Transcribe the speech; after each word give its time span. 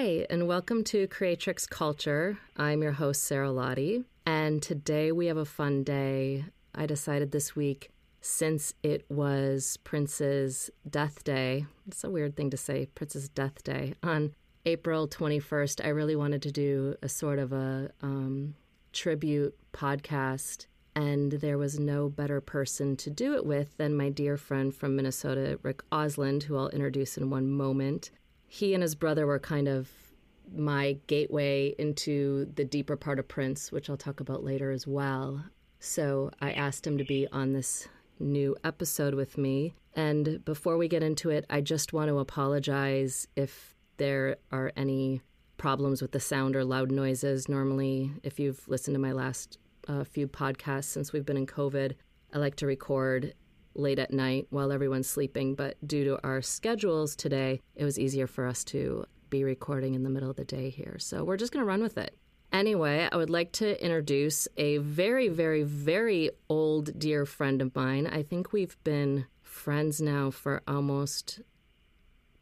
Hi, 0.00 0.24
and 0.30 0.46
welcome 0.46 0.84
to 0.84 1.08
Creatrix 1.08 1.66
Culture. 1.66 2.38
I'm 2.56 2.82
your 2.82 2.92
host, 2.92 3.24
Sara 3.24 3.48
Lahti, 3.48 4.04
and 4.24 4.62
today 4.62 5.10
we 5.10 5.26
have 5.26 5.36
a 5.36 5.44
fun 5.44 5.82
day. 5.82 6.44
I 6.72 6.86
decided 6.86 7.32
this 7.32 7.56
week, 7.56 7.90
since 8.20 8.74
it 8.84 9.04
was 9.08 9.76
Prince's 9.82 10.70
death 10.88 11.24
day, 11.24 11.66
it's 11.88 12.04
a 12.04 12.10
weird 12.10 12.36
thing 12.36 12.48
to 12.50 12.56
say, 12.56 12.86
Prince's 12.94 13.28
death 13.28 13.64
day, 13.64 13.94
on 14.04 14.34
April 14.64 15.08
21st, 15.08 15.84
I 15.84 15.88
really 15.88 16.14
wanted 16.14 16.42
to 16.42 16.52
do 16.52 16.94
a 17.02 17.08
sort 17.08 17.40
of 17.40 17.52
a 17.52 17.90
um, 18.00 18.54
tribute 18.92 19.58
podcast. 19.72 20.66
And 20.94 21.32
there 21.32 21.58
was 21.58 21.80
no 21.80 22.08
better 22.08 22.40
person 22.40 22.96
to 22.98 23.10
do 23.10 23.34
it 23.34 23.44
with 23.44 23.76
than 23.78 23.96
my 23.96 24.10
dear 24.10 24.36
friend 24.36 24.72
from 24.72 24.94
Minnesota, 24.94 25.58
Rick 25.64 25.82
Ausland, 25.90 26.44
who 26.44 26.56
I'll 26.56 26.68
introduce 26.68 27.18
in 27.18 27.30
one 27.30 27.50
moment 27.50 28.12
he 28.48 28.74
and 28.74 28.82
his 28.82 28.94
brother 28.94 29.26
were 29.26 29.38
kind 29.38 29.68
of 29.68 29.88
my 30.56 30.96
gateway 31.06 31.74
into 31.78 32.50
the 32.54 32.64
deeper 32.64 32.96
part 32.96 33.18
of 33.18 33.28
Prince, 33.28 33.70
which 33.70 33.90
I'll 33.90 33.96
talk 33.96 34.20
about 34.20 34.42
later 34.42 34.70
as 34.70 34.86
well. 34.86 35.44
So 35.78 36.30
I 36.40 36.52
asked 36.52 36.86
him 36.86 36.98
to 36.98 37.04
be 37.04 37.28
on 37.30 37.52
this 37.52 37.86
new 38.18 38.56
episode 38.64 39.14
with 39.14 39.38
me. 39.38 39.74
And 39.94 40.44
before 40.44 40.76
we 40.76 40.88
get 40.88 41.02
into 41.02 41.30
it, 41.30 41.44
I 41.50 41.60
just 41.60 41.92
want 41.92 42.08
to 42.08 42.18
apologize 42.18 43.28
if 43.36 43.74
there 43.98 44.36
are 44.50 44.72
any 44.76 45.20
problems 45.58 46.00
with 46.00 46.12
the 46.12 46.20
sound 46.20 46.56
or 46.56 46.64
loud 46.64 46.90
noises. 46.90 47.48
Normally, 47.48 48.12
if 48.22 48.40
you've 48.40 48.66
listened 48.68 48.94
to 48.94 49.00
my 49.00 49.12
last 49.12 49.58
uh, 49.86 50.04
few 50.04 50.26
podcasts 50.26 50.84
since 50.84 51.12
we've 51.12 51.26
been 51.26 51.36
in 51.36 51.46
COVID, 51.46 51.94
I 52.32 52.38
like 52.38 52.56
to 52.56 52.66
record 52.66 53.34
late 53.78 53.98
at 53.98 54.12
night 54.12 54.46
while 54.50 54.72
everyone's 54.72 55.08
sleeping, 55.08 55.54
but 55.54 55.76
due 55.86 56.04
to 56.04 56.26
our 56.26 56.42
schedules 56.42 57.16
today, 57.16 57.60
it 57.74 57.84
was 57.84 57.98
easier 57.98 58.26
for 58.26 58.46
us 58.46 58.64
to 58.64 59.04
be 59.30 59.44
recording 59.44 59.94
in 59.94 60.02
the 60.02 60.10
middle 60.10 60.30
of 60.30 60.36
the 60.36 60.44
day 60.44 60.70
here. 60.70 60.96
So 60.98 61.24
we're 61.24 61.36
just 61.36 61.52
going 61.52 61.62
to 61.62 61.68
run 61.68 61.82
with 61.82 61.98
it. 61.98 62.16
Anyway, 62.50 63.08
I 63.10 63.16
would 63.16 63.30
like 63.30 63.52
to 63.52 63.82
introduce 63.84 64.48
a 64.56 64.78
very, 64.78 65.28
very, 65.28 65.62
very 65.62 66.30
old 66.48 66.98
dear 66.98 67.26
friend 67.26 67.60
of 67.60 67.74
mine. 67.76 68.06
I 68.06 68.22
think 68.22 68.52
we've 68.52 68.76
been 68.84 69.26
friends 69.42 70.00
now 70.00 70.30
for 70.30 70.62
almost 70.66 71.40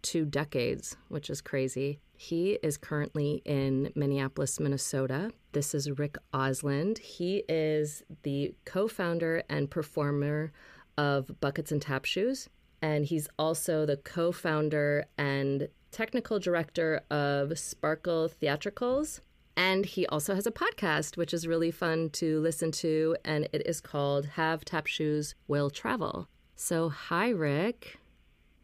two 0.02 0.24
decades, 0.24 0.96
which 1.08 1.28
is 1.28 1.40
crazy. 1.40 1.98
He 2.16 2.52
is 2.62 2.76
currently 2.76 3.42
in 3.44 3.92
Minneapolis, 3.96 4.60
Minnesota. 4.60 5.32
This 5.52 5.74
is 5.74 5.90
Rick 5.98 6.16
Ausland. 6.32 6.98
He 6.98 7.42
is 7.48 8.04
the 8.22 8.54
co 8.64 8.86
founder 8.86 9.42
and 9.48 9.70
performer 9.70 10.52
of 10.98 11.40
Buckets 11.40 11.72
and 11.72 11.80
Tap 11.80 12.04
Shoes. 12.04 12.48
And 12.82 13.04
he's 13.04 13.28
also 13.38 13.86
the 13.86 13.96
co 13.96 14.32
founder 14.32 15.06
and 15.16 15.68
technical 15.90 16.38
director 16.38 17.00
of 17.10 17.58
Sparkle 17.58 18.28
Theatricals. 18.28 19.20
And 19.56 19.86
he 19.86 20.06
also 20.06 20.34
has 20.34 20.46
a 20.46 20.50
podcast, 20.50 21.16
which 21.16 21.32
is 21.32 21.46
really 21.46 21.70
fun 21.70 22.10
to 22.10 22.40
listen 22.40 22.70
to. 22.72 23.16
And 23.24 23.48
it 23.52 23.66
is 23.66 23.80
called 23.80 24.26
Have 24.26 24.64
Tap 24.64 24.86
Shoes 24.86 25.34
Will 25.48 25.70
Travel. 25.70 26.28
So, 26.54 26.90
hi, 26.90 27.30
Rick. 27.30 27.98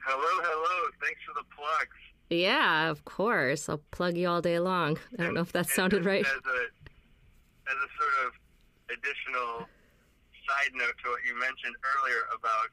Hello, 0.04 0.42
hello. 0.42 0.90
Thanks 1.00 1.20
for 1.26 1.32
the 1.34 1.46
plugs. 1.56 1.96
Yeah, 2.28 2.90
of 2.90 3.04
course. 3.04 3.68
I'll 3.68 3.82
plug 3.90 4.16
you 4.16 4.28
all 4.28 4.42
day 4.42 4.58
long. 4.58 4.98
I 5.18 5.22
don't 5.22 5.34
know 5.34 5.40
if 5.40 5.52
that 5.52 5.68
sounded 5.68 6.04
right. 6.04 6.24
As 6.24 6.32
a, 6.32 6.58
as 7.70 7.76
a 7.76 7.88
sort 7.96 8.26
of 8.26 8.32
additional 8.90 9.68
side 10.52 10.72
note 10.76 10.92
to 11.00 11.08
what 11.08 11.24
you 11.24 11.32
mentioned 11.40 11.72
earlier 11.80 12.28
about 12.36 12.68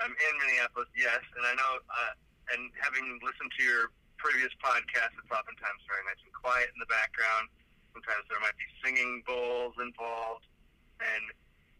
I'm 0.00 0.12
in 0.12 0.34
Minneapolis, 0.40 0.88
yes, 0.96 1.20
and 1.36 1.44
I 1.44 1.52
know, 1.56 1.72
uh, 1.84 2.12
and 2.56 2.72
having 2.80 3.04
listened 3.20 3.52
to 3.54 3.62
your 3.62 3.92
previous 4.16 4.50
podcast, 4.58 5.12
it's 5.20 5.28
oftentimes 5.28 5.84
very 5.84 6.00
nice 6.08 6.18
and 6.24 6.32
quiet 6.32 6.72
in 6.72 6.80
the 6.80 6.88
background. 6.88 7.52
Sometimes 7.92 8.24
there 8.32 8.40
might 8.40 8.56
be 8.56 8.68
singing 8.80 9.20
bowls 9.28 9.76
involved, 9.78 10.48
and 10.96 11.24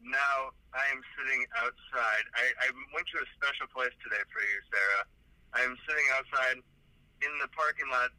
now 0.04 0.52
I 0.76 0.84
am 0.92 1.00
sitting 1.16 1.40
outside. 1.56 2.24
I, 2.36 2.52
I 2.62 2.68
went 2.92 3.08
to 3.16 3.18
a 3.24 3.28
special 3.40 3.66
place 3.72 3.96
today 4.04 4.22
for 4.28 4.44
you, 4.44 4.58
Sara. 4.68 5.00
I 5.56 5.60
am 5.64 5.74
sitting 5.88 6.06
outside 6.12 6.60
in 7.24 7.32
the 7.40 7.48
parking 7.56 7.88
lot, 7.88 8.12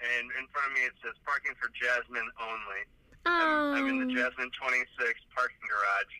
and 0.00 0.24
in 0.40 0.44
front 0.50 0.72
of 0.72 0.74
me 0.74 0.88
it 0.88 0.96
says 1.04 1.14
parking 1.22 1.52
for 1.60 1.68
Jasmine 1.76 2.32
only. 2.40 2.82
I'm, 3.28 3.74
I'm 3.74 3.88
in 3.88 3.98
the 3.98 4.04
um. 4.04 4.10
Jasmine 4.10 4.50
26 4.60 5.20
parking 5.34 5.56
garage 5.68 6.14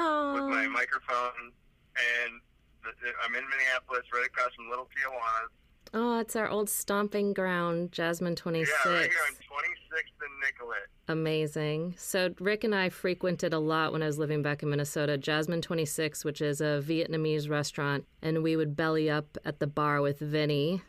Aww. 0.00 0.34
with 0.34 0.44
my 0.50 0.66
microphone, 0.66 1.52
and 1.96 2.40
the, 2.82 2.90
I'm 3.24 3.34
in 3.34 3.44
Minneapolis, 3.48 4.04
right 4.12 4.26
across 4.26 4.54
from 4.54 4.68
Little 4.68 4.86
Tijuana. 4.86 5.48
Oh, 5.94 6.18
it's 6.18 6.36
our 6.36 6.48
old 6.50 6.68
stomping 6.68 7.32
ground, 7.32 7.92
Jasmine 7.92 8.36
26. 8.36 8.70
Yeah, 8.84 8.92
right 8.92 9.02
here 9.10 9.18
on 9.26 9.34
26th 9.34 10.26
and 10.26 10.40
Nicollet. 10.44 10.86
Amazing. 11.08 11.94
So, 11.96 12.34
Rick 12.38 12.64
and 12.64 12.74
I 12.74 12.90
frequented 12.90 13.54
a 13.54 13.58
lot 13.58 13.92
when 13.92 14.02
I 14.02 14.06
was 14.06 14.18
living 14.18 14.42
back 14.42 14.62
in 14.62 14.68
Minnesota, 14.68 15.16
Jasmine 15.16 15.62
26, 15.62 16.26
which 16.26 16.42
is 16.42 16.60
a 16.60 16.82
Vietnamese 16.86 17.48
restaurant, 17.48 18.04
and 18.20 18.42
we 18.42 18.54
would 18.54 18.76
belly 18.76 19.08
up 19.08 19.38
at 19.46 19.60
the 19.60 19.66
bar 19.66 20.02
with 20.02 20.18
Vinny. 20.18 20.82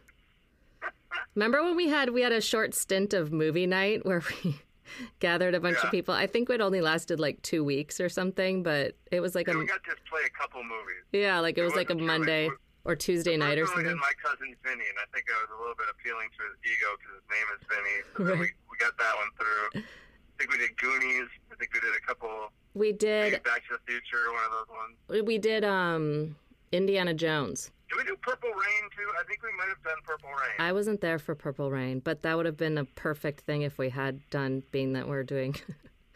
Remember 1.35 1.63
when 1.63 1.77
we 1.77 1.87
had 1.87 2.09
we 2.09 2.21
had 2.21 2.33
a 2.33 2.41
short 2.41 2.73
stint 2.73 3.13
of 3.13 3.31
movie 3.31 3.67
night 3.67 4.05
where 4.05 4.21
we 4.43 4.59
gathered 5.19 5.55
a 5.55 5.59
bunch 5.59 5.77
Yeah. 5.79 5.85
of 5.87 5.91
people? 5.91 6.13
I 6.13 6.27
think 6.27 6.49
it 6.49 6.61
only 6.61 6.81
lasted 6.81 7.19
like 7.19 7.41
2 7.41 7.63
weeks 7.63 7.99
or 7.99 8.09
something, 8.09 8.63
but 8.63 8.95
it 9.11 9.19
was 9.19 9.35
like 9.35 9.47
Yeah, 9.47 9.55
a 9.55 9.57
we 9.59 9.65
got 9.65 9.83
to 9.83 9.95
play 10.09 10.21
a 10.25 10.29
couple 10.29 10.63
movies. 10.63 11.03
yeah, 11.11 11.39
like 11.39 11.57
it 11.57 11.61
it 11.61 11.63
was 11.65 11.75
like 11.75 11.89
a. 11.89 11.95
Monday 11.95 12.49
or 12.85 12.95
Tuesday 12.95 13.35
night 13.37 13.57
or 13.57 13.65
First 13.65 13.75
one 13.75 13.83
we 13.83 13.89
something. 13.91 13.99
my 13.99 14.13
cousin 14.23 14.55
Vinny, 14.63 14.85
and 14.87 14.97
I 14.97 15.05
think 15.13 15.25
I 15.29 15.41
was 15.41 15.49
a 15.55 15.59
little 15.59 15.75
bit 15.75 15.87
appealing 15.91 16.29
to 16.37 16.41
his 16.47 16.57
ego 16.63 16.87
because 16.97 17.13
his 17.19 17.27
name 17.29 17.47
is 17.53 17.61
Vinny. 17.69 17.97
So 18.17 18.23
then 18.23 18.39
we, 18.39 18.47
we 18.71 18.77
got 18.79 18.97
that 18.97 19.15
one 19.15 19.29
through. 19.37 19.81
I 19.83 20.33
think 20.39 20.51
we 20.53 20.57
did 20.59 20.77
Goonies. 20.77 21.27
I 21.51 21.55
think 21.55 21.73
we 21.73 21.81
did 21.81 21.91
a 21.95 22.05
couple. 22.07 22.51
We 22.73 22.91
did 22.93 23.43
Back 23.43 23.63
to 23.67 23.75
the 23.75 23.79
Future, 23.91 24.31
one 24.31 24.43
of 24.45 24.51
those 24.51 24.69
ones. 24.69 25.25
we 25.27 25.37
did 25.37 25.63
um 25.65 26.35
Indiana 26.71 27.13
Jones. 27.13 27.71
Did 27.89 27.97
we 27.97 28.03
do 28.03 28.15
Purple 28.21 28.49
Rain 28.49 28.83
too? 28.95 29.09
I 29.19 29.23
think 29.25 29.41
we 29.41 29.49
might 29.57 29.69
have 29.69 29.81
done 29.83 29.97
Purple 30.05 30.29
Rain. 30.29 30.55
I 30.59 30.71
wasn't 30.71 31.01
there 31.01 31.17
for 31.17 31.33
Purple 31.33 31.71
Rain, 31.71 31.99
but 31.99 32.21
that 32.21 32.37
would 32.37 32.45
have 32.45 32.57
been 32.57 32.77
a 32.77 32.85
perfect 32.85 33.41
thing 33.41 33.63
if 33.63 33.77
we 33.77 33.89
had 33.89 34.21
done, 34.29 34.61
being 34.71 34.93
that 34.93 35.07
we're 35.07 35.23
doing 35.23 35.55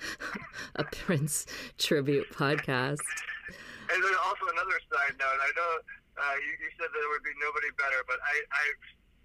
a 0.75 0.83
Prince 0.83 1.47
tribute 1.77 2.29
podcast. 2.31 3.01
And 3.89 3.99
then 4.03 4.15
also 4.25 4.45
another 4.53 4.77
side 4.85 5.17
note, 5.17 5.39
I 5.41 5.49
know 5.57 5.71
uh, 6.21 6.37
you, 6.37 6.51
you 6.61 6.69
said 6.77 6.93
there 6.93 7.09
would 7.09 7.25
be 7.25 7.33
nobody 7.41 7.73
better, 7.81 8.05
but 8.05 8.21
I, 8.21 8.35
I, 8.53 8.65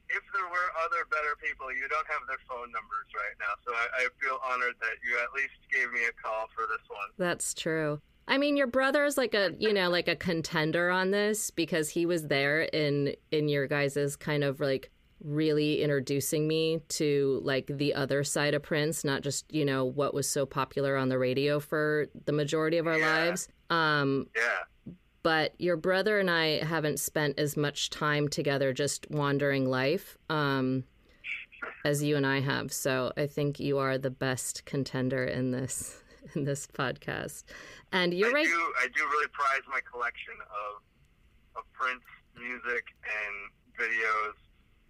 if 0.08 0.24
there 0.32 0.48
were 0.48 0.68
other 0.88 1.04
better 1.12 1.36
people, 1.44 1.68
you 1.68 1.84
don't 1.92 2.08
have 2.08 2.24
their 2.24 2.40
phone 2.48 2.72
numbers 2.72 3.08
right 3.12 3.36
now. 3.36 3.52
So 3.68 3.76
I, 3.76 4.08
I 4.08 4.12
feel 4.24 4.40
honored 4.40 4.80
that 4.80 4.96
you 5.04 5.20
at 5.20 5.36
least 5.36 5.60
gave 5.68 5.92
me 5.92 6.08
a 6.08 6.14
call 6.16 6.48
for 6.56 6.64
this 6.64 6.84
one. 6.88 7.12
That's 7.20 7.52
true. 7.52 8.00
I 8.28 8.36
mean, 8.36 8.56
your 8.58 8.66
brother 8.66 9.04
is 9.04 9.16
like 9.16 9.34
a, 9.34 9.54
you 9.58 9.72
know, 9.72 9.88
like 9.88 10.06
a 10.06 10.14
contender 10.14 10.90
on 10.90 11.10
this 11.10 11.50
because 11.50 11.88
he 11.88 12.04
was 12.06 12.26
there 12.28 12.60
in 12.62 13.14
in 13.32 13.48
your 13.48 13.66
guys's 13.66 14.16
kind 14.16 14.44
of 14.44 14.60
like 14.60 14.90
really 15.24 15.82
introducing 15.82 16.46
me 16.46 16.80
to 16.88 17.40
like 17.42 17.66
the 17.66 17.94
other 17.94 18.22
side 18.22 18.54
of 18.54 18.62
Prince, 18.62 19.02
not 19.02 19.22
just, 19.22 19.52
you 19.52 19.64
know, 19.64 19.84
what 19.84 20.14
was 20.14 20.28
so 20.28 20.46
popular 20.46 20.96
on 20.96 21.08
the 21.08 21.18
radio 21.18 21.58
for 21.58 22.06
the 22.26 22.32
majority 22.32 22.76
of 22.76 22.86
our 22.86 22.98
Yeah. 22.98 23.14
lives. 23.24 23.48
Um, 23.70 24.28
Yeah. 24.36 24.94
but 25.22 25.54
your 25.58 25.76
brother 25.76 26.18
and 26.20 26.30
I 26.30 26.62
haven't 26.64 27.00
spent 27.00 27.38
as 27.38 27.56
much 27.56 27.90
time 27.90 28.28
together 28.28 28.72
just 28.72 29.10
wandering 29.10 29.68
life 29.68 30.16
um, 30.30 30.84
as 31.84 32.02
you 32.02 32.16
and 32.16 32.26
I 32.26 32.40
have. 32.40 32.72
So 32.72 33.12
I 33.16 33.26
think 33.26 33.58
you 33.58 33.78
are 33.78 33.98
the 33.98 34.10
best 34.10 34.64
contender 34.66 35.24
in 35.24 35.50
this 35.50 36.00
in 36.34 36.44
this 36.44 36.66
podcast. 36.66 37.44
And 37.92 38.12
you're 38.12 38.30
I 38.30 38.44
right. 38.44 38.46
Do, 38.46 38.62
I 38.80 38.86
do 38.88 39.02
really 39.04 39.30
prize 39.32 39.64
my 39.68 39.80
collection 39.84 40.34
of 40.48 40.82
of 41.56 41.64
Prince 41.74 42.06
music 42.38 42.86
and 43.02 43.34
videos, 43.74 44.38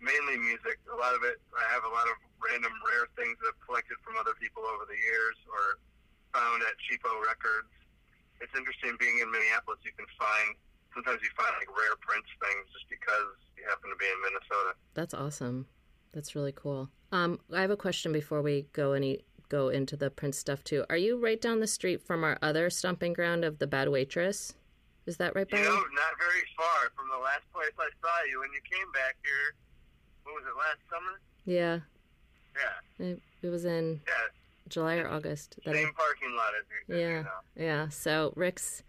mainly 0.04 0.36
music. 0.36 0.76
A 0.92 0.98
lot 1.00 1.16
of 1.16 1.24
it, 1.24 1.40
I 1.56 1.64
have 1.72 1.84
a 1.88 1.92
lot 1.92 2.04
of 2.04 2.16
random 2.36 2.72
rare 2.84 3.08
things 3.16 3.40
that 3.40 3.56
I've 3.56 3.62
collected 3.64 3.96
from 4.04 4.20
other 4.20 4.36
people 4.36 4.68
over 4.68 4.84
the 4.84 4.98
years 5.00 5.36
or 5.48 5.80
found 6.36 6.60
at 6.60 6.76
cheapo 6.84 7.08
records. 7.24 7.72
It's 8.44 8.52
interesting 8.52 8.94
being 9.00 9.18
in 9.24 9.32
Minneapolis. 9.32 9.80
You 9.82 9.96
can 9.96 10.06
find 10.20 10.54
sometimes 10.92 11.24
you 11.24 11.32
find 11.36 11.52
like 11.56 11.72
rare 11.72 11.96
Prince 12.04 12.28
things 12.36 12.68
just 12.72 12.88
because 12.92 13.32
you 13.56 13.64
happen 13.64 13.90
to 13.90 13.98
be 13.98 14.06
in 14.06 14.18
Minnesota. 14.22 14.76
That's 14.94 15.14
awesome. 15.16 15.66
That's 16.12 16.34
really 16.34 16.52
cool. 16.52 16.88
Um, 17.12 17.40
I 17.52 17.60
have 17.60 17.70
a 17.70 17.76
question 17.76 18.12
before 18.12 18.42
we 18.42 18.68
go 18.72 18.92
any 18.92 19.24
go 19.48 19.68
into 19.68 19.96
the 19.96 20.10
Prince 20.10 20.38
stuff 20.38 20.62
too. 20.64 20.84
Are 20.90 20.96
you 20.96 21.18
right 21.18 21.40
down 21.40 21.60
the 21.60 21.66
street 21.66 22.02
from 22.06 22.24
our 22.24 22.38
other 22.42 22.70
stomping 22.70 23.12
ground 23.12 23.44
of 23.44 23.58
the 23.58 23.66
Bad 23.66 23.88
Waitress? 23.88 24.54
Is 25.06 25.16
that 25.16 25.34
right 25.34 25.48
by 25.48 25.56
You 25.58 25.64
know, 25.64 25.70
not 25.74 26.18
very 26.18 26.42
far 26.56 26.90
from 26.96 27.08
the 27.10 27.18
last 27.22 27.42
place 27.54 27.70
I 27.78 27.88
saw 28.02 28.30
you 28.30 28.40
when 28.40 28.50
you 28.52 28.60
came 28.70 28.90
back 28.92 29.16
here. 29.24 29.54
What 30.24 30.34
was 30.34 30.44
it, 30.44 30.58
last 30.58 30.78
summer? 30.90 31.20
Yeah, 31.46 31.78
Yeah, 32.54 33.06
it, 33.06 33.22
it 33.42 33.48
was 33.48 33.64
in 33.64 34.00
yeah. 34.06 34.12
July 34.68 34.96
or 34.96 35.08
August. 35.08 35.58
That 35.64 35.74
I- 35.74 35.82
Same 35.84 35.92
parking 35.94 36.36
lot 36.36 36.50
as 36.58 36.64
you. 36.88 36.96
Yeah, 36.96 37.22
know. 37.22 37.28
yeah. 37.56 37.88
So 37.88 38.34
Rick's, 38.36 38.82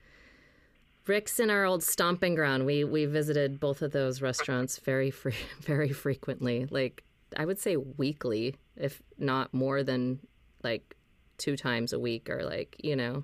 Rick's 1.07 1.39
in 1.39 1.49
our 1.49 1.63
old 1.63 1.83
stomping 1.83 2.35
ground. 2.35 2.65
We 2.65 2.83
we 2.83 3.05
visited 3.05 3.59
both 3.61 3.81
of 3.81 3.91
those 3.93 4.21
restaurants 4.21 4.77
very 4.83 5.11
free, 5.11 5.35
very 5.61 5.93
frequently. 5.93 6.67
Like 6.69 7.03
I 7.37 7.45
would 7.45 7.59
say 7.59 7.77
weekly, 7.77 8.55
if 8.75 9.01
not 9.17 9.53
more 9.53 9.83
than 9.83 10.19
like 10.63 10.95
two 11.37 11.55
times 11.57 11.93
a 11.93 11.99
week, 11.99 12.29
or 12.29 12.43
like 12.43 12.75
you 12.83 12.95
know, 12.95 13.23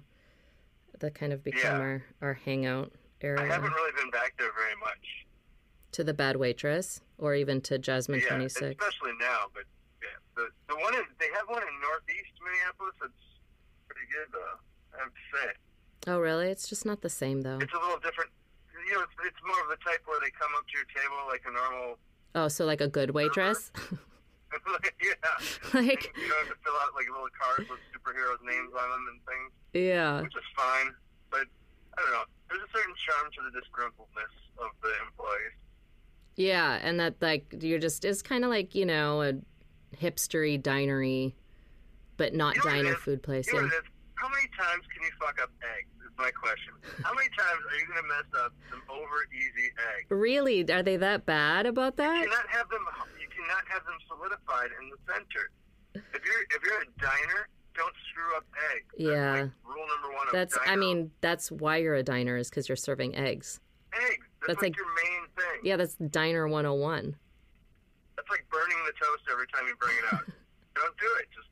that 0.99 1.15
kind 1.15 1.33
of 1.33 1.43
become 1.43 1.61
Yeah. 1.77 1.79
our 1.79 2.03
our 2.21 2.33
hangout 2.33 2.91
area. 3.21 3.43
I 3.43 3.47
haven't 3.47 3.71
really 3.73 3.91
been 3.99 4.09
back 4.11 4.33
there 4.37 4.51
very 4.57 4.75
much. 4.79 5.25
To 5.93 6.03
the 6.03 6.13
Bad 6.13 6.35
Waitress, 6.35 7.01
or 7.17 7.35
even 7.35 7.61
to 7.61 7.77
Jasmine 7.77 8.19
yeah, 8.21 8.27
Twenty 8.29 8.49
Six. 8.49 8.75
especially 8.83 9.13
now. 9.19 9.45
But 9.53 9.63
yeah, 10.01 10.09
the 10.35 10.49
the 10.67 10.75
one 10.79 10.93
in 10.95 11.03
they 11.19 11.27
have 11.33 11.47
one 11.47 11.61
in 11.63 11.75
Northeast 11.81 12.31
Minneapolis. 12.43 12.95
That's 13.01 13.13
pretty 13.87 14.07
good 14.11 14.27
though. 14.33 14.59
I 14.97 15.03
have 15.03 15.09
to 15.11 15.25
say, 15.37 16.11
Oh, 16.11 16.19
really? 16.19 16.47
It's 16.47 16.67
just 16.69 16.85
not 16.85 17.01
the 17.01 17.09
same 17.09 17.41
though. 17.41 17.59
it's 17.59 17.73
a 17.73 17.77
little 17.79 17.99
different. 17.99 18.29
You 18.87 18.93
know, 18.93 19.01
it's, 19.01 19.13
it's 19.25 19.41
more 19.47 19.59
of 19.63 19.69
the 19.69 19.77
type 19.83 20.01
where 20.05 20.19
they 20.21 20.29
come 20.31 20.51
up 20.57 20.65
to 20.67 20.73
your 20.77 20.85
table 20.93 21.17
like 21.27 21.41
a 21.47 21.51
normal. 21.51 21.97
Oh, 22.35 22.47
so 22.49 22.65
like 22.65 22.81
a 22.81 22.87
good 22.87 23.11
waitress. 23.11 23.71
yeah. 25.03 25.13
like 25.73 26.11
And 26.13 26.21
you 26.21 26.29
don't 26.29 26.45
have 26.47 26.53
to 26.55 26.59
fill 26.63 26.77
out 26.81 26.93
like 26.95 27.07
little 27.09 27.31
cards 27.35 27.69
with 27.69 27.79
superheroes' 27.91 28.41
names 28.45 28.71
on 28.73 28.87
them 28.89 29.03
and 29.11 29.19
things, 29.25 29.51
yeah. 29.73 30.21
which 30.21 30.35
is 30.35 30.47
fine. 30.55 30.93
But 31.31 31.45
I 31.97 32.01
don't 32.01 32.11
know. 32.11 32.25
There's 32.49 32.61
a 32.63 32.71
certain 32.77 32.93
charm 32.95 33.31
to 33.31 33.39
the 33.49 33.53
disgruntledness 33.59 34.33
of 34.63 34.71
the 34.81 34.91
employees. 35.07 35.55
Yeah, 36.35 36.79
and 36.81 36.99
that 36.99 37.15
like 37.21 37.45
you're 37.61 37.79
just 37.79 38.03
it's 38.05 38.21
kind 38.21 38.43
of 38.43 38.49
like 38.49 38.75
you 38.75 38.85
know 38.85 39.21
a 39.21 39.33
hipstery 39.95 40.61
dinery, 40.61 41.33
but 42.17 42.33
not 42.33 42.55
You 42.55 42.65
know 42.65 42.71
diner 42.71 42.95
food 42.95 43.23
place. 43.23 43.47
You 43.47 43.53
know 43.61 43.61
Yeah. 43.63 43.79
How 44.15 44.29
many 44.29 44.47
times 44.57 44.83
can 44.93 45.03
you 45.03 45.11
fuck 45.19 45.41
up 45.41 45.51
eggs? 45.77 45.89
Is 46.05 46.11
my 46.17 46.31
question. 46.31 46.73
How 47.03 47.13
many 47.13 47.27
times 47.37 47.59
are 47.69 47.75
you 47.77 47.85
gonna 47.87 48.07
mess 48.07 48.43
up 48.43 48.53
some 48.69 48.81
over 48.89 49.27
easy 49.35 49.71
eggs? 49.97 50.05
Really, 50.09 50.69
are 50.71 50.81
they 50.83 50.97
that 50.97 51.25
bad 51.25 51.65
about 51.65 51.93
You 51.97 52.03
that? 52.03 52.23
cannot 52.23 52.47
have 52.47 52.69
them. 52.69 52.85
Cannot 53.45 53.63
have 53.69 53.85
them 53.85 53.97
solidified 54.07 54.69
in 54.81 54.89
the 54.89 54.97
center. 55.05 55.51
If 55.93 56.25
you're 56.25 56.41
if 56.49 56.63
you're 56.63 56.81
a 56.81 56.85
diner, 56.99 57.47
don't 57.75 57.93
screw 58.09 58.35
up 58.37 58.43
eggs. 58.73 58.85
That's 58.97 59.09
Yeah. 59.09 59.31
like 59.33 59.51
rule 59.75 59.85
number 59.87 60.15
one. 60.15 60.27
Of 60.27 60.33
That's 60.33 60.57
I 60.65 60.75
mean 60.75 61.11
that's 61.21 61.51
why 61.51 61.77
you're 61.77 61.95
a 61.95 62.03
diner 62.03 62.37
is 62.37 62.49
because 62.49 62.67
you're 62.67 62.75
serving 62.75 63.15
eggs. 63.15 63.59
eggs. 63.93 64.25
That's, 64.41 64.47
that's 64.47 64.61
like, 64.63 64.71
like- 64.71 64.77
your 64.77 64.85
main 64.87 65.27
thing. 65.37 65.61
Yeah, 65.63 65.77
that's 65.77 65.95
diner 65.95 66.47
101. 66.47 67.15
That's 68.15 68.29
like 68.29 68.45
burning 68.49 68.77
the 68.85 68.93
toast 68.93 69.23
every 69.31 69.47
time 69.53 69.67
you 69.67 69.75
bring 69.79 69.95
it 69.97 70.13
out. 70.13 70.23
don't 70.75 70.97
do 70.97 71.07
it. 71.19 71.27
Just 71.35 71.49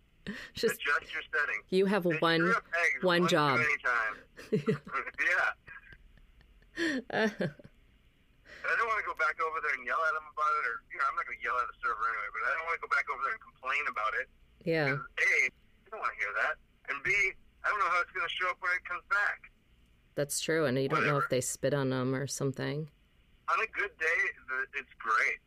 Just 0.53 0.75
adjust 0.81 1.13
your 1.13 1.23
setting. 1.31 1.61
you 1.69 1.85
have 1.85 2.03
They 2.03 2.17
one. 2.17 2.49
eggs 2.49 3.03
one 3.03 3.27
job. 3.27 3.59
Too 3.59 3.65
many 4.51 4.65
times. 4.65 4.79
yeah. 7.39 7.47
And 8.63 8.67
I 8.71 8.75
don't 8.79 8.87
want 8.87 9.03
to 9.03 9.07
go 9.11 9.17
back 9.19 9.35
over 9.43 9.59
there 9.59 9.75
and 9.75 9.83
yell 9.83 9.99
at 10.07 10.15
them 10.15 10.23
about 10.31 10.51
it, 10.59 10.63
or 10.71 10.75
you 10.87 10.95
know, 10.97 11.05
I'm 11.11 11.15
not 11.19 11.27
going 11.27 11.35
to 11.35 11.43
yell 11.43 11.59
at 11.59 11.67
the 11.67 11.75
server 11.83 11.99
anyway. 12.07 12.29
But 12.31 12.41
I 12.47 12.49
don't 12.55 12.65
want 12.71 12.75
to 12.79 12.83
go 12.87 12.91
back 12.95 13.05
over 13.11 13.21
there 13.27 13.35
and 13.35 13.43
complain 13.43 13.83
about 13.91 14.13
it. 14.23 14.27
yeah, 14.63 14.95
A, 14.95 15.31
I 15.51 15.87
don't 15.91 15.99
want 15.99 16.15
to 16.15 16.19
hear 16.23 16.31
that, 16.47 16.55
and 16.87 16.95
B, 17.03 17.11
I 17.63 17.67
don't 17.67 17.79
know 17.83 17.91
how 17.91 17.99
it's 18.01 18.11
going 18.15 18.23
to 18.23 18.33
show 18.33 18.47
up 18.49 18.57
when 18.63 18.71
it 18.71 18.83
comes 18.87 19.03
back. 19.11 19.51
that's 20.15 20.39
true. 20.39 20.65
And 20.65 20.79
you 20.79 20.87
don't 20.87 21.03
know 21.05 21.19
if 21.19 21.27
they 21.27 21.41
spit 21.41 21.73
on 21.75 21.89
them 21.91 22.15
or 22.15 22.27
something. 22.27 22.87
On 23.51 23.57
a 23.59 23.67
good 23.75 23.91
day, 23.99 24.19
it's 24.79 24.93
great, 24.99 25.39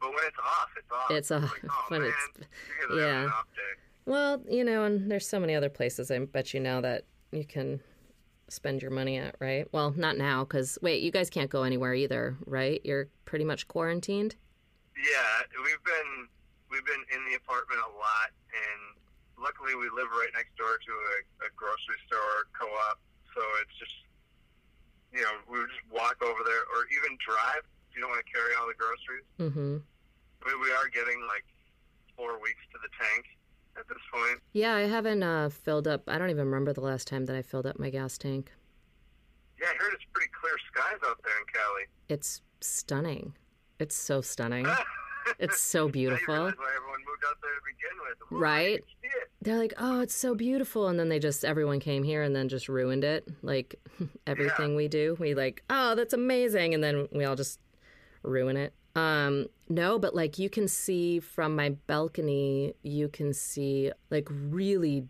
but 0.00 0.10
when 0.10 0.22
it's 0.26 0.38
off, 0.38 0.70
it's 0.78 0.92
off. 0.94 1.10
It's 1.10 1.30
off 1.34 1.42
Like, 1.50 1.64
oh, 1.70 1.84
when 1.88 2.00
man, 2.02 2.10
it's- 2.10 2.46
you're 2.78 2.88
gonna 2.88 3.00
have 3.02 3.10
yeah. 3.10 3.22
an 3.24 3.30
off 3.30 3.46
day. 3.54 3.72
Well, 4.06 4.42
you 4.48 4.62
know, 4.62 4.84
and 4.84 5.10
there's 5.10 5.26
so 5.26 5.40
many 5.40 5.54
other 5.56 5.68
places 5.68 6.10
I 6.12 6.18
bet 6.20 6.54
you 6.54 6.60
now 6.60 6.80
that 6.80 7.02
you 7.32 7.44
can 7.44 7.80
spend 8.48 8.82
your 8.82 8.90
money 8.90 9.18
at, 9.18 9.36
right? 9.40 9.66
Well, 9.72 9.92
not 9.96 10.16
now, 10.16 10.44
because 10.44 10.78
wait, 10.82 11.02
you 11.02 11.10
guys 11.10 11.30
can't 11.30 11.50
go 11.50 11.62
anywhere 11.62 11.94
either, 11.94 12.36
right? 12.46 12.80
You're 12.84 13.08
pretty 13.24 13.44
much 13.44 13.68
quarantined. 13.68 14.36
Yeah, 14.96 15.60
we've 15.62 15.84
been 15.84 16.28
we've 16.70 16.86
been 16.86 17.04
in 17.12 17.24
the 17.28 17.36
apartment 17.36 17.80
a 17.84 17.92
lot, 17.98 18.30
and 18.54 18.80
luckily 19.36 19.74
we 19.74 19.90
live 19.92 20.08
right 20.14 20.32
next 20.34 20.56
door 20.56 20.78
to 20.78 20.92
a, 20.92 21.46
a 21.46 21.48
grocery 21.54 22.00
store 22.06 22.48
co-op, 22.56 22.98
so 23.34 23.42
it's 23.60 23.76
just 23.76 23.96
you 25.12 25.22
know 25.22 25.34
we 25.50 25.60
would 25.60 25.70
just 25.70 25.84
walk 25.92 26.22
over 26.24 26.40
there, 26.46 26.64
or 26.72 26.88
even 26.94 27.18
drive 27.20 27.66
if 27.90 27.98
you 27.98 28.00
don't 28.00 28.10
want 28.10 28.24
to 28.24 28.30
carry 28.32 28.56
all 28.56 28.66
the 28.66 28.78
groceries. 28.78 29.26
Mm-hmm. 29.36 29.82
I 29.82 30.42
mean, 30.48 30.58
we 30.62 30.70
are 30.72 30.88
getting 30.88 31.20
like 31.28 31.44
four 32.16 32.40
weeks 32.40 32.64
to 32.72 32.78
the 32.80 32.88
tank 32.96 33.35
at 33.78 33.88
this 33.88 33.98
point. 34.12 34.40
Yeah, 34.52 34.74
I 34.74 34.82
haven't 34.82 35.22
uh, 35.22 35.48
filled 35.50 35.86
up. 35.88 36.02
I 36.08 36.18
don't 36.18 36.30
even 36.30 36.46
remember 36.46 36.72
the 36.72 36.80
last 36.80 37.06
time 37.08 37.26
that 37.26 37.36
I 37.36 37.42
filled 37.42 37.66
up 37.66 37.78
my 37.78 37.90
gas 37.90 38.18
tank. 38.18 38.52
Yeah, 39.60 39.68
I 39.68 39.76
heard 39.82 39.92
it's 39.94 40.04
pretty 40.12 40.30
clear 40.38 40.54
skies 40.72 40.98
out 41.06 41.18
there 41.24 41.32
in 41.38 41.46
Cali. 41.52 41.82
It's 42.08 42.42
stunning. 42.60 43.34
It's 43.78 43.94
so 43.96 44.20
stunning. 44.20 44.66
It's 45.40 45.60
so 45.60 45.88
beautiful. 45.88 46.34
realize 46.34 46.54
why 46.56 46.70
everyone 46.76 47.00
moved 47.00 47.24
out 47.28 47.36
there 47.42 47.50
to 47.50 47.60
begin 47.66 47.98
with. 48.08 48.32
Ooh, 48.32 48.38
Right? 48.40 48.74
I 48.74 48.76
can 48.76 48.86
see 49.02 49.08
it. 49.08 49.30
They're 49.42 49.58
like, 49.58 49.74
oh, 49.76 50.00
it's 50.00 50.14
so 50.14 50.36
beautiful. 50.36 50.86
And 50.86 51.00
then 51.00 51.08
they 51.08 51.18
just, 51.18 51.44
everyone 51.44 51.80
came 51.80 52.04
here 52.04 52.22
and 52.22 52.34
then 52.34 52.48
just 52.48 52.68
ruined 52.68 53.02
it. 53.02 53.26
Like 53.42 53.74
everything 54.28 54.76
we 54.76 54.86
do, 54.86 55.16
we 55.18 55.34
like, 55.34 55.64
oh, 55.68 55.96
that's 55.96 56.14
amazing. 56.14 56.74
And 56.74 56.84
then 56.84 57.08
we 57.10 57.24
all 57.24 57.34
just 57.34 57.58
ruin 58.22 58.56
it. 58.56 58.72
Um, 58.96 59.48
no, 59.68 59.98
but 59.98 60.14
like 60.14 60.38
you 60.38 60.48
can 60.48 60.66
see 60.66 61.20
from 61.20 61.54
my 61.54 61.70
balcony, 61.86 62.74
you 62.82 63.08
can 63.08 63.34
see 63.34 63.92
like 64.10 64.26
really 64.30 65.06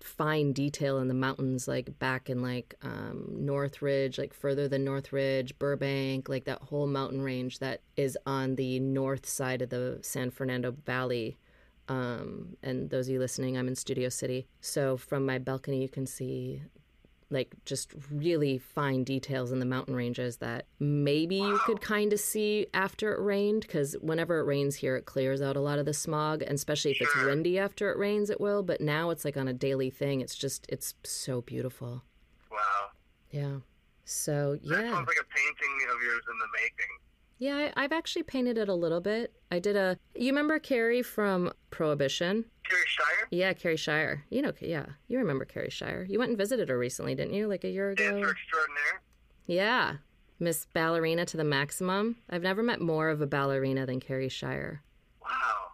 fine 0.00 0.52
detail 0.52 0.98
in 0.98 1.08
the 1.08 1.14
mountains, 1.14 1.66
like 1.66 1.98
back 1.98 2.28
in 2.28 2.42
like 2.42 2.74
um, 2.82 3.24
Northridge, 3.30 4.18
like 4.18 4.34
further 4.34 4.68
than 4.68 4.84
Northridge, 4.84 5.58
Burbank, 5.58 6.28
like 6.28 6.44
that 6.44 6.60
whole 6.60 6.86
mountain 6.86 7.22
range 7.22 7.60
that 7.60 7.80
is 7.96 8.18
on 8.26 8.56
the 8.56 8.78
north 8.80 9.26
side 9.26 9.62
of 9.62 9.70
the 9.70 9.98
San 10.02 10.30
Fernando 10.30 10.72
Valley. 10.84 11.38
Um, 11.88 12.58
and 12.62 12.90
those 12.90 13.08
of 13.08 13.14
you 13.14 13.18
listening, 13.18 13.56
I'm 13.56 13.68
in 13.68 13.74
Studio 13.74 14.10
City. 14.10 14.46
So 14.60 14.98
from 14.98 15.24
my 15.24 15.38
balcony, 15.38 15.80
you 15.80 15.88
can 15.88 16.06
see 16.06 16.60
like 17.34 17.54
just 17.64 17.92
really 18.10 18.56
fine 18.58 19.04
details 19.04 19.52
in 19.52 19.58
the 19.58 19.66
mountain 19.66 19.94
ranges 19.94 20.38
that 20.38 20.66
maybe 20.78 21.36
you 21.36 21.58
could 21.66 21.80
kind 21.80 22.12
of 22.12 22.20
see 22.20 22.66
after 22.72 23.12
it 23.12 23.20
rained 23.20 23.62
because 23.62 23.94
whenever 24.00 24.38
it 24.38 24.44
rains 24.44 24.76
here 24.76 24.96
it 24.96 25.04
clears 25.04 25.42
out 25.42 25.56
a 25.56 25.60
lot 25.60 25.78
of 25.78 25.84
the 25.84 25.92
smog 25.92 26.40
and 26.42 26.52
especially 26.52 26.92
if 26.92 27.00
it's 27.00 27.14
windy 27.24 27.58
after 27.58 27.90
it 27.90 27.98
rains 27.98 28.30
it 28.30 28.40
will 28.40 28.62
but 28.62 28.80
now 28.80 29.10
it's 29.10 29.24
like 29.24 29.36
on 29.36 29.48
a 29.48 29.52
daily 29.52 29.90
thing. 29.90 30.20
It's 30.20 30.34
just 30.34 30.66
it's 30.68 30.94
so 31.02 31.40
beautiful. 31.42 32.02
Wow. 32.50 32.88
yeah. 33.30 33.56
So 34.04 34.58
yeah 34.62 34.76
That 34.76 34.90
sounds 34.92 35.08
like 35.08 35.16
a 35.20 35.28
painting 35.34 35.74
of 35.94 36.02
yours 36.02 36.22
in 36.30 36.38
the 36.38 36.48
making. 36.62 36.92
Yeah 37.44 37.70
I, 37.76 37.84
i've 37.84 37.92
actually 37.92 38.22
painted 38.22 38.56
it 38.58 38.68
a 38.68 38.74
little 38.74 39.00
bit 39.00 39.32
i 39.50 39.58
did 39.58 39.76
a 39.76 39.98
you 40.14 40.28
remember 40.28 40.58
carrie 40.58 41.02
from 41.02 41.52
prohibition 41.70 42.44
Carrie 42.68 42.82
Shire? 42.86 43.28
yeah 43.30 43.52
carrie 43.52 43.76
shire 43.76 44.24
you 44.30 44.40
know 44.40 44.52
yeah 44.60 44.86
you 45.08 45.18
remember 45.18 45.44
carrie 45.44 45.70
shire 45.70 46.06
you 46.08 46.18
went 46.18 46.30
and 46.30 46.38
visited 46.38 46.68
her 46.68 46.78
recently 46.78 47.14
didn't 47.14 47.34
you 47.34 47.46
like 47.46 47.64
a 47.64 47.68
year 47.68 47.90
ago 47.90 48.04
Dancer 48.04 48.30
extraordinaire? 48.30 49.02
Yeah. 49.46 49.96
Miss 50.38 50.66
Ballerina 50.72 51.24
to 51.26 51.36
the 51.36 51.44
maximum. 51.44 52.16
I've 52.28 52.42
never 52.42 52.62
met 52.62 52.80
more 52.80 53.08
of 53.08 53.20
a 53.20 53.26
ballerina 53.26 53.86
than 53.86 54.00
Carrie 54.00 54.28
Shire. 54.28 54.82
Wow. 55.22 55.68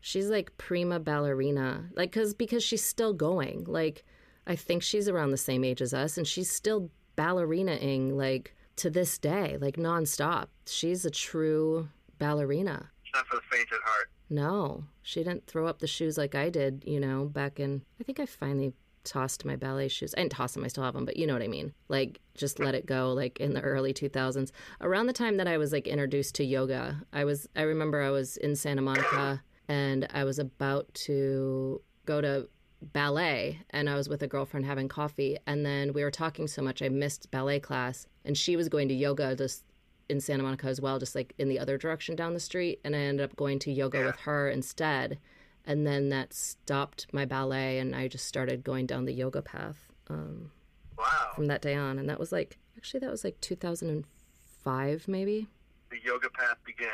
She's 0.00 0.28
like 0.28 0.56
prima 0.58 1.00
ballerina. 1.00 1.90
Like 1.94 2.12
cuz 2.12 2.34
because 2.34 2.62
she's 2.62 2.84
still 2.84 3.12
going. 3.12 3.64
Like 3.64 4.04
I 4.46 4.56
think 4.56 4.82
she's 4.82 5.08
around 5.08 5.30
the 5.30 5.36
same 5.36 5.64
age 5.64 5.80
as 5.80 5.94
us 5.94 6.18
and 6.18 6.26
she's 6.26 6.50
still 6.50 6.90
ballerinaing 7.16 8.16
like 8.16 8.54
to 8.76 8.90
this 8.90 9.18
day, 9.18 9.56
like 9.60 9.76
nonstop. 9.76 10.46
She's 10.66 11.04
a 11.04 11.10
true 11.10 11.88
ballerina. 12.18 12.90
It's 13.04 13.14
not 13.14 13.26
for 13.26 13.36
the 13.36 13.42
faint 13.50 13.68
at 13.72 13.80
heart. 13.84 14.10
No, 14.30 14.84
she 15.02 15.22
didn't 15.22 15.46
throw 15.46 15.66
up 15.66 15.78
the 15.78 15.86
shoes 15.86 16.16
like 16.16 16.34
I 16.34 16.48
did, 16.48 16.84
you 16.86 16.98
know, 16.98 17.26
back 17.26 17.60
in 17.60 17.82
I 18.00 18.04
think 18.04 18.20
I 18.20 18.26
finally 18.26 18.72
tossed 19.04 19.44
my 19.44 19.54
ballet 19.54 19.88
shoes. 19.88 20.14
I 20.16 20.20
didn't 20.20 20.32
toss 20.32 20.54
them, 20.54 20.64
I 20.64 20.68
still 20.68 20.82
have 20.84 20.94
them, 20.94 21.04
but 21.04 21.16
you 21.16 21.26
know 21.26 21.34
what 21.34 21.42
I 21.42 21.48
mean. 21.48 21.74
Like 21.88 22.20
just 22.34 22.58
let 22.58 22.74
it 22.74 22.86
go 22.86 23.12
like 23.12 23.38
in 23.38 23.54
the 23.54 23.60
early 23.60 23.92
2000s. 23.92 24.50
Around 24.80 25.06
the 25.06 25.12
time 25.12 25.36
that 25.36 25.46
I 25.46 25.58
was 25.58 25.72
like 25.72 25.86
introduced 25.86 26.34
to 26.36 26.44
yoga, 26.44 27.02
I 27.12 27.24
was 27.24 27.48
I 27.54 27.62
remember 27.62 28.00
I 28.00 28.10
was 28.10 28.36
in 28.38 28.56
Santa 28.56 28.82
Monica 28.82 29.42
and 29.68 30.08
I 30.12 30.24
was 30.24 30.38
about 30.38 30.92
to 30.94 31.80
go 32.06 32.20
to 32.20 32.48
ballet 32.92 33.60
and 33.70 33.88
I 33.88 33.94
was 33.94 34.08
with 34.08 34.22
a 34.22 34.26
girlfriend 34.26 34.66
having 34.66 34.88
coffee 34.88 35.38
and 35.46 35.64
then 35.64 35.92
we 35.92 36.02
were 36.02 36.10
talking 36.10 36.46
so 36.46 36.60
much 36.60 36.82
I 36.82 36.88
missed 36.88 37.30
ballet 37.30 37.60
class 37.60 38.06
and 38.24 38.36
she 38.36 38.56
was 38.56 38.68
going 38.68 38.88
to 38.88 38.94
yoga 38.94 39.34
just 39.36 39.64
in 40.08 40.20
Santa 40.20 40.42
Monica 40.42 40.66
as 40.66 40.80
well 40.80 40.98
just 40.98 41.14
like 41.14 41.32
in 41.38 41.48
the 41.48 41.58
other 41.58 41.78
direction 41.78 42.14
down 42.16 42.34
the 42.34 42.40
street 42.40 42.80
and 42.84 42.94
I 42.94 43.00
ended 43.00 43.24
up 43.24 43.36
going 43.36 43.58
to 43.60 43.72
yoga 43.72 43.98
Yeah. 43.98 44.06
with 44.06 44.16
her 44.20 44.48
instead 44.50 45.18
and 45.66 45.86
then 45.86 46.10
that 46.10 46.34
stopped 46.34 47.06
my 47.12 47.24
ballet 47.24 47.78
and 47.78 47.96
I 47.96 48.08
just 48.08 48.26
started 48.26 48.62
going 48.64 48.86
down 48.86 49.06
the 49.06 49.14
yoga 49.14 49.40
path 49.42 49.90
um, 50.10 50.50
Wow. 50.98 51.30
from 51.34 51.46
that 51.46 51.62
day 51.62 51.74
on 51.74 51.98
and 51.98 52.08
that 52.10 52.20
was 52.20 52.32
like 52.32 52.58
actually 52.76 53.00
that 53.00 53.10
was 53.10 53.24
like 53.24 53.40
2005 53.40 55.08
maybe 55.08 55.48
The 55.90 55.96
yoga 56.04 56.28
path 56.30 56.56
began. 56.66 56.88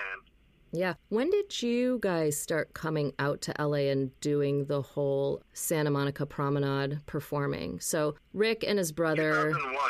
yeah. 0.72 0.94
When 1.08 1.30
did 1.30 1.62
you 1.62 1.98
guys 2.00 2.38
start 2.38 2.74
coming 2.74 3.12
out 3.18 3.40
to 3.42 3.54
LA 3.58 3.88
and 3.90 4.18
doing 4.20 4.66
the 4.66 4.82
whole 4.82 5.42
Santa 5.52 5.90
Monica 5.90 6.26
promenade 6.26 7.00
performing? 7.06 7.80
So 7.80 8.14
Rick 8.32 8.64
and 8.66 8.78
his 8.78 8.92
brother. 8.92 9.50
2001. 9.52 9.80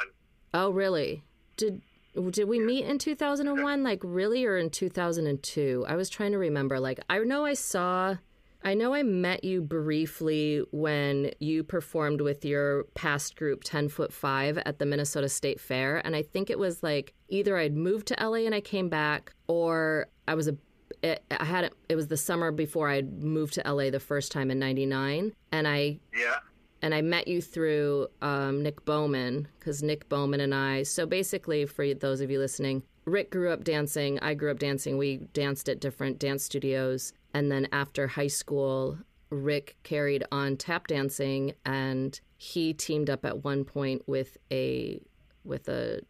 Oh, 0.54 0.70
really? 0.70 1.23
Did 1.61 1.83
did 2.31 2.49
we 2.49 2.59
meet 2.59 2.87
in 2.87 2.99
2001 2.99 3.85
like 3.85 4.00
really 4.02 4.45
or 4.47 4.57
in 4.57 4.71
2002? 4.71 5.85
I 5.87 5.95
was 5.95 6.09
trying 6.09 6.33
to 6.33 6.38
remember 6.38 6.81
like 6.81 7.00
I 7.11 7.19
know 7.19 7.45
I 7.45 7.55
saw 7.55 8.17
I 8.64 8.75
know 8.75 8.95
I 8.95 9.02
met 9.02 9.45
you 9.45 9.61
briefly 9.61 10.62
when 10.71 11.33
you 11.38 11.62
performed 11.62 12.21
with 12.23 12.45
your 12.45 12.85
past 12.95 13.37
group 13.37 13.62
10 13.62 13.90
foot 13.90 14.12
5 14.12 14.59
at 14.59 14.79
the 14.79 14.87
Minnesota 14.87 15.29
State 15.29 15.61
Fair 15.61 16.05
and 16.05 16.17
I 16.17 16.23
think 16.23 16.49
it 16.49 16.59
was 16.59 16.83
like 16.83 17.12
either 17.29 17.59
I'd 17.59 17.76
moved 17.76 18.07
to 18.09 18.17
LA 18.19 18.47
and 18.47 18.55
I 18.55 18.61
came 18.61 18.88
back 18.88 19.35
or 19.47 20.09
I 20.26 20.35
was 20.35 20.49
a 20.49 20.57
it, 21.02 21.23
I 21.31 21.45
had 21.45 21.71
it, 21.88 21.95
was 21.95 22.09
the 22.09 22.17
summer 22.17 22.50
before 22.50 22.88
I'd 22.88 23.23
moved 23.23 23.55
to 23.55 23.62
LA 23.73 23.90
the 23.90 24.00
first 24.00 24.33
time 24.33 24.50
in 24.50 24.59
99 24.59 25.33
and 25.52 25.69
I 25.69 26.00
Yeah. 26.14 26.40
And 26.82 26.94
I 26.94 27.02
met 27.02 27.28
you 27.28 27.40
through 27.40 28.08
um, 28.22 28.62
Nick 28.62 28.84
Bowman 28.84 29.49
because 29.58 29.82
Nick 29.82 30.08
Bowman 30.08 30.40
and 30.40 30.54
I. 30.54 30.82
So 30.82 31.06
basically, 31.06 31.66
for 31.66 31.94
those 31.94 32.20
of 32.20 32.30
you 32.30 32.38
listening, 32.38 32.82
Rick 33.04 33.30
grew 33.30 33.50
up 33.50 33.64
dancing. 33.64 34.18
I 34.20 34.34
grew 34.34 34.50
up 34.50 34.58
dancing. 34.58 34.99
We 34.99 35.18
danced 35.32 35.68
at 35.68 35.80
different 35.80 36.18
dance 36.18 36.44
studios, 36.44 37.12
and 37.34 37.50
then 37.50 37.68
after 37.72 38.06
high 38.06 38.28
school, 38.28 38.99
Rick 39.30 39.76
carried 39.82 40.25
on 40.32 40.56
tap 40.56 40.87
dancing, 40.87 41.54
and 41.64 42.18
he 42.37 42.72
teamed 42.72 43.10
up 43.10 43.25
at 43.25 43.44
one 43.44 43.64
point 43.64 44.02
with 44.06 44.37
a 44.50 45.00
with 45.44 45.68
a 45.68 46.00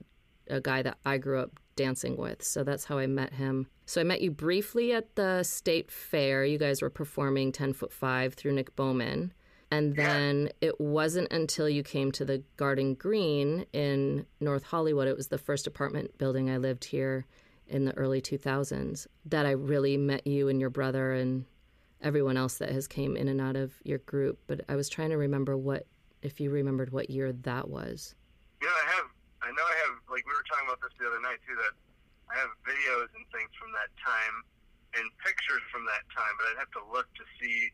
a 0.48 0.60
guy 0.60 0.82
that 0.82 0.98
I 1.04 1.18
grew 1.18 1.40
up 1.40 1.58
dancing 1.76 2.16
with. 2.16 2.42
So 2.42 2.64
that's 2.64 2.84
how 2.84 2.98
I 2.98 3.06
met 3.06 3.32
him. 3.32 3.68
So 3.86 4.00
I 4.00 4.04
met 4.04 4.20
you 4.20 4.30
briefly 4.30 4.92
at 4.92 5.14
the 5.16 5.42
state 5.42 5.90
fair. 5.90 6.44
You 6.44 6.58
guys 6.58 6.82
were 6.82 6.90
performing 6.90 7.52
10 7.52 7.72
foot 7.72 7.92
5 7.92 8.34
through 8.34 8.52
Nick 8.52 8.76
Bowman. 8.76 9.32
And 9.72 9.94
then 9.94 10.50
it 10.60 10.80
wasn't 10.80 11.32
until 11.32 11.68
you 11.68 11.84
came 11.84 12.10
to 12.12 12.24
the 12.24 12.42
Garden 12.56 12.94
Green 12.94 13.66
in 13.72 14.26
North 14.40 14.64
Hollywood, 14.64 15.06
it 15.06 15.16
was 15.16 15.28
the 15.28 15.38
first 15.38 15.68
apartment 15.68 16.18
building 16.18 16.50
I 16.50 16.56
lived 16.56 16.84
here 16.84 17.24
in 17.68 17.84
the 17.84 17.96
early 17.96 18.20
2000s, 18.20 19.06
that 19.26 19.46
I 19.46 19.52
really 19.52 19.96
met 19.96 20.26
you 20.26 20.48
and 20.48 20.60
your 20.60 20.70
brother 20.70 21.12
and 21.12 21.44
everyone 22.02 22.36
else 22.36 22.58
that 22.58 22.70
has 22.70 22.88
came 22.88 23.16
in 23.16 23.28
and 23.28 23.40
out 23.40 23.54
of 23.54 23.72
your 23.84 23.98
group. 23.98 24.40
But 24.48 24.62
I 24.68 24.74
was 24.74 24.88
trying 24.88 25.10
to 25.10 25.16
remember 25.16 25.56
what, 25.56 25.86
if 26.20 26.40
you 26.40 26.50
remembered 26.50 26.90
what 26.90 27.08
year 27.08 27.30
that 27.30 27.68
was. 27.70 28.16
Yeah, 28.60 28.74
I 28.74 28.90
have, 28.90 29.06
I 29.42 29.54
know 29.54 29.62
I 29.62 29.76
have, 29.86 30.02
like, 30.10 30.26
we 30.26 30.34
were 30.34 30.42
talking 30.50 30.66
about 30.66 30.82
this 30.82 30.90
the 30.98 31.06
other 31.06 31.22
night, 31.22 31.38
too, 31.46 31.54
that 31.54 31.74
I 32.26 32.34
have 32.42 32.50
videos 32.66 33.06
and 33.14 33.22
things 33.30 33.54
from 33.54 33.70
that 33.78 33.94
time 34.02 34.34
and 34.98 35.06
pictures 35.22 35.62
from 35.70 35.86
that 35.86 36.02
time, 36.10 36.34
but 36.42 36.50
I'd 36.50 36.58
have 36.58 36.74
to 36.74 36.82
look 36.90 37.06
to 37.14 37.24
see 37.38 37.70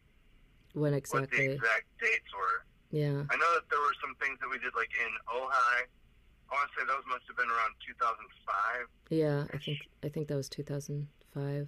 When 0.76 0.92
what 0.92 1.30
the 1.33 1.56
exact 1.56 1.88
dates 1.97 2.28
were. 2.37 2.68
Yeah. 2.92 3.25
I 3.33 3.35
know 3.40 3.50
that 3.56 3.64
there 3.73 3.80
were 3.80 3.97
some 4.04 4.12
things 4.21 4.37
that 4.45 4.49
we 4.52 4.61
did, 4.61 4.76
like, 4.76 4.92
in 4.92 5.12
Ojai. 5.33 5.88
I 5.88 6.50
want 6.52 6.68
to 6.68 6.73
say 6.76 6.85
those 6.87 7.02
must 7.09 7.25
have 7.26 7.37
been 7.40 7.49
around 7.49 7.73
2005. 7.80 8.87
Yeah, 9.11 9.49
I 9.50 9.59
think 9.59 9.88
I 10.04 10.09
think 10.12 10.28
that 10.28 10.37
was 10.37 10.49
2005. 10.52 11.09
It 11.42 11.66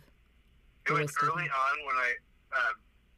It 0.87 0.93
was 0.93 1.13
early 1.25 1.49
on 1.49 1.75
when 1.89 1.97
I, 1.97 2.11
uh, 2.53 2.73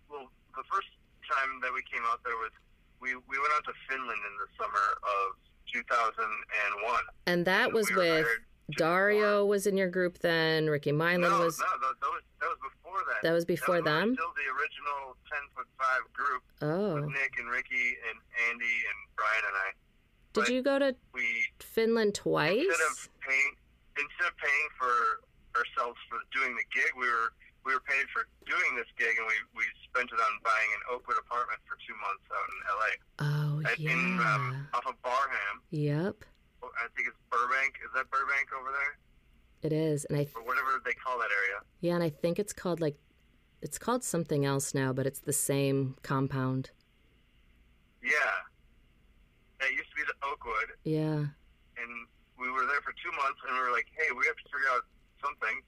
well, 0.09 0.27
the 0.57 0.65
first 0.73 0.89
time 1.29 1.61
that 1.61 1.75
we 1.75 1.83
came 1.93 2.03
out 2.07 2.23
there 2.25 2.39
was 2.39 2.55
we 3.03 3.15
we 3.29 3.37
went 3.37 3.53
out 3.59 3.65
to 3.67 3.75
Finland 3.91 4.21
in 4.25 4.35
the 4.41 4.49
summer 4.57 4.87
of 5.05 5.37
2001. 5.73 7.03
And 7.27 7.45
that 7.47 7.65
And 7.67 7.73
was 7.75 7.91
we 7.91 7.97
with 7.97 8.25
hired 8.25 8.45
Dario 8.77 9.45
was 9.45 9.67
in 9.67 9.77
your 9.77 9.89
group 9.89 10.19
then, 10.19 10.69
Ricky 10.69 10.93
Milan 10.93 11.21
No, 11.23 11.41
was 11.41 11.59
no, 11.59 11.65
that, 11.67 11.95
that 12.01 12.07
was 12.11 12.23
that 12.41 12.49
was 12.49 12.59
before 12.63 13.01
that. 13.09 13.21
That 13.23 13.33
was 13.33 13.45
before 13.45 13.75
we 13.77 13.81
were 13.81 13.85
them? 13.85 14.15
Still 14.15 14.33
the 14.37 14.49
original 14.57 15.17
10 15.31 15.39
foot 15.57 15.67
five 15.79 16.03
group 16.13 16.43
Oh. 16.63 16.99
Nick 17.09 17.33
and 17.39 17.49
Ricky 17.51 17.97
and 18.09 18.19
Andy 18.51 18.65
and 18.89 18.99
Brian 19.17 19.45
and 19.47 19.57
I. 19.57 19.69
Did 20.33 20.41
but 20.45 20.49
you 20.51 20.63
go 20.63 20.79
to 20.79 20.95
We 21.13 21.27
Finland 21.59 22.15
twice? 22.15 22.61
instead 22.63 22.87
of 22.91 23.09
paying 23.27 23.53
instead 23.99 24.29
of 24.29 24.37
paying 24.39 24.69
for 24.79 24.95
ourselves 25.59 25.99
for 26.09 26.19
doing 26.33 26.55
the 26.55 26.65
gig, 26.73 26.93
we 26.97 27.09
were 27.09 27.33
we 27.67 27.75
were 27.75 27.81
paid 27.85 28.07
for 28.15 28.25
doing 28.49 28.75
this 28.77 28.87
gig, 28.97 29.13
and 29.19 29.27
we, 29.27 29.35
we 29.61 29.65
spent 29.85 30.09
it 30.09 30.17
on 30.17 30.33
buying 30.43 30.71
an 30.81 30.97
Oakwood 30.97 31.19
apartment 31.19 31.61
for 31.69 31.77
two 31.85 31.93
months 32.01 32.25
out 32.33 32.49
in 32.49 32.59
L.A. 32.73 32.93
Oh, 33.21 33.71
At- 33.71 33.79
in 33.79 34.17
yeah. 34.17 34.35
um, 34.35 34.67
off 34.73 34.87
of 34.87 34.95
Barham. 35.03 35.61
Yep. 35.71 36.25
I 36.63 36.87
think 36.97 37.09
it's 37.09 37.17
Burbank. 37.31 37.75
Is 37.85 37.91
that 37.95 38.11
Burbank 38.11 38.49
over 38.59 38.71
there, 38.73 38.93
It 39.63 39.73
is. 39.73 40.05
And 40.07 40.17
I 40.19 40.25
th- 40.25 40.37
or 40.37 40.43
whatever 40.45 40.81
they 40.85 40.93
call 40.95 41.19
that 41.19 41.31
area? 41.31 41.61
yeah, 41.81 41.95
and 41.95 42.03
I 42.05 42.11
think 42.11 42.39
it's 42.39 42.53
called 42.53 42.81
like 42.81 42.97
it's 43.63 43.79
called 43.79 44.03
something 44.05 44.45
else 44.45 44.73
now, 44.75 44.93
but 44.93 45.07
it's 45.07 45.21
the 45.21 45.33
same 45.37 45.97
compound. 46.03 46.71
Yeah, 48.03 48.37
that 49.61 49.69
used 49.77 49.91
to 49.93 49.97
be 49.97 50.05
the 50.09 50.17
Oakwood. 50.25 50.71
Yeah. 50.85 51.29
and 51.77 51.93
we 52.41 52.49
were 52.49 52.65
there 52.65 52.81
for 52.81 52.97
two 52.97 53.13
months, 53.21 53.37
and 53.45 53.53
we 53.53 53.61
were 53.61 53.73
like, 53.73 53.85
"Hey, 53.93 54.09
we 54.17 54.25
have 54.25 54.37
to 54.41 54.49
figure 54.49 54.73
out 54.73 54.85
something." 55.21 55.61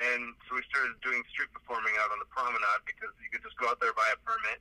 And 0.00 0.32
so 0.48 0.56
we 0.56 0.62
started 0.72 0.96
doing 1.04 1.20
street 1.30 1.52
performing 1.52 1.92
out 2.00 2.08
on 2.10 2.18
the 2.18 2.28
promenade 2.32 2.82
because 2.88 3.12
you 3.20 3.28
could 3.30 3.44
just 3.44 3.56
go 3.60 3.68
out 3.68 3.78
there 3.84 3.92
buy 3.92 4.08
a 4.12 4.18
permit, 4.24 4.60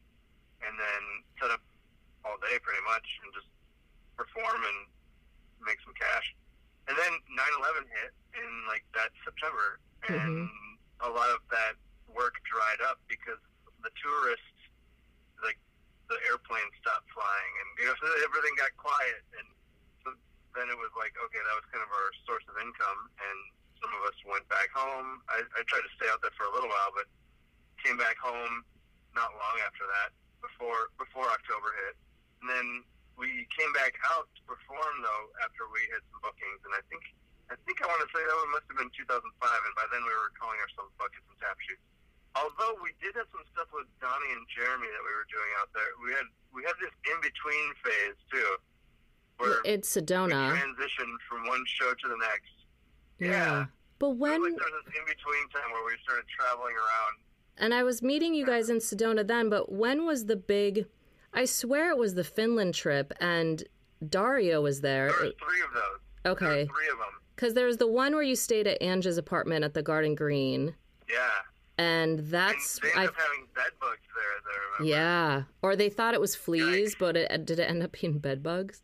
and 0.68 0.76
then 0.76 1.02
set 1.40 1.50
up 1.56 1.64
all 2.28 2.36
day 2.44 2.60
pretty 2.60 2.84
much, 2.84 3.08
and 3.24 3.32
just 3.32 3.48
perform 4.20 4.60
and 4.60 4.80
make 5.66 5.80
some 5.84 5.96
cash. 5.96 6.36
And 6.88 6.96
then 7.00 7.14
9/11 7.32 7.88
hit 7.88 8.12
in 8.36 8.52
like 8.68 8.84
that 8.94 9.16
September, 9.24 9.80
mm-hmm. 10.04 10.20
and 10.20 10.50
a 11.00 11.10
lot 11.10 11.32
of 11.32 11.40
that 11.52 11.80
work 12.12 12.38
dried 12.44 12.84
up 12.84 13.00
because 13.08 13.40
the 13.82 13.92
tourists, 14.00 14.60
like 15.44 15.60
the 16.12 16.20
airplanes 16.28 16.76
stopped 16.80 17.08
flying, 17.12 17.52
and 17.64 17.68
you 17.80 17.86
know, 17.88 17.96
so 18.00 18.08
everything 18.24 18.54
got 18.60 18.72
quiet, 18.76 19.24
and 19.40 19.48
so 20.04 20.08
then 20.56 20.68
it 20.68 20.76
was 20.76 20.92
like, 21.00 21.16
okay, 21.16 21.40
that 21.40 21.56
was 21.56 21.68
kind 21.72 21.84
of 21.84 21.92
our 21.92 22.10
source 22.28 22.44
of 22.52 22.56
income, 22.60 23.00
and 23.20 23.40
some 23.80 23.92
of 23.96 24.02
us 24.08 24.16
went 24.28 24.48
back 24.48 24.72
home. 24.72 25.24
I, 25.28 25.44
I 25.44 25.62
tried 25.68 25.84
to 25.88 25.94
stay 26.00 26.08
out 26.12 26.20
there 26.24 26.36
for 26.36 26.48
a 26.48 26.54
little 26.56 26.72
while, 26.72 26.92
but 26.96 27.08
came 27.84 28.00
back 28.00 28.16
home 28.20 28.64
not 29.16 29.32
long 29.36 29.56
after 29.64 29.84
that, 29.88 30.16
before 30.40 30.92
before 31.00 31.28
October 31.32 31.72
hit, 31.84 31.96
and 32.44 32.48
then 32.52 32.68
we 33.18 33.46
came 33.54 33.72
back 33.78 33.94
out 34.16 34.26
to 34.38 34.42
perform 34.50 34.94
though 35.06 35.26
after 35.46 35.68
we 35.72 35.82
had 35.94 36.02
some 36.12 36.20
bookings, 36.26 36.60
and 36.66 36.74
I 36.74 36.82
think 36.90 37.04
I 37.52 37.56
think 37.68 37.80
I 37.84 37.86
want 37.86 38.02
to 38.02 38.10
say 38.16 38.22
that 38.24 38.36
must 38.56 38.66
have 38.72 38.80
been 38.80 38.90
2005, 38.96 39.22
and 39.22 39.74
by 39.78 39.86
then 39.94 40.02
we 40.08 40.14
were 40.16 40.32
calling 40.40 40.58
ourselves 40.64 40.90
Buckets 40.98 41.26
and 41.30 41.38
Tap 41.44 41.58
Shoes. 41.62 41.78
Although 42.34 42.82
we 42.82 42.90
did 42.98 43.14
have 43.14 43.30
some 43.30 43.46
stuff 43.54 43.70
with 43.76 43.86
Donnie 44.02 44.32
and 44.34 44.42
Jeremy 44.50 44.90
that 44.90 45.04
we 45.06 45.14
were 45.14 45.28
doing 45.30 45.52
out 45.62 45.70
there, 45.78 45.92
we 46.02 46.10
had 46.18 46.26
we 46.56 46.66
had 46.66 46.74
this 46.82 46.90
in 47.06 47.18
between 47.22 47.66
phase 47.86 48.18
too, 48.32 48.52
where 49.38 49.62
It's 49.66 49.90
Sedona. 49.94 50.50
transitioned 50.58 51.18
from 51.30 51.46
one 51.46 51.62
show 51.70 51.94
to 51.94 52.06
the 52.10 52.18
next. 52.18 52.54
Yeah. 53.20 53.30
Yeah. 53.30 53.66
But 54.00 54.18
when 54.18 54.42
like 54.42 54.58
there 54.58 54.74
was 54.74 54.84
this 54.90 54.98
in 54.98 55.06
between 55.06 55.44
time 55.54 55.70
where 55.72 55.86
we 55.86 55.94
started 56.04 56.26
traveling 56.34 56.74
around. 56.74 57.16
and 57.58 57.74
I 57.74 57.84
was 57.84 58.02
meeting 58.02 58.34
you 58.34 58.46
guys 58.46 58.70
in 58.70 58.78
Sedona 58.78 59.26
then, 59.26 59.50
but 59.50 59.72
when 59.72 60.06
was 60.06 60.26
the 60.26 60.36
big 60.36 60.88
I 61.34 61.46
swear 61.46 61.90
it 61.92 61.98
was 61.98 62.14
the 62.16 62.24
Finland 62.24 62.74
trip 62.76 63.12
and 63.20 63.64
Dario 64.08 64.62
was 64.62 64.82
there. 64.82 65.08
There 65.12 65.22
was 65.26 65.34
three 65.40 65.62
of 65.62 65.74
those. 65.74 66.00
There 66.24 66.32
Okay. 66.34 66.66
three 66.68 66.88
of 66.90 66.98
them. 66.98 67.20
Because 67.36 67.54
there 67.54 67.66
was 67.66 67.78
the 67.78 67.88
one 67.88 68.14
where 68.14 68.24
you 68.24 68.36
stayed 68.36 68.68
at 68.68 68.82
Angie's 68.82 69.18
apartment 69.18 69.64
at 69.66 69.74
the 69.74 69.82
Garden 69.82 70.14
Green, 70.16 70.76
Yeah. 71.10 71.30
and 71.78 72.20
And 72.20 72.28
that's 72.30 72.80
they 72.80 72.90
I 72.94 73.04
ended 73.04 73.10
up 73.10 73.16
having 73.16 73.48
bed 73.56 73.72
bugs 73.82 74.00
there. 74.16 74.62
I 74.80 74.84
yeah. 74.84 75.44
Or 75.62 75.76
they 75.76 75.90
thought 75.90 76.14
it 76.14 76.22
was 76.22 76.36
fleas, 76.36 76.94
Yikes. 76.96 77.00
but 77.00 77.18
it 77.18 77.32
uh, 77.32 77.38
did 77.38 77.60
it 77.60 77.64
end 77.70 77.82
up 77.84 77.92
being 77.94 78.20
bed 78.20 78.44
bugs? 78.44 78.84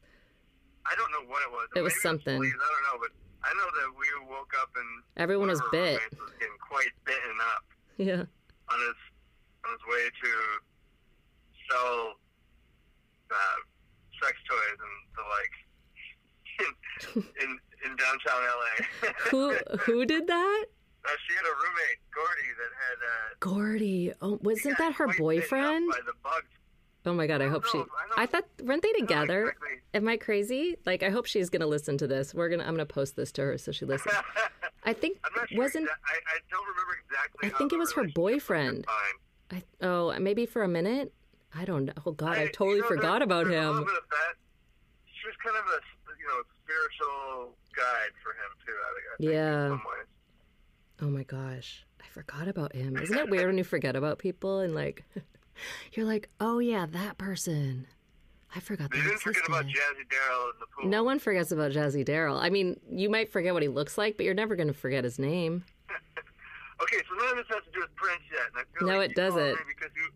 I 0.85 0.95
don't 0.95 1.11
know 1.11 1.29
what 1.29 1.43
it 1.43 1.51
was. 1.51 1.67
It 1.75 1.81
was 1.81 1.93
Maybe 1.93 2.01
something. 2.01 2.37
fleas, 2.41 2.53
I 2.55 2.73
don't 2.73 2.83
know, 2.93 2.99
but 3.07 3.11
I 3.47 3.53
know 3.53 3.69
that 3.79 3.95
we 3.97 4.07
woke 4.27 4.51
up 4.61 4.69
and 4.75 5.03
Everyone 5.17 5.49
was 5.49 5.61
bit. 5.71 6.01
was 6.19 6.31
getting 6.39 6.57
quite 6.59 6.91
bitten 7.05 7.37
up 7.55 7.63
Yeah. 7.97 8.23
on 8.73 8.79
his 8.79 8.97
on 9.65 9.71
his 9.71 9.83
way 9.87 10.09
to 10.23 10.31
sell 11.69 12.13
uh, 13.31 13.57
sex 14.23 14.37
toys 14.49 14.79
and 14.79 14.95
the 15.15 15.23
like 15.29 15.53
in 17.43 17.59
in, 17.85 17.95
downtown 17.95 18.41
LA. 18.43 19.09
Who 19.31 19.53
who 19.79 20.05
did 20.05 20.27
that? 20.27 20.65
Uh, 21.05 21.09
she 21.25 21.33
had 21.33 21.45
a 21.45 21.55
roommate, 21.55 21.97
Gordy, 22.13 22.49
that 22.57 22.71
had. 22.75 22.97
Uh, 23.07 23.35
Gordy. 23.39 24.11
Oh, 24.21 24.37
wasn't 24.43 24.77
that 24.79 24.91
her 24.95 25.05
quite 25.05 25.15
bitten 25.15 25.25
up 25.25 25.41
boyfriend? 25.41 25.91
By 25.91 25.97
the 26.05 26.13
bugs. 26.21 26.45
Oh 27.05 27.13
my 27.13 27.25
god, 27.25 27.41
I 27.41 27.47
hope 27.47 27.65
she. 27.65 27.77
I. 27.77 28.23
I 28.23 28.25
thought 28.25 28.43
weren't 28.61 28.83
they 28.83 28.89
I 28.89 28.99
know 28.99 29.07
together? 29.07 29.41
exactly. 29.43 29.69
Am 29.93 30.07
I 30.09 30.17
crazy? 30.17 30.75
Like 30.85 31.01
I 31.01 31.09
hope 31.09 31.25
she's 31.25 31.49
gonna 31.49 31.67
listen 31.67 31.97
to 31.99 32.07
this. 32.07 32.33
We're 32.33 32.49
gonna 32.49 32.65
I'm 32.65 32.73
gonna 32.73 32.85
post 32.85 33.15
this 33.15 33.31
to 33.33 33.41
her 33.43 33.57
so 33.57 33.71
she 33.71 33.85
listens. 33.85 34.13
I 34.83 34.91
think 34.91 35.19
I'm 35.23 35.31
not 35.37 35.47
sure. 35.49 35.57
wasn't 35.57 35.85
exa- 35.85 35.91
I, 36.05 36.15
I 36.35 36.39
don't 36.51 36.67
remember 36.67 36.97
exactly. 37.05 37.49
I 37.49 37.57
think 37.57 37.71
it 37.71 37.79
was 37.79 37.93
her 37.93 38.03
boyfriend. 38.13 38.85
I 39.51 39.63
oh 39.81 40.13
maybe 40.19 40.45
for 40.45 40.63
a 40.63 40.67
minute. 40.67 41.13
I 41.55 41.65
don't 41.65 41.85
know. 41.85 41.93
Oh 42.05 42.11
god, 42.11 42.37
I, 42.37 42.43
you 42.43 42.49
totally 42.51 42.81
know, 42.81 42.87
forgot 42.87 43.21
about 43.21 43.47
him. 43.47 43.53
little 43.67 43.85
bit 43.85 43.95
of 43.97 44.09
that. 44.09 44.35
She 45.05 45.27
was 45.27 45.35
kind 45.43 45.57
of 45.57 45.65
a 45.65 45.79
you 46.19 46.27
know 46.27 46.41
spiritual 46.63 47.55
guide 47.75 48.11
for 48.23 48.31
him 48.31 48.51
too. 48.65 48.73
I 48.73 48.89
think. 49.23 49.31
I 49.31 49.33
Yeah. 49.33 49.63
In 49.65 49.69
some 49.71 49.77
ways. 49.79 50.07
Oh 51.01 51.09
my 51.09 51.23
gosh, 51.23 51.85
I 52.01 52.07
forgot 52.13 52.47
about 52.47 52.75
him. 52.75 52.97
Isn't 52.97 53.17
it 53.17 53.29
weird 53.31 53.47
when 53.47 53.57
you 53.57 53.63
forget 53.63 53.95
about 53.95 54.19
people 54.19 54.59
and 54.59 54.75
like 54.75 55.03
you're 55.93 56.05
like, 56.05 56.29
oh 56.39 56.59
yeah, 56.59 56.85
that 56.87 57.17
person. 57.17 57.87
I 58.55 58.59
forgot 58.59 58.89
You 58.95 59.01
that 59.03 59.07
didn't 59.09 59.21
forget 59.21 59.43
about. 59.47 59.65
Jazzy 59.65 60.09
Darrell 60.09 60.45
in 60.45 60.59
the 60.59 60.65
pool. 60.75 60.89
No 60.89 61.03
one 61.03 61.19
forgets 61.19 61.51
about 61.51 61.71
Jazzy 61.71 62.03
Daryl. 62.03 62.39
I 62.41 62.49
mean, 62.49 62.79
you 62.89 63.07
might 63.07 63.31
forget 63.31 63.53
what 63.53 63.61
he 63.61 63.69
looks 63.69 63.95
like, 63.95 64.17
but 64.17 64.25
you're 64.25 64.33
never 64.33 64.55
going 64.55 64.67
to 64.69 64.73
forget 64.73 65.03
his 65.03 65.19
name. 65.19 65.63
Okay, 66.81 66.95
so 67.09 67.15
none 67.15 67.31
of 67.31 67.35
this 67.35 67.45
has 67.49 67.61
to 67.65 67.71
do 67.73 67.81
with 67.81 67.93
Prince 67.97 68.21
yet. 68.31 68.47
I 68.55 68.85
No, 68.85 68.99
like 68.99 69.09
it 69.09 69.15
doesn't. 69.15 69.57
Because 69.67 69.91
you, 69.97 70.09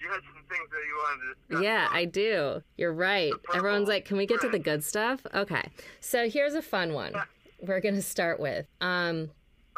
you 0.00 0.08
had 0.08 0.20
some 0.32 0.44
things 0.48 0.68
that 0.70 0.84
you 0.86 0.96
wanted 0.96 1.22
to 1.22 1.34
discuss. 1.48 1.62
Yeah, 1.64 1.88
I 1.90 2.04
do. 2.04 2.62
You're 2.76 2.92
right. 2.92 3.32
Everyone's 3.54 3.88
like, 3.88 4.04
"Can 4.04 4.16
we 4.16 4.26
get 4.26 4.40
to 4.42 4.48
the 4.48 4.58
good 4.58 4.84
stuff?" 4.84 5.26
Okay. 5.34 5.70
So 6.00 6.28
here's 6.28 6.54
a 6.54 6.62
fun 6.62 6.92
one. 6.92 7.14
We're 7.60 7.80
going 7.80 7.96
to 7.96 8.02
start 8.02 8.38
with. 8.40 8.66
Um 8.80 9.30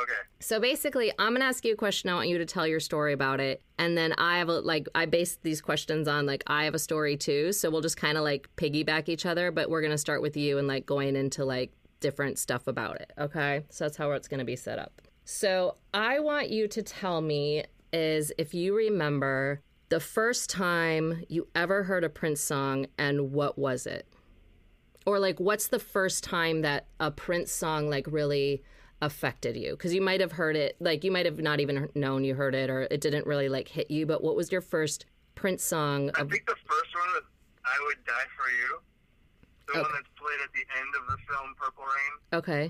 Okay. 0.03 0.13
so 0.39 0.59
basically, 0.59 1.13
I'm 1.19 1.33
going 1.33 1.41
to 1.41 1.47
ask 1.47 1.63
you 1.63 1.75
a 1.75 1.77
question. 1.77 2.09
I 2.09 2.15
want 2.15 2.29
you 2.29 2.39
to 2.39 2.47
tell 2.47 2.67
your 2.67 2.81
story 2.81 3.13
about 3.13 3.39
it. 3.39 3.61
And 3.79 3.99
then 3.99 4.15
I 4.17 4.39
have 4.39 4.49
a 4.49 4.61
like 4.61 4.89
I 4.95 5.05
base 5.05 5.37
these 5.43 5.61
questions 5.61 6.09
on 6.09 6.25
like 6.25 6.43
I 6.47 6.65
have 6.65 6.75
a 6.75 6.79
story 6.79 7.19
too, 7.19 7.53
so 7.53 7.69
we'll 7.69 7.83
just 7.83 7.99
kind 7.99 8.17
of 8.17 8.25
like 8.25 8.49
piggyback 8.57 9.11
each 9.11 9.27
other, 9.27 9.51
but 9.51 9.69
we're 9.69 9.83
going 9.83 9.91
to 9.91 9.99
start 9.99 10.23
with 10.23 10.39
you 10.39 10.57
and 10.57 10.67
like 10.67 10.87
going 10.87 11.17
into 11.17 11.45
like 11.45 11.73
different 12.01 12.39
stuff 12.39 12.67
about 12.67 12.99
it. 12.99 13.13
Okay? 13.19 13.65
So 13.69 13.85
that's 13.85 13.99
how 13.99 14.11
it's 14.13 14.27
going 14.27 14.39
to 14.39 14.45
be 14.45 14.57
set 14.57 14.79
up. 14.79 15.03
So 15.27 15.77
I 15.93 16.19
want 16.21 16.49
you 16.49 16.67
to 16.69 16.83
tell 16.83 17.21
me 17.21 17.65
is 17.93 18.33
if 18.39 18.55
you 18.55 18.75
remember 18.75 19.61
the 19.91 20.01
first 20.01 20.49
time 20.49 21.25
you 21.29 21.49
ever 21.55 21.83
heard 21.83 22.05
a 22.05 22.09
Prince 22.09 22.41
song 22.41 22.87
and 22.97 23.33
what 23.33 23.59
was 23.59 23.87
it? 23.87 24.07
Or 25.05 25.19
like 25.19 25.39
what's 25.39 25.67
the 25.69 25.79
first 25.81 26.25
time 26.25 26.63
that 26.63 26.87
a 27.01 27.11
Prince 27.11 27.51
song 27.53 27.91
like 27.91 28.07
really 28.07 28.63
affected 29.03 29.57
you? 29.57 29.77
Cuz 29.77 29.93
you 29.93 30.01
might 30.01 30.21
have 30.21 30.33
heard 30.33 30.57
it 30.57 30.77
like 30.81 31.03
you 31.05 31.11
might 31.11 31.27
have 31.27 31.41
not 31.41 31.59
even 31.59 31.89
known 31.95 32.23
you 32.25 32.35
heard 32.37 32.55
it 32.55 32.71
or 32.71 32.83
it 32.91 33.01
didn't 33.01 33.27
really 33.27 33.49
like 33.49 33.69
hit 33.69 33.91
you, 33.91 34.07
but 34.07 34.23
what 34.23 34.37
was 34.37 34.53
your 34.53 34.61
first 34.61 35.07
Prince 35.35 35.65
song 35.65 36.11
I 36.15 36.21
of 36.23 36.31
think 36.31 36.47
the 36.47 36.55
first 36.67 36.95
one 36.95 37.09
was 37.15 37.23
"I 37.65 37.77
Would 37.87 38.05
Die 38.05 38.27
for 38.37 38.51
You," 38.51 38.81
the 39.67 39.73
Okay. 39.73 39.81
one 39.83 39.93
that's 39.93 40.09
played 40.17 40.41
at 40.45 40.53
the 40.53 40.65
end 40.79 40.95
of 40.95 41.07
the 41.09 41.17
film 41.27 41.55
Purple 41.57 41.85
Rain. 41.85 42.39
Okay. 42.39 42.63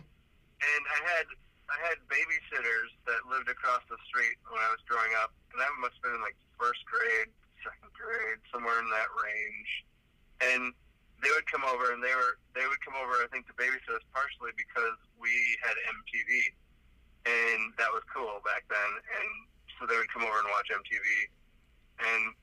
And 0.62 0.84
I 0.96 1.08
had 1.10 1.26
I 1.70 1.78
had 1.86 2.02
babysitters 2.10 2.90
that 3.06 3.22
lived 3.30 3.46
across 3.46 3.80
the 3.86 3.96
street 4.02 4.34
when 4.50 4.58
I 4.58 4.70
was 4.74 4.82
growing 4.90 5.14
up, 5.22 5.30
and 5.54 5.62
that 5.62 5.70
must 5.78 5.94
have 6.02 6.10
been 6.10 6.18
like 6.18 6.34
first 6.58 6.82
grade, 6.82 7.30
second 7.62 7.94
grade, 7.94 8.42
somewhere 8.50 8.82
in 8.82 8.90
that 8.90 9.10
range. 9.14 9.70
And 10.42 10.74
they 11.22 11.30
would 11.30 11.46
come 11.46 11.62
over, 11.62 11.94
and 11.94 12.02
they 12.02 12.12
were 12.12 12.42
they 12.58 12.66
would 12.66 12.82
come 12.82 12.98
over. 12.98 13.22
I 13.22 13.30
think 13.30 13.46
to 13.46 13.54
babysit 13.54 13.94
us 13.94 14.02
partially 14.10 14.50
because 14.58 14.98
we 15.14 15.30
had 15.62 15.78
MTV, 15.94 16.30
and 17.30 17.70
that 17.78 17.94
was 17.94 18.02
cool 18.10 18.42
back 18.42 18.66
then. 18.66 18.90
And 19.14 19.30
so 19.78 19.86
they 19.86 19.94
would 19.94 20.10
come 20.10 20.26
over 20.26 20.42
and 20.42 20.50
watch 20.50 20.74
MTV, 20.74 21.06
and 22.02 22.34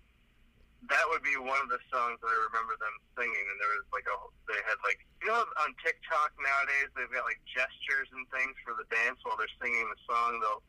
that 0.86 1.06
would 1.10 1.26
be 1.26 1.34
one 1.42 1.58
of 1.66 1.70
the 1.74 1.82
songs 1.90 2.22
that 2.22 2.30
I 2.30 2.38
remember 2.54 2.78
them 2.78 2.96
singing. 3.18 3.46
And 3.50 3.58
there 3.58 3.74
was 3.82 3.90
like 3.90 4.06
a, 4.06 4.18
they 4.46 4.62
had 4.70 4.78
like, 4.86 5.02
you 5.26 5.28
know, 5.34 5.42
on 5.66 5.74
TikTok 5.82 6.38
nowadays 6.38 6.94
they've 6.94 7.10
got 7.10 7.26
like 7.26 7.42
gestures 7.50 8.08
and 8.14 8.24
things 8.30 8.54
for 8.62 8.78
the 8.78 8.86
dance 8.94 9.18
while 9.26 9.36
they're 9.42 9.52
singing 9.58 9.84
the 9.90 10.00
song. 10.06 10.38
They'll, 10.40 10.62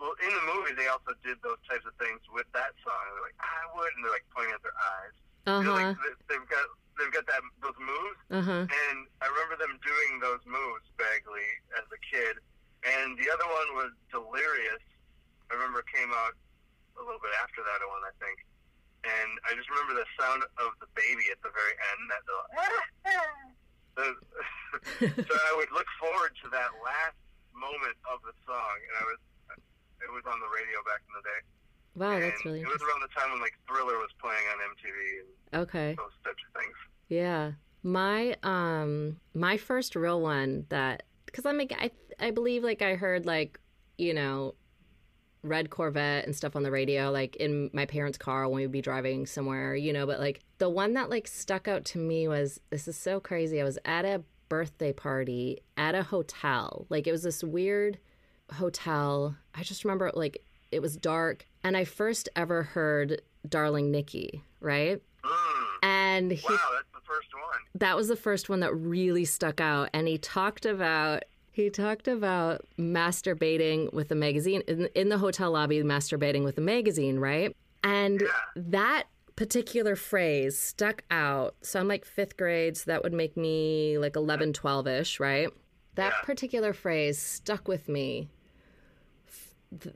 well, 0.00 0.16
in 0.24 0.32
the 0.32 0.44
movie 0.56 0.72
they 0.72 0.88
also 0.88 1.12
did 1.20 1.36
those 1.44 1.60
types 1.68 1.84
of 1.84 1.92
things 2.00 2.24
with 2.32 2.48
that 2.56 2.72
song. 2.80 3.02
They're 3.12 3.28
like, 3.28 3.40
I 3.44 3.60
would, 3.76 3.92
and 3.92 4.00
they're 4.08 4.16
like 4.16 4.24
pointing 4.32 4.56
at 4.56 4.64
their 4.64 4.76
eyes. 4.76 5.14
You 5.44 5.68
know, 5.68 5.76
Uh-huh. 5.76 5.92
like, 5.92 5.96
they- 6.00 6.18
they've 6.32 6.48
got 6.48 6.66
they've 6.96 7.12
got 7.16 7.24
that 7.32 7.40
those 7.64 7.76
moves, 7.80 8.20
Uh-huh. 8.32 8.64
and 8.68 8.98
I 9.20 9.26
remember 9.28 9.56
them 9.56 9.76
doing 9.84 10.20
those 10.20 10.40
moves 10.44 10.84
vaguely 11.00 11.48
as 11.76 11.84
a 11.92 12.00
kid. 12.04 12.40
And 12.84 13.16
the 13.20 13.28
other 13.30 13.44
one 13.48 13.68
was 13.76 13.92
Delirious. 14.12 14.80
I 15.52 15.54
remember 15.54 15.80
it 15.80 15.88
came 15.92 16.12
out 16.12 16.32
a 16.96 17.00
little 17.04 17.20
bit 17.20 17.32
after 17.44 17.60
that 17.64 17.80
one, 17.88 18.04
I 18.04 18.12
think. 18.20 18.44
And 19.04 19.30
I 19.48 19.56
just 19.56 19.68
remember 19.72 19.96
the 19.96 20.08
sound 20.20 20.44
of 20.60 20.76
the 20.80 20.88
baby 20.92 21.24
at 21.32 21.40
the 21.40 21.48
very 21.56 21.72
end. 21.96 22.02
That 22.12 22.22
the, 22.28 22.36
so 25.28 25.34
I 25.34 25.52
would 25.56 25.72
look 25.72 25.88
forward 25.98 26.32
to 26.44 26.46
that 26.52 26.70
last 26.84 27.16
moment 27.56 27.96
of 28.12 28.20
the 28.22 28.32
song, 28.46 28.76
and 28.88 28.94
I 29.00 29.04
was 29.08 29.20
it 30.00 30.10
was 30.12 30.24
on 30.28 30.40
the 30.40 30.48
radio 30.48 30.78
back 30.88 31.00
in 31.08 31.12
the 31.16 31.24
day. 31.24 31.40
Wow, 31.96 32.12
and 32.16 32.22
that's 32.24 32.44
really 32.44 32.60
it 32.60 32.68
was 32.68 32.80
around 32.82 33.02
the 33.02 33.12
time 33.16 33.32
when 33.32 33.40
like 33.40 33.56
Thriller 33.68 33.98
was 33.98 34.10
playing 34.20 34.44
on 34.52 34.56
MTV 34.76 34.98
and 35.20 35.62
Okay. 35.64 35.94
those 35.98 36.16
types 36.24 36.42
of 36.48 36.60
things. 36.62 36.76
Yeah. 37.08 37.52
My 37.82 38.36
um 38.42 39.18
my 39.34 39.56
first 39.56 39.96
real 39.96 40.20
one 40.20 40.66
that 40.68 41.02
cuz 41.32 41.44
I'm 41.46 41.58
like 41.58 41.72
I 41.78 41.90
I 42.20 42.30
believe 42.30 42.62
like 42.62 42.82
I 42.82 42.94
heard 42.94 43.26
like, 43.26 43.58
you 43.98 44.14
know, 44.14 44.54
red 45.42 45.70
Corvette 45.70 46.26
and 46.26 46.36
stuff 46.36 46.54
on 46.54 46.62
the 46.62 46.70
radio 46.70 47.10
like 47.10 47.36
in 47.36 47.70
my 47.72 47.86
parents' 47.86 48.18
car 48.18 48.48
when 48.48 48.60
we'd 48.62 48.72
be 48.72 48.82
driving 48.82 49.26
somewhere, 49.26 49.74
you 49.74 49.92
know, 49.92 50.06
but 50.06 50.20
like 50.20 50.40
the 50.58 50.68
one 50.68 50.94
that 50.94 51.10
like 51.10 51.26
stuck 51.26 51.66
out 51.68 51.84
to 51.86 51.98
me 51.98 52.28
was 52.28 52.60
this 52.70 52.86
is 52.88 52.96
so 52.96 53.20
crazy. 53.20 53.60
I 53.60 53.64
was 53.64 53.78
at 53.84 54.04
a 54.04 54.22
birthday 54.48 54.92
party 54.92 55.60
at 55.76 55.94
a 55.94 56.02
hotel. 56.02 56.86
Like 56.90 57.06
it 57.06 57.12
was 57.12 57.22
this 57.22 57.42
weird 57.42 57.98
hotel. 58.52 59.36
I 59.54 59.62
just 59.62 59.84
remember 59.84 60.10
like 60.14 60.44
it 60.70 60.80
was 60.82 60.96
dark 60.96 61.46
and 61.64 61.76
I 61.76 61.84
first 61.84 62.28
ever 62.36 62.62
heard 62.62 63.22
Darling 63.48 63.90
Nikki, 63.90 64.42
right? 64.60 65.00
Mm. 65.24 65.66
And 65.82 66.32
he 66.32 66.46
Wow, 66.52 66.58
that's 66.74 66.92
the 66.92 67.00
first 67.06 67.28
one. 67.32 67.60
that 67.76 67.96
was 67.96 68.08
the 68.08 68.16
first 68.16 68.48
one 68.48 68.60
that 68.60 68.74
really 68.74 69.24
stuck 69.24 69.60
out 69.60 69.88
and 69.94 70.06
he 70.06 70.18
talked 70.18 70.66
about 70.66 71.24
he 71.60 71.70
talked 71.70 72.08
about 72.08 72.64
masturbating 72.78 73.92
with 73.92 74.10
a 74.10 74.14
magazine 74.14 74.62
in, 74.66 74.88
in 74.94 75.08
the 75.08 75.18
hotel 75.18 75.50
lobby 75.52 75.82
masturbating 75.82 76.42
with 76.44 76.58
a 76.58 76.60
magazine 76.60 77.18
right 77.18 77.54
and 77.84 78.20
Yeah. 78.20 78.26
that 78.56 79.04
particular 79.36 79.96
phrase 79.96 80.58
stuck 80.58 81.02
out 81.10 81.54
so 81.62 81.80
i'm 81.80 81.88
like 81.88 82.04
fifth 82.04 82.36
grade 82.36 82.76
so 82.76 82.90
that 82.90 83.02
would 83.02 83.12
make 83.12 83.36
me 83.36 83.96
like 83.98 84.16
11 84.16 84.52
12ish 84.52 85.18
right 85.20 85.48
that 85.94 86.12
Yeah. 86.12 86.20
particular 86.24 86.72
phrase 86.72 87.18
stuck 87.18 87.68
with 87.68 87.88
me 87.88 88.28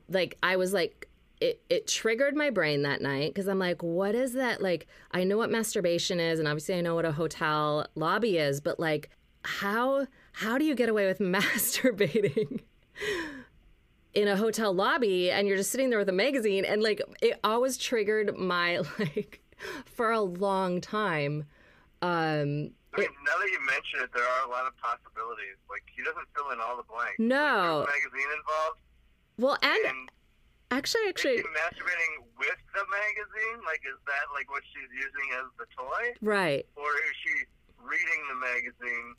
like 0.09 0.37
i 0.43 0.57
was 0.57 0.73
like 0.73 1.09
it, 1.41 1.61
it 1.69 1.87
triggered 1.87 2.35
my 2.37 2.49
brain 2.49 2.83
that 2.83 3.03
night 3.03 3.35
because 3.35 3.49
I'm 3.49 3.59
like, 3.59 3.83
what 3.83 4.15
is 4.15 4.35
that? 4.35 4.63
Like, 4.63 4.87
I 5.11 5.25
know 5.25 5.37
what 5.37 5.51
masturbation 5.51 6.19
is, 6.21 6.39
and 6.39 6.47
obviously 6.49 6.77
I 6.77 6.81
know 6.81 6.95
what 6.95 7.05
a 7.05 7.13
hotel 7.13 7.87
lobby 7.97 8.39
is, 8.39 8.61
but 8.61 8.79
like, 8.81 9.11
how 9.43 10.07
how 10.35 10.59
do 10.59 10.65
you 10.65 10.75
get 10.75 10.89
away 10.89 11.07
with 11.07 11.19
masturbating 11.21 12.61
in 14.13 14.29
a 14.29 14.37
hotel 14.37 14.73
lobby 14.73 15.31
and 15.31 15.47
you're 15.49 15.57
just 15.57 15.71
sitting 15.71 15.91
there 15.91 15.99
with 15.99 16.09
a 16.09 16.13
magazine? 16.13 16.65
And 16.65 16.83
like, 16.83 17.01
it 17.23 17.39
always 17.43 17.77
triggered 17.79 18.37
my 18.37 18.79
like 18.99 19.41
for 19.87 20.11
a 20.11 20.21
long 20.21 20.81
time. 20.81 21.47
Um, 22.03 22.75
I 22.95 23.01
mean, 23.01 23.11
now 23.27 23.39
that 23.39 23.51
you 23.51 23.59
mention 23.65 24.03
it, 24.03 24.11
there 24.13 24.27
are 24.27 24.47
a 24.47 24.51
lot 24.51 24.67
of 24.67 24.77
possibilities. 24.79 25.59
Like 25.71 25.83
he 25.95 26.03
doesn't 26.03 26.27
fill 26.35 26.51
in 26.51 26.61
all 26.61 26.77
the 26.77 26.87
blanks. 26.87 27.19
No. 27.19 27.87
Like, 27.87 27.95
magazine 27.95 28.31
involved, 28.35 28.79
well, 29.39 29.59
and 29.63 29.83
and 29.87 30.11
actually, 30.71 31.11
is 31.11 31.15
actually, 31.15 31.39
she 31.39 31.55
masturbating 31.55 32.27
with 32.39 32.59
the 32.75 32.85
magazine? 32.87 33.63
Like, 33.67 33.83
is 33.87 33.99
that 34.07 34.31
like 34.35 34.51
what 34.51 34.63
she's 34.71 34.91
using 34.95 35.27
as 35.39 35.47
the 35.59 35.67
toy, 35.75 36.15
right. 36.23 36.67
or 36.75 36.91
is 37.07 37.15
she 37.23 37.35
reading 37.83 38.21
the 38.31 38.39
magazine 38.39 39.15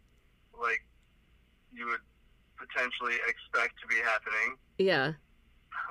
like 0.55 0.83
you 1.77 1.85
would 1.87 1.99
potentially 2.57 3.15
expect 3.27 3.79
to 3.81 3.87
be 3.87 3.95
happening? 4.03 4.57
Yeah. 4.77 5.13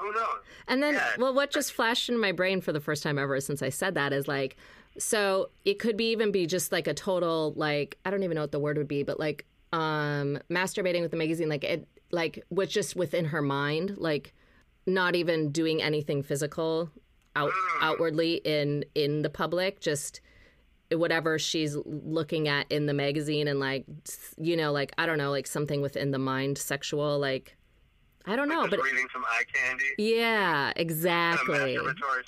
Who 0.00 0.12
knows? 0.12 0.40
And 0.66 0.82
then, 0.82 0.94
Yeah. 0.94 1.12
well, 1.18 1.34
what 1.34 1.50
just 1.50 1.72
flashed 1.72 2.08
into 2.08 2.20
my 2.20 2.32
brain 2.32 2.60
for 2.60 2.72
the 2.72 2.80
first 2.80 3.02
time 3.02 3.18
ever 3.18 3.38
since 3.40 3.62
I 3.62 3.68
said 3.68 3.94
that 3.94 4.12
is 4.12 4.26
like, 4.26 4.56
so 4.98 5.50
it 5.64 5.78
could 5.78 5.96
be 5.96 6.10
even 6.12 6.32
be 6.32 6.46
just 6.46 6.72
like 6.72 6.86
a 6.86 6.94
total 6.94 7.52
like 7.56 7.98
I 8.04 8.10
don't 8.10 8.22
even 8.22 8.36
know 8.36 8.42
what 8.42 8.52
the 8.52 8.58
word 8.60 8.78
would 8.78 8.88
be, 8.88 9.02
but 9.02 9.18
like 9.18 9.44
um 9.72 10.38
masturbating 10.50 11.02
with 11.02 11.10
the 11.10 11.16
magazine, 11.16 11.48
like 11.48 11.64
it 11.64 11.88
like 12.10 12.44
was 12.50 12.68
just 12.68 12.94
within 12.96 13.26
her 13.26 13.42
mind, 13.42 13.96
like 13.98 14.32
not 14.86 15.16
even 15.16 15.50
doing 15.50 15.82
anything 15.82 16.22
physical 16.22 16.90
out 17.36 17.50
outwardly 17.80 18.34
in 18.44 18.84
in 18.94 19.22
the 19.22 19.30
public, 19.30 19.80
just 19.80 20.20
whatever 20.92 21.38
she's 21.38 21.76
looking 21.86 22.46
at 22.48 22.70
in 22.70 22.86
the 22.86 22.94
magazine 22.94 23.48
and 23.48 23.58
like 23.60 23.84
you 24.38 24.56
know 24.56 24.70
like 24.72 24.92
I 24.98 25.06
don't 25.06 25.18
know 25.18 25.30
like 25.30 25.46
something 25.46 25.80
within 25.80 26.10
the 26.10 26.18
mind 26.18 26.58
sexual 26.58 27.18
like 27.18 27.56
I 28.26 28.36
don't 28.36 28.48
know 28.48 28.60
Like 28.62 28.70
but 28.70 28.82
reading 28.82 29.06
some 29.12 29.22
eye 29.24 29.42
candy. 29.52 29.84
yeah 29.98 30.72
exactly 30.76 31.78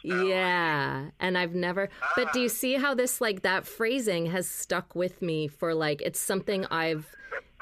yeah 0.05 1.07
and 1.21 1.39
I've 1.39 1.55
never 1.55 1.89
but 2.17 2.33
do 2.33 2.41
you 2.41 2.47
Ah. 2.47 2.49
see 2.49 2.75
how 2.75 2.95
this 2.95 3.21
like 3.21 3.43
that 3.43 3.67
phrasing 3.67 4.27
has 4.27 4.49
stuck 4.49 4.95
with 4.95 5.23
me 5.23 5.49
for 5.49 5.75
like 5.75 6.03
it's 6.03 6.21
something 6.21 6.67
I've 6.71 7.15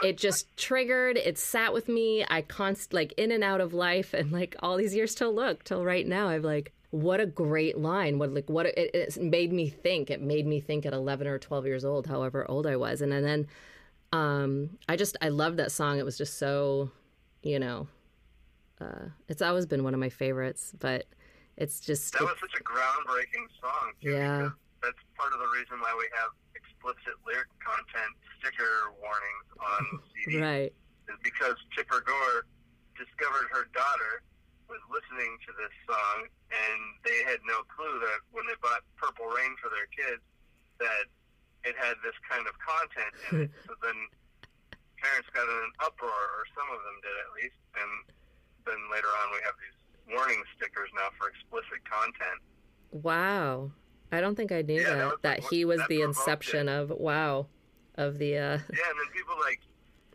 it 0.03 0.17
just 0.19 0.57
triggered 0.57 1.17
it 1.17 1.39
sat 1.39 1.73
with 1.73 1.89
me 1.89 2.25
I 2.29 2.43
const 2.43 2.93
like 2.93 3.13
in 3.17 3.31
and 3.31 3.45
out 3.45 3.61
of 3.61 3.73
life 3.75 4.15
and 4.15 4.33
like 4.33 4.57
all 4.61 4.77
these 4.77 4.95
years 4.95 5.15
till 5.15 5.35
look 5.35 5.65
till 5.65 5.85
right 5.85 6.07
now 6.07 6.29
I've 6.29 6.45
like 6.45 6.73
what 6.95 7.19
a 7.19 7.27
great 7.27 7.77
line 7.77 8.21
what 8.21 8.31
like 8.33 8.49
what 8.49 8.67
it, 8.67 8.91
it 8.95 9.21
made 9.21 9.53
me 9.53 9.69
think 9.69 10.11
it 10.11 10.23
made 10.23 10.47
me 10.47 10.61
think 10.61 10.87
at 10.87 10.93
11 10.93 11.27
or 11.27 11.41
12 11.41 11.67
years 11.67 11.85
old 11.85 12.07
however 12.07 12.49
old 12.49 12.69
I 12.69 12.77
was 12.77 13.01
and, 13.01 13.13
and 13.13 13.27
then 13.27 13.49
um 14.13 14.79
I 14.89 14.95
just 14.95 15.17
I 15.21 15.31
loved 15.31 15.57
that 15.57 15.73
song 15.73 15.99
it 15.99 16.05
was 16.05 16.17
just 16.17 16.39
so 16.39 16.93
you 17.43 17.59
know 17.59 17.89
uh 18.81 19.11
it's 19.29 19.43
always 19.43 19.67
been 19.67 19.83
one 19.83 19.93
of 19.93 19.99
my 19.99 20.09
favorites 20.09 20.73
but 20.79 21.07
it's 21.57 21.81
just 21.81 22.13
That 22.15 22.23
was 22.23 22.37
such 22.39 22.55
a 22.61 22.63
groundbreaking 22.63 23.47
song. 23.61 23.93
Too, 24.03 24.11
Yeah. 24.11 24.51
That's 24.83 24.99
part 25.19 25.33
of 25.33 25.39
the 25.39 25.51
reason 25.51 25.81
why 25.81 25.95
we 25.99 26.07
have 26.15 26.31
explicit 26.55 27.15
lyric 27.27 27.49
content 27.59 28.15
sticker 28.39 28.95
warnings 29.03 29.49
on 29.59 29.83
CDs. 30.15 30.41
right 30.43 30.73
Is 31.11 31.19
because 31.25 31.55
Tipper 31.75 32.03
Gore 32.07 32.47
discovered 32.95 33.49
her 33.51 33.67
daughter 33.75 34.23
was 34.69 34.81
listening 34.89 35.37
to 35.47 35.53
this 35.61 35.75
song, 35.87 36.27
and 36.55 36.81
they 37.03 37.19
had 37.27 37.43
no 37.45 37.63
clue 37.67 37.99
that 38.01 38.21
when 38.31 38.47
they 38.47 38.55
bought 38.63 38.87
Purple 38.97 39.27
Rain 39.27 39.55
for 39.59 39.69
their 39.75 39.89
kids, 39.91 40.23
that 40.79 41.07
it 41.67 41.75
had 41.81 41.99
this 42.07 42.15
kind 42.29 42.47
of 42.47 42.55
content 42.63 43.13
in 43.31 43.33
it. 43.49 43.51
so 43.67 43.75
then 43.83 43.99
parents 45.03 45.29
got 45.35 45.45
in 45.49 45.59
an 45.69 45.75
uproar, 45.83 46.13
or 46.39 46.45
some 46.55 46.69
of 46.71 46.79
them 46.85 46.97
did 47.03 47.17
at 47.25 47.31
least, 47.37 47.59
and 47.77 47.91
then 48.69 48.81
later 48.93 49.11
on 49.25 49.27
we 49.35 49.41
have 49.45 49.57
these 49.61 49.79
warning 50.17 50.41
stickers 50.57 50.89
now 50.95 51.09
for 51.19 51.29
explicit 51.33 51.81
content. 51.89 52.41
Wow. 52.93 53.73
I 54.13 54.21
don't 54.21 54.37
think 54.37 54.53
I 54.53 54.63
knew 54.63 54.81
Yeah, 54.81 54.95
that 54.95 54.97
that. 54.99 55.11
was 55.11 55.21
That, 55.23 55.37
the- 55.43 55.49
he 55.51 55.65
was 55.65 55.81
that 55.81 55.89
the 55.89 56.03
inception 56.03 56.69
of 56.69 56.91
wow. 56.91 57.47
Of 57.97 58.19
the 58.19 58.35
uh 58.39 58.59
Yeah, 58.75 58.91
and 58.91 58.99
then 58.99 59.11
people 59.15 59.39
like, 59.43 59.63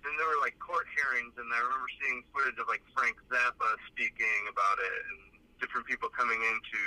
then 0.04 0.12
there 0.20 0.28
were 0.28 0.42
like 0.44 0.56
court 0.60 0.84
hearings, 0.96 1.32
and 1.40 1.48
I 1.52 1.60
remember 1.64 1.88
seeing 2.04 2.24
footage 2.36 2.60
of 2.60 2.68
like 2.68 2.84
Frank 2.96 3.16
Zappa 3.32 3.70
speaking 3.88 4.42
about 4.52 4.78
it, 4.84 5.00
and 5.08 5.20
different 5.60 5.86
people 5.88 6.10
coming 6.10 6.40
in 6.40 6.58
to 6.60 6.82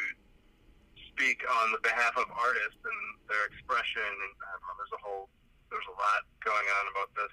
speak 1.12 1.44
on 1.44 1.76
the 1.76 1.80
behalf 1.84 2.16
of 2.16 2.26
artists 2.32 2.80
and 2.80 3.00
their 3.28 3.44
expression, 3.52 4.04
and 4.04 4.32
I 4.42 4.48
don't 4.56 4.64
know, 4.64 4.74
there's 4.80 4.96
a 4.96 5.02
whole, 5.04 5.28
there's 5.68 5.88
a 5.88 5.96
lot 5.96 6.24
going 6.40 6.68
on 6.80 6.84
about 6.96 7.12
this. 7.14 7.32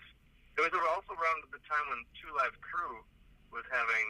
It 0.60 0.67
was 0.67 0.75
also 0.75 1.15
around 1.15 1.47
the 1.56 1.63
time 1.63 1.86
when 1.88 2.04
Two 2.19 2.32
Live 2.36 2.56
Crew 2.60 2.99
was 3.56 3.63
having 3.71 4.08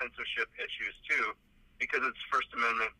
censorship 0.00 0.48
issues 0.56 0.96
too, 1.04 1.36
because 1.76 2.00
it's 2.02 2.18
First 2.32 2.48
Amendment 2.56 2.96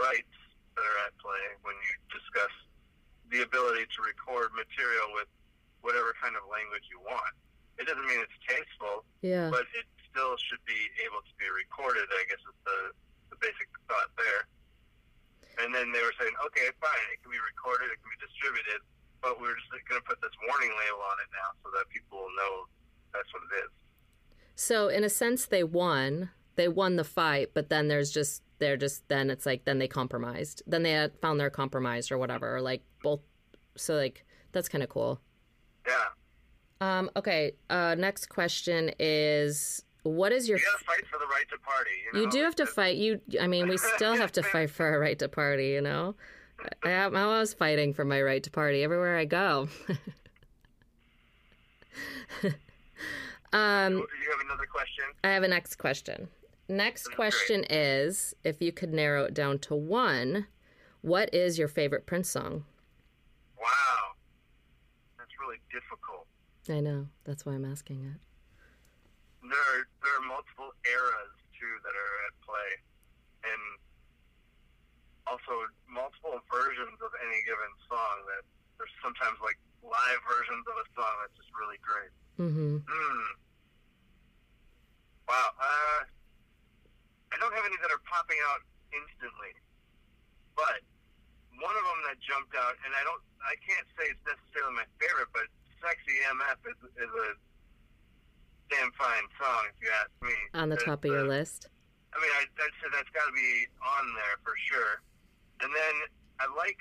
rights 0.00 0.36
that 0.74 0.82
are 0.82 0.98
at 1.06 1.12
play 1.20 1.44
when 1.62 1.76
you 1.76 1.92
discuss 2.10 2.54
the 3.30 3.44
ability 3.44 3.84
to 3.84 3.98
record 4.02 4.50
material 4.56 5.12
with 5.14 5.28
whatever 5.84 6.16
kind 6.18 6.34
of 6.34 6.42
language 6.48 6.88
you 6.88 6.98
want. 7.04 7.36
It 7.76 7.86
doesn't 7.86 8.06
mean 8.06 8.22
it's 8.22 8.38
tasteful, 8.48 9.04
yeah. 9.20 9.50
but 9.50 9.68
it 9.76 9.86
still 10.14 10.38
should 10.38 10.62
be 10.62 10.78
able 11.02 11.18
to 11.26 11.34
be 11.42 11.50
recorded. 11.50 12.06
I 12.06 12.22
guess 12.30 12.38
is 12.46 12.54
the 12.62 12.78
the 13.34 13.38
basic 13.42 13.66
thought 13.90 14.14
there. 14.14 14.46
And 15.58 15.74
then 15.74 15.90
they 15.90 16.02
were 16.02 16.14
saying, 16.18 16.34
okay, 16.46 16.70
fine, 16.78 17.06
it 17.14 17.18
can 17.22 17.30
be 17.30 17.38
recorded, 17.42 17.90
it 17.90 17.98
can 18.02 18.10
be 18.10 18.18
distributed, 18.22 18.82
but 19.22 19.38
we're 19.38 19.54
just 19.54 19.70
going 19.70 20.02
to 20.02 20.06
put 20.06 20.18
this 20.18 20.34
warning 20.50 20.74
label 20.74 21.02
on 21.02 21.16
it 21.22 21.30
now 21.30 21.54
so 21.62 21.70
that 21.78 21.86
people 21.94 22.18
will 22.18 22.34
know 22.34 22.66
that's 23.14 23.30
what 23.30 23.42
it 23.46 23.66
is. 23.66 23.70
So 24.56 24.88
in 24.88 25.02
a 25.04 25.10
sense 25.10 25.46
they 25.46 25.62
won. 25.62 26.30
They 26.56 26.68
won 26.68 26.94
the 26.96 27.04
fight, 27.04 27.50
but 27.54 27.68
then 27.68 27.88
there's 27.88 28.10
just 28.10 28.42
they're 28.58 28.76
just 28.76 29.08
then 29.08 29.30
it's 29.30 29.46
like 29.46 29.64
then 29.64 29.78
they 29.78 29.88
compromised. 29.88 30.62
Then 30.66 30.82
they 30.84 30.92
had 30.92 31.18
found 31.20 31.40
their 31.40 31.50
compromise 31.50 32.10
or 32.12 32.18
whatever. 32.18 32.56
Or 32.56 32.60
like 32.60 32.82
both 33.02 33.20
so 33.76 33.94
like 33.94 34.24
that's 34.52 34.68
kind 34.68 34.84
of 34.84 34.88
cool. 34.88 35.20
Yeah, 35.86 36.06
Um 36.80 37.10
okay, 37.16 37.52
uh 37.70 37.96
next 37.98 38.28
question 38.28 38.92
is 39.00 39.82
what 40.04 40.32
is 40.32 40.48
your 40.48 40.58
you 40.58 40.64
got 40.64 40.78
to 40.78 40.84
fight 40.84 41.06
for 41.06 41.18
the 41.18 41.26
right 41.26 41.48
to 41.50 41.58
party. 41.58 41.90
You, 42.04 42.12
know? 42.12 42.20
You 42.20 42.30
do 42.30 42.42
have 42.44 42.54
to 42.56 42.66
fight. 42.66 42.96
You, 42.96 43.20
I 43.40 43.46
mean, 43.46 43.68
we 43.68 43.78
still 43.78 44.16
have 44.16 44.32
to 44.32 44.42
fight 44.52 44.70
for 44.70 44.86
our 44.86 45.00
right 45.00 45.18
to 45.18 45.28
party. 45.28 45.68
You 45.68 45.80
know, 45.80 46.14
I, 46.84 46.90
I'm 46.90 47.16
always 47.16 47.54
fighting 47.54 47.94
for 47.94 48.04
my 48.04 48.22
right 48.22 48.42
to 48.42 48.50
party 48.50 48.82
everywhere 48.82 49.16
I 49.16 49.24
go. 49.24 49.68
um, 53.52 53.94
You 53.94 54.06
have 54.30 54.40
another 54.44 54.66
question? 54.70 55.04
I 55.24 55.28
have 55.28 55.42
a 55.42 55.48
next 55.48 55.76
question. 55.76 56.28
Next 56.68 57.04
Great. 57.06 57.16
question 57.16 57.64
is: 57.70 58.34
If 58.44 58.60
you 58.60 58.72
could 58.72 58.92
narrow 58.92 59.24
it 59.24 59.34
down 59.34 59.58
to 59.60 59.74
one, 59.74 60.46
what 61.00 61.32
is 61.34 61.58
your 61.58 61.68
favorite 61.68 62.04
Prince 62.06 62.28
song? 62.28 62.64
Wow, 63.58 64.12
that's 65.18 65.30
really 65.40 65.60
difficult. 65.72 66.26
I 66.68 66.80
know 66.80 67.08
that's 67.24 67.46
why 67.46 67.54
I'm 67.54 67.64
asking 67.64 68.04
it. 68.04 68.20
There 69.50 69.66
are, 69.76 69.82
there 70.00 70.14
are 70.20 70.24
multiple 70.24 70.72
eras 70.88 71.32
too 71.56 71.74
that 71.84 71.94
are 71.94 72.14
at 72.28 72.34
play, 72.44 72.70
and 73.44 73.62
also 75.28 75.68
multiple 75.88 76.40
versions 76.48 76.96
of 77.00 77.12
any 77.24 77.40
given 77.44 77.72
song. 77.88 78.16
That 78.28 78.44
there's 78.80 78.94
sometimes 79.04 79.36
like 79.44 79.58
live 79.84 80.20
versions 80.24 80.64
of 80.64 80.76
a 80.80 80.86
song 80.96 81.14
that's 81.24 81.36
just 81.36 81.52
really 81.56 81.80
great. 81.84 82.12
Mm-hmm. 82.40 82.82
Hmm. 82.82 83.28
Wow. 85.28 85.50
Uh, 85.56 86.00
I 87.32 87.36
don't 87.40 87.54
have 87.54 87.66
any 87.66 87.78
that 87.80 87.90
are 87.90 88.04
popping 88.06 88.38
out 88.52 88.62
instantly, 88.92 89.52
but 90.54 90.80
one 91.58 91.74
of 91.74 91.84
them 91.84 92.00
that 92.10 92.18
jumped 92.22 92.54
out, 92.54 92.74
and 92.84 92.92
I 92.94 93.02
don't, 93.06 93.22
I 93.42 93.54
can't 93.62 93.86
say 93.94 94.10
it's 94.10 94.24
necessarily 94.26 94.74
my 94.78 94.88
favorite, 94.98 95.30
but 95.34 95.46
"Sexy 95.82 96.16
MF" 96.30 96.58
is, 96.66 96.78
is 96.98 97.12
a 97.12 97.28
damn 98.74 98.90
fine 98.98 99.26
song 99.38 99.62
if 99.70 99.76
you 99.82 99.90
ask 100.02 100.10
me. 100.22 100.34
On 100.58 100.68
the 100.68 100.76
top 100.80 101.04
of 101.04 101.10
your 101.10 101.26
uh, 101.26 101.34
list. 101.34 101.68
I 102.14 102.18
mean, 102.22 102.30
I, 102.34 102.42
I'd 102.46 102.74
say 102.82 102.88
that's 102.94 103.10
got 103.10 103.26
to 103.26 103.34
be 103.34 103.66
on 103.82 104.04
there 104.14 104.36
for 104.42 104.54
sure. 104.70 105.02
And 105.62 105.70
then 105.70 105.94
I 106.42 106.46
like, 106.54 106.78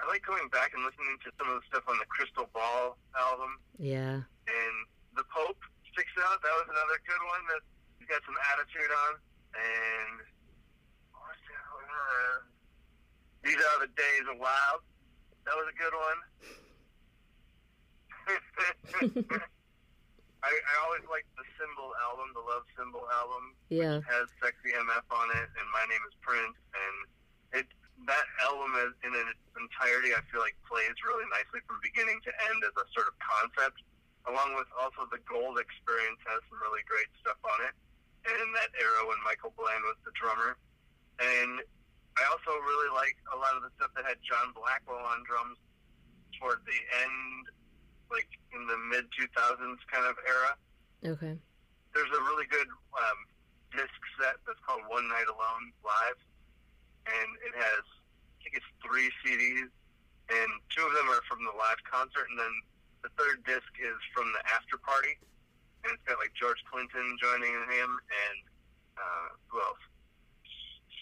I 0.00 0.08
like 0.08 0.24
going 0.24 0.48
back 0.52 0.72
and 0.76 0.84
listening 0.84 1.16
to 1.24 1.32
some 1.40 1.48
of 1.52 1.60
the 1.60 1.64
stuff 1.68 1.84
on 1.88 1.96
the 2.00 2.08
Crystal 2.08 2.48
Ball 2.56 2.96
album 3.16 3.56
Yeah. 3.80 4.24
and 4.48 4.74
the 5.16 5.24
Pope 5.32 5.60
sticks 5.92 6.12
out. 6.24 6.40
That 6.40 6.54
was 6.60 6.68
another 6.72 6.98
good 7.04 7.22
one 7.28 7.42
that 7.52 7.62
he's 8.00 8.08
got 8.08 8.20
some 8.24 8.36
attitude 8.52 8.92
on. 9.08 9.12
And 9.52 10.14
what 11.12 11.28
was 11.32 11.40
the 11.44 11.52
other 11.56 11.72
one? 11.76 11.88
Uh, 11.92 12.36
these 13.44 13.60
are 13.60 13.78
the 13.84 13.92
days 13.92 14.24
of 14.32 14.36
wild. 14.40 14.80
That 15.44 15.56
was 15.56 15.68
a 15.68 15.76
good 15.76 15.96
one. 15.96 16.18
I, 20.42 20.50
I 20.50 20.74
always 20.86 21.06
liked 21.06 21.30
the 21.38 21.46
Symbol 21.54 21.94
album, 22.10 22.34
the 22.34 22.42
Love 22.42 22.66
Symbol 22.74 23.06
album. 23.14 23.54
Yeah. 23.70 24.02
has 24.02 24.26
Sexy 24.42 24.74
MF 24.74 25.06
on 25.14 25.30
it, 25.38 25.48
and 25.54 25.66
My 25.70 25.86
Name 25.86 26.02
is 26.10 26.14
Prince, 26.18 26.58
and 26.74 26.96
it 27.62 27.66
that 28.10 28.26
album 28.42 28.74
is, 28.82 28.92
in 29.06 29.14
its 29.14 29.38
entirety, 29.54 30.10
I 30.10 30.18
feel 30.26 30.42
like 30.42 30.58
plays 30.66 30.98
really 31.06 31.22
nicely 31.30 31.62
from 31.70 31.78
beginning 31.86 32.18
to 32.26 32.30
end 32.50 32.58
as 32.66 32.74
a 32.74 32.86
sort 32.90 33.06
of 33.06 33.14
concept, 33.22 33.78
along 34.26 34.58
with 34.58 34.66
also 34.74 35.06
the 35.14 35.22
Gold 35.22 35.62
Experience 35.62 36.18
has 36.26 36.42
some 36.50 36.58
really 36.58 36.82
great 36.90 37.06
stuff 37.22 37.38
on 37.46 37.58
it, 37.62 37.74
and 38.26 38.34
in 38.42 38.50
that 38.58 38.74
era 38.74 39.06
when 39.06 39.22
Michael 39.22 39.54
Bland 39.54 39.86
was 39.86 39.98
the 40.02 40.10
drummer, 40.18 40.58
and 41.22 41.62
I 42.18 42.22
also 42.28 42.52
really 42.66 42.90
like 42.90 43.14
a 43.30 43.38
lot 43.38 43.54
of 43.54 43.62
the 43.62 43.70
stuff 43.78 43.94
that 43.94 44.04
had 44.04 44.18
John 44.26 44.50
Blackwell 44.52 45.06
on 45.06 45.22
drums 45.22 45.62
toward 46.36 46.60
the 46.66 46.80
end, 47.06 47.54
like 48.12 48.28
in 48.52 48.62
the 48.68 48.78
mid 48.92 49.08
2000s 49.16 49.80
kind 49.90 50.04
of 50.06 50.16
era 50.28 50.52
Okay. 51.16 51.34
there's 51.96 52.12
a 52.14 52.22
really 52.30 52.46
good 52.46 52.68
um, 52.94 53.18
disc 53.74 53.98
set 54.20 54.36
that's 54.46 54.60
called 54.62 54.84
One 54.86 55.08
Night 55.08 55.26
Alone 55.26 55.72
Live, 55.82 56.20
and 57.10 57.28
it 57.42 57.54
has 57.56 57.82
I 57.82 58.38
think 58.44 58.54
it's 58.60 58.70
three 58.84 59.08
CDs, 59.24 59.66
and 60.30 60.48
two 60.70 60.84
of 60.86 60.92
them 60.94 61.08
are 61.10 61.22
from 61.26 61.42
the 61.42 61.54
live 61.58 61.80
concert, 61.88 62.28
and 62.30 62.38
then 62.38 62.54
the 63.02 63.10
third 63.18 63.42
disc 63.48 63.66
is 63.82 63.98
from 64.14 64.30
the 64.36 64.42
after 64.54 64.78
party, 64.78 65.18
and 65.82 65.90
it's 65.90 66.04
got 66.06 66.18
like 66.22 66.30
George 66.38 66.60
Clinton 66.70 67.16
joining 67.18 67.54
him, 67.72 67.90
and 67.98 68.38
uh, 69.00 69.28
who 69.50 69.58
else? 69.58 69.82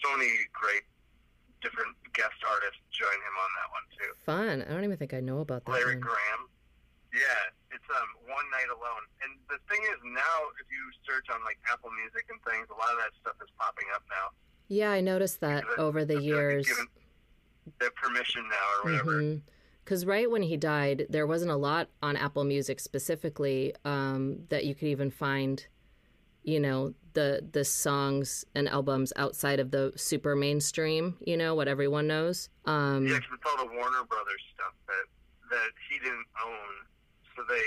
So 0.01 0.09
many 0.17 0.31
great 0.55 0.81
different 1.61 1.93
guest 2.17 2.37
artists 2.49 2.81
join 2.89 3.13
him 3.21 3.35
on 3.37 3.49
that 3.61 3.69
one 3.69 3.85
too. 3.93 4.11
Fun. 4.25 4.55
I 4.65 4.73
don't 4.73 4.83
even 4.85 4.97
think 4.97 5.13
I 5.13 5.19
know 5.21 5.45
about 5.45 5.65
that 5.65 5.71
Larry 5.71 6.01
one. 6.01 6.09
Graham. 6.09 6.41
Yeah, 7.13 7.75
it's 7.75 7.89
um 7.91 8.09
one 8.27 8.47
night 8.51 8.69
alone. 8.71 9.03
And 9.23 9.31
the 9.49 9.59
thing 9.67 9.81
is 9.91 9.99
now 10.03 10.35
if 10.59 10.67
you 10.71 10.81
search 11.03 11.27
on 11.33 11.43
like 11.43 11.57
Apple 11.71 11.91
Music 11.91 12.25
and 12.31 12.39
things, 12.43 12.67
a 12.71 12.77
lot 12.79 12.91
of 12.91 12.99
that 12.99 13.11
stuff 13.19 13.35
is 13.43 13.49
popping 13.59 13.87
up 13.93 14.03
now. 14.09 14.31
Yeah, 14.67 14.91
I 14.91 15.01
noticed 15.01 15.41
that 15.41 15.63
Because 15.63 15.79
over 15.79 16.05
the 16.05 16.15
like 16.15 16.23
years. 16.23 16.67
given 16.67 16.87
their 17.79 17.91
permission 17.91 18.47
now 18.49 18.67
or 18.79 18.83
whatever. 18.91 19.11
Mhm. 19.21 19.41
because 19.83 20.05
right 20.05 20.29
when 20.31 20.41
he 20.43 20.55
died, 20.57 21.05
there 21.09 21.27
wasn't 21.27 21.51
a 21.51 21.55
lot 21.55 21.89
on 22.01 22.15
Apple 22.15 22.43
Music 22.45 22.79
specifically 22.79 23.75
um, 23.83 24.45
that 24.49 24.63
you 24.65 24.73
could 24.73 24.87
even 24.87 25.11
find, 25.11 25.67
you 26.43 26.59
know, 26.61 26.93
the 27.13 27.45
the 27.51 27.65
songs 27.65 28.45
and 28.55 28.69
albums 28.69 29.11
outside 29.17 29.59
of 29.59 29.71
the 29.71 29.91
super 29.97 30.33
mainstream, 30.35 31.17
you 31.27 31.35
know, 31.35 31.55
what 31.55 31.67
everyone 31.67 32.07
knows. 32.07 32.47
Um, 32.65 33.05
Yeah, 33.05 33.19
'cause 33.19 33.29
it's 33.33 33.43
all 33.45 33.57
the 33.67 33.71
Warner 33.73 34.03
Brothers 34.05 34.41
stuff 34.55 34.73
that 34.87 35.05
that 35.49 35.71
he 35.89 35.99
didn't 35.99 36.25
own, 36.41 36.87
so 37.35 37.43
they 37.47 37.61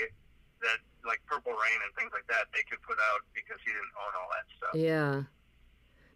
that 0.61 0.77
like 1.05 1.21
Purple 1.27 1.51
Rain 1.51 1.79
and 1.85 1.93
things 1.97 2.11
like 2.13 2.25
that 2.27 2.45
they 2.53 2.63
could 2.69 2.81
put 2.81 2.97
out 3.11 3.21
because 3.33 3.59
he 3.65 3.71
didn't 3.71 3.93
own 3.99 4.13
all 4.19 4.29
that 4.31 4.45
stuff. 4.57 4.73
Yeah. 4.75 5.23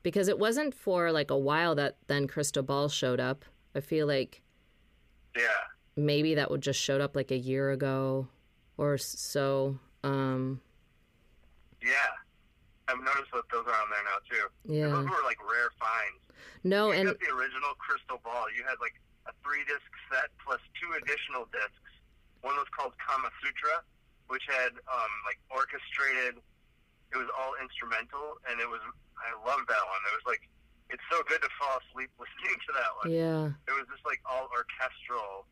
Because 0.02 0.28
it 0.28 0.40
wasn't 0.40 0.74
for 0.74 1.12
like 1.12 1.30
a 1.30 1.38
while 1.38 1.76
that 1.76 1.98
then 2.08 2.28
Crystal 2.28 2.64
Ball 2.64 2.88
showed 2.90 3.20
up. 3.20 3.46
I 3.76 3.82
feel 3.82 4.08
like 4.08 4.42
Yeah, 5.36 5.44
maybe 5.96 6.36
that 6.36 6.50
would 6.50 6.62
just 6.62 6.80
showed 6.82 7.02
up 7.02 7.16
like 7.16 7.32
a 7.32 7.38
year 7.38 7.72
ago 7.72 8.28
or 8.78 8.98
so. 8.98 9.78
Um, 10.04 10.62
yeah. 11.84 12.16
I've 12.88 12.98
noticed 12.98 13.30
that 13.34 13.44
those 13.52 13.66
are 13.68 13.78
on 13.78 13.90
there 13.92 14.04
now 14.08 14.20
too. 14.26 14.74
yeah. 14.74 14.88
Those 14.90 15.06
were 15.06 15.24
like 15.26 15.38
rare 15.46 15.70
finds. 15.78 16.24
No, 16.64 16.88
you 16.92 17.00
and 17.00 17.08
the 17.10 17.30
original 17.36 17.76
Crystal 17.78 18.20
Ball. 18.24 18.48
You 18.58 18.64
had 18.64 18.80
like 18.82 18.96
a 19.28 19.32
three 19.46 19.62
disc 19.68 19.86
set 20.10 20.32
plus 20.44 20.60
two 20.82 20.90
additional 20.98 21.46
discs. 21.54 21.92
One 22.42 22.56
was 22.56 22.68
called 22.76 22.94
Kama 23.04 23.30
Sutra, 23.44 23.84
which 24.28 24.44
had 24.48 24.72
um, 24.88 25.12
like 25.28 25.40
orchestrated. 25.52 26.40
It 27.12 27.18
was 27.18 27.28
all 27.38 27.54
instrumental, 27.62 28.38
and 28.50 28.62
it 28.62 28.70
was 28.70 28.80
I 29.18 29.34
loved 29.44 29.68
that 29.68 29.84
one. 29.84 30.02
It 30.08 30.14
was 30.16 30.26
like 30.26 30.44
it's 30.90 31.04
so 31.12 31.22
good 31.28 31.42
to 31.42 31.50
fall 31.60 31.78
asleep 31.84 32.10
listening 32.20 32.58
to 32.68 32.72
that 32.74 32.92
one. 33.04 33.08
yeah. 33.12 33.46
It 33.68 33.76
was 33.76 33.86
just 33.92 34.06
like 34.06 34.22
all 34.26 34.50
orchestral. 34.54 35.46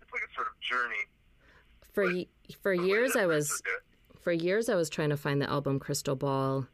It's 0.00 0.10
like 0.12 0.22
a 0.22 0.32
sort 0.34 0.46
of 0.48 0.54
journey. 0.60 1.04
For 1.92 2.04
y- 2.04 2.26
for 2.62 2.72
years 2.72 3.16
I 3.16 3.26
was 3.26 3.50
would 3.50 3.64
do 3.64 3.70
it. 3.76 4.20
for 4.22 4.32
years 4.32 4.68
I 4.68 4.74
was 4.74 4.88
trying 4.88 5.10
to 5.10 5.16
find 5.16 5.42
the 5.42 5.50
album 5.50 5.78
Crystal 5.78 6.16
Ball 6.16 6.66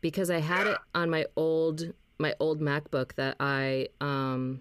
because 0.00 0.28
I 0.28 0.40
had 0.40 0.66
it 0.66 0.78
on 0.94 1.08
my 1.08 1.24
old 1.36 1.92
my 2.18 2.34
old 2.38 2.60
MacBook 2.60 3.14
that 3.14 3.36
I 3.40 3.88
um 4.00 4.60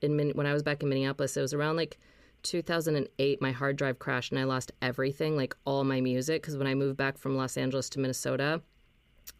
in 0.00 0.30
when 0.30 0.46
I 0.46 0.54
was 0.54 0.62
back 0.62 0.82
in 0.82 0.88
Minneapolis 0.88 1.36
it 1.36 1.42
was 1.42 1.52
around 1.52 1.76
like 1.76 1.98
2008 2.42 3.42
my 3.42 3.52
hard 3.52 3.76
drive 3.76 3.98
crashed 3.98 4.32
and 4.32 4.38
I 4.40 4.44
lost 4.44 4.72
everything 4.80 5.36
like 5.36 5.56
all 5.64 5.84
my 5.84 6.00
music 6.00 6.42
because 6.42 6.56
when 6.56 6.66
I 6.66 6.74
moved 6.74 6.96
back 6.96 7.18
from 7.18 7.36
Los 7.36 7.56
Angeles 7.56 7.88
to 7.90 8.00
Minnesota 8.00 8.62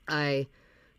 I 0.08 0.46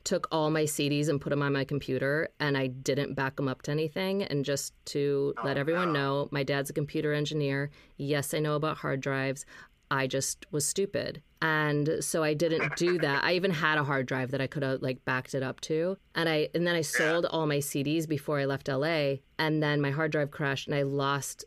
took 0.06 0.28
all 0.32 0.50
my 0.50 0.64
CDs 0.64 1.10
and 1.10 1.20
put 1.20 1.30
them 1.30 1.42
on 1.42 1.54
my 1.54 1.66
computer 1.66 2.30
and 2.40 2.58
I 2.58 2.68
didn't 2.68 3.16
back 3.16 3.36
them 3.36 3.48
up 3.48 3.62
to 3.64 3.72
anything 3.72 4.24
and 4.24 4.46
just 4.46 4.74
to 4.88 5.34
oh, 5.38 5.46
let 5.46 5.58
everyone 5.58 5.92
know 5.92 6.30
my 6.32 6.44
dad's 6.44 6.70
a 6.70 6.74
computer 6.74 7.14
engineer 7.14 7.70
yes 7.98 8.34
I 8.34 8.40
know 8.40 8.56
about 8.56 8.78
hard 8.78 9.02
drives 9.02 9.46
I 9.92 10.08
just 10.08 10.46
was 10.52 10.66
stupid. 10.66 11.22
And 11.42 11.98
so 12.02 12.24
I 12.24 12.34
didn't 12.34 12.76
do 12.76 12.98
that. 13.00 13.24
I 13.24 13.34
even 13.34 13.52
had 13.52 13.78
a 13.78 13.84
hard 13.84 14.06
drive 14.06 14.32
that 14.32 14.42
I 14.42 14.48
could 14.48 14.64
have 14.64 14.82
like 14.82 15.04
backed 15.06 15.34
it 15.34 15.44
up 15.44 15.62
to. 15.62 15.98
And 16.16 16.30
I 16.30 16.50
and 16.54 16.68
then 16.68 16.76
I 16.76 16.82
sold 16.82 17.26
all 17.26 17.46
my 17.46 17.58
CDs 17.58 18.08
before 18.08 18.40
I 18.40 18.46
left 18.46 18.68
LA 18.68 19.16
and 19.38 19.64
then 19.64 19.82
my 19.82 19.92
hard 19.92 20.12
drive 20.12 20.32
crashed 20.32 20.68
and 20.68 20.76
I 20.76 20.84
lost 20.84 21.46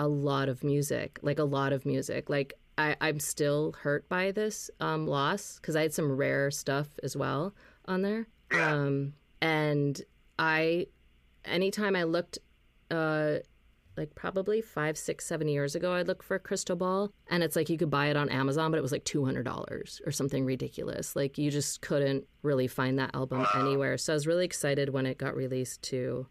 a 0.00 0.08
lot 0.08 0.48
of 0.48 0.64
music, 0.64 1.18
like 1.20 1.38
a 1.38 1.44
lot 1.44 1.74
of 1.74 1.84
music. 1.84 2.30
Like 2.30 2.54
I, 2.78 2.96
I'm 3.02 3.20
still 3.20 3.76
hurt 3.82 4.08
by 4.08 4.32
this 4.32 4.70
um, 4.80 5.06
loss 5.06 5.56
because 5.56 5.76
I 5.76 5.82
had 5.82 5.92
some 5.92 6.10
rare 6.10 6.50
stuff 6.50 6.88
as 7.02 7.18
well 7.18 7.54
on 7.84 8.00
there. 8.00 8.26
Yeah. 8.50 8.72
Um, 8.72 9.12
and 9.42 10.00
I, 10.38 10.86
anytime 11.44 11.94
I 11.94 12.04
looked, 12.04 12.38
uh, 12.90 13.40
like 13.98 14.14
probably 14.14 14.62
five, 14.62 14.96
six, 14.96 15.26
seven 15.26 15.48
years 15.48 15.74
ago, 15.74 15.92
I 15.92 16.00
looked 16.00 16.24
for 16.24 16.36
a 16.36 16.40
Crystal 16.40 16.76
Ball, 16.76 17.12
and 17.28 17.42
it's 17.42 17.56
like 17.56 17.68
you 17.68 17.76
could 17.76 17.90
buy 17.90 18.06
it 18.06 18.16
on 18.16 18.30
Amazon, 18.30 18.70
but 18.70 18.78
it 18.78 18.82
was 18.82 18.92
like 18.92 19.04
two 19.04 19.26
hundred 19.26 19.42
dollars 19.42 20.00
or 20.06 20.12
something 20.12 20.46
ridiculous. 20.46 21.14
Like 21.14 21.36
you 21.36 21.50
just 21.50 21.82
couldn't 21.82 22.24
really 22.42 22.68
find 22.68 22.98
that 22.98 23.14
album 23.14 23.44
anywhere. 23.54 23.98
So 23.98 24.14
I 24.14 24.16
was 24.16 24.26
really 24.26 24.46
excited 24.46 24.88
when 24.88 25.04
it 25.04 25.18
got 25.18 25.36
released 25.36 25.82
to 25.90 26.26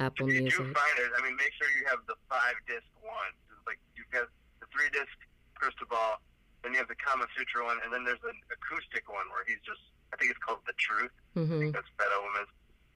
Apple 0.00 0.28
If 0.28 0.34
you 0.34 0.42
Music. 0.42 0.58
do 0.58 0.72
find 0.74 0.96
it, 0.98 1.10
I 1.16 1.22
mean, 1.22 1.36
make 1.36 1.52
sure 1.58 1.68
you 1.78 1.86
have 1.86 2.00
the 2.06 2.16
five 2.28 2.54
disc 2.66 2.86
one. 3.02 3.32
Like 3.66 3.78
you've 3.96 4.10
got 4.10 4.26
the 4.60 4.66
three 4.74 4.90
disc 4.90 5.14
Crystal 5.54 5.86
Ball, 5.88 6.18
then 6.62 6.72
you 6.72 6.78
have 6.78 6.88
the 6.88 6.98
Kama 6.98 7.26
Sutra 7.38 7.64
one, 7.64 7.78
and 7.84 7.92
then 7.92 8.02
there's 8.04 8.22
an 8.26 8.36
acoustic 8.50 9.06
one 9.08 9.24
where 9.30 9.44
he's 9.46 9.62
just, 9.64 9.80
I 10.12 10.16
think 10.16 10.30
it's 10.34 10.40
called 10.42 10.60
The 10.66 10.74
Truth. 10.76 11.14
I 11.36 11.40
hmm 11.46 11.58
think 11.60 11.74
that's 11.74 11.88
Fat. 11.98 12.08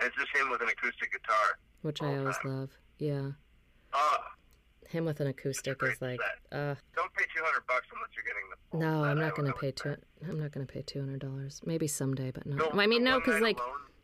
And 0.00 0.06
it's 0.10 0.16
just 0.16 0.30
him 0.36 0.50
with 0.50 0.60
an 0.62 0.68
acoustic 0.68 1.10
guitar. 1.12 1.58
which 1.82 2.02
I 2.02 2.18
always 2.18 2.36
time. 2.38 2.50
love. 2.66 2.70
Yeah, 2.98 3.30
Oh, 3.94 4.18
him 4.88 5.04
with 5.06 5.20
an 5.20 5.26
acoustic 5.28 5.80
is 5.82 6.00
like, 6.02 6.20
set. 6.20 6.58
uh, 6.58 6.74
don't 6.94 7.12
pay 7.14 7.24
200 7.34 7.66
bucks 7.66 7.86
unless 7.94 8.10
you're 8.14 8.24
getting 8.26 8.46
the 8.50 8.78
no, 8.78 9.04
I'm 9.04 9.18
I 9.18 9.22
not 9.22 9.34
gonna 9.36 9.52
pay 9.54 9.70
two. 9.72 9.96
I'm 10.28 10.38
not 10.40 10.52
gonna 10.52 10.66
pay 10.66 10.82
two 10.82 11.00
hundred 11.00 11.20
dollars. 11.20 11.60
Maybe 11.64 11.86
someday, 11.86 12.30
but 12.30 12.44
no. 12.46 12.56
The- 12.70 12.76
I 12.80 12.86
mean, 12.86 13.02
no, 13.02 13.18
because 13.18 13.40
like, 13.40 13.58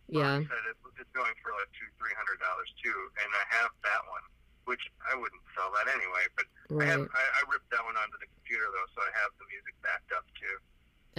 yeah. 0.09 0.39
box 0.39 0.49
set, 0.49 0.59
it- 0.71 0.77
it's 1.05 1.13
going 1.13 1.37
for 1.45 1.53
like 1.53 1.69
two, 1.77 1.85
three 2.01 2.17
hundred 2.17 2.41
dollars 2.41 2.73
too, 2.81 2.97
and 3.21 3.29
I 3.29 3.45
have 3.61 3.69
that 3.85 4.03
one, 4.09 4.25
which 4.65 4.81
I 5.05 5.13
wouldn't 5.13 5.45
sell 5.53 5.69
that 5.77 5.93
anyway. 5.93 6.25
But 6.33 6.49
I 6.81 6.89
have. 6.89 7.05
I, 7.05 7.25
I 7.37 7.41
ripped 7.53 7.69
that 7.77 7.85
one 7.85 7.93
onto 8.01 8.17
the 8.17 8.29
computer 8.33 8.65
though, 8.73 8.89
so 8.97 9.05
I 9.05 9.13
have 9.21 9.37
the 9.37 9.45
music 9.53 9.77
backed 9.85 10.17
up 10.17 10.25
too. 10.33 10.57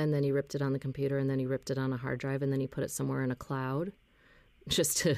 And 0.02 0.10
then 0.10 0.26
he 0.26 0.34
ripped 0.34 0.58
it 0.58 0.66
on 0.66 0.74
the 0.74 0.82
computer, 0.82 1.22
and 1.22 1.30
then 1.30 1.38
he 1.38 1.46
ripped 1.46 1.70
it 1.70 1.78
on 1.78 1.94
a 1.94 2.00
hard 2.02 2.18
drive, 2.20 2.42
and 2.42 2.50
then 2.50 2.60
he 2.60 2.68
put 2.68 2.84
it 2.84 2.90
somewhere 2.90 3.22
in 3.22 3.30
a 3.30 3.38
cloud, 3.38 3.94
just 4.68 5.06
to, 5.06 5.16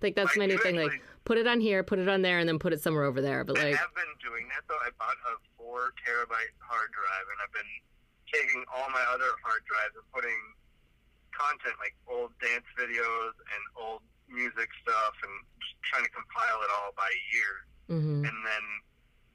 like 0.00 0.14
that's 0.14 0.38
I 0.38 0.38
my 0.38 0.46
new 0.46 0.62
thing. 0.62 0.78
Like, 0.78 1.02
put 1.26 1.36
it 1.36 1.50
on 1.50 1.58
here, 1.58 1.82
put 1.82 1.98
it 1.98 2.08
on 2.08 2.22
there, 2.22 2.38
and 2.38 2.46
then 2.46 2.62
put 2.62 2.70
it 2.72 2.80
somewhere 2.80 3.04
over 3.04 3.18
there. 3.18 3.42
But 3.42 3.58
like 3.58 3.74
I 3.74 3.82
have 3.82 3.94
been 3.98 4.14
doing 4.22 4.46
that 4.54 4.62
though. 4.70 4.78
I 4.78 4.94
bought 4.94 5.18
a 5.26 5.34
four 5.58 5.90
terabyte 6.06 6.54
hard 6.62 6.94
drive, 6.94 7.26
and 7.26 7.38
I've 7.42 7.52
been 7.52 7.72
taking 8.30 8.62
all 8.70 8.88
my 8.94 9.02
other 9.12 9.28
hard 9.42 9.60
drives 9.66 9.92
and 9.98 10.06
putting 10.14 10.38
content 11.42 11.74
like 11.82 11.94
old 12.06 12.30
dance 12.38 12.66
videos 12.78 13.34
and 13.34 13.62
old 13.74 14.02
music 14.30 14.70
stuff, 14.80 15.14
and 15.26 15.34
just 15.58 15.74
trying 15.90 16.06
to 16.06 16.12
compile 16.14 16.62
it 16.62 16.70
all 16.78 16.94
by 16.94 17.10
year, 17.34 17.52
hmm 17.90 18.22
and 18.22 18.36
then 18.46 18.64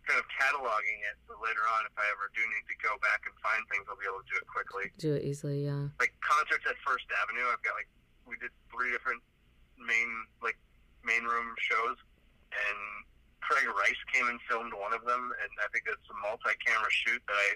kind 0.08 0.16
of 0.24 0.28
cataloging 0.32 1.04
it. 1.04 1.20
So 1.28 1.36
later 1.44 1.60
on, 1.76 1.84
if 1.84 1.92
I 2.00 2.08
ever 2.16 2.32
do 2.32 2.40
need 2.40 2.64
to 2.72 2.78
go 2.80 2.96
back 3.04 3.28
and 3.28 3.36
find 3.44 3.60
things, 3.68 3.84
I'll 3.92 4.00
be 4.00 4.08
able 4.08 4.24
to 4.24 4.30
do 4.32 4.40
it 4.40 4.48
quickly. 4.48 4.88
do 4.96 5.20
it 5.20 5.28
easily. 5.28 5.68
Yeah. 5.68 5.92
Like 6.00 6.16
concerts 6.24 6.64
at 6.64 6.80
First 6.88 7.12
Avenue, 7.28 7.44
I've 7.52 7.60
got 7.68 7.76
like 7.76 7.92
we 8.24 8.40
did 8.40 8.56
three 8.72 8.96
different 8.96 9.20
main 9.76 10.10
like 10.40 10.56
main 11.04 11.28
room 11.28 11.52
shows, 11.60 12.00
and 12.56 12.80
Craig 13.44 13.68
Rice 13.68 14.02
came 14.16 14.28
and 14.32 14.40
filmed 14.48 14.72
one 14.74 14.96
of 14.96 15.04
them, 15.04 15.32
and 15.44 15.52
I 15.60 15.68
think 15.76 15.88
it's 15.88 16.08
a 16.08 16.18
multi-camera 16.24 16.92
shoot 16.92 17.20
that 17.28 17.36
I 17.38 17.48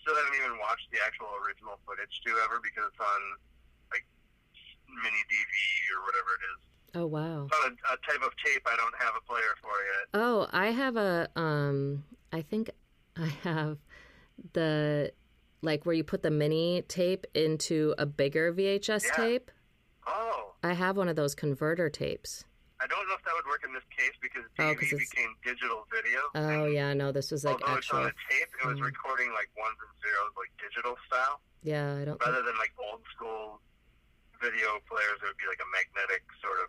still 0.00 0.16
haven't 0.16 0.36
even 0.40 0.56
watched 0.60 0.88
the 0.92 1.00
actual 1.04 1.28
original 1.44 1.76
footage 1.84 2.12
to 2.24 2.30
ever 2.44 2.60
because 2.64 2.88
it's 2.88 3.00
on 3.00 3.22
mini 4.88 5.22
DV 5.30 5.52
or 5.96 6.02
whatever 6.04 6.30
it 6.38 6.44
is. 6.52 6.60
Oh 6.94 7.06
wow. 7.06 7.46
It's 7.46 7.56
a, 7.64 7.68
a 7.92 7.96
type 8.10 8.22
of 8.26 8.32
tape 8.44 8.62
I 8.66 8.76
don't 8.76 8.94
have 8.98 9.12
a 9.16 9.20
player 9.26 9.54
for 9.60 9.70
yet. 9.70 10.08
Oh, 10.14 10.46
I 10.52 10.66
have 10.70 10.96
a 10.96 11.28
um 11.36 12.04
I 12.32 12.42
think 12.42 12.70
I 13.16 13.26
have 13.44 13.78
the 14.52 15.12
like 15.62 15.84
where 15.84 15.94
you 15.94 16.04
put 16.04 16.22
the 16.22 16.30
mini 16.30 16.82
tape 16.82 17.26
into 17.34 17.94
a 17.98 18.06
bigger 18.06 18.52
VHS 18.52 19.04
Yeah. 19.04 19.16
tape. 19.16 19.50
Oh, 20.06 20.52
I 20.62 20.72
have 20.72 20.96
one 20.96 21.08
of 21.08 21.16
those 21.16 21.34
converter 21.34 21.90
tapes. 21.90 22.44
I 22.80 22.86
don't 22.86 23.06
know 23.08 23.14
if 23.18 23.24
that 23.24 23.34
would 23.34 23.46
work 23.50 23.62
in 23.66 23.74
this 23.74 23.82
case 23.90 24.14
because 24.22 24.44
Oh, 24.58 24.62
DV 24.72 24.74
'cause 24.78 24.92
it's- 24.92 25.10
became 25.10 25.34
digital 25.44 25.84
video. 25.90 26.20
Oh 26.36 26.66
yeah, 26.66 26.94
no, 26.94 27.10
this 27.12 27.30
was 27.32 27.44
like 27.44 27.60
although 27.60 27.76
it's 27.76 27.90
on 27.90 28.06
actual. 28.06 28.14
a 28.30 28.32
tape, 28.32 28.48
it 28.62 28.66
was 28.66 28.80
recording 28.80 29.32
like 29.32 29.50
ones 29.58 29.76
and 29.82 29.90
zeros, 30.00 30.32
like 30.38 30.50
digital 30.62 30.96
style, 31.06 31.40
Yeah, 31.62 31.96
I 32.00 32.04
don't. 32.04 32.20
rather 32.24 32.42
than 32.42 32.56
like 32.56 32.72
old 32.78 33.02
school 33.14 33.60
video 34.40 34.78
players. 34.86 35.18
It 35.22 35.26
would 35.30 35.40
be 35.40 35.48
like 35.50 35.62
a 35.62 35.70
magnetic 35.70 36.22
sort 36.42 36.58
of 36.62 36.68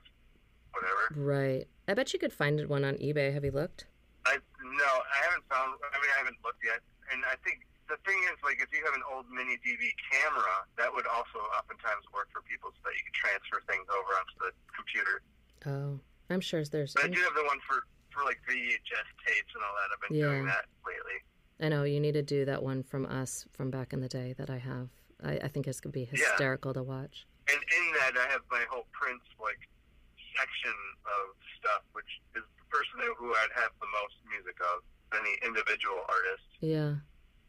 whatever. 0.73 1.03
Right. 1.15 1.65
I 1.87 1.93
bet 1.93 2.13
you 2.13 2.19
could 2.19 2.33
find 2.33 2.61
one 2.69 2.85
on 2.85 2.95
eBay. 3.01 3.33
Have 3.33 3.43
you 3.43 3.51
looked? 3.51 3.85
I 4.25 4.37
no, 4.61 4.91
I 5.05 5.17
haven't 5.25 5.45
found. 5.49 5.79
I 5.79 5.97
mean, 5.97 6.11
I 6.13 6.17
haven't 6.19 6.37
looked 6.43 6.61
yet, 6.61 6.83
and 7.09 7.23
I 7.25 7.39
think 7.41 7.65
the 7.89 7.97
thing 8.05 8.19
is, 8.29 8.37
like, 8.45 8.61
if 8.61 8.69
you 8.69 8.85
have 8.85 8.93
an 8.93 9.01
old 9.09 9.25
mini 9.33 9.57
DV 9.65 9.81
camera, 10.11 10.67
that 10.77 10.93
would 10.93 11.07
also 11.09 11.41
oftentimes 11.57 12.05
work 12.13 12.29
for 12.29 12.45
people, 12.45 12.69
so 12.69 12.79
that 12.85 12.93
you 12.93 13.03
could 13.07 13.17
transfer 13.17 13.59
things 13.65 13.87
over 13.89 14.11
onto 14.13 14.35
the 14.43 14.51
computer. 14.69 15.15
Oh, 15.65 15.99
I'm 16.29 16.43
sure 16.43 16.61
there's. 16.65 16.93
But 16.93 17.05
I 17.05 17.11
do 17.11 17.19
have 17.23 17.33
the 17.33 17.47
one 17.47 17.57
for 17.65 17.87
for 18.11 18.23
like 18.23 18.37
VHS 18.45 19.07
tapes 19.25 19.51
and 19.55 19.63
all 19.63 19.75
that. 19.79 19.87
I've 19.89 20.03
been 20.09 20.19
doing 20.19 20.45
that 20.45 20.65
lately. 20.85 21.19
I 21.59 21.69
know 21.69 21.83
you 21.83 21.99
need 21.99 22.13
to 22.13 22.23
do 22.23 22.45
that 22.45 22.63
one 22.63 22.83
from 22.83 23.05
us 23.05 23.45
from 23.51 23.71
back 23.71 23.93
in 23.93 23.99
the 23.99 24.07
day 24.07 24.33
that 24.37 24.49
I 24.49 24.57
have. 24.57 24.89
I, 25.23 25.39
I 25.43 25.47
think 25.47 25.67
it's 25.67 25.81
gonna 25.81 25.91
be 25.91 26.05
hysterical 26.05 26.73
to 26.73 26.83
watch. 26.83 27.25
And 27.49 27.59
in 27.59 27.85
that, 27.97 28.13
I 28.17 28.29
have 28.31 28.41
my 28.51 28.63
whole 28.69 28.85
Prince 28.91 29.25
like 29.41 29.59
section 30.37 30.77
of 31.05 31.33
stuff, 31.57 31.83
which 31.93 32.09
is 32.35 32.43
the 32.43 32.67
person 32.69 33.01
who 33.17 33.33
I'd 33.33 33.53
have 33.55 33.73
the 33.81 33.89
most 33.89 34.15
music 34.29 34.55
of 34.61 34.85
any 35.17 35.33
individual 35.45 36.05
artist. 36.05 36.47
Yeah, 36.61 37.01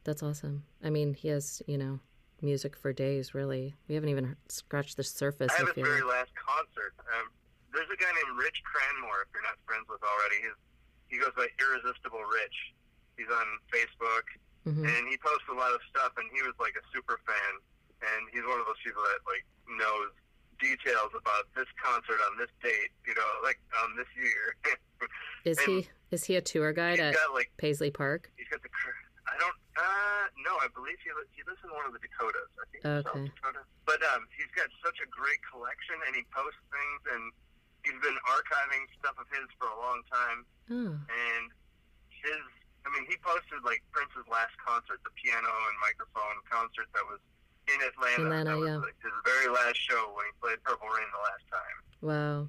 that's 0.05 0.23
awesome. 0.23 0.65
I 0.83 0.91
mean, 0.91 1.15
he 1.15 1.29
has 1.29 1.63
you 1.67 1.77
know 1.77 2.01
music 2.41 2.77
for 2.77 2.93
days. 2.93 3.35
Really, 3.35 3.75
we 3.89 3.95
haven't 3.95 4.09
even 4.09 4.37
scratched 4.49 4.97
the 4.97 5.05
surface. 5.05 5.53
I 5.53 5.67
have 5.67 5.77
his 5.77 5.85
very 5.85 6.03
last 6.03 6.33
concert. 6.35 6.97
Um, 6.99 7.29
there's 7.73 7.91
a 7.93 7.99
guy 8.01 8.11
named 8.11 8.35
Rich 8.39 8.65
Cranmore, 8.67 9.23
if 9.23 9.31
you're 9.31 9.47
not 9.47 9.61
friends 9.67 9.87
with 9.87 10.03
already. 10.03 10.43
His 10.43 10.57
he 11.11 11.19
goes 11.19 11.35
by 11.37 11.51
Irresistible 11.59 12.23
Rich. 12.23 12.59
He's 13.19 13.31
on 13.31 13.47
Facebook, 13.69 14.27
hmm 14.65 14.87
and 14.87 15.03
he 15.11 15.19
posts 15.21 15.47
a 15.51 15.57
lot 15.57 15.75
of 15.75 15.83
stuff. 15.91 16.15
And 16.17 16.27
he 16.33 16.41
was 16.43 16.55
like 16.59 16.75
a 16.79 16.85
super 16.95 17.21
fan, 17.27 17.53
and 18.03 18.21
he's 18.33 18.45
one 18.49 18.59
of 18.61 18.67
those 18.67 18.81
people 18.85 19.03
that 19.05 19.21
like 19.29 19.45
knows 19.69 20.11
details 20.61 21.13
about 21.17 21.49
this 21.57 21.69
concert 21.81 22.21
on 22.29 22.37
this 22.37 22.53
date. 22.65 22.93
You 23.07 23.15
know, 23.17 23.31
like 23.45 23.61
on 23.85 23.97
this 23.97 24.09
year. 24.17 24.57
Is 25.49 25.57
he 25.65 25.89
is 26.13 26.29
he 26.29 26.37
a 26.37 26.45
tour 26.45 26.69
guide 26.77 27.01
he's 27.01 27.09
at 27.09 27.17
got 27.17 27.33
like 27.33 27.49
Paisley 27.57 27.89
Park? 27.89 28.29
he's 28.37 28.45
got 28.53 28.61
the. 28.61 28.69
I 29.25 29.33
don't. 29.41 29.57
Uh, 29.73 30.25
no, 30.45 30.53
I 30.61 30.69
believe 30.77 31.01
he 31.01 31.09
li- 31.17 31.33
he 31.33 31.41
lives 31.49 31.57
in 31.65 31.73
one 31.73 31.89
of 31.89 31.97
the 31.97 32.03
Dakotas. 32.05 32.51
I 32.61 32.65
think 32.69 32.81
Okay. 32.85 33.25
South 33.25 33.33
Dakota. 33.41 33.63
But 33.89 34.05
um, 34.13 34.29
he's 34.37 34.53
got 34.53 34.69
such 34.85 35.01
a 35.01 35.09
great 35.09 35.41
collection, 35.49 35.97
and 36.05 36.13
he 36.13 36.29
posts 36.37 36.61
things, 36.69 37.01
and 37.17 37.23
he's 37.89 37.97
been 38.05 38.19
archiving 38.29 38.85
stuff 39.01 39.17
of 39.17 39.25
his 39.33 39.49
for 39.57 39.73
a 39.73 39.79
long 39.81 40.05
time. 40.13 40.39
Oh, 40.69 40.93
And 41.09 41.47
his, 42.13 42.43
I 42.85 42.93
mean, 42.93 43.09
he 43.09 43.17
posted 43.25 43.65
like 43.65 43.81
Prince's 43.97 44.29
last 44.29 44.53
concert, 44.61 45.01
the 45.09 45.15
piano 45.17 45.49
and 45.49 45.77
microphone 45.81 46.37
concert 46.53 46.93
that 46.93 47.09
was 47.09 47.25
in 47.75 47.89
Atlanta. 47.89 48.23
Atlanta, 48.25 48.59
was 48.59 48.69
yeah. 48.69 48.77
like 48.77 48.95
his 49.03 49.13
very 49.25 49.49
last 49.53 49.77
show 49.77 50.13
when 50.15 50.25
he 50.27 50.33
played 50.41 50.63
Purple 50.65 50.89
Rain 50.89 51.07
the 51.13 51.23
last 51.23 51.45
time. 51.51 52.09
wow. 52.09 52.49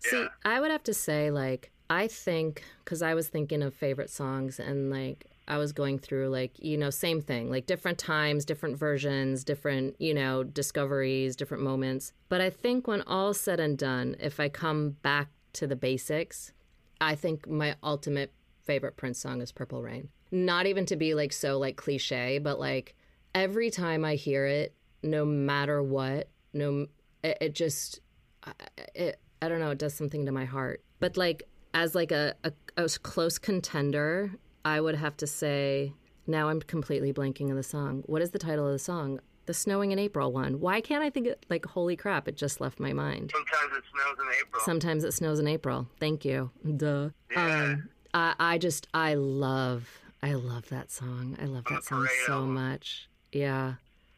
See, 0.00 0.26
I 0.44 0.60
would 0.60 0.70
have 0.70 0.82
to 0.84 0.94
say, 0.94 1.30
like, 1.30 1.70
I 1.88 2.08
think, 2.08 2.64
because 2.84 3.02
I 3.02 3.14
was 3.14 3.28
thinking 3.28 3.62
of 3.62 3.72
favorite 3.74 4.10
songs 4.10 4.58
and, 4.58 4.90
like, 4.90 5.26
I 5.46 5.58
was 5.58 5.72
going 5.72 5.98
through, 5.98 6.28
like, 6.28 6.58
you 6.58 6.76
know, 6.76 6.90
same 6.90 7.20
thing, 7.20 7.50
like 7.50 7.66
different 7.66 7.98
times, 7.98 8.44
different 8.44 8.78
versions, 8.78 9.44
different, 9.44 9.96
you 10.00 10.14
know, 10.14 10.44
discoveries, 10.44 11.36
different 11.36 11.62
moments. 11.62 12.12
But 12.28 12.40
I 12.40 12.50
think 12.50 12.86
when 12.86 13.02
all's 13.02 13.40
said 13.40 13.60
and 13.60 13.76
done, 13.76 14.16
if 14.20 14.40
I 14.40 14.48
come 14.48 14.90
back 15.02 15.28
to 15.54 15.66
the 15.66 15.76
basics, 15.76 16.52
I 17.00 17.14
think 17.14 17.48
my 17.48 17.76
ultimate 17.82 18.32
favorite 18.64 18.96
Prince 18.96 19.18
song 19.18 19.42
is 19.42 19.52
Purple 19.52 19.82
Rain. 19.82 20.08
Not 20.30 20.66
even 20.66 20.86
to 20.86 20.96
be, 20.96 21.14
like, 21.14 21.32
so, 21.32 21.58
like, 21.58 21.76
cliche, 21.76 22.38
but, 22.38 22.58
like, 22.58 22.94
every 23.34 23.70
time 23.70 24.04
I 24.04 24.14
hear 24.14 24.46
it, 24.46 24.74
no 25.02 25.24
matter 25.24 25.82
what, 25.82 26.28
no, 26.52 26.86
it, 27.24 27.38
it 27.40 27.54
just, 27.54 28.00
I- 28.44 28.52
it, 28.94 29.20
I 29.40 29.48
don't 29.48 29.58
know, 29.60 29.70
it 29.70 29.78
does 29.78 29.94
something 29.94 30.26
to 30.26 30.32
my 30.32 30.44
heart. 30.44 30.82
But 31.00 31.16
like 31.16 31.42
as 31.74 31.94
like 31.94 32.12
a, 32.12 32.34
a, 32.44 32.52
a 32.76 32.88
close 32.88 33.38
contender, 33.38 34.32
I 34.64 34.80
would 34.80 34.94
have 34.94 35.16
to 35.18 35.26
say 35.26 35.94
now 36.26 36.48
I'm 36.48 36.60
completely 36.60 37.12
blanking 37.12 37.50
on 37.50 37.56
the 37.56 37.62
song. 37.64 38.04
What 38.06 38.22
is 38.22 38.30
the 38.30 38.38
title 38.38 38.66
of 38.66 38.72
the 38.72 38.78
song? 38.78 39.20
The 39.46 39.54
Snowing 39.54 39.90
in 39.90 39.98
April 39.98 40.30
one. 40.30 40.60
Why 40.60 40.80
can't 40.80 41.02
I 41.02 41.10
think 41.10 41.26
it 41.26 41.44
like 41.50 41.64
holy 41.66 41.96
crap, 41.96 42.28
it 42.28 42.36
just 42.36 42.60
left 42.60 42.78
my 42.78 42.92
mind. 42.92 43.32
Sometimes 43.34 43.76
it 43.76 43.82
snows 43.92 44.18
in 44.20 44.32
April. 44.40 44.62
Sometimes 44.64 45.04
it 45.04 45.12
snows 45.14 45.40
in 45.40 45.48
April. 45.48 45.88
Thank 45.98 46.24
you. 46.24 46.50
Duh. 46.76 47.08
Yeah. 47.32 47.62
Um 47.64 47.88
I, 48.14 48.34
I 48.38 48.58
just 48.58 48.86
I 48.94 49.14
love 49.14 49.88
I 50.22 50.34
love 50.34 50.68
that 50.68 50.92
song. 50.92 51.36
I 51.42 51.46
love 51.46 51.64
that 51.70 51.82
song 51.82 52.06
so 52.26 52.42
much. 52.42 53.08
Yeah. 53.32 53.74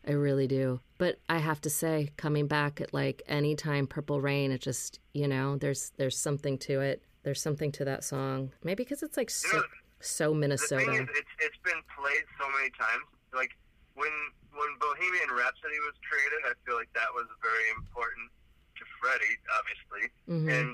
I 0.06 0.12
really 0.12 0.46
do. 0.46 0.80
But 0.98 1.16
I 1.30 1.38
have 1.38 1.62
to 1.62 1.70
say, 1.70 2.10
coming 2.18 2.46
back 2.46 2.80
at 2.80 2.92
like 2.92 3.22
any 3.26 3.56
time 3.56 3.86
Purple 3.86 4.20
Rain, 4.20 4.52
it 4.52 4.60
just 4.60 5.00
you 5.14 5.26
know, 5.26 5.56
there's 5.56 5.92
there's 5.96 6.18
something 6.18 6.58
to 6.68 6.80
it. 6.80 7.00
There's 7.22 7.40
something 7.40 7.72
to 7.72 7.86
that 7.86 8.04
song. 8.04 8.52
Maybe 8.62 8.84
because 8.84 9.02
it's 9.02 9.16
like 9.16 9.30
so 9.30 9.48
know, 9.48 9.62
so 10.00 10.24
The 10.28 10.30
thing 10.32 10.40
Minnesota. 10.40 10.92
is, 10.92 11.08
it's 11.16 11.32
it's 11.40 11.56
been 11.64 11.80
played 11.96 12.24
so 12.38 12.44
many 12.52 12.68
times. 12.76 13.08
Like 13.32 13.56
when 13.96 14.12
when 14.52 14.68
Bohemian 14.78 15.32
Rhapsody 15.32 15.80
was 15.88 15.96
created, 16.04 16.44
I 16.44 16.52
feel 16.68 16.76
like 16.76 16.92
that 16.92 17.08
was 17.16 17.24
very 17.40 17.66
important 17.80 18.28
to 18.76 18.82
Freddie, 19.00 19.38
obviously, 19.56 20.04
Mhm. 20.28 20.48
and 20.52 20.68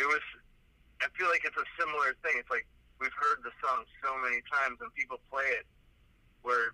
it 0.00 0.06
was. 0.08 0.22
I 1.04 1.08
feel 1.18 1.28
like 1.28 1.44
it's 1.44 1.58
a 1.60 1.68
similar 1.76 2.14
thing. 2.24 2.40
It's 2.40 2.48
like 2.48 2.64
we've 3.04 3.12
heard 3.20 3.44
the 3.44 3.52
song 3.60 3.84
so 4.02 4.16
many 4.24 4.40
times, 4.48 4.80
and 4.80 4.88
people 4.94 5.20
play 5.28 5.44
it, 5.60 5.66
where 6.40 6.72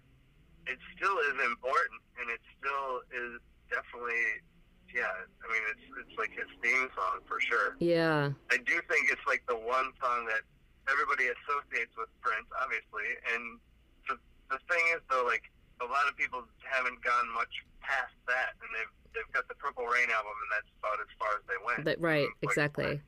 it 0.68 0.78
still 0.96 1.16
is 1.32 1.36
important, 1.48 2.00
and 2.20 2.28
it 2.30 2.40
still 2.60 3.02
is 3.10 3.40
definitely. 3.72 4.44
Yeah, 4.88 5.04
I 5.04 5.44
mean, 5.52 5.64
it's 5.68 5.84
it's 6.00 6.16
like 6.16 6.32
his 6.32 6.48
theme 6.64 6.88
song 6.96 7.20
for 7.28 7.36
sure. 7.44 7.76
Yeah. 7.76 8.32
I 8.48 8.56
do 8.56 8.80
think 8.88 9.12
it's 9.12 9.24
like 9.28 9.44
the 9.44 9.56
one 9.56 9.92
song 10.00 10.24
that 10.32 10.48
everybody 10.88 11.28
associates 11.28 11.92
with 11.92 12.08
Prince, 12.24 12.48
obviously. 12.56 13.04
And 13.36 13.60
the 14.08 14.16
the 14.48 14.56
thing 14.64 14.80
is, 14.96 15.04
though, 15.12 15.28
like 15.28 15.44
a 15.84 15.88
lot 15.88 16.08
of 16.08 16.16
people 16.16 16.40
haven't 16.64 17.04
gone 17.04 17.28
much 17.36 17.52
past 17.84 18.16
that, 18.32 18.56
and 18.64 18.68
they've 18.72 18.94
they've 19.12 19.32
got 19.36 19.44
the 19.52 19.56
Purple 19.60 19.84
Rain 19.84 20.08
album, 20.08 20.32
and 20.32 20.50
that's 20.56 20.72
about 20.80 20.96
as 21.04 21.12
far 21.20 21.36
as 21.36 21.44
they 21.44 21.60
went. 21.60 21.84
That, 21.84 22.00
right, 22.00 22.28
Like, 22.40 22.48
exactly. 22.48 23.00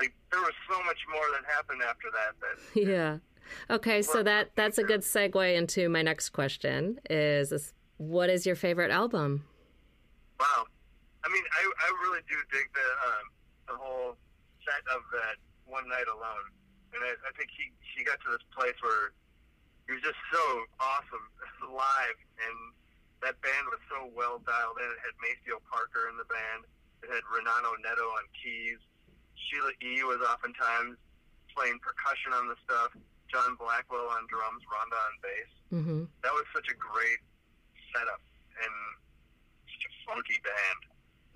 Like 0.00 0.16
there 0.32 0.40
was 0.40 0.56
so 0.72 0.80
much 0.88 1.04
more 1.12 1.24
that 1.36 1.44
happened 1.44 1.84
after 1.84 2.08
that. 2.16 2.32
That 2.40 2.56
Yeah. 2.80 3.20
Okay, 3.68 4.02
so 4.02 4.22
that 4.22 4.50
that's 4.54 4.78
a 4.78 4.84
good 4.84 5.00
segue 5.02 5.56
into 5.56 5.88
my 5.88 6.02
next 6.02 6.30
question 6.30 6.98
is, 7.08 7.72
what 7.98 8.30
is 8.30 8.46
your 8.46 8.56
favorite 8.56 8.90
album? 8.90 9.44
wow. 10.40 10.64
I 11.20 11.28
mean, 11.28 11.44
I 11.52 11.62
I 11.68 11.88
really 12.08 12.24
do 12.24 12.36
dig 12.48 12.66
the 12.72 12.88
um, 13.04 13.24
the 13.68 13.76
whole 13.76 14.16
set 14.64 14.80
of 14.88 15.04
that 15.12 15.36
one 15.68 15.84
night 15.84 16.08
alone, 16.08 16.48
and 16.96 17.04
I, 17.04 17.12
I 17.12 17.30
think 17.36 17.52
he 17.52 17.68
he 17.92 18.00
got 18.02 18.16
to 18.24 18.32
this 18.32 18.44
place 18.56 18.76
where 18.80 19.12
he 19.84 19.92
was 19.92 20.02
just 20.02 20.18
so 20.32 20.44
awesome 20.80 21.26
live, 21.68 22.18
and 22.40 22.56
that 23.20 23.36
band 23.44 23.68
was 23.68 23.84
so 23.92 24.08
well 24.16 24.40
dialed 24.48 24.80
in. 24.80 24.88
It 24.88 25.00
had 25.04 25.14
Maceo 25.20 25.60
Parker 25.68 26.08
in 26.08 26.16
the 26.16 26.28
band. 26.32 26.64
It 27.04 27.12
had 27.12 27.24
Renato 27.28 27.76
Neto 27.84 28.08
on 28.16 28.24
keys. 28.32 28.80
Sheila 29.36 29.72
E. 29.84 30.04
was 30.04 30.20
oftentimes 30.24 30.96
playing 31.52 31.80
percussion 31.84 32.32
on 32.32 32.48
the 32.48 32.56
stuff. 32.64 32.96
John 33.30 33.54
Blackwell 33.56 34.10
on 34.10 34.26
drums, 34.26 34.62
Rhonda 34.66 34.98
on 34.98 35.14
bass. 35.22 35.52
Mm-hmm. 35.70 36.02
That 36.26 36.34
was 36.34 36.46
such 36.54 36.66
a 36.66 36.76
great 36.76 37.22
setup 37.94 38.22
and 38.58 38.74
such 39.70 39.84
a 39.86 39.92
funky 40.04 40.38
band. 40.42 40.80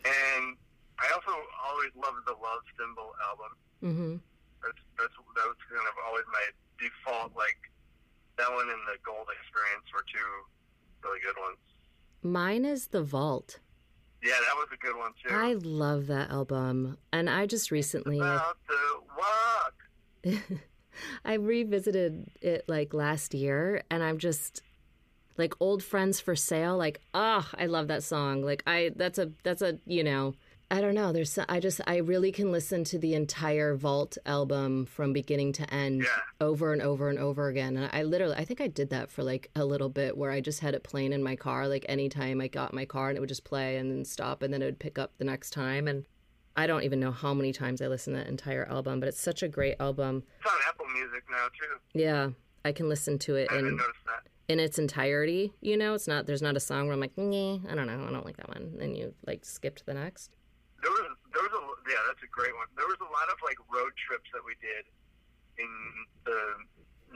And 0.04 0.44
I 0.98 1.06
also 1.14 1.32
always 1.62 1.94
loved 1.94 2.26
the 2.26 2.36
Love 2.36 2.62
Symbol 2.74 3.14
album. 3.22 3.52
Mm-hmm. 3.82 4.14
That's 4.62 4.82
that's 4.98 5.16
that 5.16 5.46
was 5.46 5.60
kind 5.70 5.86
of 5.86 5.96
always 6.06 6.26
my 6.30 6.44
default. 6.82 7.32
Like 7.38 7.58
that 8.38 8.50
one 8.50 8.66
and 8.68 8.82
the 8.90 8.98
Gold 9.06 9.30
Experience 9.30 9.86
were 9.94 10.04
two 10.10 10.30
really 11.02 11.20
good 11.22 11.38
ones. 11.38 11.62
Mine 12.22 12.64
is 12.64 12.88
The 12.88 13.02
Vault. 13.02 13.60
Yeah, 14.22 14.32
that 14.32 14.56
was 14.56 14.68
a 14.72 14.78
good 14.78 14.96
one 14.96 15.12
too. 15.22 15.34
I 15.34 15.52
love 15.52 16.06
that 16.06 16.30
album. 16.30 16.96
And 17.12 17.28
I 17.28 17.44
just 17.44 17.70
recently 17.70 18.20
I, 18.20 18.36
About 18.36 18.56
to 18.68 19.02
walk. 19.18 20.40
I 21.24 21.34
revisited 21.34 22.30
it 22.40 22.64
like 22.68 22.94
last 22.94 23.34
year 23.34 23.82
and 23.90 24.02
I'm 24.02 24.18
just 24.18 24.62
like 25.36 25.54
old 25.60 25.82
friends 25.82 26.20
for 26.20 26.36
sale 26.36 26.76
like 26.76 27.00
ah 27.12 27.48
I 27.58 27.66
love 27.66 27.88
that 27.88 28.02
song. 28.04 28.42
Like 28.42 28.62
I 28.66 28.92
that's 28.94 29.18
a 29.18 29.32
that's 29.42 29.62
a, 29.62 29.78
you 29.86 30.04
know, 30.04 30.34
I 30.70 30.80
don't 30.80 30.94
know. 30.94 31.12
There's 31.12 31.38
I 31.48 31.60
just 31.60 31.80
I 31.86 31.96
really 31.98 32.32
can 32.32 32.50
listen 32.52 32.84
to 32.84 32.98
the 32.98 33.14
entire 33.14 33.74
Vault 33.76 34.16
album 34.26 34.86
from 34.86 35.12
beginning 35.12 35.52
to 35.54 35.74
end 35.74 36.02
Yeah. 36.02 36.08
over 36.40 36.72
and 36.72 36.80
over 36.80 37.08
and 37.10 37.18
over 37.18 37.48
again. 37.48 37.76
And 37.76 37.90
I 37.92 38.02
literally 38.04 38.36
I 38.36 38.44
think 38.44 38.60
I 38.60 38.68
did 38.68 38.90
that 38.90 39.10
for 39.10 39.22
like 39.22 39.50
a 39.56 39.64
little 39.64 39.88
bit 39.88 40.16
where 40.16 40.30
I 40.30 40.40
just 40.40 40.60
had 40.60 40.74
it 40.74 40.84
playing 40.84 41.12
in 41.12 41.22
my 41.22 41.36
car 41.36 41.68
like 41.68 41.84
anytime 41.88 42.40
I 42.40 42.48
got 42.48 42.72
my 42.72 42.84
car 42.84 43.08
and 43.08 43.16
it 43.16 43.20
would 43.20 43.28
just 43.28 43.44
play 43.44 43.76
and 43.76 43.90
then 43.90 44.04
stop 44.04 44.42
and 44.42 44.54
then 44.54 44.62
it 44.62 44.66
would 44.66 44.78
pick 44.78 44.98
up 44.98 45.12
the 45.18 45.24
next 45.24 45.50
time 45.50 45.86
and 45.88 46.04
I 46.56 46.66
don't 46.66 46.84
even 46.84 47.00
know 47.00 47.10
how 47.10 47.34
many 47.34 47.52
times 47.52 47.82
I 47.82 47.88
listened 47.88 48.16
to 48.16 48.22
that 48.22 48.28
entire 48.28 48.64
album, 48.66 49.00
but 49.00 49.08
it's 49.08 49.20
such 49.20 49.42
a 49.42 49.48
great 49.48 49.76
album. 49.80 50.22
It's 50.38 50.50
on 50.52 50.58
Apple 50.68 50.86
Music 50.86 51.24
now 51.30 51.46
too. 51.48 51.98
Yeah, 51.98 52.30
I 52.64 52.72
can 52.72 52.88
listen 52.88 53.18
to 53.20 53.36
it 53.36 53.50
in 53.50 53.78
in 54.48 54.60
its 54.60 54.78
entirety. 54.78 55.52
You 55.60 55.76
know, 55.76 55.94
it's 55.94 56.06
not 56.06 56.26
there's 56.26 56.42
not 56.42 56.56
a 56.56 56.60
song 56.60 56.86
where 56.86 56.94
I'm 56.94 57.00
like, 57.00 57.16
"Nyeh, 57.16 57.70
I 57.70 57.74
don't 57.74 57.86
know, 57.86 58.06
I 58.06 58.12
don't 58.12 58.24
like 58.24 58.36
that 58.36 58.48
one, 58.48 58.78
and 58.80 58.96
you 58.96 59.14
like 59.26 59.44
skip 59.44 59.76
to 59.76 59.86
the 59.86 59.94
next. 59.94 60.30
There 60.82 60.92
was 60.92 61.10
there 61.32 61.42
was 61.42 61.52
a 61.52 61.90
yeah, 61.90 61.98
that's 62.06 62.22
a 62.22 62.30
great 62.30 62.54
one. 62.54 62.66
There 62.76 62.86
was 62.86 63.00
a 63.00 63.10
lot 63.10 63.28
of 63.32 63.38
like 63.42 63.58
road 63.72 63.92
trips 64.06 64.30
that 64.32 64.42
we 64.46 64.54
did 64.62 64.86
in 65.58 65.70
the 66.24 66.38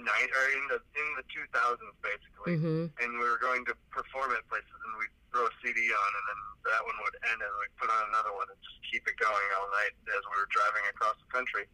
night 0.01 0.30
or 0.30 0.44
in 0.55 0.64
the 0.70 0.78
in 0.96 1.09
the 1.18 1.26
two 1.28 1.44
thousands 1.51 1.94
basically. 2.01 2.55
Mm-hmm. 2.59 2.82
And 3.03 3.11
we 3.18 3.26
were 3.26 3.40
going 3.40 3.66
to 3.68 3.74
perform 3.90 4.34
at 4.34 4.42
places 4.46 4.78
and 4.86 4.92
we'd 4.99 5.14
throw 5.30 5.44
a 5.46 5.55
CD 5.61 5.78
on 5.90 6.11
and 6.14 6.24
then 6.30 6.40
that 6.72 6.82
one 6.82 6.96
would 7.05 7.16
end 7.28 7.40
and 7.42 7.53
we'd 7.61 7.76
put 7.76 7.90
on 7.92 8.03
another 8.12 8.32
one 8.32 8.49
and 8.49 8.59
just 8.62 8.80
keep 8.88 9.05
it 9.05 9.16
going 9.20 9.49
all 9.59 9.68
night 9.74 9.94
as 10.09 10.22
we 10.24 10.34
were 10.38 10.51
driving 10.51 10.84
across 10.90 11.16
the 11.20 11.28
country. 11.28 11.64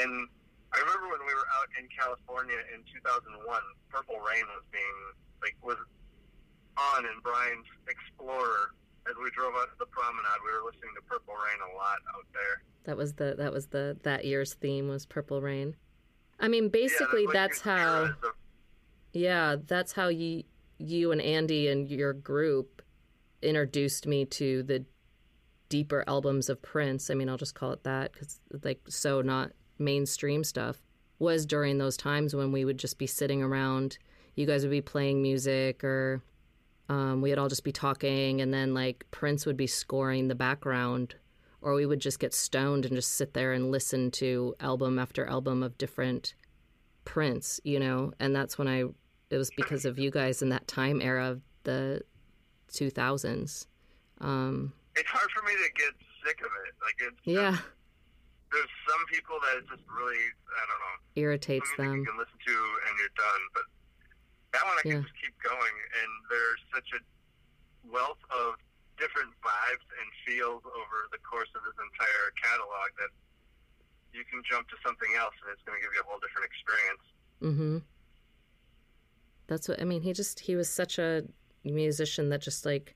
And 0.00 0.26
I 0.74 0.82
remember 0.84 1.08
when 1.12 1.24
we 1.24 1.34
were 1.34 1.48
out 1.56 1.68
in 1.78 1.88
California 1.92 2.60
in 2.72 2.84
two 2.88 3.00
thousand 3.04 3.34
one, 3.44 3.64
Purple 3.92 4.20
Rain 4.20 4.44
was 4.52 4.66
being 4.72 4.98
like 5.40 5.56
was 5.60 5.80
on 6.78 7.06
in 7.06 7.16
Brian's 7.22 7.66
Explorer 7.88 8.76
as 9.08 9.16
we 9.16 9.30
drove 9.30 9.54
out 9.56 9.68
to 9.72 9.78
the 9.78 9.86
promenade, 9.86 10.40
we 10.44 10.52
were 10.52 10.64
listening 10.64 10.92
to 10.94 11.02
Purple 11.02 11.34
Rain 11.34 11.58
a 11.64 11.76
lot 11.76 11.98
out 12.14 12.26
there. 12.32 12.62
That 12.84 12.96
was 12.96 13.14
the 13.14 13.34
that 13.38 13.52
was 13.52 13.68
the 13.68 13.96
that 14.02 14.24
year's 14.24 14.54
theme 14.54 14.88
was 14.88 15.06
Purple 15.06 15.40
Rain. 15.40 15.76
I 16.40 16.48
mean, 16.48 16.68
basically, 16.68 17.24
yeah, 17.24 17.30
that's 17.32 17.66
like 17.66 17.76
how. 17.76 18.10
Yeah, 19.12 19.56
that's 19.66 19.92
how 19.92 20.08
you 20.08 20.44
you 20.78 21.12
and 21.12 21.20
Andy 21.20 21.68
and 21.68 21.90
your 21.90 22.12
group 22.12 22.82
introduced 23.42 24.06
me 24.06 24.24
to 24.24 24.62
the 24.62 24.84
deeper 25.68 26.04
albums 26.06 26.48
of 26.48 26.62
Prince. 26.62 27.10
I 27.10 27.14
mean, 27.14 27.28
I'll 27.28 27.36
just 27.36 27.54
call 27.54 27.72
it 27.72 27.84
that 27.84 28.12
because 28.12 28.40
like 28.62 28.80
so 28.88 29.20
not 29.20 29.52
mainstream 29.78 30.44
stuff. 30.44 30.80
was 31.18 31.46
during 31.46 31.78
those 31.78 31.96
times 31.96 32.34
when 32.34 32.52
we 32.52 32.64
would 32.64 32.78
just 32.78 32.98
be 32.98 33.06
sitting 33.06 33.42
around. 33.42 33.98
You 34.36 34.46
guys 34.46 34.62
would 34.62 34.70
be 34.70 34.80
playing 34.80 35.20
music, 35.20 35.82
or 35.82 36.22
um, 36.88 37.20
we'd 37.20 37.38
all 37.38 37.48
just 37.48 37.64
be 37.64 37.72
talking, 37.72 38.40
and 38.40 38.54
then 38.54 38.72
like 38.72 39.04
Prince 39.10 39.44
would 39.46 39.56
be 39.56 39.66
scoring 39.66 40.28
the 40.28 40.34
background, 40.36 41.16
or 41.60 41.74
we 41.74 41.86
would 41.86 42.00
just 42.00 42.18
get 42.18 42.34
stoned 42.34 42.84
and 42.84 42.94
just 42.94 43.14
sit 43.14 43.34
there 43.34 43.52
and 43.52 43.70
listen 43.70 44.10
to 44.12 44.54
album 44.60 44.98
after 44.98 45.26
album 45.26 45.62
of 45.62 45.76
different 45.78 46.34
Prince, 47.04 47.60
you 47.64 47.80
know. 47.80 48.12
And 48.20 48.34
that's 48.34 48.58
when 48.58 48.68
I, 48.68 48.84
it 49.30 49.36
was 49.36 49.50
because 49.56 49.84
of 49.84 49.98
you 49.98 50.10
guys 50.10 50.42
in 50.42 50.50
that 50.50 50.68
time 50.68 51.00
era 51.00 51.30
of 51.30 51.42
the 51.64 52.02
2000s. 52.72 53.66
Um, 54.20 54.72
it's 54.96 55.08
hard 55.08 55.30
for 55.30 55.42
me 55.42 55.52
to 55.52 55.68
get 55.74 55.94
sick 56.26 56.40
of 56.40 56.50
it. 56.66 56.74
Like 56.82 56.98
it's 57.00 57.22
yeah. 57.24 57.52
Just, 57.52 57.62
there's 58.52 58.74
some 58.88 59.02
people 59.12 59.36
that 59.44 59.60
it 59.60 59.66
just 59.68 59.84
really 59.92 60.16
I 60.16 60.62
don't 60.64 60.80
know 60.80 60.96
irritates 61.16 61.68
them. 61.76 62.00
You 62.00 62.08
can 62.08 62.18
listen 62.18 62.38
to 62.38 62.56
and 62.88 62.92
you're 62.98 63.16
done, 63.16 63.42
but 63.52 63.66
that 64.52 64.64
one 64.64 64.76
I 64.80 64.82
can 64.82 65.02
just 65.04 65.16
keep 65.20 65.36
going. 65.44 65.76
And 66.02 66.10
there's 66.32 66.62
such 66.72 66.88
a 66.96 67.00
wealth 67.92 68.20
of 68.32 68.56
different 68.98 69.32
vibes 69.40 69.86
and 69.98 70.06
feels 70.26 70.62
over 70.66 70.98
the 71.10 71.22
course 71.24 71.48
of 71.54 71.62
his 71.64 71.74
entire 71.78 72.28
catalog 72.38 72.88
that 72.98 73.12
you 74.12 74.22
can 74.26 74.42
jump 74.44 74.68
to 74.68 74.76
something 74.84 75.08
else 75.18 75.34
and 75.42 75.54
it's 75.54 75.62
going 75.62 75.78
to 75.78 75.82
give 75.82 75.94
you 75.94 76.02
a 76.02 76.08
whole 76.08 76.20
different 76.20 76.46
experience. 76.46 77.04
Mm-hmm. 77.42 77.78
That's 79.46 79.68
what 79.68 79.80
I 79.80 79.84
mean. 79.84 80.02
He 80.02 80.12
just 80.12 80.40
he 80.40 80.56
was 80.56 80.68
such 80.68 80.98
a 80.98 81.24
musician 81.64 82.28
that 82.28 82.42
just 82.42 82.66
like 82.66 82.94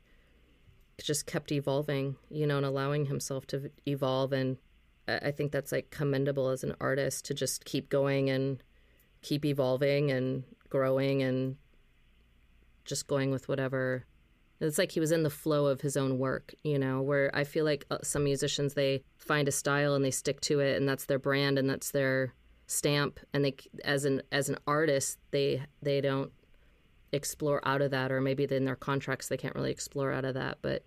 just 1.00 1.26
kept 1.26 1.50
evolving, 1.50 2.16
you 2.30 2.46
know, 2.46 2.59
and 2.59 2.66
allowing 2.66 3.07
himself 3.07 3.46
to 3.48 3.70
evolve. 3.86 4.32
And 4.32 4.59
I 5.09 5.30
think 5.30 5.53
that's 5.53 5.72
like 5.72 5.90
commendable 5.90 6.48
as 6.48 6.62
an 6.62 6.74
artist 6.80 7.24
to 7.26 7.34
just 7.34 7.64
keep 7.64 7.88
going 7.88 8.30
and 8.30 8.62
keep 9.22 9.44
evolving 9.44 10.11
and 10.11 10.44
growing 10.68 11.22
and 11.22 11.57
just 12.84 13.07
going 13.07 13.30
with 13.30 13.48
whatever. 13.48 14.05
It's 14.66 14.78
like 14.78 14.92
he 14.92 15.00
was 15.00 15.10
in 15.10 15.24
the 15.24 15.30
flow 15.30 15.66
of 15.66 15.80
his 15.80 15.96
own 15.96 16.18
work, 16.18 16.54
you 16.62 16.78
know, 16.78 17.02
where 17.02 17.30
I 17.34 17.42
feel 17.42 17.64
like 17.64 17.84
uh, 17.90 17.98
some 18.02 18.24
musicians, 18.24 18.74
they 18.74 19.02
find 19.18 19.48
a 19.48 19.52
style 19.52 19.94
and 19.94 20.04
they 20.04 20.12
stick 20.12 20.40
to 20.42 20.60
it 20.60 20.76
and 20.76 20.88
that's 20.88 21.06
their 21.06 21.18
brand 21.18 21.58
and 21.58 21.68
that's 21.68 21.90
their 21.90 22.32
stamp. 22.68 23.18
And 23.32 23.44
they, 23.44 23.56
as 23.84 24.04
an, 24.04 24.22
as 24.30 24.48
an 24.48 24.58
artist, 24.66 25.18
they, 25.32 25.62
they 25.82 26.00
don't 26.00 26.30
explore 27.10 27.60
out 27.66 27.82
of 27.82 27.90
that, 27.90 28.12
or 28.12 28.20
maybe 28.20 28.44
in 28.44 28.64
their 28.64 28.76
contracts 28.76 29.28
they 29.28 29.36
can't 29.36 29.56
really 29.56 29.72
explore 29.72 30.12
out 30.12 30.24
of 30.24 30.34
that. 30.34 30.58
But 30.62 30.84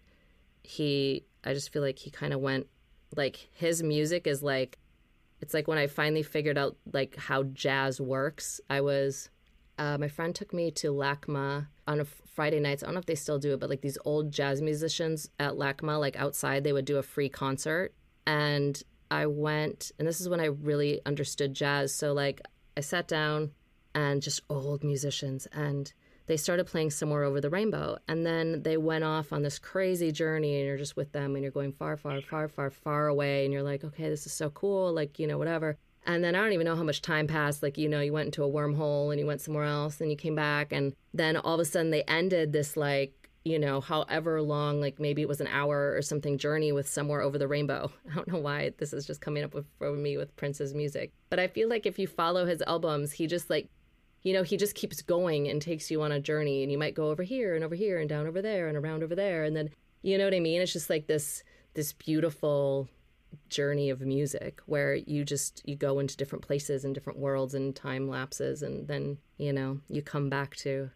he, 0.63 1.25
I 1.43 1.53
just 1.53 1.71
feel 1.71 1.81
like 1.81 1.99
he 1.99 2.09
kind 2.09 2.33
of 2.33 2.39
went 2.39 2.67
like 3.15 3.49
his 3.51 3.83
music 3.83 4.25
is 4.25 4.41
like, 4.41 4.77
it's 5.41 5.53
like 5.53 5.67
when 5.67 5.77
I 5.77 5.87
finally 5.87 6.23
figured 6.23 6.57
out 6.57 6.77
like 6.93 7.17
how 7.17 7.43
jazz 7.43 7.99
works. 7.99 8.61
I 8.69 8.79
was, 8.79 9.29
uh, 9.77 9.97
my 9.97 10.07
friend 10.07 10.33
took 10.33 10.53
me 10.53 10.71
to 10.71 10.93
LACMA 10.93 11.67
on 11.87 11.99
a 11.99 12.05
Friday 12.05 12.59
nights. 12.59 12.83
I 12.83 12.87
don't 12.87 12.95
know 12.95 12.99
if 12.99 13.05
they 13.05 13.15
still 13.15 13.39
do 13.39 13.53
it, 13.53 13.59
but 13.59 13.69
like 13.69 13.81
these 13.81 13.97
old 14.05 14.31
jazz 14.31 14.61
musicians 14.61 15.29
at 15.39 15.53
LACMA, 15.53 15.99
like 15.99 16.15
outside, 16.17 16.63
they 16.63 16.73
would 16.73 16.85
do 16.85 16.97
a 16.97 17.03
free 17.03 17.29
concert. 17.29 17.93
And 18.27 18.81
I 19.11 19.25
went, 19.27 19.91
and 19.99 20.07
this 20.07 20.19
is 20.19 20.29
when 20.29 20.39
I 20.39 20.45
really 20.45 21.01
understood 21.05 21.53
jazz. 21.53 21.93
So 21.93 22.13
like 22.13 22.41
I 22.77 22.81
sat 22.81 23.07
down 23.07 23.51
and 23.93 24.21
just 24.21 24.41
old 24.49 24.83
musicians 24.83 25.47
and 25.53 25.93
they 26.27 26.37
started 26.37 26.65
playing 26.65 26.89
somewhere 26.89 27.23
over 27.23 27.39
the 27.39 27.49
rainbow 27.49 27.97
and 28.07 28.25
then 28.25 28.63
they 28.63 28.77
went 28.77 29.03
off 29.03 29.31
on 29.31 29.43
this 29.43 29.59
crazy 29.59 30.11
journey 30.11 30.57
and 30.57 30.65
you're 30.65 30.77
just 30.77 30.97
with 30.97 31.11
them 31.11 31.35
and 31.35 31.43
you're 31.43 31.51
going 31.51 31.71
far 31.71 31.95
far 31.95 32.19
far 32.21 32.47
far 32.47 32.69
far 32.69 33.07
away 33.07 33.45
and 33.45 33.53
you're 33.53 33.63
like 33.63 33.83
okay 33.83 34.09
this 34.09 34.25
is 34.25 34.33
so 34.33 34.49
cool 34.49 34.91
like 34.91 35.19
you 35.19 35.27
know 35.27 35.37
whatever 35.37 35.77
and 36.05 36.23
then 36.23 36.35
I 36.35 36.41
don't 36.41 36.53
even 36.53 36.65
know 36.65 36.75
how 36.75 36.83
much 36.83 37.01
time 37.01 37.27
passed. 37.27 37.63
Like, 37.63 37.77
you 37.77 37.89
know, 37.89 37.99
you 37.99 38.13
went 38.13 38.27
into 38.27 38.43
a 38.43 38.49
wormhole 38.49 39.11
and 39.11 39.19
you 39.19 39.25
went 39.25 39.41
somewhere 39.41 39.65
else 39.65 40.01
and 40.01 40.11
you 40.11 40.17
came 40.17 40.35
back. 40.35 40.71
And 40.71 40.93
then 41.13 41.37
all 41.37 41.55
of 41.55 41.59
a 41.59 41.65
sudden 41.65 41.89
they 41.89 42.03
ended 42.03 42.53
this, 42.53 42.77
like, 42.77 43.29
you 43.43 43.57
know, 43.59 43.81
however 43.81 44.41
long, 44.41 44.81
like 44.81 44.99
maybe 44.99 45.21
it 45.21 45.27
was 45.27 45.41
an 45.41 45.47
hour 45.47 45.93
or 45.95 46.01
something 46.01 46.37
journey 46.37 46.71
with 46.71 46.87
somewhere 46.87 47.21
over 47.21 47.37
the 47.37 47.47
rainbow. 47.47 47.91
I 48.11 48.15
don't 48.15 48.27
know 48.27 48.39
why 48.39 48.71
this 48.77 48.93
is 48.93 49.05
just 49.05 49.21
coming 49.21 49.43
up 49.43 49.53
with, 49.53 49.65
for 49.79 49.91
me 49.93 50.17
with 50.17 50.35
Prince's 50.35 50.73
music. 50.73 51.11
But 51.29 51.39
I 51.39 51.47
feel 51.47 51.69
like 51.69 51.85
if 51.85 51.97
you 51.97 52.07
follow 52.07 52.45
his 52.45 52.61
albums, 52.67 53.11
he 53.13 53.27
just 53.27 53.49
like 53.49 53.69
you 54.23 54.33
know, 54.33 54.41
he 54.41 54.57
just 54.57 54.73
keeps 54.73 55.03
going 55.03 55.47
and 55.49 55.61
takes 55.61 55.91
you 55.91 56.01
on 56.01 56.11
a 56.11 56.19
journey 56.19 56.63
and 56.63 56.71
you 56.71 56.79
might 56.79 56.95
go 56.95 57.11
over 57.11 57.21
here 57.21 57.53
and 57.53 57.63
over 57.63 57.75
here 57.75 57.99
and 57.99 58.09
down 58.09 58.25
over 58.25 58.41
there 58.41 58.67
and 58.67 58.75
around 58.75 59.03
over 59.03 59.13
there 59.13 59.43
and 59.43 59.55
then 59.55 59.69
you 60.01 60.17
know 60.17 60.23
what 60.23 60.33
I 60.33 60.39
mean? 60.39 60.61
It's 60.61 60.73
just 60.73 60.89
like 60.89 61.05
this 61.05 61.43
this 61.75 61.93
beautiful 61.93 62.87
journey 63.49 63.89
of 63.89 64.01
music 64.01 64.61
where 64.65 64.95
you 64.95 65.23
just 65.23 65.61
you 65.65 65.75
go 65.75 65.99
into 65.99 66.17
different 66.17 66.45
places 66.45 66.85
and 66.85 66.93
different 66.93 67.19
worlds 67.19 67.53
and 67.53 67.75
time 67.75 68.09
lapses 68.09 68.61
and 68.61 68.87
then, 68.87 69.17
you 69.37 69.53
know, 69.53 69.79
you 69.89 70.01
come 70.01 70.29
back 70.29 70.55
to 70.57 70.89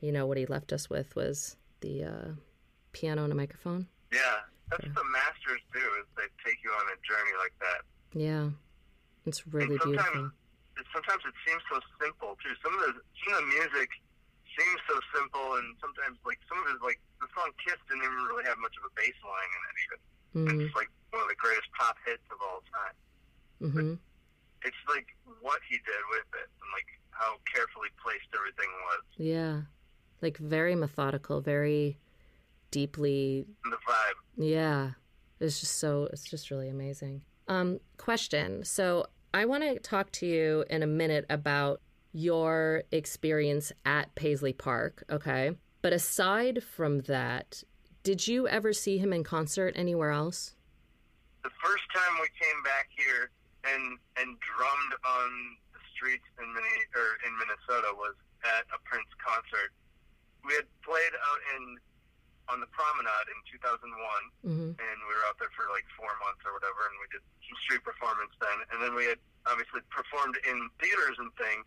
you 0.00 0.12
know 0.12 0.26
what 0.26 0.36
he 0.36 0.46
left 0.46 0.72
us 0.72 0.90
with 0.90 1.14
was 1.14 1.56
the 1.80 2.04
uh, 2.04 2.28
piano 2.92 3.24
and 3.24 3.32
a 3.32 3.36
microphone. 3.36 3.86
Yeah. 4.12 4.18
That's 4.70 4.84
what 4.84 4.94
the 4.94 5.04
masters 5.12 5.60
do 5.72 5.80
is 6.00 6.06
they 6.16 6.48
take 6.48 6.58
you 6.64 6.70
on 6.70 6.86
a 6.86 6.96
journey 7.06 7.32
like 7.38 7.52
that. 7.60 8.18
Yeah. 8.18 8.50
It's 9.26 9.46
really 9.46 9.78
beautiful 9.84 10.30
sometimes 10.92 11.22
it 11.24 11.36
seems 11.46 11.62
so 11.68 11.80
simple 12.00 12.36
too. 12.40 12.54
Some 12.60 12.72
of 12.76 12.80
the 12.90 12.92
some 13.24 13.32
of 13.34 13.38
the 13.44 13.50
music 13.54 13.90
seems 14.58 14.80
so 14.88 14.96
simple, 15.12 15.60
and 15.60 15.76
sometimes 15.80 16.20
like 16.28 16.38
some 16.46 16.60
of 16.60 16.66
it 16.76 16.80
like 16.84 17.00
the 17.20 17.28
song 17.32 17.50
"Kiss" 17.62 17.80
didn't 17.88 18.04
even 18.04 18.20
really 18.28 18.44
have 18.44 18.60
much 18.60 18.76
of 18.80 18.88
a 18.88 18.92
bass 18.96 19.16
line 19.24 19.50
in 19.50 19.60
it. 19.68 19.76
Even 19.88 19.98
mm-hmm. 20.34 20.60
it's 20.60 20.74
like 20.74 20.88
one 21.10 21.22
of 21.22 21.28
the 21.28 21.36
greatest 21.36 21.68
pop 21.78 21.96
hits 22.06 22.22
of 22.30 22.38
all 22.40 22.62
time. 22.72 22.96
Mm-hmm. 23.70 23.94
It's 24.64 24.82
like 24.88 25.06
what 25.40 25.60
he 25.68 25.76
did 25.76 26.02
with 26.10 26.26
it, 26.40 26.48
and 26.48 26.68
like 26.72 26.86
how 27.10 27.36
carefully 27.52 27.88
placed 28.02 28.26
everything 28.34 28.70
was. 28.84 29.04
Yeah, 29.16 29.60
like 30.20 30.38
very 30.38 30.74
methodical, 30.74 31.40
very 31.40 31.98
deeply. 32.70 33.46
And 33.64 33.72
the 33.72 33.76
vibe. 33.76 34.18
Yeah, 34.36 34.90
it's 35.40 35.60
just 35.60 35.78
so. 35.78 36.08
It's 36.12 36.24
just 36.24 36.50
really 36.50 36.68
amazing. 36.68 37.22
Um, 37.48 37.80
question. 37.98 38.64
So 38.64 39.06
I 39.34 39.44
want 39.46 39.62
to 39.62 39.78
talk 39.78 40.12
to 40.12 40.26
you 40.26 40.64
in 40.70 40.82
a 40.82 40.86
minute 40.86 41.26
about 41.30 41.80
your 42.12 42.84
experience 42.92 43.72
at 43.84 44.14
Paisley 44.14 44.52
Park, 44.52 45.04
okay? 45.10 45.52
But 45.80 45.92
aside 45.92 46.62
from 46.62 47.00
that, 47.00 47.62
did 48.02 48.26
you 48.26 48.48
ever 48.48 48.72
see 48.72 48.98
him 48.98 49.12
in 49.12 49.22
concert 49.22 49.74
anywhere 49.78 50.10
else? 50.10 50.54
The 51.42 51.54
first 51.62 51.86
time 51.94 52.18
we 52.18 52.30
came 52.34 52.58
back 52.62 52.90
here 52.94 53.30
and 53.62 53.98
and 54.18 54.34
drummed 54.42 54.94
on 55.06 55.30
the 55.74 55.82
streets 55.94 56.26
in 56.38 56.46
Mini, 56.50 56.76
or 56.98 57.18
in 57.26 57.32
Minnesota 57.38 57.94
was 57.94 58.14
at 58.42 58.66
a 58.74 58.78
Prince 58.82 59.10
concert. 59.22 59.70
We 60.42 60.58
had 60.58 60.66
played 60.82 61.14
out 61.14 61.40
in 61.54 61.78
on 62.50 62.58
the 62.58 62.66
promenade 62.74 63.30
in 63.30 63.38
2001, 63.54 63.86
mm-hmm. 64.42 64.74
and 64.74 64.96
we 65.06 65.12
were 65.14 65.24
out 65.30 65.38
there 65.38 65.50
for 65.54 65.70
like 65.70 65.86
four 65.94 66.10
months 66.26 66.42
or 66.42 66.50
whatever, 66.58 66.90
and 66.90 66.98
we 66.98 67.06
did 67.14 67.22
some 67.46 67.58
street 67.62 67.86
performance 67.86 68.34
then. 68.42 68.58
And 68.74 68.82
then 68.82 68.98
we 68.98 69.06
had 69.06 69.22
obviously 69.46 69.78
performed 69.94 70.34
in 70.42 70.66
theaters 70.82 71.22
and 71.22 71.30
things 71.38 71.62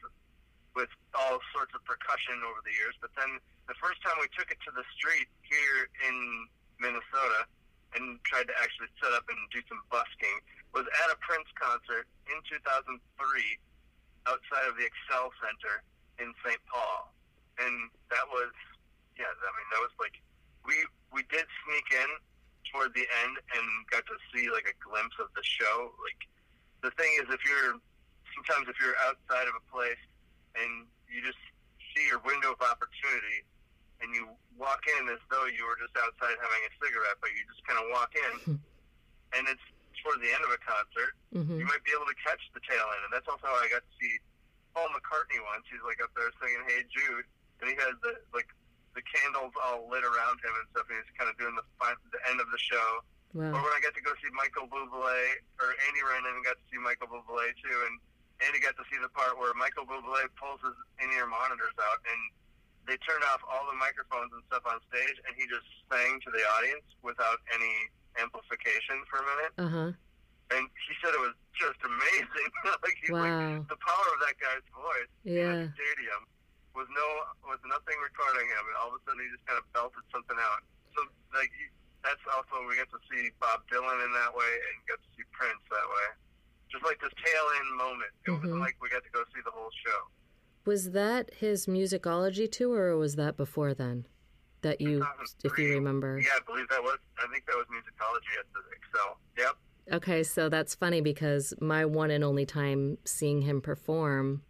with 0.76 0.92
all 1.16 1.40
sorts 1.56 1.72
of 1.72 1.82
percussion 1.88 2.44
over 2.44 2.60
the 2.68 2.76
years. 2.76 2.94
But 3.00 3.16
then 3.16 3.40
the 3.72 3.78
first 3.80 4.04
time 4.04 4.20
we 4.20 4.28
took 4.36 4.52
it 4.52 4.60
to 4.68 4.72
the 4.76 4.84
street 4.94 5.32
here 5.48 5.88
in 6.04 6.16
Minnesota 6.78 7.48
and 7.96 8.20
tried 8.28 8.52
to 8.52 8.56
actually 8.60 8.92
set 9.00 9.16
up 9.16 9.24
and 9.32 9.40
do 9.56 9.64
some 9.72 9.80
busking 9.88 10.38
was 10.76 10.84
at 10.84 11.08
a 11.08 11.18
Prince 11.24 11.48
concert 11.56 12.06
in 12.28 12.38
2003 12.52 12.92
outside 14.28 14.66
of 14.68 14.76
the 14.76 14.84
Xcel 14.84 15.32
Center 15.40 15.80
in 16.20 16.36
St. 16.44 16.60
Paul. 16.68 17.16
And 17.56 17.88
that 18.12 18.28
was, 18.28 18.52
yeah, 19.16 19.32
I 19.32 19.52
mean, 19.56 19.70
that 19.72 19.80
was 19.80 19.96
like 19.96 20.20
we 20.68 20.76
we 21.16 21.24
did 21.32 21.48
sneak 21.64 21.88
in 21.96 22.12
toward 22.68 22.92
the 22.92 23.08
end 23.24 23.40
and 23.56 23.66
got 23.88 24.04
to 24.12 24.18
see 24.34 24.52
like 24.52 24.68
a 24.68 24.76
glimpse 24.84 25.16
of 25.24 25.32
the 25.32 25.46
show. 25.46 25.96
Like 26.04 26.22
the 26.84 26.92
thing 27.00 27.08
is, 27.24 27.32
if 27.32 27.40
you're 27.48 27.80
sometimes 28.36 28.68
if 28.68 28.76
you're 28.84 29.00
outside 29.08 29.48
of 29.48 29.56
a 29.56 29.64
place 29.72 30.02
and 30.60 30.88
you 31.08 31.22
just 31.22 31.40
see 31.94 32.04
your 32.08 32.20
window 32.24 32.56
of 32.56 32.62
opportunity 32.64 33.44
and 34.04 34.12
you 34.12 34.28
walk 34.60 34.84
in 35.00 35.08
as 35.08 35.22
though 35.32 35.48
you 35.48 35.64
were 35.64 35.80
just 35.80 35.96
outside 35.96 36.36
having 36.36 36.62
a 36.68 36.72
cigarette, 36.84 37.18
but 37.24 37.32
you 37.32 37.44
just 37.48 37.64
kind 37.64 37.80
of 37.80 37.88
walk 37.92 38.12
in 38.16 38.60
and 39.36 39.44
it's 39.48 39.64
toward 40.06 40.22
the 40.22 40.30
end 40.30 40.44
of 40.46 40.52
a 40.54 40.62
concert, 40.62 41.18
mm-hmm. 41.34 41.58
you 41.58 41.66
might 41.66 41.82
be 41.82 41.90
able 41.96 42.06
to 42.06 42.18
catch 42.22 42.40
the 42.54 42.62
tail 42.62 42.86
end. 42.94 43.10
And 43.10 43.12
that's 43.12 43.26
also 43.26 43.50
how 43.50 43.58
I 43.58 43.68
got 43.74 43.82
to 43.82 43.94
see 43.98 44.22
Paul 44.78 44.92
McCartney 44.94 45.42
once. 45.42 45.66
He's 45.66 45.82
like 45.82 45.98
up 46.04 46.14
there 46.14 46.30
singing 46.38 46.62
"Hey 46.70 46.86
Jude," 46.92 47.26
and 47.64 47.72
he 47.72 47.76
has 47.82 47.98
the 48.06 48.22
like 48.36 48.48
the 48.94 49.02
candles 49.02 49.56
all 49.60 49.90
lit 49.90 50.06
around 50.06 50.38
him 50.46 50.54
and 50.54 50.68
stuff. 50.76 50.86
And 50.94 51.02
he's 51.02 51.10
kind 51.18 51.32
of 51.32 51.36
doing 51.42 51.58
the 51.58 51.66
the 52.14 52.22
end 52.30 52.38
of 52.38 52.48
the 52.54 52.62
show. 52.62 53.02
Wow. 53.34 53.52
Or 53.52 53.60
when 53.60 53.74
I 53.76 53.82
got 53.84 53.92
to 53.98 54.04
go 54.04 54.16
see 54.24 54.32
Michael 54.32 54.70
Bublé, 54.72 55.20
or 55.60 55.68
Andy 55.90 56.02
Renan 56.06 56.40
got 56.48 56.56
to 56.56 56.66
see 56.72 56.80
Michael 56.80 57.12
Bublé 57.12 57.52
too, 57.60 57.78
and 57.92 58.00
Andy 58.44 58.60
got 58.60 58.76
to 58.76 58.86
see 58.92 59.00
the 59.00 59.08
part 59.16 59.40
where 59.40 59.56
Michael 59.56 59.88
Bublé 59.88 60.28
pulls 60.36 60.60
his 60.60 60.76
in-ear 61.00 61.24
monitors 61.28 61.76
out 61.80 62.00
and 62.04 62.20
they 62.86 62.98
turned 63.02 63.24
off 63.34 63.42
all 63.48 63.66
the 63.66 63.78
microphones 63.82 64.30
and 64.36 64.46
stuff 64.46 64.62
on 64.70 64.78
stage, 64.94 65.18
and 65.26 65.34
he 65.34 65.50
just 65.50 65.66
sang 65.90 66.22
to 66.22 66.30
the 66.30 66.44
audience 66.60 66.86
without 67.02 67.42
any 67.50 67.74
amplification 68.22 69.02
for 69.10 69.18
a 69.22 69.26
minute. 69.26 69.54
Uh 69.58 69.70
huh. 69.72 69.92
and 70.54 70.64
he 70.70 70.94
said 71.02 71.10
it 71.18 71.24
was 71.24 71.34
just 71.58 71.80
amazing. 71.82 72.50
like, 72.86 72.98
he, 73.02 73.10
Wow. 73.10 73.26
like 73.26 73.66
the 73.74 73.80
power 73.82 74.08
of 74.14 74.20
that 74.22 74.38
guy's 74.38 74.62
voice 74.70 75.10
in 75.26 75.34
Yeah. 75.34 75.66
the 75.66 75.74
stadium 75.74 76.22
was 76.78 76.86
no 76.94 77.08
was 77.50 77.58
nothing 77.66 77.98
recording 78.04 78.46
him, 78.54 78.64
and 78.70 78.76
all 78.78 78.94
of 78.94 79.00
a 79.00 79.02
sudden 79.08 79.24
he 79.24 79.32
just 79.34 79.48
kind 79.50 79.58
of 79.58 79.66
belted 79.74 80.06
something 80.14 80.38
out. 80.38 80.62
So 80.94 81.02
like 81.34 81.50
that's 82.06 82.22
also 82.38 82.62
we 82.70 82.78
get 82.78 82.92
to 82.94 83.02
see 83.10 83.34
Bob 83.42 83.66
Dylan 83.74 83.98
in 84.06 84.12
that 84.14 84.30
way, 84.38 84.52
and 84.70 84.76
get 84.86 85.02
to 85.02 85.10
see 85.18 85.26
Prince 85.34 85.64
that 85.74 85.88
way. 85.90 86.08
Just 86.72 86.84
like 86.84 87.00
this 87.02 87.12
tail 87.24 87.44
end 87.60 87.78
moment. 87.78 88.12
It 88.26 88.32
Mhm. 88.32 88.42
wasn't 88.42 88.60
like 88.60 88.76
we 88.82 88.90
got 88.90 89.04
to 89.04 89.10
go 89.12 89.24
see 89.34 89.42
the 89.46 89.52
whole 89.52 89.70
show. 89.86 90.08
Was 90.66 90.92
that 90.92 91.34
his 91.36 91.68
musicology 91.68 92.52
tour, 92.52 92.92
or 92.92 92.98
was 92.98 93.16
that 93.16 93.38
before 93.38 93.74
then? 93.74 94.08
That 94.62 94.82
you, 94.82 95.06
if 95.44 95.58
you 95.60 95.76
remember. 95.76 96.18
Yeah, 96.20 96.32
I 96.36 96.40
believe 96.46 96.68
that 96.70 96.82
was. 96.82 96.98
I 97.20 97.28
think 97.32 97.46
that 97.46 97.56
was 97.56 97.68
musicology 97.68 98.40
at 98.40 98.46
the 98.54 98.60
Xcel. 98.76 99.18
Yep. 99.38 99.58
Okay, 99.98 100.24
so 100.24 100.50
that's 100.50 100.74
funny 100.74 101.02
because 101.02 101.54
my 101.62 101.86
one 101.86 102.10
and 102.10 102.24
only 102.24 102.48
time 102.48 102.98
seeing 103.06 103.42
him 103.42 103.62
perform 103.62 104.42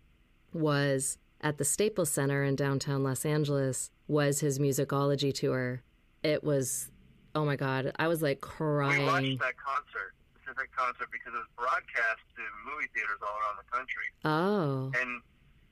was 0.54 1.18
at 1.42 1.58
the 1.58 1.66
Staples 1.66 2.10
Center 2.10 2.44
in 2.44 2.56
downtown 2.56 3.04
Los 3.04 3.26
Angeles 3.26 3.92
was 4.08 4.40
his 4.40 4.58
musicology 4.58 5.34
tour. 5.34 5.82
It 6.24 6.44
was 6.46 6.92
oh 7.36 7.44
my 7.44 7.58
god, 7.58 7.92
I 8.00 8.08
was 8.08 8.22
like 8.22 8.38
We 8.38 8.50
crying. 8.50 9.06
watched 9.06 9.40
that 9.40 9.56
concert, 9.58 10.14
specific 10.56 10.72
concert, 10.72 11.12
because 11.12 11.36
it 11.36 11.42
was 11.44 11.52
broadcast 11.60 12.24
to 12.40 12.42
movie 12.64 12.88
theaters 12.96 13.20
all 13.20 13.36
around 13.44 13.60
the 13.60 13.68
country. 13.68 14.08
Oh. 14.24 14.88
And 14.96 15.20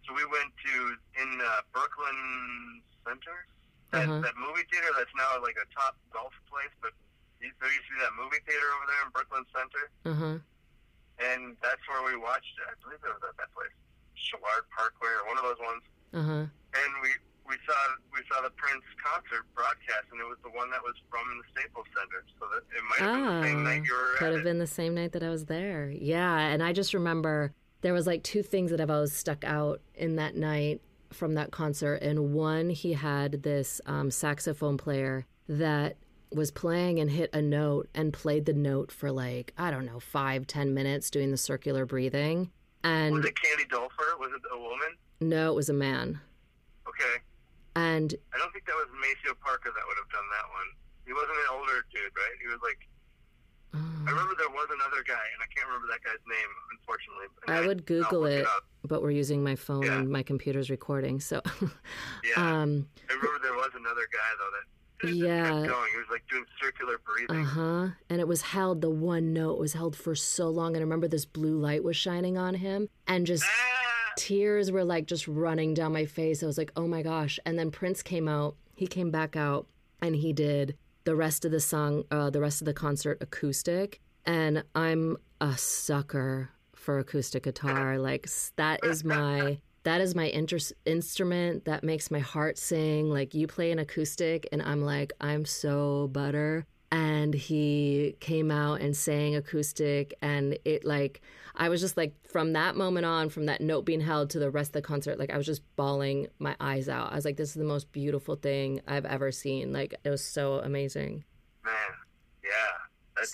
so 0.04 0.12
we 0.12 0.28
went 0.28 0.52
to 0.52 0.74
in 1.24 1.30
uh, 1.40 1.64
Brooklyn 1.72 2.84
Center, 3.08 3.48
that, 3.96 4.04
Uh-huh. 4.12 4.20
that 4.28 4.36
movie 4.36 4.68
theater 4.68 4.92
that's 5.00 5.14
now 5.16 5.40
like 5.40 5.56
a 5.56 5.68
top 5.72 5.96
golf 6.12 6.36
place, 6.52 6.72
but 6.84 6.92
there 7.40 7.72
used 7.72 7.88
to 7.88 7.94
be 7.96 8.00
that 8.04 8.16
movie 8.20 8.44
theater 8.44 8.68
over 8.76 8.86
there 8.92 9.02
in 9.08 9.10
Brooklyn 9.16 9.46
Center, 9.56 9.84
Uh-huh. 10.04 10.36
and 11.24 11.56
that's 11.64 11.84
where 11.88 12.04
we 12.04 12.20
watched 12.20 12.52
it. 12.60 12.68
I 12.68 12.76
believe 12.84 13.00
it 13.00 13.08
was 13.08 13.24
at 13.24 13.36
that 13.40 13.52
place, 13.56 13.72
Shillard 14.20 14.68
Parkway 14.76 15.12
or 15.16 15.24
one 15.32 15.40
of 15.40 15.46
those 15.48 15.62
ones. 15.64 15.84
Uh-huh. 16.14 16.44
And 16.76 16.92
we 17.02 17.10
we 17.48 17.56
saw 17.68 17.76
we 18.14 18.20
saw 18.32 18.42
the 18.42 18.50
Prince 18.52 18.84
concert 19.04 19.46
broadcast, 19.56 20.08
and 20.12 20.20
it 20.22 20.26
was 20.28 20.38
the 20.44 20.50
one 20.52 20.70
that 20.72 20.82
was 20.84 20.96
from 21.10 21.22
the 21.38 21.44
Staples 21.62 21.86
Center. 21.96 22.24
So 22.40 22.46
that 22.54 22.64
it 22.76 22.84
might 22.90 23.00
have 23.00 23.16
been 23.16 23.42
the 23.42 23.48
same 23.48 23.58
Oh, 23.58 23.64
night 23.64 23.84
you 23.86 23.94
were 23.94 24.16
could 24.18 24.32
have 24.32 24.42
it. 24.42 24.44
been 24.44 24.60
the 24.60 24.68
same 24.68 24.96
night 24.96 25.12
that 25.14 25.24
I 25.24 25.30
was 25.30 25.46
there. 25.46 25.90
Yeah, 25.90 26.38
and 26.40 26.64
I 26.64 26.74
just 26.74 26.94
remember 26.94 27.54
there 27.82 27.94
was 27.94 28.08
like 28.08 28.24
two 28.24 28.44
things 28.44 28.72
that 28.72 28.80
have 28.80 28.90
always 28.92 29.14
stuck 29.14 29.44
out 29.44 29.82
in 29.96 30.16
that 30.16 30.36
night 30.36 30.82
from 31.12 31.34
that 31.36 31.52
concert. 31.52 31.96
And 32.02 32.34
one, 32.34 32.70
he 32.70 32.94
had 32.94 33.44
this 33.44 33.82
um, 33.86 34.10
saxophone 34.10 34.78
player 34.78 35.26
that 35.50 35.98
was 36.32 36.50
playing 36.50 37.00
and 37.00 37.12
hit 37.12 37.30
a 37.34 37.42
note 37.42 37.88
and 37.94 38.12
played 38.14 38.46
the 38.46 38.54
note 38.54 38.92
for 38.92 39.12
like 39.12 39.54
I 39.58 39.70
don't 39.70 39.86
know 39.86 40.00
five 40.00 40.48
ten 40.48 40.74
minutes 40.74 41.10
doing 41.12 41.30
the 41.32 41.38
circular 41.38 41.86
breathing. 41.86 42.50
Was 42.84 42.92
And 42.92 43.26
it 43.26 43.36
Candy 43.40 43.66
Dulfer? 43.66 44.18
Was 44.20 44.32
it 44.34 44.42
a 44.52 44.58
woman? 44.58 44.98
no, 45.22 45.52
it 45.52 45.56
was 45.56 45.70
a 45.70 45.74
man. 45.74 46.20
Okay. 46.88 47.22
And 47.76 48.14
I 48.34 48.38
don't 48.38 48.52
think 48.54 48.66
that 48.66 48.76
was 48.78 48.88
Maceo 48.94 49.34
Parker 49.42 49.70
that 49.74 49.84
would 49.88 49.98
have 49.98 50.12
done 50.14 50.28
that 50.30 50.48
one. 50.54 50.70
He 51.06 51.14
wasn't 51.14 51.38
an 51.38 51.50
older 51.58 51.84
dude, 51.92 52.14
right? 52.16 52.38
He 52.42 52.48
was 52.48 52.62
like, 52.64 52.80
I 53.74 53.78
oh, 53.82 54.12
remember 54.14 54.36
there 54.38 54.50
was 54.50 54.68
another 54.70 55.02
guy, 55.08 55.26
and 55.34 55.42
I 55.42 55.48
can't 55.54 55.66
remember 55.68 55.88
that 55.90 56.04
guy's 56.06 56.22
name, 56.30 56.52
unfortunately. 56.78 57.26
And 57.48 57.58
I 57.58 57.66
would 57.66 57.86
Google 57.86 58.26
I'll 58.26 58.46
it, 58.46 58.48
but 58.86 59.02
we're 59.02 59.12
using 59.12 59.44
my 59.44 59.56
phone 59.56 59.84
Yeah. 59.84 59.98
and 60.00 60.10
my 60.10 60.22
computer's 60.22 60.70
recording. 60.70 61.20
So, 61.20 61.42
Yeah, 62.24 62.38
um, 62.38 62.88
I 63.10 63.14
remember 63.14 63.40
there 63.42 63.54
was 63.56 63.72
another 63.76 64.08
guy 64.14 64.30
though 64.38 65.08
that 65.10 65.16
Yeah. 65.16 65.50
kept 65.50 65.68
going. 65.74 65.92
He 65.92 65.98
was 65.98 66.08
like 66.12 66.24
doing 66.30 66.46
circular 66.62 67.00
breathing. 67.04 67.44
Uh 67.44 67.50
huh. 67.50 67.88
And 68.10 68.22
it 68.22 68.28
was 68.28 68.42
held, 68.44 68.82
the 68.82 68.92
one 68.92 69.34
note 69.34 69.58
was 69.58 69.74
held 69.74 69.96
for 69.96 70.14
so 70.14 70.50
long. 70.50 70.76
And 70.76 70.78
I 70.78 70.82
remember 70.82 71.08
this 71.08 71.26
blue 71.26 71.58
light 71.58 71.84
was 71.84 71.98
shining 71.98 72.38
on 72.38 72.54
him 72.56 72.88
and 73.08 73.26
just 73.26 73.44
Ah! 73.44 74.03
Tears 74.18 74.72
were 74.72 74.84
like 74.84 75.06
just 75.06 75.28
running 75.28 75.74
down 75.74 75.94
my 75.94 76.06
face. 76.06 76.44
I 76.44 76.46
was 76.46 76.58
like, 76.58 76.72
oh 76.76 76.88
my 76.88 77.02
gosh. 77.02 77.40
And 77.46 77.58
then 77.58 77.72
Prince 77.72 78.02
came 78.02 78.28
out. 78.28 78.56
He 78.76 78.88
came 78.88 79.12
back 79.12 79.36
out 79.36 79.68
and 80.02 80.16
he 80.16 80.34
did 80.34 80.78
the 81.04 81.16
rest 81.16 81.46
of 81.46 81.52
the 81.52 81.60
song, 81.60 82.04
uh, 82.12 82.30
the 82.30 82.42
rest 82.42 82.62
of 82.62 82.66
the 82.66 82.74
concert 82.74 83.18
acoustic. 83.22 84.00
And 84.26 84.64
I'm 84.74 85.18
a 85.42 85.58
sucker 85.58 86.50
for 86.76 87.00
acoustic 87.00 87.44
guitar. 87.44 87.98
Like, 87.98 88.28
that 88.56 88.80
is 88.84 89.04
my. 89.04 89.60
That 89.84 90.00
is 90.00 90.16
my 90.16 90.28
inter- 90.28 90.60
instrument 90.86 91.66
that 91.66 91.84
makes 91.84 92.10
my 92.10 92.20
heart 92.20 92.58
sing. 92.58 93.10
Like 93.10 93.34
you 93.34 93.48
play 93.48 93.70
an 93.70 93.80
acoustic, 93.80 94.48
and 94.54 94.62
I'm 94.62 94.82
like, 94.82 95.12
I'm 95.20 95.44
so 95.44 96.08
butter. 96.08 96.66
And 96.96 97.34
he 97.34 98.16
came 98.20 98.52
out 98.52 98.82
and 98.82 98.96
sang 98.96 99.36
acoustic, 99.36 100.14
and 100.22 100.60
it 100.64 100.86
like, 100.86 101.22
I 101.56 101.70
was 101.70 101.82
just 101.82 101.98
like, 101.98 102.14
from 102.28 102.54
that 102.54 102.76
moment 102.76 103.08
on, 103.08 103.30
from 103.30 103.48
that 103.48 103.62
note 103.62 103.82
being 103.84 104.00
held 104.00 104.30
to 104.32 104.40
the 104.40 104.52
rest 104.52 104.70
of 104.70 104.74
the 104.74 104.82
concert, 104.84 105.18
like 105.18 105.32
I 105.32 105.38
was 105.38 105.48
just 105.48 105.64
bawling 105.76 106.28
my 106.38 106.56
eyes 106.60 106.88
out. 106.90 107.12
I 107.12 107.16
was 107.16 107.26
like, 107.26 107.36
this 107.36 107.50
is 107.50 107.56
the 107.56 107.64
most 107.64 107.92
beautiful 107.92 108.36
thing 108.36 108.80
I've 108.88 109.06
ever 109.06 109.32
seen. 109.32 109.74
Like 109.74 109.96
it 110.04 110.10
was 110.12 110.24
so 110.24 110.60
amazing. 110.60 111.24
Man, 111.66 111.74
yeah, 112.44 112.50
that's 113.18 113.34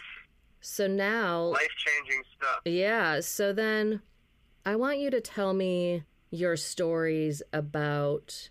So 0.61 0.87
now, 0.87 1.47
life 1.47 1.67
changing 1.77 2.23
stuff. 2.37 2.61
yeah. 2.63 3.19
So 3.19 3.51
then 3.51 4.01
I 4.65 4.77
want 4.77 4.99
you 4.99 5.09
to 5.11 5.19
tell 5.19 5.51
me 5.53 6.03
your 6.31 6.55
stories 6.55 7.41
about 7.51 8.49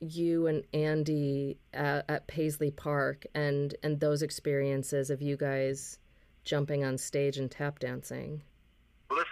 you 0.00 0.46
and 0.46 0.62
Andy 0.74 1.58
at, 1.72 2.04
at 2.08 2.26
Paisley 2.26 2.70
Park 2.70 3.24
and 3.34 3.74
and 3.82 3.98
those 4.00 4.22
experiences 4.22 5.10
of 5.10 5.22
you 5.22 5.36
guys 5.36 5.98
jumping 6.44 6.84
on 6.84 6.98
stage 6.98 7.38
and 7.38 7.50
tap 7.50 7.78
dancing. 7.78 8.42
Well, 9.10 9.18
this 9.18 9.28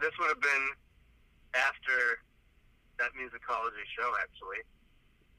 this 0.00 0.10
would 0.18 0.28
have 0.28 0.40
been 0.40 0.66
after 1.54 2.18
that 2.98 3.10
musicology 3.16 3.84
show, 3.96 4.10
actually. 4.22 4.60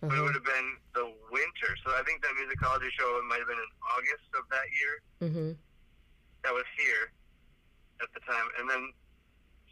But 0.02 0.08
it 0.08 0.14
Uh-huh. 0.14 0.24
would 0.24 0.34
have 0.36 0.44
been 0.46 0.78
the 0.96 1.06
winter. 1.30 1.70
So 1.86 1.92
I 1.94 2.02
think 2.04 2.22
that 2.24 2.32
musicology 2.34 2.90
show 2.98 3.22
might 3.28 3.38
have 3.40 3.48
been 3.48 3.60
in 3.60 3.72
August 3.98 4.28
of 4.34 4.44
that 4.50 4.66
year. 4.80 4.94
Mhm. 5.30 5.58
That 6.44 6.54
was 6.54 6.66
here 6.78 7.12
at 8.02 8.10
the 8.14 8.20
time, 8.22 8.50
and 8.58 8.70
then 8.70 8.94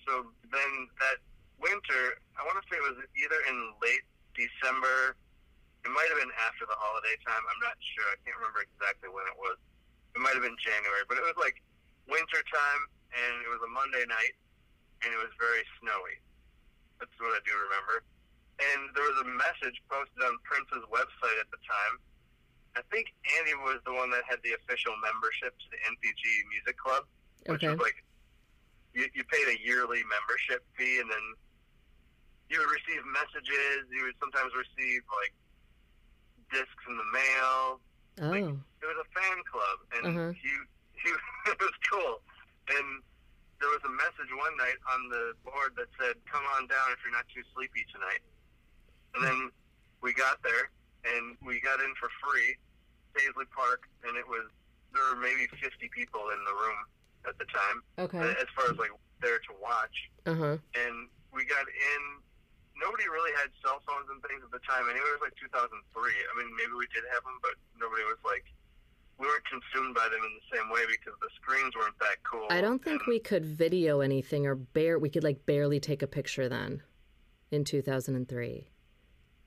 so 0.06 0.32
then 0.52 0.90
that 1.00 1.18
winter, 1.58 2.18
I 2.38 2.46
want 2.46 2.62
to 2.62 2.66
say 2.70 2.78
it 2.78 2.82
was 2.84 2.98
either 3.16 3.42
in 3.50 3.74
late 3.82 4.02
December. 4.36 5.16
It 5.88 5.92
might 5.96 6.10
have 6.12 6.20
been 6.20 6.34
after 6.44 6.68
the 6.68 6.76
holiday 6.76 7.16
time. 7.24 7.40
I'm 7.40 7.62
not 7.64 7.78
sure. 7.80 8.08
I 8.12 8.18
can't 8.28 8.36
remember 8.36 8.60
exactly 8.64 9.08
when 9.08 9.24
it 9.32 9.38
was. 9.40 9.56
It 10.16 10.20
might 10.20 10.36
have 10.36 10.44
been 10.44 10.60
January, 10.60 11.06
but 11.08 11.16
it 11.16 11.24
was 11.24 11.38
like 11.40 11.62
winter 12.10 12.42
time, 12.52 12.82
and 13.16 13.34
it 13.46 13.50
was 13.50 13.62
a 13.64 13.72
Monday 13.72 14.04
night, 14.10 14.36
and 15.06 15.10
it 15.14 15.20
was 15.22 15.32
very 15.40 15.64
snowy. 15.80 16.20
That's 17.00 17.14
what 17.24 17.32
I 17.32 17.42
do 17.48 17.54
remember. 17.56 18.04
And 18.60 18.92
there 18.92 19.08
was 19.08 19.24
a 19.24 19.28
message 19.40 19.80
posted 19.88 20.20
on 20.20 20.36
Prince's 20.44 20.84
website 20.92 21.38
at 21.40 21.48
the 21.48 21.62
time. 21.64 21.94
I 22.76 22.84
think 22.92 23.16
Andy 23.40 23.56
was 23.64 23.80
the 23.88 23.96
one 23.96 24.12
that 24.12 24.28
had 24.28 24.44
the 24.44 24.52
official 24.60 24.92
membership 25.00 25.56
to 25.56 25.68
the 25.72 25.80
NPG 25.88 26.24
Music 26.52 26.76
Club, 26.76 27.08
which 27.48 27.64
Okay. 27.64 27.72
was 27.72 27.80
like 27.80 27.96
you, 28.92 29.08
you 29.16 29.24
paid 29.32 29.48
a 29.48 29.58
yearly 29.64 30.04
membership 30.12 30.68
fee, 30.76 31.00
and 31.00 31.08
then 31.08 31.24
you 32.50 32.58
would 32.60 32.74
receive 32.74 33.02
messages. 33.14 33.86
You 33.94 34.10
would 34.10 34.18
sometimes 34.20 34.52
receive 34.58 35.02
like 35.14 35.34
discs 36.52 36.84
in 36.90 36.98
the 36.98 37.10
mail. 37.14 37.62
Oh. 38.20 38.34
It 38.82 38.88
was 38.88 39.00
a 39.00 39.10
fan 39.16 39.38
club, 39.48 39.78
and 39.96 40.04
Uh-huh. 40.12 40.32
he, 40.36 40.52
he 41.00 41.10
it 41.54 41.60
was 41.62 41.76
cool. 41.90 42.22
And 42.74 43.02
there 43.62 43.70
was 43.70 43.84
a 43.86 43.94
message 43.94 44.32
one 44.36 44.56
night 44.58 44.80
on 44.92 45.10
the 45.10 45.34
board 45.46 45.76
that 45.78 45.88
said, 46.00 46.16
"Come 46.26 46.44
on 46.58 46.68
down 46.68 46.92
if 46.92 47.00
you're 47.06 47.14
not 47.16 47.28
too 47.34 47.44
sleepy 47.54 47.86
tonight." 47.94 48.24
And 49.16 49.24
then 49.24 49.40
we 50.02 50.14
got 50.14 50.42
there, 50.44 50.70
and 51.06 51.38
we 51.42 51.60
got 51.62 51.80
in 51.82 51.92
for 52.00 52.10
free, 52.24 52.56
Paisley 53.16 53.46
Park, 53.56 53.88
and 54.06 54.16
it 54.18 54.28
was 54.28 54.48
there 54.94 55.04
were 55.14 55.22
maybe 55.22 55.46
50 55.62 55.70
people 55.94 56.30
in 56.34 56.40
the 56.46 56.54
room 56.58 56.80
at 57.28 57.38
the 57.38 57.46
time, 57.46 57.78
Okay. 58.10 58.26
as 58.42 58.48
far 58.58 58.72
as 58.72 58.78
like 58.78 58.90
there 59.22 59.38
to 59.38 59.54
watch. 59.62 59.98
Uh-huh. 60.26 60.58
And 60.76 60.96
we 61.32 61.46
got 61.46 61.68
in. 61.70 62.02
Nobody 62.80 63.06
really 63.12 63.36
had 63.36 63.52
cell 63.60 63.84
phones 63.84 64.08
and 64.08 64.24
things 64.24 64.40
at 64.42 64.52
the 64.56 64.64
time. 64.64 64.88
Anyway, 64.88 65.04
it 65.04 65.20
was 65.20 65.30
like 65.30 65.38
2003. 65.38 65.70
I 65.70 66.34
mean, 66.40 66.50
maybe 66.56 66.74
we 66.80 66.88
did 66.96 67.04
have 67.12 67.24
them, 67.28 67.38
but 67.44 67.60
nobody 67.76 68.08
was 68.08 68.20
like 68.24 68.48
we 69.20 69.28
weren't 69.28 69.44
consumed 69.46 69.94
by 69.96 70.08
them 70.08 70.24
in 70.24 70.32
the 70.40 70.58
same 70.58 70.70
way 70.72 70.82
because 70.88 71.20
the 71.20 71.28
screens 71.36 71.76
weren't 71.76 72.00
that 72.00 72.24
cool. 72.24 72.48
I 72.50 72.62
don't 72.62 72.84
think 72.84 73.06
we 73.06 73.20
could 73.20 73.46
video 73.46 74.00
anything 74.00 74.48
or 74.48 74.56
bare 74.56 74.98
we 74.98 75.10
could 75.10 75.24
like 75.24 75.46
barely 75.46 75.80
take 75.80 76.02
a 76.02 76.08
picture 76.08 76.48
then 76.48 76.82
in 77.52 77.66
2003. 77.66 78.70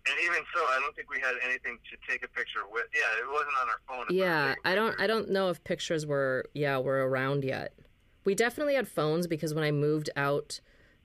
And 0.05 0.16
even 0.24 0.39
so, 0.55 0.61
I 0.61 0.80
don't 0.80 0.95
think 0.97 1.09
we 1.11 1.20
had 1.20 1.35
anything 1.45 1.78
to 1.91 2.11
take 2.11 2.24
a 2.24 2.28
picture 2.28 2.61
with. 2.70 2.85
Yeah, 2.93 3.20
it 3.20 3.33
wasn't 3.33 3.55
on 3.62 3.68
our 3.68 3.80
phone. 3.89 4.03
if 4.03 4.11
we 4.11 4.18
were 4.18 4.24
Yeah, 4.24 4.55
I 4.64 4.74
don't. 4.74 5.01
I 5.01 5.07
don't 5.07 5.30
know 5.30 5.49
if 5.49 5.62
pictures 5.64 6.05
were 6.05 6.45
yeah, 6.55 6.78
were 6.78 7.09
around 7.09 7.45
yet. 7.45 7.72
We 8.24 8.35
definitely 8.35 8.74
had 8.74 8.89
phones 8.89 9.26
because 9.26 9.55
when 9.55 9.64
I 9.64 9.70
moved 9.70 10.11
out 10.16 10.61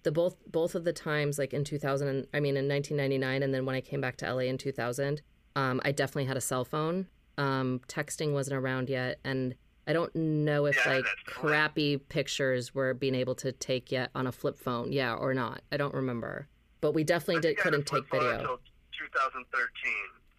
the 0.07 0.11
both 0.13 0.37
both 0.49 0.73
of 0.73 0.85
the 0.85 0.93
times 0.93 1.37
like 1.37 1.53
in 1.53 1.65
2000 1.65 2.07
and, 2.07 2.27
I 2.33 2.39
mean 2.39 2.55
in 2.55 2.65
1999 2.69 3.43
and 3.43 3.53
then 3.53 3.65
when 3.65 3.75
I 3.75 3.81
came 3.81 3.99
back 3.99 4.15
to 4.17 4.33
LA 4.33 4.47
in 4.47 4.57
2000, 4.57 5.21
um, 5.57 5.81
I 5.83 5.91
definitely 5.91 6.25
had 6.25 6.37
a 6.37 6.41
cell 6.41 6.63
phone. 6.63 7.07
Um, 7.37 7.81
texting 7.89 8.31
wasn't 8.31 8.55
around 8.55 8.89
yet 8.89 9.19
and 9.25 9.53
I 9.85 9.91
don't 9.91 10.15
know 10.15 10.65
if 10.65 10.77
Yeah, 10.77 10.93
like 10.95 11.05
crappy 11.25 11.97
pictures 11.97 12.73
were 12.73 12.93
being 12.93 13.15
able 13.15 13.35
to 13.35 13.51
take 13.51 13.91
yet 13.91 14.11
on 14.15 14.27
a 14.27 14.31
flip 14.31 14.57
phone, 14.57 14.93
yeah, 14.93 15.13
or 15.13 15.33
not. 15.33 15.61
I 15.73 15.77
don't 15.77 15.93
remember. 15.93 16.47
But 16.79 16.93
we 16.93 17.03
definitely 17.03 17.41
did 17.41 17.57
think 17.57 17.59
I 17.59 17.63
had 17.63 17.73
a 17.73 17.83
couldn't 17.83 17.87
take 17.87 18.11
video. 18.11 18.31
Until 18.31 18.59
2013. 18.95 19.43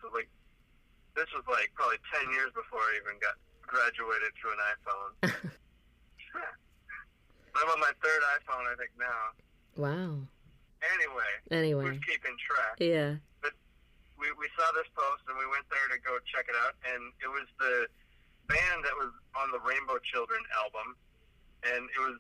So 0.01 0.09
like, 0.15 0.29
this 1.17 1.29
was 1.37 1.45
like 1.49 1.73
probably 1.75 1.97
10 2.25 2.33
years 2.33 2.53
before 2.57 2.81
I 2.81 2.93
even 3.05 3.21
got 3.21 3.37
graduated 3.65 4.33
to 4.33 4.47
an 4.49 4.61
iPhone. 4.73 5.13
I'm 7.57 7.69
on 7.69 7.81
my 7.81 7.93
third 8.05 8.23
iPhone, 8.41 8.65
I 8.65 8.77
think 8.77 8.93
now. 8.99 9.33
Wow. 9.79 10.19
Anyway, 10.83 11.33
Anyway, 11.55 11.85
who's 11.87 12.03
keeping 12.03 12.35
track? 12.43 12.77
yeah. 12.83 13.15
But 13.41 13.55
we, 14.19 14.27
we 14.35 14.47
saw 14.59 14.67
this 14.75 14.91
post 14.95 15.23
and 15.31 15.39
we 15.39 15.47
went 15.47 15.63
there 15.71 15.87
to 15.95 15.99
go 16.03 16.19
check 16.27 16.51
it 16.51 16.59
out 16.67 16.75
and 16.83 17.15
it 17.23 17.31
was 17.31 17.47
the 17.63 17.87
band 18.51 18.83
that 18.83 18.95
was 18.99 19.15
on 19.39 19.55
the 19.55 19.63
Rainbow 19.63 19.99
Children 20.11 20.43
album 20.59 20.99
and 21.63 21.87
it 21.87 22.01
was 22.03 22.19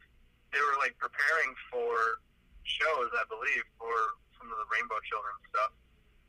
they 0.54 0.62
were 0.62 0.78
like 0.78 0.94
preparing 1.02 1.50
for 1.70 2.22
shows 2.62 3.10
I 3.18 3.26
believe 3.30 3.62
for 3.78 3.94
some 4.38 4.46
of 4.50 4.58
the 4.58 4.68
Rainbow 4.70 4.98
Children 5.10 5.34
stuff 5.50 5.72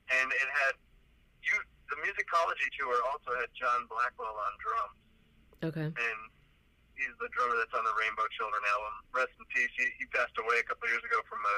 and 0.09 0.27
it 0.33 0.49
had 0.49 0.73
you 1.45 1.53
the 1.93 1.97
musicology 2.05 2.69
tour 2.77 2.93
also 3.09 3.33
had 3.37 3.49
John 3.57 3.85
Blackwell 3.89 4.33
on 4.37 4.53
drums 4.61 4.97
Okay. 5.73 5.87
and 5.93 6.19
he's 6.99 7.15
the 7.23 7.31
drummer 7.31 7.55
that's 7.55 7.71
on 7.71 7.87
the 7.87 7.95
Rainbow 7.95 8.27
Children 8.35 8.59
album. 8.75 8.93
Rest 9.15 9.31
in 9.39 9.47
peace. 9.49 9.71
He, 9.79 9.87
he 9.95 10.05
passed 10.11 10.35
away 10.35 10.59
a 10.59 10.65
couple 10.67 10.91
years 10.91 11.01
ago 11.01 11.23
from 11.31 11.39
a, 11.39 11.57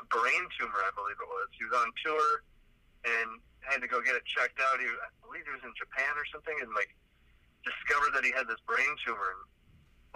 a 0.00 0.04
brain 0.08 0.42
tumor, 0.56 0.80
I 0.80 0.92
believe 0.96 1.20
it 1.20 1.28
was. 1.28 1.48
He 1.52 1.68
was 1.68 1.76
on 1.76 1.88
tour 2.00 2.26
and 3.04 3.28
had 3.68 3.84
to 3.84 3.88
go 3.90 4.00
get 4.00 4.16
it 4.16 4.24
checked 4.24 4.58
out. 4.58 4.80
He, 4.80 4.88
I 4.88 5.10
believe 5.20 5.44
he 5.44 5.52
was 5.52 5.62
in 5.62 5.76
Japan 5.76 6.16
or 6.16 6.24
something, 6.32 6.56
and 6.64 6.72
like 6.72 6.90
discovered 7.62 8.16
that 8.16 8.24
he 8.24 8.32
had 8.32 8.48
this 8.48 8.58
brain 8.64 8.90
tumor. 9.04 9.36
And 9.36 9.42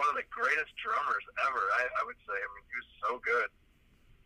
one 0.01 0.09
of 0.09 0.17
the 0.17 0.27
greatest 0.33 0.73
drummers 0.81 1.25
ever, 1.47 1.63
I, 1.77 1.83
I 1.87 2.01
would 2.09 2.19
say. 2.25 2.35
I 2.35 2.47
mean, 2.57 2.65
he 2.67 2.75
was 2.75 2.89
so 3.05 3.11
good. 3.21 3.49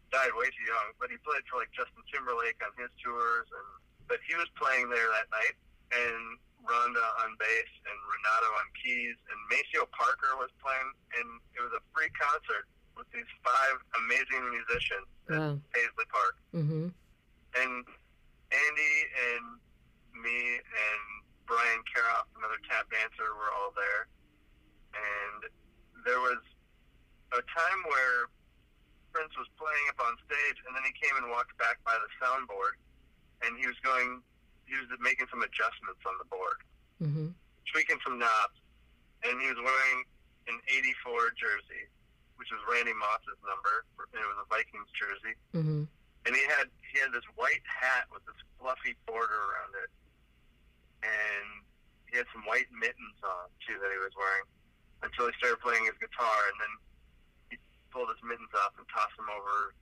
Died 0.09 0.35
way 0.35 0.47
too 0.51 0.67
young, 0.67 0.91
but 0.99 1.07
he 1.07 1.15
played 1.23 1.43
for 1.47 1.59
like 1.59 1.71
Justin 1.71 2.03
Timberlake 2.11 2.59
on 2.63 2.75
his 2.75 2.91
tours, 2.99 3.47
and 3.47 3.67
but 4.11 4.19
he 4.27 4.35
was 4.35 4.51
playing 4.59 4.91
there 4.91 5.07
that 5.07 5.31
night, 5.31 5.55
and 5.95 6.35
Rhonda 6.63 7.05
on 7.25 7.35
bass, 7.37 7.71
and 7.89 7.97
Renato 8.05 8.49
on 8.61 8.67
keys, 8.83 9.17
and 9.29 9.37
Maceo 9.49 9.85
Parker 9.91 10.37
was 10.37 10.49
playing, 10.61 10.89
and 11.17 11.27
it 11.57 11.61
was 11.61 11.73
a 11.73 11.81
free 11.93 12.09
concert 12.13 12.67
with 12.95 13.09
these 13.11 13.27
five 13.43 13.75
amazing 14.03 14.43
musicians 14.49 15.07
Wow. 15.29 15.57
at 15.57 15.71
Paisley 15.73 16.05
Park 16.11 16.35
Mhm. 16.53 16.93
and 17.55 17.87
Andy 18.51 18.95
and 19.31 19.59
me 20.13 20.55
and 20.59 21.01
Brian 21.45 21.83
Karoff, 21.85 22.27
another 22.35 22.59
tap 22.69 22.89
dancer, 22.91 23.33
were 23.35 23.51
all 23.51 23.71
there. 23.71 24.07
And 24.93 25.49
there 26.03 26.19
was 26.19 26.39
a 27.31 27.41
time 27.41 27.83
where 27.83 28.27
Prince 29.13 29.35
was 29.37 29.47
playing 29.57 29.89
up 29.89 29.99
on 30.01 30.17
stage, 30.25 30.61
and 30.67 30.75
then 30.75 30.83
he 30.83 30.91
came 30.93 31.15
and 31.17 31.29
walked 31.29 31.57
back 31.57 31.81
by 31.83 31.97
the 31.97 32.25
soundboard, 32.25 32.75
and 33.41 33.57
he 33.57 33.67
was 33.67 33.79
going, 33.79 34.23
he 34.71 34.79
was 34.79 34.87
making 35.03 35.27
some 35.27 35.43
adjustments 35.43 35.99
on 36.07 36.15
the 36.17 36.23
board, 36.31 36.63
Mhm. 37.03 37.35
tweaking 37.71 37.99
some 38.07 38.17
knobs, 38.17 38.59
and 39.23 39.35
he 39.41 39.47
was 39.51 39.59
wearing 39.59 40.05
an 40.47 40.61
'84 40.67 41.31
jersey, 41.31 41.87
which 42.37 42.49
was 42.51 42.61
Randy 42.71 42.93
Moss's 42.93 43.37
number, 43.43 43.85
and 43.99 44.23
it 44.23 44.27
was 44.27 44.37
a 44.39 44.45
Vikings 44.45 44.89
jersey 44.91 45.35
Mhm. 45.53 45.87
and 46.25 46.35
he 46.35 46.43
had 46.45 46.71
he 46.91 46.99
had 46.99 47.11
this 47.11 47.25
white 47.35 47.65
hat 47.67 48.09
with 48.11 48.23
this 48.25 48.35
fluffy 48.59 48.93
border 49.05 49.35
around 49.51 49.75
it, 49.75 49.89
and 51.03 51.65
he 52.09 52.17
had 52.17 52.27
some 52.33 52.45
white 52.45 52.71
mittens 52.71 53.23
on 53.23 53.49
too 53.65 53.77
that 53.79 53.91
he 53.91 53.97
was 53.97 54.15
wearing 54.15 54.45
until 55.03 55.27
he 55.27 55.33
started 55.37 55.59
playing 55.61 55.85
his 55.85 55.97
guitar, 55.97 56.47
and 56.49 56.59
then 56.61 56.77
he 57.49 57.57
pulled 57.91 58.09
his 58.09 58.21
mittens 58.23 58.53
off 58.55 58.77
and 58.77 58.87
tossed 58.89 59.15
them 59.17 59.29
over 59.29 59.73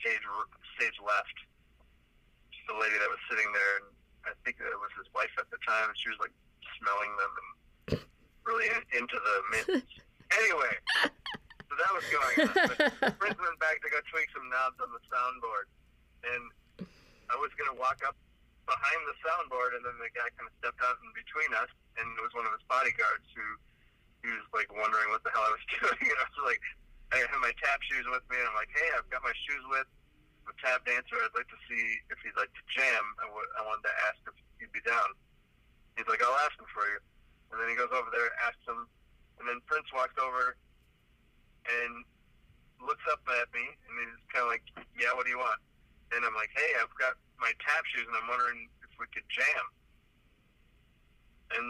stage 0.00 0.22
stage 0.76 0.98
left. 1.00 1.36
to 2.52 2.66
The 2.66 2.74
lady 2.74 2.98
that 2.98 3.08
was 3.08 3.18
sitting 3.30 3.50
there, 3.52 3.76
and 3.78 3.95
I 4.26 4.34
think 4.44 4.58
it 4.58 4.66
was 4.82 4.92
his 4.98 5.08
wife 5.14 5.32
at 5.38 5.46
the 5.54 5.60
time, 5.62 5.94
she 5.94 6.10
was 6.10 6.18
like 6.18 6.34
smelling 6.78 7.12
them 7.16 7.32
and 7.38 7.46
really 8.46 8.68
into 8.94 9.16
the 9.18 9.34
mittens. 9.50 9.90
anyway, 10.42 10.74
so 11.66 11.72
that 11.74 11.90
was 11.94 12.06
going 12.10 12.36
on. 12.46 12.54
But 13.02 13.18
Prince 13.18 13.38
went 13.38 13.58
back 13.58 13.82
to 13.82 13.88
go 13.90 13.98
tweak 14.10 14.30
some 14.34 14.46
knobs 14.50 14.78
on 14.82 14.90
the 14.94 15.02
soundboard, 15.10 15.66
and 16.26 16.42
I 17.30 17.34
was 17.38 17.50
going 17.58 17.70
to 17.70 17.78
walk 17.78 18.02
up 18.06 18.14
behind 18.66 19.00
the 19.06 19.16
soundboard, 19.22 19.78
and 19.78 19.82
then 19.86 19.94
the 20.02 20.10
guy 20.14 20.26
kind 20.34 20.50
of 20.50 20.54
stepped 20.58 20.82
out 20.82 20.98
in 21.02 21.10
between 21.14 21.50
us, 21.54 21.70
and 21.98 22.06
it 22.18 22.22
was 22.22 22.34
one 22.34 22.46
of 22.46 22.52
his 22.54 22.66
bodyguards 22.66 23.26
who 23.34 23.46
he 24.26 24.30
was 24.34 24.46
like 24.50 24.70
wondering 24.74 25.10
what 25.14 25.22
the 25.22 25.30
hell 25.30 25.46
I 25.46 25.54
was 25.54 25.66
doing, 25.78 26.06
and 26.06 26.18
I 26.18 26.26
was 26.26 26.42
like, 26.42 26.62
I 27.14 27.22
had 27.22 27.38
my 27.38 27.54
tap 27.62 27.78
shoes 27.86 28.06
with 28.10 28.26
me, 28.26 28.42
and 28.42 28.46
I'm 28.50 28.58
like, 28.58 28.70
hey, 28.74 28.90
I've 28.94 29.06
got 29.10 29.22
my 29.22 29.34
shoes 29.46 29.62
with. 29.70 29.86
A 30.46 30.54
tap 30.62 30.86
dancer. 30.86 31.18
I'd 31.18 31.34
like 31.34 31.50
to 31.50 31.60
see 31.66 31.82
if 32.10 32.18
he'd 32.22 32.38
like 32.38 32.50
to 32.54 32.64
jam. 32.70 33.04
I, 33.18 33.26
w- 33.26 33.52
I 33.58 33.66
wanted 33.66 33.90
to 33.90 33.94
ask 34.06 34.18
if 34.30 34.36
he'd 34.62 34.70
be 34.70 34.82
down. 34.86 35.10
He's 35.98 36.06
like, 36.06 36.22
I'll 36.22 36.38
ask 36.46 36.54
him 36.54 36.70
for 36.70 36.86
you. 36.86 37.02
And 37.50 37.58
then 37.58 37.66
he 37.70 37.74
goes 37.74 37.90
over 37.90 38.10
there, 38.14 38.30
asks 38.46 38.62
him, 38.66 38.86
and 39.38 39.44
then 39.46 39.58
Prince 39.66 39.90
walks 39.94 40.14
over 40.18 40.54
and 41.66 42.06
looks 42.82 43.02
up 43.10 43.22
at 43.42 43.48
me, 43.54 43.64
and 43.64 43.94
he's 44.02 44.22
kind 44.30 44.44
of 44.46 44.50
like, 44.52 44.64
"Yeah, 44.98 45.14
what 45.14 45.24
do 45.24 45.32
you 45.32 45.40
want?" 45.40 45.60
And 46.12 46.22
I'm 46.26 46.34
like, 46.34 46.50
"Hey, 46.54 46.76
I've 46.78 46.92
got 46.98 47.16
my 47.38 47.50
tap 47.62 47.82
shoes, 47.90 48.06
and 48.06 48.16
I'm 48.16 48.28
wondering 48.28 48.68
if 48.84 48.90
we 48.98 49.06
could 49.10 49.26
jam." 49.30 49.64
And 51.56 51.66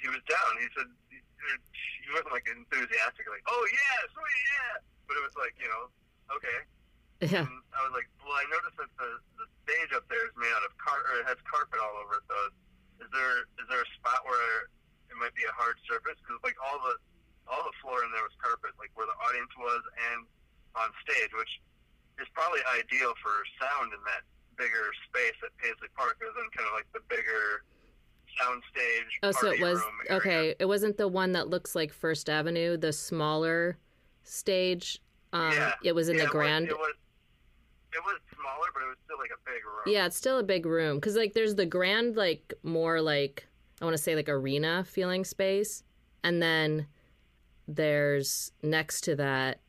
he 0.00 0.08
was 0.08 0.22
down. 0.26 0.50
He 0.58 0.68
said 0.74 0.88
he 1.12 2.08
wasn't 2.12 2.32
like 2.32 2.48
enthusiastic, 2.48 3.28
like, 3.28 3.44
"Oh 3.46 3.64
yeah, 3.70 3.98
sweet, 4.12 4.44
yeah," 4.56 4.74
but 5.06 5.14
it 5.16 5.22
was 5.24 5.36
like, 5.36 5.54
you 5.60 5.68
know, 5.68 5.92
okay. 6.36 6.64
Yeah. 7.20 7.44
And 7.44 7.60
I 7.76 7.80
was 7.84 7.92
like, 7.92 8.08
"Well, 8.24 8.32
I 8.32 8.44
noticed 8.48 8.80
that 8.80 8.88
the, 8.96 9.10
the 9.36 9.46
stage 9.68 9.92
up 9.92 10.08
there 10.08 10.24
is 10.24 10.34
made 10.40 10.50
out 10.56 10.64
of 10.64 10.72
car 10.80 10.96
or 11.12 11.20
it 11.20 11.26
has 11.28 11.36
carpet 11.44 11.76
all 11.80 12.00
over 12.00 12.16
it. 12.20 12.24
Though, 12.28 12.48
is 13.04 13.10
there 13.12 13.44
is 13.60 13.66
there 13.68 13.82
a 13.84 13.90
spot 14.00 14.24
where 14.24 14.72
it 15.12 15.16
might 15.20 15.36
be 15.36 15.44
a 15.44 15.52
hard 15.52 15.76
surface? 15.84 16.16
Because 16.24 16.40
like 16.40 16.56
all 16.64 16.80
the 16.80 16.96
all 17.44 17.60
the 17.66 17.76
floor 17.84 18.00
in 18.04 18.10
there 18.14 18.24
was 18.24 18.32
carpet, 18.40 18.72
like 18.80 18.88
where 18.96 19.04
the 19.08 19.18
audience 19.20 19.52
was 19.60 19.82
and 20.12 20.24
on 20.80 20.88
stage, 21.04 21.28
which 21.36 21.52
is 22.22 22.28
probably 22.32 22.60
ideal 22.78 23.12
for 23.20 23.34
sound 23.60 23.92
in 23.92 24.00
that 24.08 24.22
bigger 24.56 24.88
space 25.08 25.36
at 25.44 25.52
Paisley 25.60 25.88
Park, 25.96 26.16
other 26.24 26.32
than 26.36 26.48
kind 26.56 26.68
of 26.68 26.74
like 26.76 26.88
the 26.96 27.04
bigger 27.08 27.64
sound 28.38 28.62
stage. 28.72 29.10
Oh, 29.22 29.32
so 29.32 29.50
it 29.52 29.60
was 29.60 29.80
okay. 30.10 30.54
It 30.58 30.66
wasn't 30.66 30.96
the 30.96 31.08
one 31.08 31.32
that 31.32 31.48
looks 31.48 31.74
like 31.74 31.92
First 31.92 32.28
Avenue, 32.30 32.76
the 32.76 32.92
smaller 32.92 33.76
stage. 34.22 35.00
Um, 35.32 35.52
yeah. 35.52 35.72
It 35.84 35.94
was 35.94 36.08
in 36.08 36.16
Yeah, 36.16 36.24
the 36.24 36.28
it 36.28 36.32
grand. 36.32 36.66
Was, 36.66 36.74
it 36.74 36.78
was 36.78 36.94
it 37.92 38.02
was 38.04 38.18
smaller, 38.34 38.68
but 38.74 38.82
it 38.82 38.88
was 38.88 38.96
still 39.04 39.18
like 39.18 39.30
a 39.30 39.40
big 39.44 39.64
room. 39.64 39.82
Yeah, 39.86 40.06
it's 40.06 40.16
still 40.16 40.38
a 40.38 40.42
big 40.42 40.66
room 40.66 40.96
because 40.96 41.16
like 41.16 41.32
there's 41.34 41.54
the 41.54 41.66
grand, 41.66 42.16
like 42.16 42.54
more 42.62 43.00
like 43.00 43.46
I 43.80 43.84
want 43.84 43.96
to 43.96 44.02
say 44.02 44.14
like 44.14 44.28
arena 44.28 44.84
feeling 44.84 45.24
space, 45.24 45.82
and 46.24 46.42
then 46.42 46.86
there's 47.68 48.52
next 48.62 49.02
to 49.02 49.16
that 49.16 49.60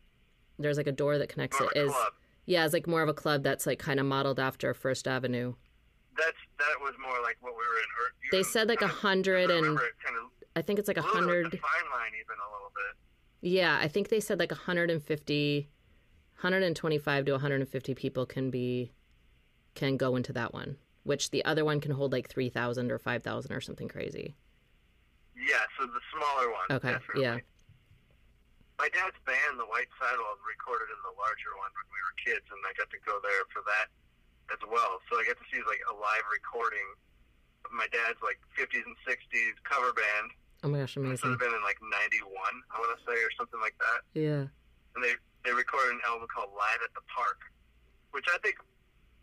there's 0.59 0.77
like 0.77 0.87
a 0.87 0.91
door 0.91 1.17
that 1.17 1.29
connects 1.29 1.59
More 1.59 1.71
it 1.75 1.79
is 1.79 1.91
club. 1.91 2.13
yeah 2.45 2.63
it's 2.65 2.73
like 2.73 2.87
more 2.87 3.01
of 3.01 3.09
a 3.09 3.13
club 3.13 3.43
that's 3.43 3.65
like 3.65 3.79
kind 3.79 3.99
of 3.99 4.05
modeled 4.05 4.39
after 4.39 4.73
First 4.73 5.07
Avenue. 5.07 5.53
That's 6.17 6.37
that 6.59 6.81
was 6.81 6.93
more 7.01 7.19
like 7.23 7.37
what 7.41 7.53
we 7.53 7.57
were 7.57 7.77
in. 7.77 7.89
Or 7.97 8.05
They 8.31 8.37
know, 8.39 8.43
said 8.43 8.67
like 8.69 8.81
a 8.81 8.87
hundred 8.87 9.49
and 9.49 9.65
kind 9.77 10.17
of 10.17 10.31
I 10.55 10.61
think 10.61 10.79
it's 10.79 10.87
like 10.87 10.97
a 10.97 11.01
hundred. 11.01 11.45
like 11.45 11.61
fine 11.61 11.91
line 11.91 12.11
even 12.15 12.35
a 12.37 12.49
little 12.53 12.71
bit. 12.75 13.49
Yeah, 13.49 13.77
I 13.81 13.87
think 13.87 14.09
they 14.09 14.19
said 14.19 14.37
like 14.39 14.51
150, 14.51 15.69
125 16.41 17.25
to 17.25 17.31
150 17.33 17.93
people 17.93 18.25
can 18.25 18.49
be 18.49 18.91
can 19.75 19.95
go 19.95 20.15
into 20.17 20.33
that 20.33 20.53
one, 20.53 20.75
which 21.03 21.29
the 21.29 21.45
other 21.45 21.63
one 21.63 21.79
can 21.79 21.91
hold 21.91 22.11
like 22.11 22.27
3,000 22.27 22.91
or 22.91 22.97
5,000 22.99 23.53
or 23.53 23.61
something 23.61 23.87
crazy. 23.87 24.35
Yeah, 25.37 25.63
so 25.79 25.85
the 25.85 26.01
smaller 26.11 26.49
one. 26.51 26.67
Okay, 26.81 26.91
definitely. 26.97 27.23
yeah. 27.23 27.37
My 28.81 28.89
dad's 28.89 29.15
band, 29.29 29.61
the 29.61 29.69
White 29.69 29.87
Sidewalls, 30.01 30.41
recorded 30.43 30.89
in 30.89 30.97
the 31.05 31.13
larger 31.15 31.53
one 31.61 31.69
when 31.77 31.87
we 31.93 31.99
were 32.01 32.15
kids, 32.25 32.43
and 32.49 32.59
I 32.65 32.73
got 32.73 32.89
to 32.89 32.99
go 33.05 33.21
there 33.21 33.45
for 33.53 33.61
that 33.69 33.87
as 34.51 34.59
well. 34.65 34.97
So 35.07 35.21
I 35.21 35.23
got 35.29 35.37
to 35.37 35.47
see 35.53 35.61
like 35.69 35.79
a 35.87 35.93
live 35.93 36.25
recording 36.33 36.89
of 37.63 37.71
my 37.71 37.85
dad's 37.93 38.17
like 38.25 38.41
50s 38.57 38.81
and 38.81 38.97
60s 39.05 39.55
cover 39.63 39.93
band. 39.93 40.33
Oh 40.65 40.69
my 40.73 40.81
gosh, 40.81 40.97
This 40.97 41.05
would 41.05 41.13
amazing. 41.15 41.29
have 41.37 41.39
been 41.39 41.53
in 41.55 41.63
like 41.63 41.77
'91, 41.79 42.25
I 42.73 42.75
want 42.81 42.91
to 42.97 43.01
say, 43.05 43.15
or 43.21 43.31
something 43.37 43.61
like 43.61 43.77
that. 43.79 44.01
Yeah. 44.17 44.49
And 44.95 45.01
they 45.03 45.13
they 45.45 45.53
recorded 45.53 45.97
an 45.97 46.03
album 46.05 46.27
called 46.29 46.53
Live 46.53 46.81
at 46.85 46.93
the 46.93 47.01
Park, 47.09 47.41
which 48.13 48.25
I 48.29 48.37
think 48.45 48.57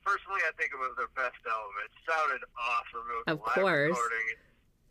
personally 0.02 0.42
I 0.46 0.52
think 0.58 0.74
it 0.74 0.80
was 0.80 0.94
their 0.98 1.10
best 1.14 1.38
album. 1.46 1.74
It 1.86 1.92
sounded 2.08 2.42
awesome. 2.58 3.04
It 3.06 3.16
was 3.22 3.26
Of 3.30 3.36
a 3.38 3.42
live 3.46 3.54
course. 3.62 3.90
recording. 3.94 4.26
It, 4.34 4.40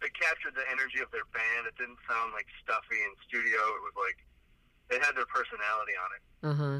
it 0.07 0.11
captured 0.13 0.53
the 0.53 0.63
energy 0.69 1.01
of 1.01 1.09
their 1.09 1.25
band. 1.33 1.65
It 1.67 1.75
didn't 1.75 1.97
sound 2.07 2.31
like 2.31 2.45
stuffy 2.61 3.01
in 3.01 3.11
studio. 3.27 3.59
It 3.59 3.83
was 3.83 3.95
like 3.97 4.17
they 4.93 4.99
had 5.03 5.17
their 5.17 5.27
personality 5.27 5.95
on 5.97 6.09
it. 6.15 6.21
Uh 6.45 6.55
huh. 6.55 6.79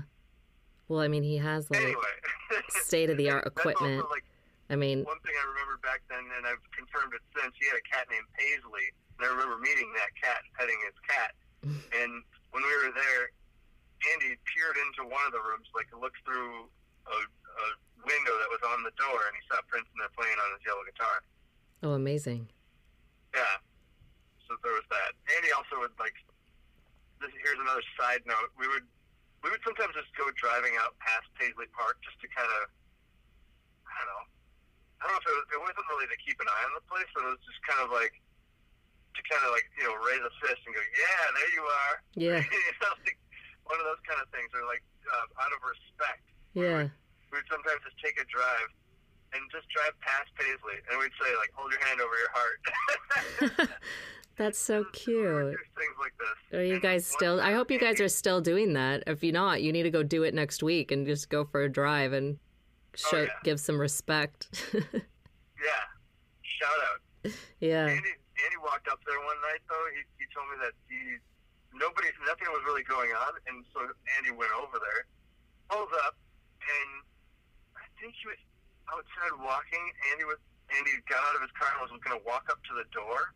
Well, 0.88 1.02
I 1.04 1.10
mean, 1.12 1.26
he 1.28 1.36
has 1.42 1.68
like 1.68 1.84
Anyway, 1.84 2.16
state 2.88 3.10
of 3.12 3.18
the 3.20 3.28
art 3.34 3.44
equipment. 3.50 4.06
like 4.14 4.24
I 4.72 4.76
mean, 4.80 5.04
one 5.04 5.20
thing 5.24 5.36
I 5.36 5.46
remember 5.48 5.80
back 5.84 6.04
then, 6.12 6.24
and 6.40 6.44
I've 6.48 6.64
confirmed 6.76 7.12
it 7.16 7.24
since. 7.36 7.52
He 7.60 7.68
had 7.68 7.76
a 7.80 7.84
cat 7.88 8.08
named 8.12 8.28
Paisley, 8.36 8.92
And 9.20 9.28
I 9.28 9.32
remember 9.32 9.60
meeting 9.60 9.92
that 10.00 10.12
cat 10.16 10.40
and 10.44 10.52
petting 10.56 10.80
his 10.88 10.96
cat. 11.08 11.32
and 12.00 12.12
when 12.56 12.64
we 12.64 12.72
were 12.84 12.92
there, 12.96 13.32
Andy 14.14 14.38
peered 14.46 14.78
into 14.78 15.10
one 15.10 15.24
of 15.26 15.34
the 15.34 15.42
rooms, 15.42 15.68
like 15.74 15.90
looked 15.96 16.22
through 16.22 16.70
a, 17.10 17.18
a 17.18 17.68
window 18.06 18.36
that 18.38 18.50
was 18.54 18.62
on 18.70 18.86
the 18.86 18.94
door, 18.96 19.20
and 19.26 19.34
he 19.34 19.44
saw 19.50 19.58
Prince 19.66 19.90
in 19.90 19.98
there 19.98 20.14
playing 20.14 20.38
on 20.38 20.48
his 20.54 20.64
yellow 20.64 20.86
guitar. 20.86 21.18
Oh, 21.82 21.94
amazing. 21.98 22.46
Yeah. 23.34 23.58
So 24.46 24.56
there 24.64 24.74
was 24.74 24.88
that. 24.90 25.18
Andy 25.38 25.52
also 25.52 25.82
would 25.84 25.96
like. 26.00 26.16
This, 27.18 27.34
here's 27.42 27.58
another 27.58 27.82
side 27.98 28.22
note. 28.30 28.54
We 28.62 28.70
would 28.70 28.86
we 29.42 29.50
would 29.50 29.62
sometimes 29.66 29.94
just 29.98 30.10
go 30.14 30.30
driving 30.38 30.78
out 30.82 30.94
past 31.02 31.26
Paisley 31.38 31.66
Park 31.74 31.98
just 32.06 32.18
to 32.22 32.28
kind 32.30 32.50
of 32.62 32.70
I 33.86 33.92
don't 33.98 34.10
know. 34.10 34.24
I 34.98 35.02
don't 35.10 35.14
know 35.14 35.22
if 35.22 35.26
it, 35.30 35.36
was, 35.38 35.48
it 35.54 35.62
wasn't 35.62 35.88
really 35.94 36.10
to 36.10 36.20
keep 36.22 36.38
an 36.42 36.50
eye 36.50 36.64
on 36.66 36.74
the 36.78 36.86
place, 36.90 37.10
but 37.14 37.26
it 37.26 37.32
was 37.38 37.44
just 37.46 37.62
kind 37.66 37.82
of 37.86 37.90
like 37.94 38.14
to 39.18 39.22
kind 39.26 39.44
of 39.46 39.54
like 39.54 39.66
you 39.78 39.86
know 39.86 39.98
raise 40.06 40.22
a 40.22 40.34
fist 40.42 40.62
and 40.66 40.74
go, 40.74 40.82
yeah, 40.94 41.24
there 41.34 41.52
you 41.54 41.64
are. 41.66 41.94
Yeah. 42.14 42.40
you 42.54 42.74
know, 42.82 42.94
like 43.02 43.18
one 43.70 43.80
of 43.80 43.86
those 43.88 44.02
kind 44.08 44.20
of 44.24 44.28
things, 44.34 44.50
or 44.56 44.64
like 44.68 44.84
uh, 45.08 45.42
out 45.44 45.52
of 45.54 45.60
respect. 45.64 46.24
Yeah. 46.56 46.88
We'd 47.32 47.44
sometimes 47.52 47.84
just 47.84 48.00
take 48.04 48.16
a 48.20 48.26
drive 48.32 48.70
and 49.36 49.44
just 49.52 49.68
drive 49.70 49.92
past 50.00 50.32
Paisley, 50.40 50.80
and 50.90 50.96
we'd 51.00 51.12
say 51.20 51.30
like, 51.36 51.52
hold 51.54 51.72
your 51.72 51.84
hand 51.84 52.00
over 52.00 52.16
your 52.16 52.32
heart. 52.34 52.60
That's 54.38 54.60
so 54.60 54.86
cute. 54.94 55.58
Things 55.76 55.98
like 56.00 56.14
this. 56.20 56.60
Are 56.60 56.64
you 56.64 56.74
And 56.74 56.82
guys 56.82 57.06
still? 57.08 57.42
I 57.42 57.54
hope 57.54 57.72
you 57.72 57.80
guys 57.80 58.00
are 58.00 58.08
still 58.08 58.40
doing 58.40 58.74
that. 58.74 59.04
If 59.08 59.24
you're 59.24 59.34
not, 59.34 59.62
you 59.64 59.74
need 59.74 59.84
to 59.84 59.90
go 59.90 60.04
do 60.04 60.24
it 60.24 60.34
next 60.34 60.62
week 60.62 60.92
and 60.92 61.06
just 61.08 61.30
go 61.30 61.44
for 61.44 61.64
a 61.64 61.70
drive 61.70 62.14
and 62.14 62.38
show, 62.96 63.18
Oh, 63.18 63.22
yeah. 63.24 63.30
give 63.44 63.60
some 63.60 63.80
respect. 63.80 64.48
Yeah. 65.58 65.84
Shout 66.44 66.80
out. 66.86 67.34
yeah. 67.60 67.88
Andy, 67.88 67.98
Andy 67.98 68.58
walked 68.64 68.88
up 68.90 69.00
there 69.08 69.18
one 69.26 69.36
night 69.42 69.60
though. 69.68 69.86
He, 69.96 70.02
he 70.22 70.26
told 70.36 70.46
me 70.52 70.58
that 70.62 70.74
he 70.88 71.18
nobody 71.80 72.10
nothing 72.26 72.50
was 72.52 72.64
really 72.66 72.84
going 72.84 73.10
on, 73.14 73.32
and 73.50 73.64
so 73.74 73.86
Andy 74.18 74.34
went 74.34 74.52
over 74.58 74.78
there, 74.82 75.02
pulls 75.70 75.92
up, 76.06 76.18
and 76.62 76.90
I 77.78 77.86
think 78.02 78.14
he 78.18 78.26
was 78.30 78.42
outside 78.92 79.34
walking. 79.42 79.84
Andy 80.14 80.26
was 80.26 80.38
Andy 80.76 80.92
got 81.08 81.24
out 81.32 81.36
of 81.40 81.42
his 81.48 81.54
car 81.56 81.70
and 81.78 81.88
was 81.88 81.94
going 82.04 82.18
to 82.20 82.24
walk 82.28 82.50
up 82.52 82.60
to 82.68 82.74
the 82.76 82.84
door 82.92 83.32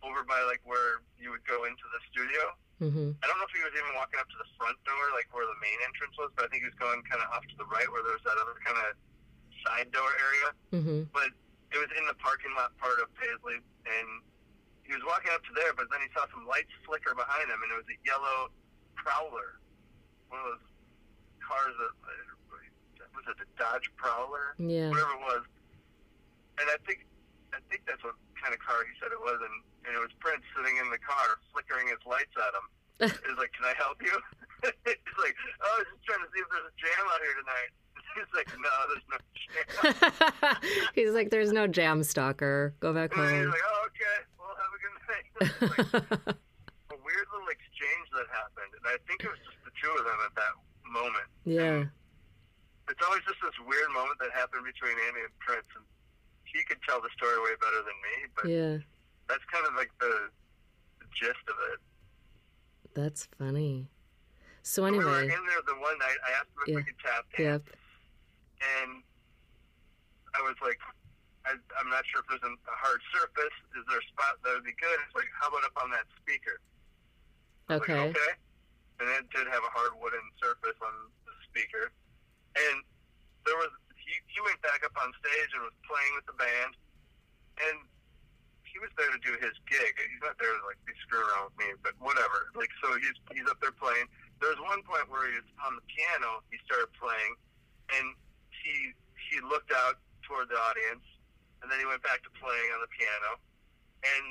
over 0.00 0.24
by 0.24 0.40
like 0.48 0.64
where 0.64 1.04
you 1.20 1.28
would 1.28 1.44
go 1.44 1.68
into 1.68 1.84
the 1.92 2.00
studio. 2.08 2.42
hmm 2.80 3.12
I 3.20 3.28
don't 3.28 3.36
know 3.36 3.44
if 3.44 3.52
he 3.52 3.60
was 3.60 3.76
even 3.76 3.92
walking 3.92 4.16
up 4.16 4.28
to 4.32 4.38
the 4.40 4.48
front 4.56 4.80
door, 4.88 5.04
like 5.12 5.28
where 5.36 5.44
the 5.44 5.58
main 5.60 5.76
entrance 5.84 6.16
was, 6.16 6.32
but 6.32 6.46
I 6.46 6.48
think 6.48 6.64
he 6.64 6.68
was 6.72 6.80
going 6.80 7.04
kind 7.04 7.20
of 7.20 7.28
off 7.36 7.44
to 7.52 7.56
the 7.60 7.68
right 7.68 7.84
where 7.92 8.00
there 8.00 8.16
was 8.16 8.24
that 8.24 8.40
other 8.40 8.56
kind 8.64 8.80
of 8.80 8.96
side 9.60 9.92
door 9.92 10.08
area 10.08 10.48
hmm 10.72 11.04
but 11.12 11.28
it 11.68 11.78
was 11.78 11.92
in 12.00 12.02
the 12.08 12.16
parking 12.18 12.50
lot 12.56 12.72
part 12.80 12.96
of 12.98 13.06
Paisley, 13.20 13.60
and 13.84 14.08
he 14.90 14.98
was 14.98 15.06
walking 15.06 15.30
up 15.30 15.46
to 15.46 15.52
there, 15.54 15.70
but 15.78 15.86
then 15.94 16.02
he 16.02 16.10
saw 16.10 16.26
some 16.34 16.42
lights 16.50 16.74
flicker 16.82 17.14
behind 17.14 17.46
him, 17.46 17.62
and 17.62 17.70
it 17.70 17.78
was 17.78 17.86
a 17.86 17.98
yellow 18.02 18.50
Prowler, 18.98 19.62
one 20.28 20.42
of 20.42 20.46
those 20.58 20.66
cars 21.38 21.72
that 21.78 21.94
uh, 21.94 23.06
was 23.14 23.24
it 23.30 23.38
a 23.38 23.46
Dodge 23.54 23.86
Prowler, 23.94 24.58
Yeah. 24.58 24.90
whatever 24.90 25.14
it 25.14 25.22
was, 25.24 25.42
and 26.58 26.66
I 26.68 26.76
think 26.84 27.06
I 27.54 27.58
think 27.70 27.82
that's 27.86 28.02
what 28.02 28.14
kind 28.38 28.50
of 28.54 28.60
car 28.62 28.82
he 28.86 28.94
said 29.02 29.10
it 29.14 29.18
was, 29.22 29.38
and, 29.42 29.56
and 29.86 29.90
it 29.94 30.00
was 30.02 30.10
Prince 30.22 30.42
sitting 30.54 30.74
in 30.78 30.86
the 30.90 30.98
car 31.02 31.38
flickering 31.54 31.86
his 31.90 31.98
lights 32.06 32.34
at 32.38 32.50
him. 32.54 32.66
He's 33.26 33.38
like, 33.40 33.50
"Can 33.54 33.66
I 33.66 33.74
help 33.78 33.98
you?" 34.02 34.14
He's 34.86 35.18
like, 35.18 35.34
"Oh, 35.62 35.66
I 35.66 35.78
was 35.82 35.88
just 35.90 36.04
trying 36.06 36.22
to 36.22 36.30
see 36.34 36.42
if 36.42 36.48
there's 36.52 36.68
a 36.70 36.74
jam 36.78 37.04
out 37.10 37.20
here 37.24 37.36
tonight." 37.40 37.70
He's 38.14 38.30
like, 38.36 38.48
"No, 38.60 38.74
there's 38.90 39.06
no 39.10 39.18
jam." 39.34 40.56
He's 40.94 41.10
like, 41.14 41.30
there's 41.30 41.50
no 41.52 41.66
jam 41.66 42.02
stalker. 42.02 42.74
Go 42.80 42.92
back 42.92 43.12
home." 43.14 43.26
he's 43.26 43.46
like, 43.50 43.66
oh, 43.66 43.86
okay, 43.90 44.18
well, 45.40 45.48
a 45.50 45.82
good 45.82 45.92
night. 45.92 46.12
It's 46.12 46.26
like 46.26 46.36
a 46.92 46.98
weird 47.00 47.26
little 47.32 47.48
exchange 47.50 48.06
that 48.14 48.26
happened, 48.30 48.72
and 48.76 48.84
I 48.86 48.96
think 49.08 49.24
it 49.24 49.30
was 49.30 49.40
just 49.46 49.58
the 49.64 49.72
two 49.80 49.90
of 49.96 50.04
them 50.04 50.20
at 50.26 50.34
that 50.36 50.54
moment. 50.86 51.28
yeah. 51.44 51.84
It's 52.90 52.98
always 53.06 53.22
just 53.22 53.38
this 53.38 53.54
weird 53.62 53.86
moment 53.94 54.18
that 54.18 54.34
happened 54.34 54.66
between 54.66 54.98
Andy 55.06 55.22
and 55.22 55.30
Prince, 55.38 55.66
and 55.78 55.84
he 56.42 56.58
could 56.66 56.82
tell 56.82 56.98
the 57.00 57.08
story 57.14 57.38
way 57.38 57.54
better 57.62 57.80
than 57.86 57.96
me, 58.02 58.14
but 58.34 58.44
Yeah. 58.50 58.74
that's 59.30 59.46
kind 59.46 59.62
of 59.64 59.74
like 59.78 59.94
the, 60.02 60.26
the 60.98 61.06
gist 61.14 61.38
of 61.46 61.54
it. 61.70 61.78
That's 62.98 63.28
funny. 63.38 63.86
So 64.66 64.84
anyway, 64.84 65.04
We 65.04 65.10
were 65.10 65.22
in 65.22 65.46
there 65.46 65.62
the 65.70 65.78
one 65.78 65.96
night. 66.02 66.18
I 66.26 66.30
asked 66.42 66.50
him 66.50 66.62
if 66.66 66.76
we 66.76 66.82
could 66.82 66.98
tap 66.98 67.24
dance, 67.38 67.62
yep. 67.62 67.76
and 68.82 69.02
I 70.34 70.42
was 70.42 70.56
like, 70.60 70.78
I, 71.50 71.58
I'm 71.82 71.90
not 71.90 72.06
sure 72.06 72.22
if 72.22 72.30
there's 72.30 72.46
a, 72.46 72.54
hard 72.70 73.02
surface. 73.10 73.56
Is 73.74 73.82
there 73.90 73.98
a 73.98 74.06
spot 74.14 74.38
that 74.46 74.54
would 74.54 74.66
be 74.66 74.76
good? 74.78 74.94
It's 75.02 75.16
like, 75.18 75.26
how 75.34 75.50
about 75.50 75.66
up 75.66 75.74
on 75.82 75.90
that 75.90 76.06
speaker? 76.22 76.62
Okay. 77.66 77.98
Like, 77.98 78.14
okay. 78.14 78.32
And 79.02 79.06
it 79.18 79.26
did 79.34 79.50
have 79.50 79.64
a 79.66 79.72
hard 79.74 79.98
wooden 79.98 80.22
surface 80.38 80.78
on 80.78 80.94
the 81.26 81.34
speaker. 81.50 81.90
And 82.54 82.86
there 83.42 83.58
was 83.58 83.74
he, 83.98 84.14
he 84.30 84.38
went 84.46 84.62
back 84.62 84.86
up 84.86 84.94
on 84.94 85.10
stage 85.18 85.50
and 85.58 85.66
was 85.66 85.74
playing 85.82 86.12
with 86.14 86.26
the 86.30 86.36
band. 86.38 86.72
And 87.66 87.76
he 88.62 88.78
was 88.78 88.92
there 88.94 89.10
to 89.10 89.20
do 89.26 89.34
his 89.42 89.54
gig. 89.66 89.94
He's 89.98 90.22
not 90.22 90.38
there 90.38 90.54
to 90.54 90.62
like 90.62 90.78
be 90.86 90.94
screwing 91.02 91.26
around 91.26 91.50
with 91.50 91.58
me, 91.58 91.68
but 91.82 91.98
whatever. 91.98 92.54
Like 92.54 92.70
so 92.78 92.94
he's 93.02 93.18
he's 93.34 93.48
up 93.50 93.58
there 93.58 93.74
playing. 93.74 94.06
There 94.38 94.54
was 94.54 94.60
one 94.62 94.86
point 94.86 95.10
where 95.10 95.26
he 95.26 95.34
was 95.42 95.50
on 95.66 95.74
the 95.74 95.84
piano, 95.90 96.46
he 96.54 96.60
started 96.62 96.92
playing 96.94 97.34
and 97.98 98.14
he 98.62 98.94
he 99.16 99.42
looked 99.42 99.74
out 99.74 99.98
toward 100.22 100.46
the 100.52 100.58
audience 100.58 101.02
and 101.62 101.70
then 101.70 101.78
he 101.78 101.86
went 101.86 102.02
back 102.02 102.20
to 102.24 102.30
playing 102.40 102.68
on 102.72 102.80
the 102.80 102.90
piano. 102.92 103.30
And 104.04 104.24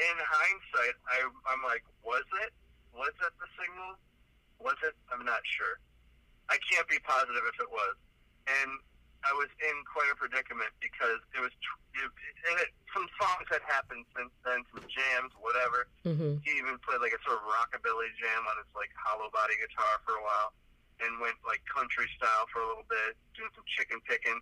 in 0.00 0.16
hindsight, 0.16 0.96
I, 1.08 1.24
I'm 1.48 1.62
like, 1.64 1.84
was 2.04 2.24
it? 2.44 2.52
Was 2.92 3.12
that 3.24 3.32
the 3.40 3.48
signal? 3.56 3.96
Was 4.60 4.76
it? 4.84 4.92
I'm 5.08 5.24
not 5.24 5.40
sure. 5.44 5.80
I 6.52 6.58
can't 6.68 6.88
be 6.88 7.00
positive 7.00 7.44
if 7.48 7.56
it 7.60 7.70
was. 7.70 7.96
And 8.48 8.70
I 9.20 9.32
was 9.36 9.52
in 9.60 9.76
quite 9.84 10.08
a 10.08 10.16
predicament 10.16 10.72
because 10.80 11.20
it 11.36 11.40
was, 11.44 11.52
it, 11.52 12.08
and 12.48 12.56
it, 12.60 12.72
some 12.92 13.04
songs 13.20 13.46
had 13.52 13.60
happened 13.68 14.08
since 14.16 14.32
then, 14.48 14.64
some 14.72 14.80
jams, 14.88 15.32
whatever. 15.36 15.88
hmm 16.04 16.40
He 16.40 16.56
even 16.56 16.80
played 16.80 17.04
like 17.04 17.12
a 17.12 17.20
sort 17.24 17.40
of 17.40 17.44
rockabilly 17.44 18.08
jam 18.16 18.42
on 18.48 18.56
his 18.60 18.68
like 18.72 18.88
hollow 18.96 19.28
body 19.32 19.60
guitar 19.60 20.00
for 20.08 20.16
a 20.16 20.22
while, 20.24 20.56
and 21.04 21.20
went 21.20 21.36
like 21.44 21.60
country 21.68 22.08
style 22.16 22.48
for 22.48 22.64
a 22.64 22.66
little 22.68 22.88
bit, 22.88 23.16
doing 23.36 23.52
some 23.52 23.68
chicken 23.76 24.00
picking, 24.08 24.40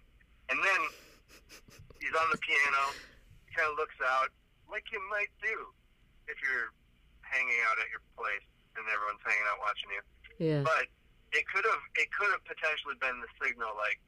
and 0.50 0.58
then 0.62 0.80
he's 2.00 2.14
on 2.14 2.28
the 2.30 2.40
piano, 2.40 2.82
kind 3.54 3.68
of 3.70 3.76
looks 3.78 3.98
out 4.02 4.30
like 4.70 4.84
you 4.92 5.00
might 5.08 5.32
do 5.40 5.56
if 6.28 6.36
you're 6.44 6.70
hanging 7.24 7.60
out 7.68 7.76
at 7.80 7.88
your 7.88 8.04
place 8.16 8.44
and 8.76 8.84
everyone's 8.88 9.20
hanging 9.24 9.46
out 9.48 9.58
watching 9.60 9.90
you. 9.92 10.02
Yeah. 10.38 10.62
But 10.62 10.86
it 11.34 11.44
could 11.50 11.64
have 11.66 11.82
it 11.98 12.08
could 12.14 12.30
have 12.32 12.44
potentially 12.48 12.96
been 13.00 13.20
the 13.20 13.28
signal 13.42 13.74
like 13.76 14.00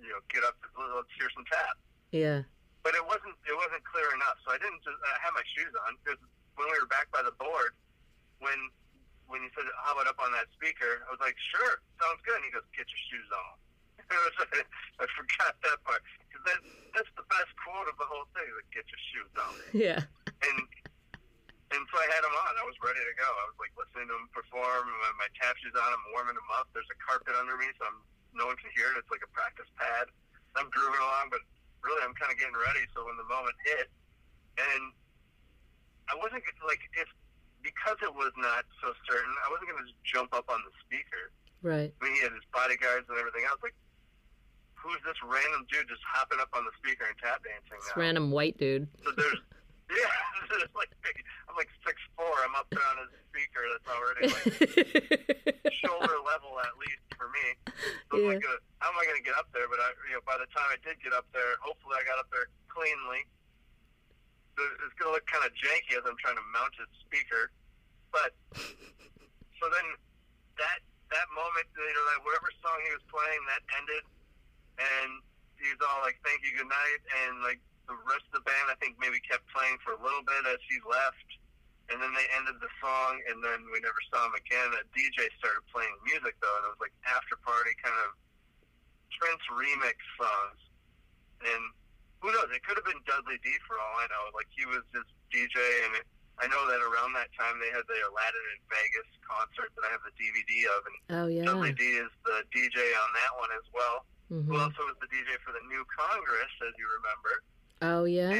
you 0.00 0.10
know 0.10 0.18
get 0.32 0.42
up 0.42 0.58
let's 0.74 1.12
hear 1.14 1.30
some 1.34 1.46
tap. 1.46 1.76
Yeah. 2.10 2.42
But 2.82 2.98
it 2.98 3.04
wasn't 3.06 3.36
it 3.46 3.54
wasn't 3.54 3.84
clear 3.86 4.10
enough, 4.16 4.38
so 4.42 4.50
I 4.54 4.58
didn't 4.58 4.82
just 4.82 4.98
I 5.06 5.18
had 5.22 5.34
my 5.36 5.46
shoes 5.54 5.70
on 5.86 5.94
because 6.02 6.18
when 6.58 6.66
we 6.70 6.76
were 6.78 6.90
back 6.90 7.10
by 7.14 7.22
the 7.22 7.34
board, 7.38 7.78
when 8.42 8.58
when 9.30 9.44
you 9.46 9.50
said 9.54 9.68
how 9.86 9.94
about 9.94 10.10
up 10.10 10.18
on 10.18 10.34
that 10.34 10.50
speaker, 10.56 11.06
I 11.06 11.08
was 11.14 11.22
like 11.22 11.38
sure 11.38 11.78
sounds 12.02 12.22
good. 12.26 12.42
And 12.42 12.46
he 12.48 12.50
goes 12.50 12.66
get 12.74 12.88
your 12.90 13.02
shoes 13.12 13.28
on. 13.30 13.61
I 14.14 14.22
was 14.28 14.36
I 15.02 15.06
forgot 15.16 15.52
that 15.64 15.78
part 15.84 16.02
because 16.28 16.42
that 16.48 16.60
that's 16.94 17.12
the 17.16 17.26
best 17.32 17.50
quote 17.64 17.88
of 17.88 17.96
the 17.96 18.08
whole 18.08 18.28
thing. 18.36 18.48
Like 18.52 18.68
get 18.72 18.84
your 18.88 19.02
shoes 19.12 19.32
on 19.40 19.52
Yeah. 19.72 20.00
and 20.44 20.58
and 21.72 21.82
so 21.88 21.94
I 21.96 22.04
had 22.12 22.20
him 22.20 22.36
on. 22.36 22.52
I 22.60 22.64
was 22.68 22.76
ready 22.84 23.00
to 23.00 23.14
go. 23.16 23.24
I 23.24 23.44
was 23.48 23.56
like 23.56 23.72
listening 23.80 24.12
to 24.12 24.14
him 24.20 24.28
perform. 24.36 24.84
My, 24.92 25.24
my 25.24 25.28
tap 25.40 25.56
shoes 25.64 25.72
on. 25.72 25.88
I'm 25.88 26.04
warming 26.12 26.36
him 26.36 26.50
up. 26.60 26.68
There's 26.76 26.88
a 26.92 26.98
carpet 27.00 27.32
under 27.32 27.56
me, 27.56 27.64
so 27.80 27.88
I'm 27.88 27.98
no 28.36 28.44
one 28.48 28.56
can 28.60 28.68
hear 28.76 28.92
it. 28.92 29.00
It's 29.00 29.08
like 29.08 29.24
a 29.24 29.32
practice 29.32 29.68
pad. 29.80 30.08
I'm 30.56 30.68
grooving 30.68 31.00
along, 31.00 31.32
but 31.32 31.40
really 31.80 32.04
I'm 32.04 32.12
kind 32.12 32.28
of 32.28 32.36
getting 32.36 32.56
ready. 32.56 32.84
So 32.92 33.08
when 33.08 33.16
the 33.16 33.24
moment 33.24 33.56
hit, 33.64 33.88
and 34.60 34.92
I 36.12 36.14
wasn't 36.20 36.44
like 36.68 36.84
if 37.00 37.08
because 37.64 37.96
it 38.04 38.12
was 38.12 38.32
not 38.36 38.68
so 38.84 38.92
certain, 39.08 39.32
I 39.46 39.48
wasn't 39.48 39.70
going 39.72 39.80
to 39.80 39.86
just 39.88 39.96
jump 40.04 40.34
up 40.36 40.50
on 40.52 40.60
the 40.66 40.74
speaker. 40.84 41.30
Right. 41.62 41.94
I 41.94 41.98
mean, 42.04 42.18
he 42.18 42.20
had 42.26 42.34
his 42.34 42.44
bodyguards 42.52 43.06
and 43.08 43.16
everything 43.16 43.46
else. 43.46 43.62
Like, 43.62 43.72
who's 44.82 44.98
this 45.06 45.16
random 45.22 45.62
dude 45.70 45.86
just 45.86 46.02
hopping 46.02 46.42
up 46.42 46.50
on 46.52 46.66
the 46.66 46.74
speaker 46.82 47.06
and 47.06 47.14
tap 47.22 47.38
dancing 47.46 47.78
This 47.78 47.94
now? 47.94 48.02
random 48.02 48.26
white 48.34 48.58
dude. 48.58 48.90
So 49.06 49.14
there's, 49.14 49.38
yeah, 49.94 50.10
there's 50.50 50.74
like 50.74 50.90
I'm 51.46 51.54
like 51.54 51.70
six 51.86 51.96
four. 52.18 52.34
I'm 52.42 52.54
up 52.58 52.66
there 52.74 52.82
on 52.82 52.98
a 53.04 53.08
speaker 53.30 53.62
that's 53.70 53.88
already 53.88 54.22
like 54.28 54.46
shoulder 55.84 56.18
level 56.26 56.58
at 56.60 56.74
least 56.82 57.04
for 57.14 57.30
me. 57.30 57.46
So 58.10 58.18
I'm 58.18 58.26
like, 58.34 58.42
gonna, 58.42 58.60
how 58.82 58.90
am 58.90 58.98
I 58.98 59.04
going 59.06 59.20
to 59.22 59.26
get 59.26 59.38
up 59.38 59.46
there? 59.54 59.70
But 59.70 59.78
I, 59.78 59.88
you 60.10 60.18
know, 60.18 60.24
by 60.26 60.36
the 60.40 60.48
time 60.50 60.66
I 60.72 60.78
did 60.82 60.98
get 61.00 61.14
up 61.14 61.24
there, 61.30 61.54
hopefully 61.62 61.96
I 61.96 62.04
got 62.04 62.18
up 62.18 62.28
there 62.34 62.50
cleanly. 62.68 63.22
It's 64.52 64.94
going 65.00 65.08
to 65.08 65.14
look 65.16 65.24
kind 65.30 65.48
of 65.48 65.52
janky 65.56 65.96
as 65.96 66.04
I'm 66.04 66.18
trying 66.20 66.36
to 66.36 66.44
mount 66.52 66.76
his 66.76 66.90
speaker, 67.00 67.48
but 68.12 68.36
so 68.52 69.64
then 69.72 69.86
that 70.60 70.84
that 71.08 71.28
moment, 71.32 71.64
you 71.72 71.80
know, 71.96 72.04
that 72.12 72.20
whatever 72.24 72.52
song 72.60 72.76
he 72.84 72.92
was 72.92 73.04
playing, 73.08 73.40
that 73.48 73.64
ended, 73.80 74.04
and 74.78 75.10
he's 75.58 75.78
all 75.82 76.00
like, 76.02 76.18
"Thank 76.24 76.42
you, 76.42 76.56
good 76.56 76.68
night," 76.70 77.00
and 77.24 77.42
like 77.42 77.60
the 77.88 77.98
rest 78.06 78.24
of 78.32 78.42
the 78.42 78.46
band, 78.46 78.70
I 78.70 78.76
think, 78.78 78.96
maybe 78.98 79.18
kept 79.26 79.44
playing 79.50 79.76
for 79.82 79.98
a 79.98 80.00
little 80.00 80.22
bit 80.22 80.46
as 80.48 80.62
he 80.70 80.78
left, 80.86 81.28
and 81.90 81.98
then 82.00 82.12
they 82.14 82.26
ended 82.38 82.56
the 82.62 82.70
song, 82.78 83.20
and 83.28 83.42
then 83.42 83.66
we 83.70 83.82
never 83.82 83.98
saw 84.08 84.26
him 84.30 84.36
again. 84.38 84.70
A 84.78 84.82
DJ 84.94 85.28
started 85.42 85.66
playing 85.68 85.92
music 86.06 86.38
though, 86.40 86.56
and 86.62 86.64
it 86.66 86.72
was 86.78 86.82
like 86.82 86.94
after 87.04 87.36
party 87.42 87.74
kind 87.82 87.96
of 88.06 88.14
Prince 89.18 89.44
remix 89.54 89.98
songs, 90.18 90.60
and 91.46 91.62
who 92.22 92.30
knows? 92.30 92.50
It 92.54 92.62
could 92.62 92.78
have 92.78 92.86
been 92.86 93.02
Dudley 93.06 93.38
D 93.42 93.50
for 93.66 93.78
all 93.78 93.94
I 93.98 94.06
know. 94.10 94.30
Like 94.34 94.50
he 94.54 94.66
was 94.66 94.82
just 94.94 95.10
DJ, 95.34 95.58
and 95.86 95.98
it, 95.98 96.06
I 96.38 96.46
know 96.50 96.66
that 96.70 96.80
around 96.82 97.14
that 97.18 97.30
time 97.34 97.58
they 97.58 97.70
had 97.70 97.86
the 97.86 97.98
Aladdin 98.08 98.46
in 98.56 98.60
Vegas 98.70 99.10
concert 99.26 99.70
that 99.74 99.84
I 99.86 99.90
have 99.90 100.02
the 100.06 100.14
DVD 100.14 100.50
of, 100.74 100.80
and 100.86 100.96
Oh 101.22 101.26
yeah. 101.30 101.46
Dudley 101.46 101.74
D 101.74 101.98
is 101.98 102.10
the 102.24 102.46
DJ 102.54 102.78
on 102.78 103.10
that 103.14 103.32
one 103.38 103.50
as 103.58 103.66
well. 103.74 104.06
Mhm. 104.32 104.48
Who 104.48 104.56
also 104.56 104.80
was 104.88 104.96
the 105.04 105.08
DJ 105.12 105.36
for 105.44 105.52
the 105.52 105.60
new 105.68 105.84
Congress, 105.92 106.48
as 106.64 106.72
you 106.80 106.88
remember. 106.88 107.32
Oh 107.84 108.04
yeah. 108.08 108.32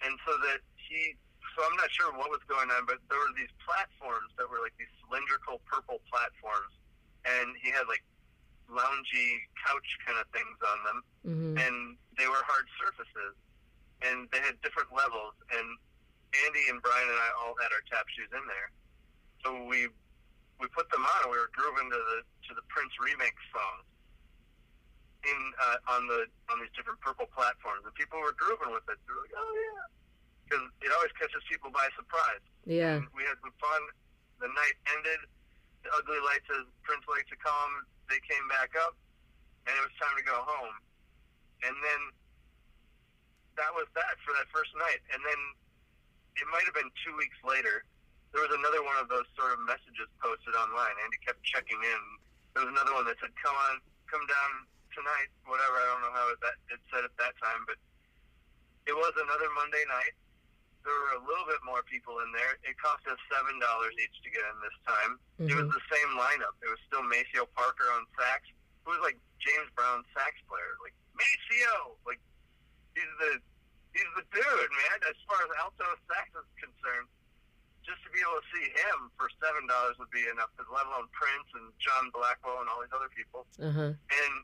And 0.00 0.14
so 0.24 0.32
that 0.48 0.64
he, 0.80 1.12
so 1.54 1.60
I'm 1.68 1.76
not 1.76 1.90
sure 1.92 2.08
what 2.16 2.30
was 2.32 2.40
going 2.48 2.70
on, 2.72 2.86
but 2.88 2.96
there 3.12 3.18
were 3.20 3.34
these 3.36 3.52
platforms 3.60 4.32
that 4.40 4.48
were 4.48 4.60
like 4.64 4.72
these 4.80 4.88
cylindrical 5.04 5.60
purple 5.68 6.00
platforms, 6.08 6.72
and 7.28 7.52
he 7.60 7.68
had 7.68 7.84
like 7.84 8.00
loungy 8.72 9.44
couch 9.60 9.88
kind 10.06 10.16
of 10.16 10.24
things 10.32 10.56
on 10.64 10.78
them, 10.88 10.98
Mhm. 11.26 11.52
and 11.66 11.76
they 12.16 12.26
were 12.26 12.40
hard 12.48 12.64
surfaces, 12.80 13.36
and 14.00 14.30
they 14.30 14.40
had 14.40 14.56
different 14.62 14.88
levels, 14.94 15.34
and 15.52 15.76
Andy 16.46 16.64
and 16.70 16.80
Brian 16.80 17.08
and 17.10 17.18
I 17.18 17.28
all 17.44 17.54
had 17.60 17.72
our 17.72 17.82
tap 17.92 18.08
shoes 18.08 18.30
in 18.32 18.46
there, 18.46 18.70
so 19.44 19.64
we 19.64 19.88
we 20.60 20.68
put 20.68 20.88
them 20.90 21.04
on, 21.04 21.22
and 21.24 21.30
we 21.32 21.36
were 21.38 21.50
grooving 21.52 21.90
to 21.90 21.96
the 21.98 22.24
to 22.48 22.54
the 22.54 22.62
Prince 22.72 22.92
remix 23.04 23.32
songs 23.52 23.84
in 25.24 25.40
uh, 25.60 25.94
on 25.96 26.08
the 26.08 26.26
on 26.48 26.60
these 26.60 26.72
different 26.72 27.00
purple 27.04 27.28
platforms, 27.28 27.84
and 27.84 27.92
people 27.94 28.20
were 28.20 28.32
grooving 28.36 28.72
with 28.72 28.84
it. 28.88 28.96
They 29.04 29.12
were 29.12 29.24
like, 29.24 29.36
"Oh 29.36 29.52
yeah," 29.52 29.84
because 30.44 30.64
it 30.80 30.90
always 30.96 31.12
catches 31.20 31.44
people 31.48 31.68
by 31.68 31.86
surprise. 31.96 32.44
Yeah. 32.64 33.00
And 33.00 33.06
we 33.12 33.24
had 33.28 33.36
some 33.44 33.54
fun. 33.60 33.82
The 34.40 34.48
night 34.48 34.76
ended. 34.96 35.20
The 35.80 35.88
ugly 35.96 36.20
lights, 36.20 36.44
as 36.52 36.68
Prince 36.84 37.08
likes 37.08 37.24
to 37.32 37.40
call 37.40 37.56
them, 37.56 37.88
they 38.12 38.20
came 38.28 38.44
back 38.52 38.76
up, 38.84 38.92
and 39.64 39.72
it 39.72 39.80
was 39.80 39.94
time 39.96 40.12
to 40.12 40.24
go 40.28 40.36
home. 40.36 40.76
And 41.64 41.72
then 41.72 42.00
that 43.56 43.72
was 43.72 43.88
that 43.96 44.12
for 44.20 44.36
that 44.36 44.44
first 44.52 44.76
night. 44.76 45.00
And 45.08 45.24
then 45.24 45.40
it 46.36 46.44
might 46.52 46.68
have 46.68 46.76
been 46.76 46.92
two 47.00 47.16
weeks 47.16 47.36
later. 47.48 47.84
There 48.36 48.44
was 48.44 48.52
another 48.52 48.84
one 48.84 49.00
of 49.00 49.08
those 49.08 49.24
sort 49.40 49.56
of 49.56 49.64
messages 49.64 50.04
posted 50.20 50.52
online. 50.52 50.92
Andy 51.00 51.16
kept 51.24 51.40
checking 51.48 51.80
in. 51.80 52.02
There 52.52 52.68
was 52.68 52.70
another 52.76 52.92
one 52.92 53.08
that 53.08 53.16
said, 53.16 53.32
"Come 53.40 53.56
on, 53.56 53.80
come 54.04 54.24
down 54.28 54.68
tonight." 54.94 55.30
Whatever. 55.46 55.76
I 55.80 55.86
don't 55.94 56.02
know 56.02 56.14
how 56.14 56.26
it, 56.32 56.38
that 56.42 56.56
it 56.74 56.80
said 56.92 57.04
at 57.04 57.14
that 57.18 57.34
time, 57.42 57.62
but 57.66 57.76
it 58.86 58.94
was 58.96 59.12
another 59.18 59.48
Monday 59.54 59.84
night 59.88 60.14
there 60.80 60.96
were 60.96 61.20
a 61.20 61.24
little 61.28 61.44
bit 61.44 61.60
more 61.60 61.84
people 61.84 62.24
in 62.24 62.32
there. 62.32 62.56
It 62.64 62.72
cost 62.80 63.04
us 63.04 63.20
seven 63.28 63.60
dollars 63.60 63.92
each 64.00 64.16
to 64.24 64.30
get 64.32 64.40
in 64.48 64.56
this 64.64 64.72
time. 64.88 65.12
It 65.44 65.52
was 65.52 65.68
Mhm. 65.68 65.76
the 65.76 65.84
same 65.92 66.10
lineup. 66.16 66.56
It 66.64 66.70
was 66.72 66.80
still 66.88 67.04
Maceo 67.04 67.44
Parker 67.52 67.84
on 67.92 68.08
sax. 68.16 68.48
Who 68.88 68.96
was 68.96 69.00
like 69.04 69.18
James 69.44 69.68
Brown 69.76 70.00
sax 70.16 70.40
player. 70.48 70.72
Like 70.80 70.96
Maceo, 71.12 72.00
like 72.08 72.20
he's 72.96 73.12
the 73.20 73.42
he's 73.92 74.08
the 74.16 74.24
dude, 74.32 74.70
man. 74.72 74.96
As 75.04 75.16
far 75.28 75.36
as 75.44 75.50
alto 75.60 75.84
sax 76.08 76.32
is 76.32 76.48
concerned, 76.56 77.08
just 77.84 78.00
to 78.04 78.08
be 78.08 78.20
able 78.24 78.40
to 78.40 78.48
see 78.48 78.64
him 78.72 79.12
for 79.20 79.28
seven 79.36 79.66
dollars 79.68 79.98
would 80.00 80.10
be 80.10 80.24
enough. 80.32 80.48
Let 80.56 80.86
alone 80.88 81.08
Prince 81.12 81.48
and 81.60 81.76
John 81.78 82.08
Blackwell 82.08 82.60
and 82.64 82.70
all 82.72 82.80
these 82.80 82.92
other 82.96 83.10
people. 83.12 83.44
Uh 83.60 83.68
huh. 83.70 83.92
And 83.92 84.34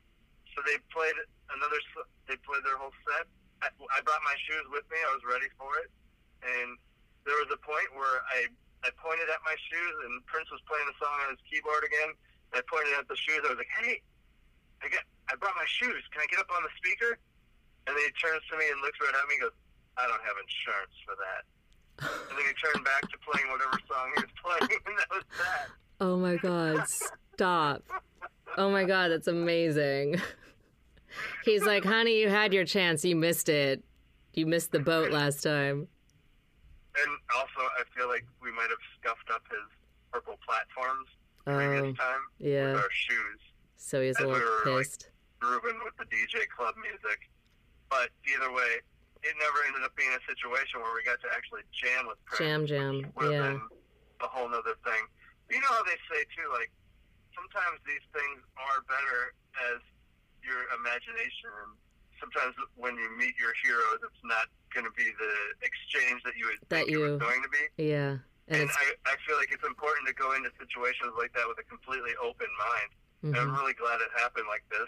so 0.57 0.65
they 0.65 0.81
played 0.89 1.13
another. 1.53 1.77
They 2.25 2.41
played 2.41 2.65
their 2.65 2.81
whole 2.81 2.97
set. 3.05 3.29
I, 3.61 3.69
I 3.93 4.01
brought 4.01 4.25
my 4.25 4.37
shoes 4.49 4.65
with 4.73 4.89
me. 4.89 4.97
I 4.97 5.13
was 5.13 5.21
ready 5.29 5.53
for 5.61 5.69
it. 5.85 5.93
And 6.41 6.81
there 7.29 7.37
was 7.45 7.53
a 7.53 7.61
point 7.61 7.93
where 7.93 8.25
I 8.33 8.49
I 8.81 8.89
pointed 8.97 9.29
at 9.29 9.45
my 9.45 9.53
shoes, 9.69 9.95
and 10.09 10.25
Prince 10.25 10.49
was 10.49 10.65
playing 10.65 10.89
a 10.89 10.97
song 10.97 11.13
on 11.29 11.37
his 11.37 11.43
keyboard 11.45 11.85
again. 11.85 12.17
I 12.57 12.65
pointed 12.65 12.97
at 12.97 13.05
the 13.05 13.21
shoes. 13.21 13.45
I 13.45 13.53
was 13.53 13.61
like, 13.61 13.73
"Hey, 13.85 14.01
I 14.81 14.89
got 14.89 15.05
I 15.29 15.37
brought 15.37 15.61
my 15.61 15.69
shoes. 15.69 16.01
Can 16.09 16.25
I 16.25 16.29
get 16.33 16.41
up 16.41 16.49
on 16.49 16.65
the 16.65 16.73
speaker?" 16.81 17.21
And 17.85 17.93
then 17.93 18.01
he 18.01 18.13
turns 18.17 18.41
to 18.49 18.57
me 18.57 18.65
and 18.73 18.81
looks 18.81 18.97
right 18.97 19.13
at 19.13 19.25
me 19.29 19.37
and 19.37 19.53
goes, 19.53 19.57
"I 20.01 20.09
don't 20.09 20.25
have 20.25 20.41
insurance 20.41 20.97
for 21.05 21.15
that." 21.21 21.45
And 22.33 22.35
then 22.37 22.45
he 22.49 22.55
turned 22.57 22.85
back 22.85 23.05
to 23.13 23.17
playing 23.29 23.49
whatever 23.53 23.77
song 23.85 24.09
he 24.17 24.25
was 24.25 24.35
playing, 24.41 24.81
and 24.89 24.95
that 24.97 25.11
was 25.13 25.25
that. 25.37 25.69
Oh 26.01 26.17
my 26.17 26.37
God! 26.41 26.89
Stop. 26.89 27.85
Oh 28.57 28.71
my 28.71 28.85
God, 28.85 29.13
that's 29.13 29.29
amazing. 29.29 30.17
He's 31.45 31.65
like, 31.65 31.85
honey, 31.85 32.21
you 32.21 32.29
had 32.29 32.53
your 32.53 32.65
chance. 32.65 33.05
You 33.05 33.17
missed 33.17 33.49
it. 33.49 33.83
You 34.35 34.47
missed 34.47 34.73
the 34.73 34.81
boat 34.81 35.11
last 35.13 35.43
time. 35.43 35.89
And 36.97 37.11
also, 37.37 37.61
I 37.79 37.83
feel 37.97 38.09
like 38.09 38.25
we 38.43 38.51
might 38.53 38.69
have 38.71 38.83
scuffed 38.99 39.31
up 39.33 39.43
his 39.51 39.65
purple 40.13 40.39
platforms 40.47 41.09
Oh, 41.47 41.55
previous 41.55 41.97
time 41.97 42.23
yeah. 42.39 42.73
with 42.75 42.83
our 42.83 42.91
shoes, 42.91 43.41
So 43.77 44.03
he's 44.03 44.19
a 44.19 44.23
And 44.25 44.33
we 44.33 44.35
little 44.41 44.49
were, 44.65 44.71
like, 44.77 44.83
pissed. 44.89 45.11
grooving 45.39 45.79
with 45.85 45.95
the 45.97 46.05
DJ 46.11 46.43
club 46.51 46.75
music. 46.81 47.31
But 47.89 48.11
either 48.27 48.51
way, 48.51 48.83
it 49.23 49.35
never 49.39 49.59
ended 49.71 49.85
up 49.87 49.95
being 49.95 50.11
a 50.11 50.23
situation 50.27 50.81
where 50.83 50.91
we 50.97 51.05
got 51.07 51.21
to 51.23 51.29
actually 51.31 51.63
jam 51.71 52.09
with 52.11 52.19
Prince. 52.27 52.41
Jam, 52.43 52.61
jam. 52.67 52.95
which 53.15 53.31
would 53.31 53.35
have 53.39 53.63
Yeah. 53.63 54.27
a 54.27 54.29
whole 54.29 54.49
nother 54.49 54.75
thing. 54.83 55.03
You 55.51 55.61
know 55.63 55.71
how 55.71 55.85
they 55.85 55.95
say 56.11 56.25
too, 56.35 56.51
like 56.51 56.73
sometimes 57.37 57.79
these 57.87 58.03
things 58.11 58.43
are 58.59 58.83
better 58.91 59.31
as 59.71 59.79
your 60.47 60.65
imagination. 60.79 61.51
And 61.67 61.73
sometimes 62.23 62.55
when 62.79 62.97
you 62.97 63.11
meet 63.19 63.35
your 63.37 63.53
heroes, 63.61 64.01
it's 64.07 64.25
not 64.25 64.49
going 64.73 64.87
to 64.87 64.95
be 64.95 65.11
the 65.19 65.35
exchange 65.67 66.23
that 66.25 66.39
you 66.39 66.49
would 66.49 66.63
That 66.71 66.87
think 66.87 66.97
it 66.97 67.03
was 67.03 67.19
going 67.19 67.43
to 67.43 67.51
be. 67.51 67.65
Yeah. 67.83 68.23
And 68.49 68.63
And 68.63 68.71
I, 68.71 68.87
I 69.11 69.15
feel 69.27 69.37
like 69.37 69.51
it's 69.51 69.67
important 69.67 70.07
to 70.07 70.15
go 70.15 70.33
into 70.39 70.55
situations 70.57 71.13
like 71.19 71.35
that 71.35 71.45
with 71.51 71.59
a 71.59 71.67
completely 71.67 72.15
open 72.23 72.49
mind. 72.57 72.91
And 73.27 73.35
I'm 73.35 73.51
mhm. 73.51 73.59
really 73.59 73.75
glad 73.75 73.99
it 73.99 74.13
happened 74.15 74.47
like 74.47 74.63
this 74.71 74.87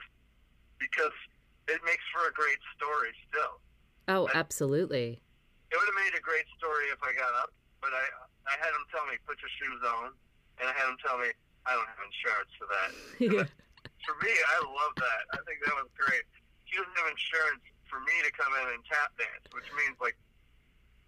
because 0.78 1.16
it 1.66 1.82
makes 1.82 2.04
for 2.14 2.30
a 2.30 2.32
great 2.32 2.60
story 2.78 3.10
still. 3.26 3.58
Oh, 4.06 4.30
absolutely. 4.32 5.18
It 5.68 5.76
would 5.76 5.90
have 5.90 6.00
made 6.00 6.14
a 6.16 6.22
great 6.22 6.46
story 6.56 6.88
if 6.94 7.02
I 7.02 7.12
got 7.12 7.34
up, 7.42 7.50
but 7.82 7.90
I 7.92 8.04
I 8.48 8.56
had 8.56 8.72
him 8.72 8.84
tell 8.88 9.04
me, 9.04 9.20
put 9.28 9.36
your 9.44 9.52
shoes 9.60 9.82
on, 9.84 10.16
and 10.56 10.64
I 10.64 10.72
had 10.72 10.88
him 10.88 10.96
tell 11.04 11.18
me, 11.20 11.28
I 11.68 11.76
don't 11.76 11.84
have 11.84 12.00
insurance 12.00 12.52
for 12.56 12.66
that. 12.72 12.90
yeah. 13.20 13.67
For 14.06 14.14
me, 14.24 14.30
I 14.32 14.58
love 14.62 14.94
that. 14.98 15.22
I 15.34 15.38
think 15.44 15.58
that 15.66 15.74
was 15.76 15.90
great. 15.98 16.24
He 16.64 16.76
doesn't 16.78 16.96
have 17.00 17.10
insurance 17.10 17.64
for 17.90 17.98
me 18.04 18.14
to 18.24 18.30
come 18.36 18.52
in 18.62 18.66
and 18.76 18.80
tap 18.86 19.12
dance, 19.16 19.44
which 19.56 19.66
means 19.76 19.96
like 20.00 20.16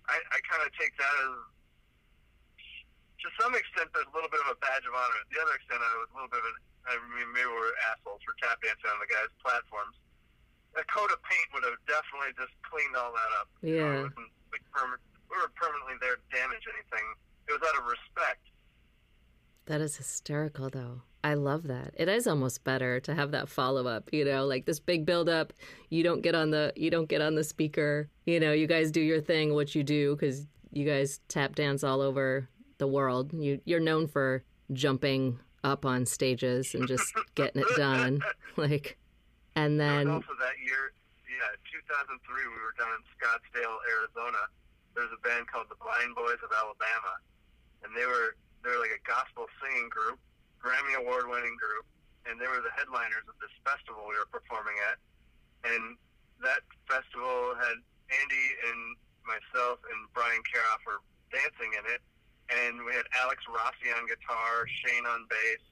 I, 0.09 0.16
I 0.32 0.38
kind 0.49 0.64
of 0.64 0.72
take 0.76 0.97
that 0.97 1.14
as 1.28 1.32
to 3.20 3.28
some 3.36 3.53
extent 3.53 3.93
there's 3.93 4.09
a 4.09 4.14
little 4.16 4.32
bit 4.32 4.41
of 4.49 4.57
a 4.57 4.59
badge 4.64 4.84
of 4.88 4.97
honor. 4.97 5.20
The 5.28 5.38
other 5.45 5.53
extent, 5.61 5.80
I 5.84 5.93
was 6.01 6.09
a 6.11 6.14
little 6.16 6.32
bit 6.32 6.41
of 6.41 6.49
an 6.49 6.57
I 6.88 6.97
mean 7.12 7.28
maybe 7.36 7.49
we're 7.53 7.76
assholes 7.93 8.24
for 8.24 8.32
tap 8.41 8.57
dancing 8.64 8.88
on 8.88 8.97
the 9.05 9.09
guys' 9.12 9.28
platforms. 9.45 9.97
A 10.78 10.84
coat 10.88 11.12
of 11.12 11.20
paint 11.28 11.47
would 11.53 11.66
have 11.68 11.76
definitely 11.84 12.32
just 12.41 12.55
cleaned 12.64 12.97
all 12.97 13.12
that 13.12 13.30
up. 13.43 13.49
You 13.61 13.76
know, 13.76 13.84
Yeah. 13.84 14.01
it 14.09 14.16
wasn't 14.16 14.32
like 14.55 14.64
permanent. 14.72 15.03
We 15.28 15.36
were 15.36 15.53
permanently 15.55 16.01
there 16.01 16.16
to 16.16 16.26
damage 16.32 16.64
anything. 16.64 17.07
It 17.47 17.53
was 17.59 17.62
out 17.62 17.76
of 17.76 17.84
respect. 17.91 18.43
That 19.66 19.80
is 19.84 19.97
hysterical, 20.01 20.70
though. 20.70 21.03
I 21.23 21.35
love 21.35 21.64
that. 21.64 21.93
It 21.97 22.09
is 22.09 22.27
almost 22.27 22.64
better 22.64 22.99
to 23.01 23.14
have 23.14 23.33
that 23.33 23.49
follow 23.49 23.87
up. 23.87 24.09
You 24.12 24.25
know, 24.25 24.47
like 24.47 24.64
this 24.64 24.81
big 24.81 25.05
build 25.05 25.29
up. 25.29 25.53
You 25.91 26.03
don't 26.03 26.23
get 26.23 26.35
on 26.35 26.51
the 26.51 26.73
you 26.77 26.91
don't 26.91 27.09
get 27.09 27.21
on 27.21 27.35
the 27.35 27.45
speaker. 27.45 28.09
You 28.25 28.41
know, 28.41 28.53
you 28.53 28.66
guys 28.66 28.91
do 28.91 29.01
your 29.01 29.21
thing, 29.21 29.55
what 29.55 29.75
you 29.75 29.83
do, 29.85 30.16
because 30.16 30.47
you 30.73 30.87
guys 30.87 31.21
tap 31.29 31.55
dance 31.55 31.85
all 31.85 32.01
over 32.01 32.49
the 32.79 32.87
world. 32.87 33.33
You 33.35 33.61
you're 33.64 33.81
known 33.81 34.07
for 34.07 34.45
jumping 34.73 35.39
up 35.62 35.85
on 35.85 36.07
stages 36.07 36.75
and 36.75 36.89
just 36.89 37.12
getting 37.35 37.62
it 37.62 37.77
done. 37.77 38.21
Like, 38.57 38.99
and 39.55 39.81
then 39.81 40.11
was 40.11 40.27
also 40.27 40.37
that 40.43 40.59
year, 40.61 40.93
yeah, 41.25 41.55
2003, 41.71 42.12
we 42.45 42.61
were 42.61 42.75
down 42.77 42.93
in 42.99 43.03
Scottsdale, 43.14 43.79
Arizona. 43.89 44.43
There's 44.93 45.09
a 45.16 45.23
band 45.23 45.47
called 45.49 45.71
the 45.71 45.79
Blind 45.81 46.12
Boys 46.12 46.43
of 46.45 46.51
Alabama, 46.53 47.14
and 47.87 47.95
they 47.97 48.05
were 48.05 48.37
they 48.61 48.75
were 48.75 48.83
like 48.83 48.93
a 48.93 49.01
gospel 49.07 49.47
singing 49.62 49.89
group, 49.89 50.18
Grammy 50.61 50.95
award 51.01 51.27
winning 51.27 51.57
group, 51.57 51.89
and 52.29 52.37
they 52.37 52.47
were 52.47 52.61
the 52.61 52.73
headliners 52.77 53.25
of 53.27 53.37
this 53.41 53.53
festival 53.65 54.05
we 54.05 54.15
were 54.15 54.29
performing 54.29 54.77
at. 54.93 55.01
And 55.65 55.97
that 56.45 56.65
festival 56.89 57.57
had 57.57 57.77
Andy 58.13 58.47
and 58.69 58.97
myself 59.25 59.81
and 59.89 60.09
Brian 60.13 60.41
Karoff 60.49 60.85
were 60.85 61.01
dancing 61.33 61.73
in 61.77 61.85
it, 61.89 62.03
and 62.51 62.83
we 62.85 62.93
had 62.93 63.07
Alex 63.17 63.45
Rossi 63.47 63.93
on 63.95 64.05
guitar, 64.09 64.67
Shane 64.83 65.07
on 65.07 65.25
bass, 65.31 65.63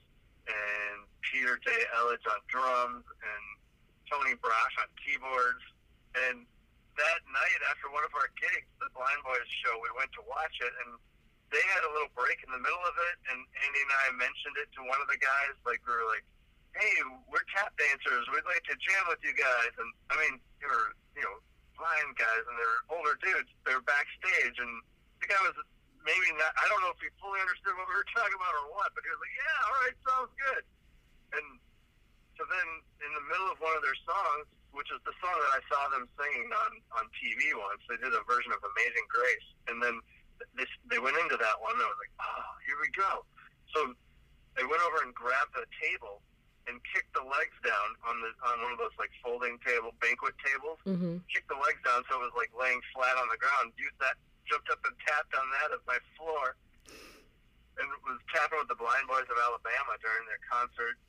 and 0.49 1.05
Peter 1.20 1.61
J. 1.61 1.68
Elledge 1.99 2.24
on 2.24 2.41
drums, 2.49 3.05
and 3.05 3.45
Tony 4.09 4.32
Brosh 4.41 4.74
on 4.80 4.89
keyboards. 4.97 5.64
And 6.16 6.49
that 6.97 7.20
night 7.28 7.61
after 7.68 7.93
one 7.93 8.03
of 8.07 8.12
our 8.16 8.30
gigs, 8.41 8.68
the 8.80 8.89
Blind 8.97 9.20
Boys 9.26 9.49
show, 9.61 9.76
we 9.76 9.93
went 9.93 10.09
to 10.16 10.22
watch 10.24 10.57
it, 10.64 10.72
and 10.86 10.97
they 11.49 11.64
had 11.72 11.82
a 11.84 11.90
little 11.96 12.12
break 12.12 12.36
in 12.44 12.51
the 12.53 12.61
middle 12.61 12.84
of 12.84 12.96
it, 13.09 13.16
and 13.32 13.38
Andy 13.40 13.80
and 13.80 13.94
I 14.05 14.07
mentioned 14.20 14.57
it 14.61 14.68
to 14.76 14.80
one 14.84 15.01
of 15.01 15.09
the 15.09 15.16
guys. 15.16 15.57
Like 15.64 15.80
we 15.88 15.92
were 15.96 16.09
like, 16.09 16.24
"Hey, 16.76 16.94
we're 17.28 17.44
tap 17.53 17.72
dancers. 17.80 18.28
We'd 18.28 18.44
like 18.44 18.64
to 18.68 18.76
jam 18.76 19.05
with 19.09 19.20
you 19.24 19.32
guys." 19.32 19.72
And 19.80 19.88
I 20.12 20.14
mean, 20.20 20.34
they 20.61 20.68
were 20.68 20.92
you 21.16 21.24
know 21.24 21.40
blind 21.76 22.16
guys, 22.20 22.44
and 22.44 22.57
they're 22.61 22.80
older 22.92 23.16
dudes. 23.24 23.49
They're 23.64 23.84
backstage, 23.84 24.57
and 24.61 24.72
the 25.24 25.26
guy 25.32 25.40
was 25.40 25.57
maybe 26.05 26.28
not. 26.36 26.53
I 26.61 26.68
don't 26.68 26.84
know 26.84 26.92
if 26.92 27.01
he 27.01 27.09
fully 27.16 27.40
understood 27.40 27.72
what 27.80 27.88
we 27.88 27.96
were 27.96 28.11
talking 28.12 28.36
about 28.36 28.53
or 28.53 28.66
what, 28.76 28.92
but 28.92 29.01
he 29.05 29.09
was 29.09 29.20
like, 29.20 29.34
"Yeah, 29.36 29.59
all 29.64 29.76
right, 29.80 29.96
sounds 30.05 30.32
good." 30.36 30.64
And 31.32 31.46
so 32.36 32.44
then, 32.44 32.68
in 33.09 33.11
the 33.16 33.24
middle 33.24 33.49
of 33.49 33.59
one 33.64 33.72
of 33.72 33.80
their 33.80 33.99
songs, 34.05 34.46
which 34.76 34.92
is 34.92 35.01
the 35.09 35.16
song 35.24 35.32
that 35.32 35.53
I 35.57 35.61
saw 35.72 35.82
them 35.96 36.05
singing 36.20 36.53
on 36.53 36.72
on 37.01 37.05
TV 37.16 37.57
once, 37.57 37.80
they 37.88 37.96
did 37.96 38.12
a 38.12 38.20
version 38.28 38.53
of 38.53 38.61
"Amazing 38.61 39.09
Grace," 39.09 39.49
and 39.72 39.80
then 39.80 39.96
this 40.57 40.70
they 40.91 40.99
went 40.99 41.16
into 41.18 41.36
that 41.36 41.57
one. 41.61 41.74
And 41.74 41.84
I 41.84 41.89
was 41.89 42.01
like, 42.01 42.14
"Oh, 42.22 42.51
here 42.66 42.78
we 42.80 42.89
go." 42.95 43.26
So 43.74 43.78
they 44.57 44.64
went 44.64 44.82
over 44.82 45.05
and 45.05 45.14
grabbed 45.14 45.55
a 45.55 45.66
table 45.78 46.22
and 46.68 46.76
kicked 46.93 47.11
the 47.16 47.24
legs 47.24 47.57
down 47.64 47.89
on 48.05 48.20
the 48.20 48.30
on 48.45 48.61
one 48.61 48.72
of 48.76 48.80
those 48.80 48.95
like 49.01 49.11
folding 49.24 49.57
table 49.64 49.97
banquet 50.05 50.36
tables. 50.45 50.78
Mm-hmm. 50.84 51.24
Kicked 51.32 51.49
the 51.49 51.59
legs 51.59 51.80
down 51.82 52.05
so 52.07 52.20
it 52.20 52.28
was 52.28 52.36
like 52.36 52.53
laying 52.53 52.80
flat 52.93 53.16
on 53.16 53.26
the 53.32 53.41
ground. 53.41 53.72
Used 53.80 53.97
that, 54.05 54.20
jumped 54.45 54.68
up 54.68 54.78
and 54.84 54.95
tapped 55.03 55.32
on 55.32 55.47
that 55.59 55.72
as 55.72 55.82
my 55.89 55.99
floor, 56.20 56.55
and 57.80 57.86
was 58.05 58.20
tapping 58.28 58.61
with 58.61 58.68
the 58.68 58.78
Blind 58.78 59.09
Boys 59.09 59.26
of 59.32 59.36
Alabama 59.41 59.97
during 60.05 60.28
their 60.28 60.43
concert. 60.45 61.01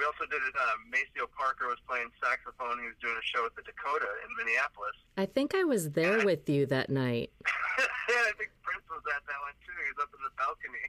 We 0.00 0.06
also 0.08 0.24
did 0.32 0.40
it. 0.40 0.54
Uh, 0.56 0.80
Maceo 0.88 1.28
Parker 1.36 1.68
was 1.68 1.76
playing 1.86 2.08
saxophone. 2.24 2.80
He 2.80 2.86
was 2.88 2.96
doing 3.04 3.12
a 3.20 3.26
show 3.36 3.44
at 3.44 3.52
the 3.54 3.60
Dakota 3.60 4.08
in 4.24 4.32
Minneapolis. 4.40 4.96
I 5.20 5.26
think 5.26 5.54
I 5.54 5.64
was 5.64 5.90
there 5.92 6.24
with 6.24 6.48
you 6.48 6.64
that 6.72 6.88
night. 6.88 7.28
yeah, 7.44 8.24
I 8.24 8.32
think 8.40 8.48
Prince 8.64 8.88
was 8.88 9.04
at 9.14 9.20
that 9.28 9.36
one 9.44 9.52
too. 9.60 9.76
He 9.76 9.92
was 9.92 10.00
up 10.00 10.08
in 10.16 10.20
the 10.24 10.32
balcony. 10.40 10.86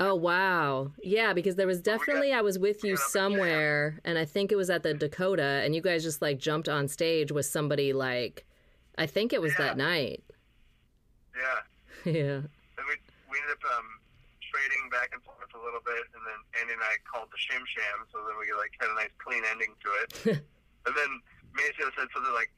Oh 0.00 0.14
wow. 0.16 0.90
Yeah, 1.00 1.32
because 1.32 1.54
there 1.54 1.66
was 1.66 1.80
definitely 1.80 2.32
I 2.32 2.40
was 2.40 2.58
with 2.58 2.82
you 2.82 2.96
somewhere 2.96 4.00
and 4.04 4.18
I 4.18 4.24
think 4.24 4.50
it 4.50 4.56
was 4.56 4.68
at 4.68 4.82
the 4.82 4.94
Dakota 4.94 5.60
and 5.62 5.76
you 5.76 5.80
guys 5.82 6.02
just 6.02 6.20
like 6.20 6.38
jumped 6.40 6.68
on 6.68 6.88
stage 6.88 7.30
with 7.30 7.46
somebody 7.46 7.92
like 7.92 8.44
I 8.98 9.06
think 9.06 9.32
it 9.32 9.40
was 9.40 9.52
Yeah. 9.52 9.66
that 9.66 9.76
night. 9.76 10.24
Yeah. 11.36 11.60
Yeah. 12.12 12.40
Then 12.40 12.84
we 12.88 12.96
we 13.30 13.38
ended 13.38 13.58
up 13.62 13.78
um, 13.78 13.86
trading 14.50 14.90
back 14.90 15.10
and 15.12 15.22
forth 15.22 15.39
a 15.60 15.62
little 15.64 15.84
bit, 15.84 16.00
and 16.16 16.22
then 16.24 16.40
Andy 16.60 16.72
and 16.72 16.82
I 16.82 16.96
called 17.04 17.28
the 17.28 17.36
Shim 17.40 17.60
Sham, 17.68 18.08
so 18.08 18.24
then 18.24 18.36
we 18.40 18.48
like 18.56 18.72
had 18.80 18.88
a 18.88 18.96
nice 18.96 19.12
clean 19.20 19.44
ending 19.52 19.72
to 19.84 19.88
it. 20.00 20.08
and 20.88 20.92
then 20.96 21.10
Maceo 21.52 21.92
said 21.92 22.08
something 22.16 22.32
like, 22.32 22.48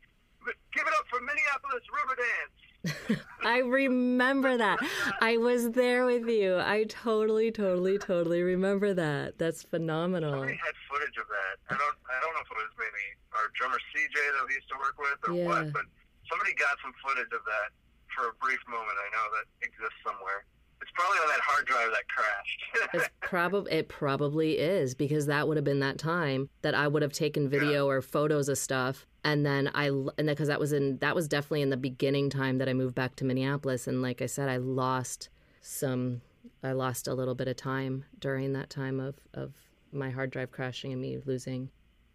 "Give 0.71 0.87
it 0.87 0.95
up 0.95 1.07
for 1.11 1.19
Minneapolis 1.21 1.83
River 1.91 2.15
Dance." 2.15 2.59
I 3.47 3.63
remember 3.63 4.59
that. 4.59 4.79
I 5.23 5.39
was 5.39 5.71
there 5.71 6.03
with 6.07 6.27
you. 6.27 6.59
I 6.59 6.83
totally, 6.91 7.51
totally, 7.55 7.95
totally 7.99 8.43
remember 8.43 8.91
that. 8.95 9.39
That's 9.39 9.63
phenomenal. 9.63 10.35
Somebody 10.35 10.59
had 10.59 10.75
footage 10.91 11.15
of 11.19 11.27
that. 11.31 11.55
I 11.71 11.79
don't 11.79 11.99
I 12.11 12.19
don't 12.23 12.35
know 12.35 12.43
if 12.43 12.51
it 12.51 12.59
was 12.59 12.75
maybe 12.79 13.05
our 13.39 13.47
drummer 13.55 13.79
CJ 13.95 14.15
that 14.15 14.43
we 14.51 14.55
used 14.59 14.71
to 14.71 14.79
work 14.83 14.99
with 14.99 15.19
or 15.27 15.33
Yeah. 15.35 15.47
what, 15.47 15.65
but 15.75 15.87
somebody 16.31 16.55
got 16.59 16.75
some 16.83 16.91
footage 17.07 17.31
of 17.31 17.43
that 17.47 17.71
for 18.19 18.29
a 18.31 18.35
brief 18.43 18.59
moment. 18.67 18.99
I 18.99 19.09
know 19.15 19.27
that 19.39 19.47
exists 19.63 19.99
somewhere. 20.03 20.43
It's 20.83 20.91
probably 20.95 21.18
on 21.18 21.28
that 21.28 21.41
hard 21.41 21.66
drive 21.66 21.91
that 21.93 22.09
crashed. 22.09 22.62
It's 22.95 23.09
probably 23.20 23.72
it 23.72 23.89
probably 23.89 24.59
is 24.59 24.95
because 24.95 25.26
that 25.26 25.49
would 25.49 25.57
have 25.57 25.64
been 25.64 25.80
that 25.80 25.97
time 25.97 26.51
that 26.62 26.74
I 26.74 26.89
would 26.89 27.03
have 27.03 27.12
taken 27.12 27.49
video 27.49 27.89
or 27.89 28.03
photos 28.03 28.49
of 28.49 28.59
stuff 28.59 29.07
and 29.24 29.47
then 29.47 29.70
I 29.74 29.87
and 29.87 30.26
because 30.26 30.49
that 30.49 30.61
was 30.61 30.72
in 30.72 30.99
that 30.99 31.14
was 31.14 31.28
definitely 31.28 31.62
in 31.62 31.70
the 31.70 31.76
beginning 31.76 32.28
time 32.28 32.59
that 32.59 32.68
I 32.68 32.74
moved 32.74 32.95
back 32.95 33.16
to 33.16 33.24
Minneapolis 33.24 33.87
and 33.87 34.03
like 34.03 34.20
I 34.20 34.26
said 34.26 34.49
I 34.49 34.57
lost 34.59 35.30
some 35.61 36.20
I 36.62 36.72
lost 36.72 37.09
a 37.09 37.14
little 37.14 37.35
bit 37.35 37.49
of 37.49 37.57
time 37.57 38.05
during 38.18 38.53
that 38.55 38.68
time 38.68 39.01
of 39.01 39.14
of 39.33 39.55
my 39.93 40.11
hard 40.11 40.30
drive 40.30 40.51
crashing 40.51 40.93
and 40.93 41.01
me 41.01 41.18
losing 41.24 41.70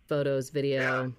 photos 0.07 0.49
video 0.49 1.13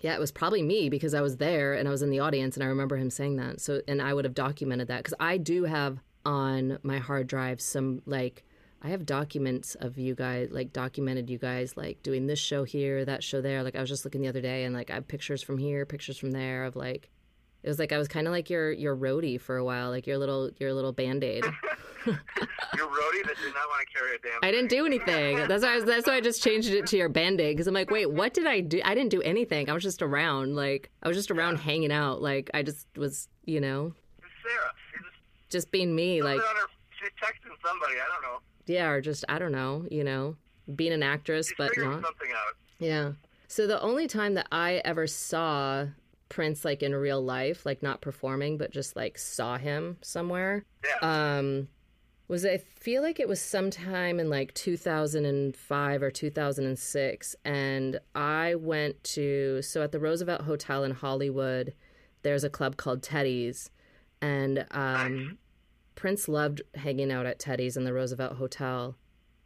yeah, 0.00 0.14
it 0.14 0.20
was 0.20 0.32
probably 0.32 0.62
me 0.62 0.88
because 0.88 1.14
I 1.14 1.20
was 1.20 1.36
there 1.36 1.74
and 1.74 1.86
I 1.86 1.90
was 1.90 2.02
in 2.02 2.10
the 2.10 2.18
audience 2.18 2.56
and 2.56 2.64
I 2.64 2.66
remember 2.66 2.96
him 2.96 3.08
saying 3.08 3.36
that. 3.36 3.60
So, 3.60 3.82
and 3.86 4.02
I 4.02 4.12
would 4.12 4.24
have 4.24 4.34
documented 4.34 4.88
that 4.88 4.98
because 4.98 5.14
I 5.20 5.36
do 5.36 5.62
have 5.62 6.00
on 6.24 6.78
my 6.82 6.98
hard 6.98 7.26
drive 7.26 7.60
some 7.60 8.02
like, 8.06 8.44
I 8.82 8.88
have 8.88 9.06
documents 9.06 9.74
of 9.76 9.98
you 9.98 10.14
guys, 10.14 10.48
like 10.50 10.72
documented 10.72 11.30
you 11.30 11.38
guys 11.38 11.76
like 11.76 12.02
doing 12.02 12.26
this 12.26 12.38
show 12.38 12.64
here, 12.64 13.04
that 13.04 13.22
show 13.22 13.40
there. 13.40 13.62
Like 13.62 13.76
I 13.76 13.80
was 13.80 13.88
just 13.88 14.04
looking 14.04 14.22
the 14.22 14.28
other 14.28 14.40
day 14.40 14.64
and 14.64 14.74
like 14.74 14.90
I 14.90 14.94
have 14.94 15.08
pictures 15.08 15.42
from 15.42 15.58
here, 15.58 15.86
pictures 15.86 16.18
from 16.18 16.32
there 16.32 16.64
of 16.64 16.76
like, 16.76 17.08
it 17.62 17.68
was 17.68 17.78
like 17.78 17.92
I 17.92 17.98
was 17.98 18.08
kind 18.08 18.26
of 18.26 18.32
like 18.32 18.50
your 18.50 18.72
your 18.72 18.96
roadie 18.96 19.40
for 19.40 19.56
a 19.56 19.64
while, 19.64 19.90
like 19.90 20.06
your 20.06 20.18
little 20.18 20.50
your 20.58 20.74
little 20.74 20.92
band 20.92 21.22
aid. 21.22 21.44
Your 22.04 22.86
roadie 22.86 23.22
that 23.26 23.36
did 23.36 23.54
not 23.54 23.68
want 23.68 23.86
to 23.86 23.96
carry 23.96 24.16
a 24.16 24.18
damn. 24.18 24.40
I 24.42 24.50
didn't 24.50 24.70
do 24.70 24.84
anything. 24.86 25.36
That's 25.46 25.62
why 25.62 25.72
I 25.72 25.74
was, 25.76 25.84
that's 25.84 26.06
why 26.06 26.14
I 26.14 26.20
just 26.20 26.42
changed 26.42 26.70
it 26.70 26.86
to 26.86 26.96
your 26.96 27.08
band 27.08 27.40
aid 27.40 27.54
because 27.54 27.68
I'm 27.68 27.74
like, 27.74 27.90
wait, 27.90 28.10
what 28.10 28.34
did 28.34 28.46
I 28.46 28.60
do? 28.60 28.80
I 28.84 28.96
didn't 28.96 29.10
do 29.10 29.22
anything. 29.22 29.70
I 29.70 29.72
was 29.72 29.84
just 29.84 30.02
around, 30.02 30.56
like 30.56 30.90
I 31.02 31.08
was 31.08 31.16
just 31.16 31.30
around 31.30 31.58
hanging 31.58 31.92
out. 31.92 32.20
Like 32.20 32.50
I 32.54 32.62
just 32.62 32.88
was, 32.96 33.28
you 33.44 33.60
know, 33.60 33.92
Sara. 34.42 34.72
Just 35.52 35.70
being 35.70 35.94
me. 35.94 36.22
Like 36.22 36.40
her, 36.40 36.46
she's 36.98 37.10
texting 37.22 37.52
somebody. 37.64 37.94
I 37.94 38.12
don't 38.12 38.22
know. 38.22 38.38
yeah, 38.66 38.88
or 38.88 39.00
just 39.00 39.24
I 39.28 39.38
don't 39.38 39.52
know, 39.52 39.86
you 39.90 40.02
know, 40.02 40.36
being 40.74 40.92
an 40.92 41.02
actress, 41.02 41.48
She's 41.48 41.56
but 41.58 41.70
not. 41.76 42.02
something 42.02 42.30
out. 42.30 42.54
Yeah. 42.78 43.12
So 43.48 43.66
the 43.66 43.80
only 43.80 44.08
time 44.08 44.34
that 44.34 44.48
I 44.50 44.76
ever 44.84 45.06
saw 45.06 45.86
Prince 46.30 46.64
like 46.64 46.82
in 46.82 46.94
real 46.94 47.22
life, 47.22 47.66
like 47.66 47.82
not 47.82 48.00
performing, 48.00 48.56
but 48.56 48.70
just 48.70 48.96
like 48.96 49.18
saw 49.18 49.58
him 49.58 49.98
somewhere, 50.00 50.64
Yeah. 50.84 51.36
um, 51.38 51.68
was 52.28 52.46
I 52.46 52.56
feel 52.58 53.02
like 53.02 53.20
it 53.20 53.28
was 53.28 53.42
sometime 53.42 54.18
in 54.18 54.30
like 54.30 54.54
2005 54.54 56.02
or 56.02 56.10
2006, 56.10 57.36
and 57.44 58.00
I 58.14 58.54
went 58.54 59.02
to 59.04 59.60
so 59.62 59.82
at 59.82 59.92
the 59.92 60.00
Roosevelt 60.00 60.42
Hotel 60.42 60.84
in 60.84 60.92
Hollywood, 60.92 61.74
there's 62.22 62.44
a 62.44 62.50
club 62.50 62.76
called 62.78 63.02
Teddy's, 63.02 63.70
and 64.22 64.64
um, 64.70 65.38
Prince 66.02 66.26
loved 66.26 66.62
hanging 66.74 67.12
out 67.12 67.26
at 67.26 67.38
Teddy's 67.38 67.76
in 67.76 67.84
the 67.84 67.92
Roosevelt 67.92 68.32
Hotel. 68.32 68.96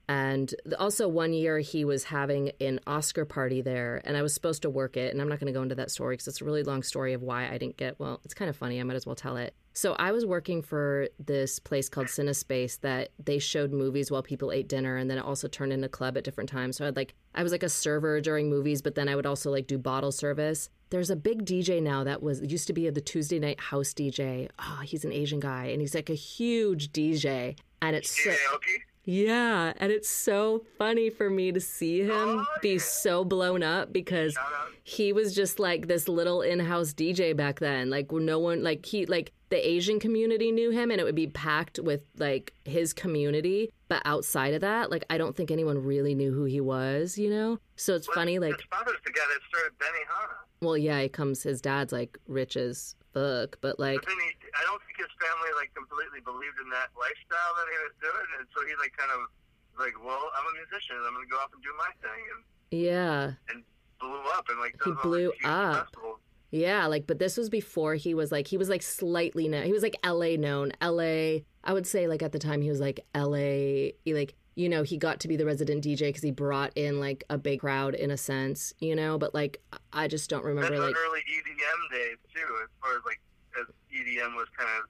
And 0.08 0.54
also, 0.78 1.06
one 1.06 1.34
year 1.34 1.58
he 1.58 1.84
was 1.84 2.04
having 2.04 2.52
an 2.62 2.80
Oscar 2.86 3.26
party 3.26 3.60
there, 3.60 4.00
and 4.06 4.16
I 4.16 4.22
was 4.22 4.32
supposed 4.32 4.62
to 4.62 4.70
work 4.70 4.96
it. 4.96 5.12
And 5.12 5.20
I'm 5.20 5.28
not 5.28 5.38
going 5.38 5.52
to 5.52 5.58
go 5.58 5.62
into 5.62 5.74
that 5.74 5.90
story 5.90 6.14
because 6.14 6.28
it's 6.28 6.40
a 6.40 6.46
really 6.46 6.62
long 6.62 6.82
story 6.82 7.12
of 7.12 7.22
why 7.22 7.46
I 7.46 7.58
didn't 7.58 7.76
get. 7.76 8.00
Well, 8.00 8.22
it's 8.24 8.32
kind 8.32 8.48
of 8.48 8.56
funny. 8.56 8.80
I 8.80 8.84
might 8.84 8.96
as 8.96 9.04
well 9.04 9.14
tell 9.14 9.36
it. 9.36 9.54
So 9.74 9.92
I 9.98 10.12
was 10.12 10.24
working 10.24 10.62
for 10.62 11.08
this 11.18 11.58
place 11.58 11.90
called 11.90 12.06
Cinespace 12.06 12.80
that 12.80 13.10
they 13.22 13.38
showed 13.38 13.74
movies 13.74 14.10
while 14.10 14.22
people 14.22 14.50
ate 14.50 14.66
dinner, 14.66 14.96
and 14.96 15.10
then 15.10 15.18
it 15.18 15.26
also 15.26 15.48
turned 15.48 15.74
into 15.74 15.88
a 15.88 15.90
club 15.90 16.16
at 16.16 16.24
different 16.24 16.48
times. 16.48 16.78
So 16.78 16.84
I 16.84 16.86
had 16.86 16.96
like 16.96 17.12
I 17.34 17.42
was 17.42 17.52
like 17.52 17.64
a 17.64 17.68
server 17.68 18.22
during 18.22 18.48
movies, 18.48 18.80
but 18.80 18.94
then 18.94 19.10
I 19.10 19.14
would 19.14 19.26
also 19.26 19.50
like 19.50 19.66
do 19.66 19.76
bottle 19.76 20.10
service. 20.10 20.70
There's 20.90 21.10
a 21.10 21.16
big 21.16 21.44
DJ 21.44 21.82
now 21.82 22.04
that 22.04 22.22
was 22.22 22.40
used 22.42 22.68
to 22.68 22.72
be 22.72 22.88
the 22.88 23.00
Tuesday 23.00 23.40
night 23.40 23.58
house 23.58 23.92
DJ. 23.92 24.48
Oh, 24.50 24.78
ah, 24.78 24.82
he's 24.84 25.04
an 25.04 25.12
Asian 25.12 25.40
guy, 25.40 25.66
and 25.66 25.80
he's 25.80 25.94
like 25.94 26.10
a 26.10 26.14
huge 26.14 26.92
DJ, 26.92 27.56
and 27.82 27.96
it's 27.96 28.22
so? 28.22 28.32
Yeah, 29.06 29.72
and 29.76 29.90
it's 29.92 30.08
so 30.10 30.64
funny 30.78 31.10
for 31.10 31.30
me 31.30 31.52
to 31.52 31.60
see 31.60 32.00
him 32.02 32.10
Oh, 32.12 32.44
be 32.60 32.78
so 32.78 33.24
blown 33.24 33.62
up 33.62 33.92
because 33.92 34.36
he 34.82 35.12
was 35.12 35.34
just 35.34 35.58
like 35.58 35.86
this 35.86 36.08
little 36.08 36.42
in-house 36.42 36.92
DJ 36.92 37.34
back 37.36 37.60
then. 37.60 37.88
Like 37.88 38.10
no 38.12 38.38
one 38.38 38.62
like 38.62 38.84
he 38.84 39.06
like 39.06 39.32
the 39.48 39.66
Asian 39.68 40.00
community 40.00 40.50
knew 40.50 40.70
him 40.70 40.90
and 40.90 41.00
it 41.00 41.04
would 41.04 41.14
be 41.14 41.28
packed 41.28 41.78
with 41.78 42.00
like 42.18 42.52
his 42.64 42.92
community, 42.92 43.70
but 43.88 44.02
outside 44.04 44.54
of 44.54 44.60
that, 44.62 44.90
like 44.90 45.04
I 45.08 45.18
don't 45.18 45.36
think 45.36 45.50
anyone 45.52 45.78
really 45.84 46.14
knew 46.16 46.32
who 46.32 46.44
he 46.44 46.60
was, 46.60 47.16
you 47.16 47.30
know? 47.30 47.58
So 47.76 47.94
it's 47.94 48.08
funny 48.08 48.40
like 48.40 48.56
His 48.56 48.64
father's 48.70 48.96
the 49.04 49.12
guy 49.12 49.22
that 49.28 49.40
started 49.48 49.78
Benihana. 49.78 50.34
well, 50.62 50.76
yeah, 50.76 51.00
he 51.00 51.08
comes 51.08 51.44
his 51.44 51.60
dad's 51.60 51.92
like 51.92 52.18
rich 52.26 52.56
as 52.56 52.96
fuck, 53.16 53.56
but 53.64 53.80
like 53.80 54.04
But 54.04 54.12
then 54.12 54.20
he, 54.20 54.30
I 54.52 54.62
don't 54.68 54.80
think 54.84 55.00
his 55.00 55.12
family 55.16 55.48
like 55.56 55.72
completely 55.72 56.20
believed 56.20 56.60
in 56.60 56.68
that 56.76 56.92
lifestyle 56.92 57.52
that 57.56 57.66
he 57.72 57.76
was 57.80 57.94
doing, 58.04 58.28
and 58.36 58.44
so 58.52 58.60
he 58.68 58.76
like 58.76 58.92
kind 58.92 59.08
of 59.16 59.32
like, 59.80 59.96
well, 60.04 60.28
I'm 60.36 60.44
a 60.44 60.54
musician, 60.60 61.00
I'm 61.00 61.16
gonna 61.16 61.30
go 61.32 61.40
off 61.40 61.48
and 61.56 61.64
do 61.64 61.72
my 61.80 61.90
thing, 62.04 62.22
and 62.36 62.40
yeah. 62.68 63.32
and 63.48 63.64
blew 64.00 64.20
up 64.36 64.44
and 64.52 64.60
like 64.60 64.76
He 64.84 64.92
blew 65.02 65.32
these 65.32 65.48
up. 65.48 65.88
festivals. 65.88 66.20
Yeah, 66.50 66.86
like, 66.86 67.06
but 67.06 67.18
this 67.18 67.36
was 67.36 67.50
before 67.50 67.94
he 67.96 68.14
was 68.14 68.30
like, 68.30 68.46
he 68.46 68.56
was 68.56 68.68
like 68.68 68.82
slightly 68.82 69.48
known. 69.48 69.64
He 69.64 69.72
was 69.72 69.82
like 69.82 69.96
LA 70.04 70.36
known. 70.36 70.72
LA, 70.80 71.40
I 71.64 71.72
would 71.72 71.86
say, 71.86 72.06
like, 72.06 72.22
at 72.22 72.32
the 72.32 72.38
time, 72.38 72.62
he 72.62 72.70
was 72.70 72.80
like 72.80 73.00
LA, 73.14 73.92
he, 74.04 74.14
like, 74.14 74.34
you 74.56 74.70
know, 74.70 74.82
he 74.82 74.96
got 74.96 75.20
to 75.20 75.28
be 75.28 75.36
the 75.36 75.44
resident 75.44 75.84
DJ 75.84 76.08
because 76.08 76.22
he 76.22 76.32
brought 76.32 76.72
in 76.74 76.98
like 76.98 77.22
a 77.28 77.36
big 77.36 77.60
crowd 77.60 77.94
in 77.94 78.10
a 78.10 78.16
sense, 78.16 78.72
you 78.80 78.96
know, 78.96 79.18
but 79.18 79.34
like, 79.34 79.60
I 79.92 80.08
just 80.08 80.30
don't 80.30 80.44
remember, 80.44 80.74
the 80.74 80.80
like, 80.80 80.96
early 80.96 81.20
EDM 81.20 81.80
days 81.92 82.16
too, 82.32 82.48
as 82.64 82.72
far 82.80 82.96
as 82.96 83.04
like 83.04 83.20
as 83.60 83.68
EDM 83.92 84.34
was 84.34 84.48
kind 84.56 84.70
of 84.80 84.88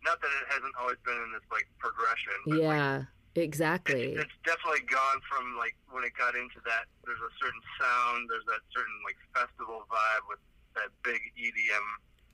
not 0.00 0.20
that 0.24 0.32
it 0.40 0.48
hasn't 0.48 0.72
always 0.80 0.96
been 1.04 1.20
in 1.20 1.30
this 1.36 1.44
like 1.52 1.68
progression. 1.76 2.32
But, 2.48 2.64
like, 2.64 2.64
yeah, 2.64 3.04
exactly. 3.36 4.16
it's, 4.16 4.24
it's 4.24 4.38
definitely 4.40 4.88
gone 4.88 5.20
from 5.28 5.60
like 5.60 5.76
when 5.92 6.02
it 6.02 6.16
got 6.16 6.32
into 6.32 6.64
that. 6.64 6.88
There's 7.04 7.20
a 7.20 7.32
certain 7.36 7.60
sound. 7.76 8.24
There's 8.32 8.48
that 8.48 8.64
certain 8.72 8.96
like 9.04 9.20
festival 9.36 9.84
vibe 9.92 10.24
with 10.32 10.40
that 10.80 10.88
big 11.04 11.20
EDM. 11.36 11.86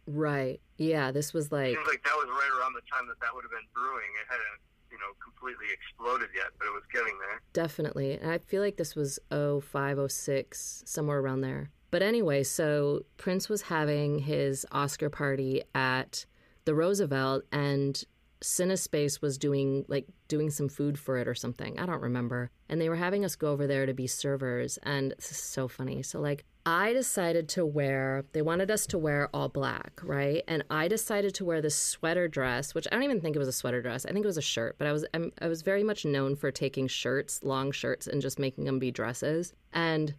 Right. 0.06 0.62
Yeah, 0.78 1.10
this 1.10 1.34
was 1.34 1.50
like, 1.50 1.74
Seems 1.74 1.88
like 1.90 2.04
that 2.06 2.14
was 2.14 2.30
right 2.30 2.52
around 2.60 2.78
the 2.78 2.84
time 2.86 3.10
that 3.10 3.18
that 3.18 3.34
would 3.34 3.42
have 3.42 3.50
been 3.50 3.66
brewing. 3.74 4.06
It 4.22 4.30
hadn't 4.30 4.62
you 4.94 5.00
know 5.00 5.12
completely 5.22 5.66
exploded 5.72 6.30
yet, 6.34 6.46
but 6.58 6.66
it 6.66 6.72
was 6.72 6.84
getting 6.92 7.18
there. 7.18 7.40
definitely. 7.52 8.12
And 8.12 8.30
I 8.30 8.38
feel 8.38 8.62
like 8.62 8.76
this 8.76 8.94
was 8.94 9.18
05, 9.30 10.10
06, 10.10 10.82
somewhere 10.86 11.18
around 11.18 11.40
there. 11.40 11.70
But 11.90 12.02
anyway, 12.02 12.42
so 12.44 13.04
Prince 13.16 13.48
was 13.48 13.62
having 13.62 14.20
his 14.20 14.64
Oscar 14.72 15.10
party 15.10 15.62
at 15.74 16.26
the 16.64 16.74
Roosevelt, 16.74 17.44
and 17.52 18.02
Cinespace 18.44 19.22
was 19.22 19.38
doing 19.38 19.86
like 19.88 20.06
doing 20.28 20.50
some 20.50 20.68
food 20.68 20.98
for 20.98 21.18
it 21.18 21.26
or 21.26 21.34
something. 21.34 21.78
I 21.78 21.86
don't 21.86 22.02
remember. 22.02 22.50
And 22.68 22.80
they 22.80 22.90
were 22.90 22.96
having 22.96 23.24
us 23.24 23.36
go 23.36 23.50
over 23.52 23.66
there 23.66 23.86
to 23.86 23.94
be 23.94 24.06
servers, 24.06 24.78
and 24.82 25.12
this 25.12 25.30
is 25.30 25.38
so 25.38 25.66
funny. 25.66 26.02
So 26.02 26.20
like 26.20 26.44
I 26.66 26.92
decided 26.92 27.48
to 27.50 27.64
wear, 27.64 28.24
they 28.32 28.42
wanted 28.42 28.70
us 28.70 28.86
to 28.88 28.98
wear 28.98 29.28
all 29.34 29.48
black, 29.48 30.00
right? 30.02 30.42
And 30.46 30.62
I 30.70 30.88
decided 30.88 31.34
to 31.36 31.44
wear 31.44 31.62
this 31.62 31.76
sweater 31.76 32.28
dress, 32.28 32.74
which 32.74 32.86
I 32.90 32.94
don't 32.94 33.02
even 33.04 33.20
think 33.20 33.34
it 33.34 33.38
was 33.38 33.48
a 33.48 33.52
sweater 33.52 33.80
dress. 33.80 34.04
I 34.04 34.12
think 34.12 34.24
it 34.24 34.28
was 34.28 34.38
a 34.38 34.42
shirt, 34.42 34.76
but 34.78 34.86
I 34.86 34.92
was 34.92 35.06
I'm, 35.14 35.32
I 35.40 35.48
was 35.48 35.62
very 35.62 35.82
much 35.82 36.04
known 36.04 36.36
for 36.36 36.50
taking 36.50 36.86
shirts, 36.86 37.42
long 37.42 37.72
shirts, 37.72 38.06
and 38.06 38.20
just 38.20 38.38
making 38.38 38.64
them 38.64 38.78
be 38.78 38.90
dresses. 38.90 39.54
And 39.72 40.14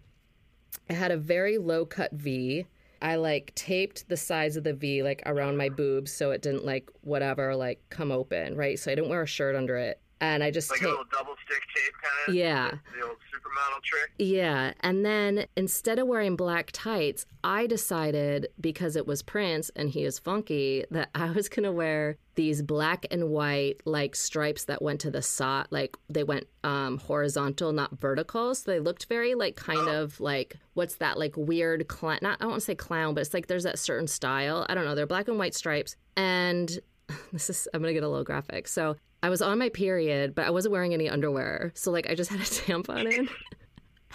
it 0.89 0.95
had 0.95 1.11
a 1.11 1.17
very 1.17 1.59
low 1.59 1.85
cut 1.85 2.11
V. 2.13 2.65
I 3.05 3.17
like 3.17 3.53
taped 3.53 4.09
the 4.09 4.17
sides 4.17 4.57
of 4.57 4.63
the 4.63 4.73
V 4.73 5.03
like 5.03 5.21
around 5.27 5.57
my 5.57 5.69
boobs 5.69 6.11
so 6.11 6.31
it 6.31 6.41
didn't 6.41 6.65
like 6.65 6.89
whatever 7.01 7.55
like 7.55 7.79
come 7.91 8.11
open, 8.11 8.55
right? 8.55 8.79
So 8.79 8.91
I 8.91 8.95
didn't 8.95 9.11
wear 9.11 9.21
a 9.21 9.27
shirt 9.27 9.55
under 9.55 9.77
it. 9.77 10.01
And 10.33 10.43
I 10.43 10.51
just 10.51 10.69
Like 10.71 10.81
a 10.81 10.87
little 10.87 11.03
double 11.11 11.35
stick 11.45 11.61
tape 11.75 11.93
kind 12.01 12.29
of. 12.29 12.35
Yeah. 12.35 12.71
The 12.97 13.05
old 13.05 13.17
supermodel 13.17 13.83
trick. 13.83 14.11
Yeah. 14.17 14.73
And 14.81 15.05
then 15.05 15.45
instead 15.55 15.99
of 15.99 16.07
wearing 16.07 16.35
black 16.35 16.71
tights, 16.71 17.25
I 17.43 17.67
decided 17.67 18.47
because 18.59 18.95
it 18.95 19.05
was 19.05 19.21
Prince 19.21 19.69
and 19.75 19.89
he 19.89 20.03
is 20.03 20.19
funky 20.19 20.85
that 20.91 21.09
I 21.15 21.31
was 21.31 21.49
going 21.49 21.63
to 21.63 21.71
wear 21.71 22.17
these 22.35 22.61
black 22.61 23.05
and 23.11 23.29
white 23.29 23.81
like 23.85 24.15
stripes 24.15 24.65
that 24.65 24.81
went 24.81 24.99
to 25.01 25.11
the 25.11 25.21
side, 25.21 25.67
like 25.69 25.95
they 26.09 26.23
went 26.23 26.47
um, 26.63 26.97
horizontal, 26.97 27.71
not 27.71 27.97
vertical. 27.99 28.53
So 28.55 28.71
they 28.71 28.79
looked 28.79 29.05
very 29.05 29.35
like 29.35 29.55
kind 29.55 29.87
of 29.87 30.19
like 30.19 30.57
what's 30.73 30.95
that 30.95 31.17
like 31.17 31.35
weird 31.37 31.87
clown? 31.87 32.19
Not 32.21 32.39
I 32.39 32.43
don't 32.43 32.51
want 32.51 32.61
to 32.61 32.65
say 32.65 32.75
clown, 32.75 33.13
but 33.13 33.21
it's 33.21 33.33
like 33.33 33.47
there's 33.47 33.63
that 33.63 33.79
certain 33.79 34.07
style. 34.07 34.65
I 34.69 34.75
don't 34.75 34.85
know. 34.85 34.95
They're 34.95 35.07
black 35.07 35.27
and 35.27 35.37
white 35.37 35.55
stripes, 35.55 35.95
and 36.15 36.79
this 37.33 37.49
is 37.49 37.67
I'm 37.73 37.81
gonna 37.81 37.93
get 37.93 38.03
a 38.03 38.09
little 38.09 38.23
graphic. 38.23 38.67
So 38.67 38.97
I 39.23 39.29
was 39.29 39.41
on 39.41 39.57
my 39.57 39.69
period, 39.69 40.35
but 40.35 40.45
I 40.45 40.51
wasn't 40.51 40.71
wearing 40.71 40.93
any 40.93 41.09
underwear. 41.09 41.71
So 41.75 41.91
like 41.91 42.09
I 42.09 42.15
just 42.15 42.29
had 42.29 42.39
a 42.39 42.43
tampon 42.43 43.11
in. 43.11 43.29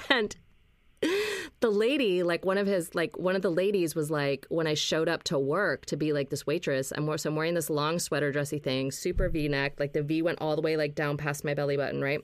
and 0.09 0.37
the 1.61 1.71
lady, 1.71 2.23
like 2.23 2.45
one 2.45 2.59
of 2.59 2.67
his 2.67 2.95
like 2.95 3.19
one 3.19 3.37
of 3.37 3.43
the 3.43 3.51
ladies 3.51 3.95
was 3.95 4.11
like 4.11 4.47
when 4.49 4.67
I 4.67 4.75
showed 4.75 5.09
up 5.09 5.23
to 5.25 5.39
work 5.39 5.87
to 5.87 5.97
be 5.97 6.13
like 6.13 6.31
this 6.31 6.47
waitress, 6.47 6.93
I'm, 6.95 7.19
so 7.19 7.31
I'm 7.31 7.37
wearing 7.37 7.55
this 7.55 7.71
long 7.71 7.99
sweater 7.99 8.33
dressy 8.33 8.59
thing, 8.59 8.91
super 8.91 9.29
V 9.29 9.49
neck, 9.49 9.75
like 9.79 9.93
the 9.93 10.03
V 10.03 10.23
went 10.23 10.41
all 10.41 10.57
the 10.57 10.63
way 10.63 10.77
like 10.77 10.95
down 10.95 11.17
past 11.17 11.45
my 11.45 11.55
belly 11.55 11.77
button, 11.77 12.01
right? 12.01 12.21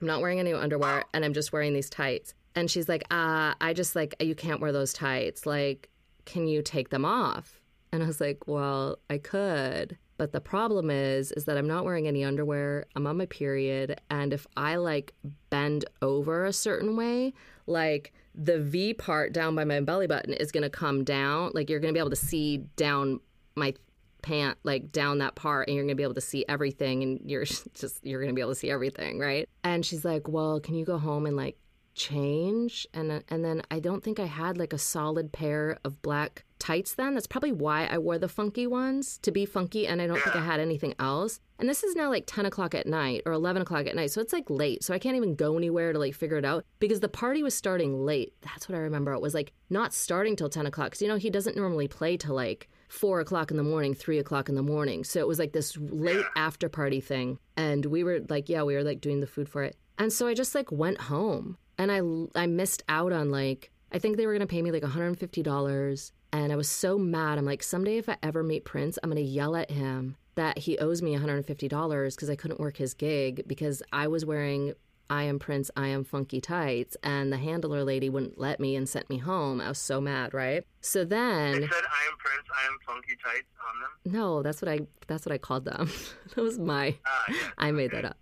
I'm 0.00 0.06
not 0.06 0.20
wearing 0.20 0.40
any 0.40 0.52
underwear 0.52 1.04
and 1.14 1.24
I'm 1.24 1.32
just 1.32 1.52
wearing 1.52 1.74
these 1.74 1.88
tights. 1.88 2.34
And 2.54 2.70
she's 2.70 2.88
like, 2.88 3.04
uh, 3.10 3.54
I 3.60 3.72
just 3.72 3.96
like, 3.96 4.14
you 4.20 4.34
can't 4.34 4.60
wear 4.60 4.72
those 4.72 4.92
tights. 4.92 5.46
Like, 5.46 5.88
can 6.26 6.46
you 6.46 6.60
take 6.60 6.90
them 6.90 7.04
off? 7.04 7.60
And 7.92 8.02
I 8.02 8.06
was 8.06 8.20
like, 8.20 8.46
well, 8.46 8.98
I 9.08 9.18
could. 9.18 9.96
But 10.16 10.32
the 10.32 10.40
problem 10.40 10.90
is, 10.90 11.32
is 11.32 11.46
that 11.46 11.56
I'm 11.56 11.66
not 11.66 11.84
wearing 11.84 12.06
any 12.06 12.24
underwear. 12.24 12.86
I'm 12.94 13.06
on 13.06 13.16
my 13.16 13.26
period. 13.26 14.00
And 14.10 14.32
if 14.32 14.46
I 14.56 14.76
like 14.76 15.14
bend 15.50 15.84
over 16.00 16.44
a 16.44 16.52
certain 16.52 16.96
way, 16.96 17.32
like 17.66 18.12
the 18.34 18.60
V 18.60 18.94
part 18.94 19.32
down 19.32 19.54
by 19.54 19.64
my 19.64 19.80
belly 19.80 20.06
button 20.06 20.34
is 20.34 20.52
going 20.52 20.62
to 20.62 20.70
come 20.70 21.04
down. 21.04 21.50
Like 21.54 21.70
you're 21.70 21.80
going 21.80 21.92
to 21.92 21.96
be 21.96 22.00
able 22.00 22.10
to 22.10 22.16
see 22.16 22.58
down 22.76 23.20
my 23.54 23.74
pant 24.22 24.56
like 24.62 24.92
down 24.92 25.18
that 25.18 25.34
part 25.34 25.66
and 25.66 25.74
you're 25.74 25.82
going 25.82 25.96
to 25.96 25.96
be 25.96 26.04
able 26.04 26.14
to 26.14 26.20
see 26.20 26.44
everything 26.48 27.02
and 27.02 27.20
you're 27.28 27.44
just 27.74 27.98
you're 28.04 28.20
going 28.20 28.30
to 28.30 28.34
be 28.34 28.40
able 28.40 28.52
to 28.52 28.58
see 28.58 28.70
everything 28.70 29.18
right 29.18 29.48
and 29.64 29.84
she's 29.84 30.04
like 30.04 30.28
well 30.28 30.60
can 30.60 30.76
you 30.76 30.84
go 30.84 30.96
home 30.96 31.26
and 31.26 31.36
like 31.36 31.56
change 31.94 32.86
and 32.94 33.12
uh, 33.12 33.20
and 33.28 33.44
then 33.44 33.62
I 33.70 33.80
don't 33.80 34.02
think 34.02 34.18
I 34.18 34.26
had 34.26 34.56
like 34.56 34.72
a 34.72 34.78
solid 34.78 35.32
pair 35.32 35.78
of 35.84 36.00
black 36.02 36.44
tights 36.62 36.94
then 36.94 37.14
that's 37.14 37.26
probably 37.26 37.50
why 37.50 37.86
I 37.86 37.98
wore 37.98 38.18
the 38.18 38.28
funky 38.28 38.66
ones 38.66 39.18
to 39.22 39.32
be 39.32 39.44
funky 39.44 39.86
and 39.86 40.00
I 40.00 40.06
don't 40.06 40.20
think 40.20 40.36
I 40.36 40.44
had 40.44 40.60
anything 40.60 40.94
else 40.98 41.40
and 41.58 41.68
this 41.68 41.82
is 41.82 41.96
now 41.96 42.08
like 42.08 42.24
10 42.26 42.46
o'clock 42.46 42.74
at 42.74 42.86
night 42.86 43.22
or 43.26 43.32
11 43.32 43.62
o'clock 43.62 43.86
at 43.86 43.96
night 43.96 44.12
so 44.12 44.20
it's 44.20 44.32
like 44.32 44.48
late 44.48 44.84
so 44.84 44.94
I 44.94 45.00
can't 45.00 45.16
even 45.16 45.34
go 45.34 45.56
anywhere 45.56 45.92
to 45.92 45.98
like 45.98 46.14
figure 46.14 46.38
it 46.38 46.44
out 46.44 46.64
because 46.78 47.00
the 47.00 47.08
party 47.08 47.42
was 47.42 47.54
starting 47.54 48.06
late 48.06 48.32
that's 48.42 48.68
what 48.68 48.76
I 48.76 48.82
remember 48.82 49.12
it 49.12 49.20
was 49.20 49.34
like 49.34 49.52
not 49.68 49.92
starting 49.92 50.36
till 50.36 50.48
10 50.48 50.66
o'clock 50.66 50.90
because 50.90 51.02
you 51.02 51.08
know 51.08 51.16
he 51.16 51.30
doesn't 51.30 51.56
normally 51.56 51.88
play 51.88 52.16
till 52.16 52.36
like 52.36 52.68
four 52.92 53.20
o'clock 53.20 53.50
in 53.50 53.56
the 53.56 53.62
morning, 53.62 53.94
three 53.94 54.18
o'clock 54.18 54.50
in 54.50 54.54
the 54.54 54.62
morning. 54.62 55.02
So 55.02 55.18
it 55.18 55.26
was 55.26 55.38
like 55.38 55.52
this 55.52 55.78
late 55.78 56.26
after 56.36 56.68
party 56.68 57.00
thing. 57.00 57.38
And 57.56 57.86
we 57.86 58.04
were 58.04 58.20
like, 58.28 58.50
yeah, 58.50 58.64
we 58.64 58.74
were 58.74 58.84
like 58.84 59.00
doing 59.00 59.20
the 59.20 59.26
food 59.26 59.48
for 59.48 59.62
it. 59.62 59.76
And 59.98 60.12
so 60.12 60.26
I 60.26 60.34
just 60.34 60.54
like 60.54 60.70
went 60.70 61.00
home 61.00 61.56
and 61.78 61.90
I, 61.90 62.02
I 62.38 62.46
missed 62.46 62.82
out 62.90 63.12
on 63.12 63.30
like, 63.30 63.70
I 63.92 63.98
think 63.98 64.16
they 64.16 64.26
were 64.26 64.32
going 64.32 64.46
to 64.46 64.46
pay 64.46 64.60
me 64.60 64.70
like 64.70 64.82
$150. 64.82 66.12
And 66.32 66.52
I 66.52 66.56
was 66.56 66.68
so 66.68 66.96
mad. 66.98 67.38
I'm 67.38 67.44
like, 67.44 67.62
someday 67.62 67.98
if 67.98 68.08
I 68.08 68.16
ever 68.22 68.42
meet 68.42 68.64
Prince, 68.64 68.98
I'm 69.02 69.10
going 69.10 69.22
to 69.22 69.30
yell 69.30 69.54
at 69.54 69.70
him 69.70 70.16
that 70.34 70.58
he 70.58 70.78
owes 70.78 71.02
me 71.02 71.14
$150 71.14 72.14
because 72.16 72.30
I 72.30 72.36
couldn't 72.36 72.58
work 72.60 72.78
his 72.78 72.94
gig 72.94 73.42
because 73.46 73.82
I 73.92 74.08
was 74.08 74.24
wearing 74.24 74.72
I 75.10 75.24
am 75.24 75.38
Prince, 75.38 75.70
I 75.76 75.88
am 75.88 76.04
funky 76.04 76.40
tights, 76.40 76.96
and 77.02 77.30
the 77.30 77.36
handler 77.36 77.84
lady 77.84 78.08
wouldn't 78.08 78.38
let 78.38 78.58
me 78.60 78.74
and 78.76 78.88
sent 78.88 79.10
me 79.10 79.18
home. 79.18 79.60
I 79.60 79.68
was 79.68 79.76
so 79.78 80.00
mad, 80.00 80.32
right? 80.32 80.64
So 80.80 81.04
then 81.04 81.56
It 81.56 81.70
said, 81.70 81.82
I 81.84 82.08
am 82.10 82.16
Prince, 82.16 82.46
I 82.50 82.66
am 82.66 82.78
funky 82.86 83.16
tights 83.22 83.48
on 83.68 83.80
them. 83.82 84.14
no, 84.14 84.42
that's 84.42 84.62
what 84.62 84.70
I 84.70 84.80
that's 85.08 85.26
what 85.26 85.32
I 85.34 85.38
called 85.38 85.66
them. 85.66 85.90
that 86.34 86.40
was 86.40 86.58
my 86.58 86.96
Ah, 87.04 87.24
yeah. 87.28 87.34
I 87.58 87.72
made 87.72 87.90
that 87.90 88.06
up. 88.06 88.16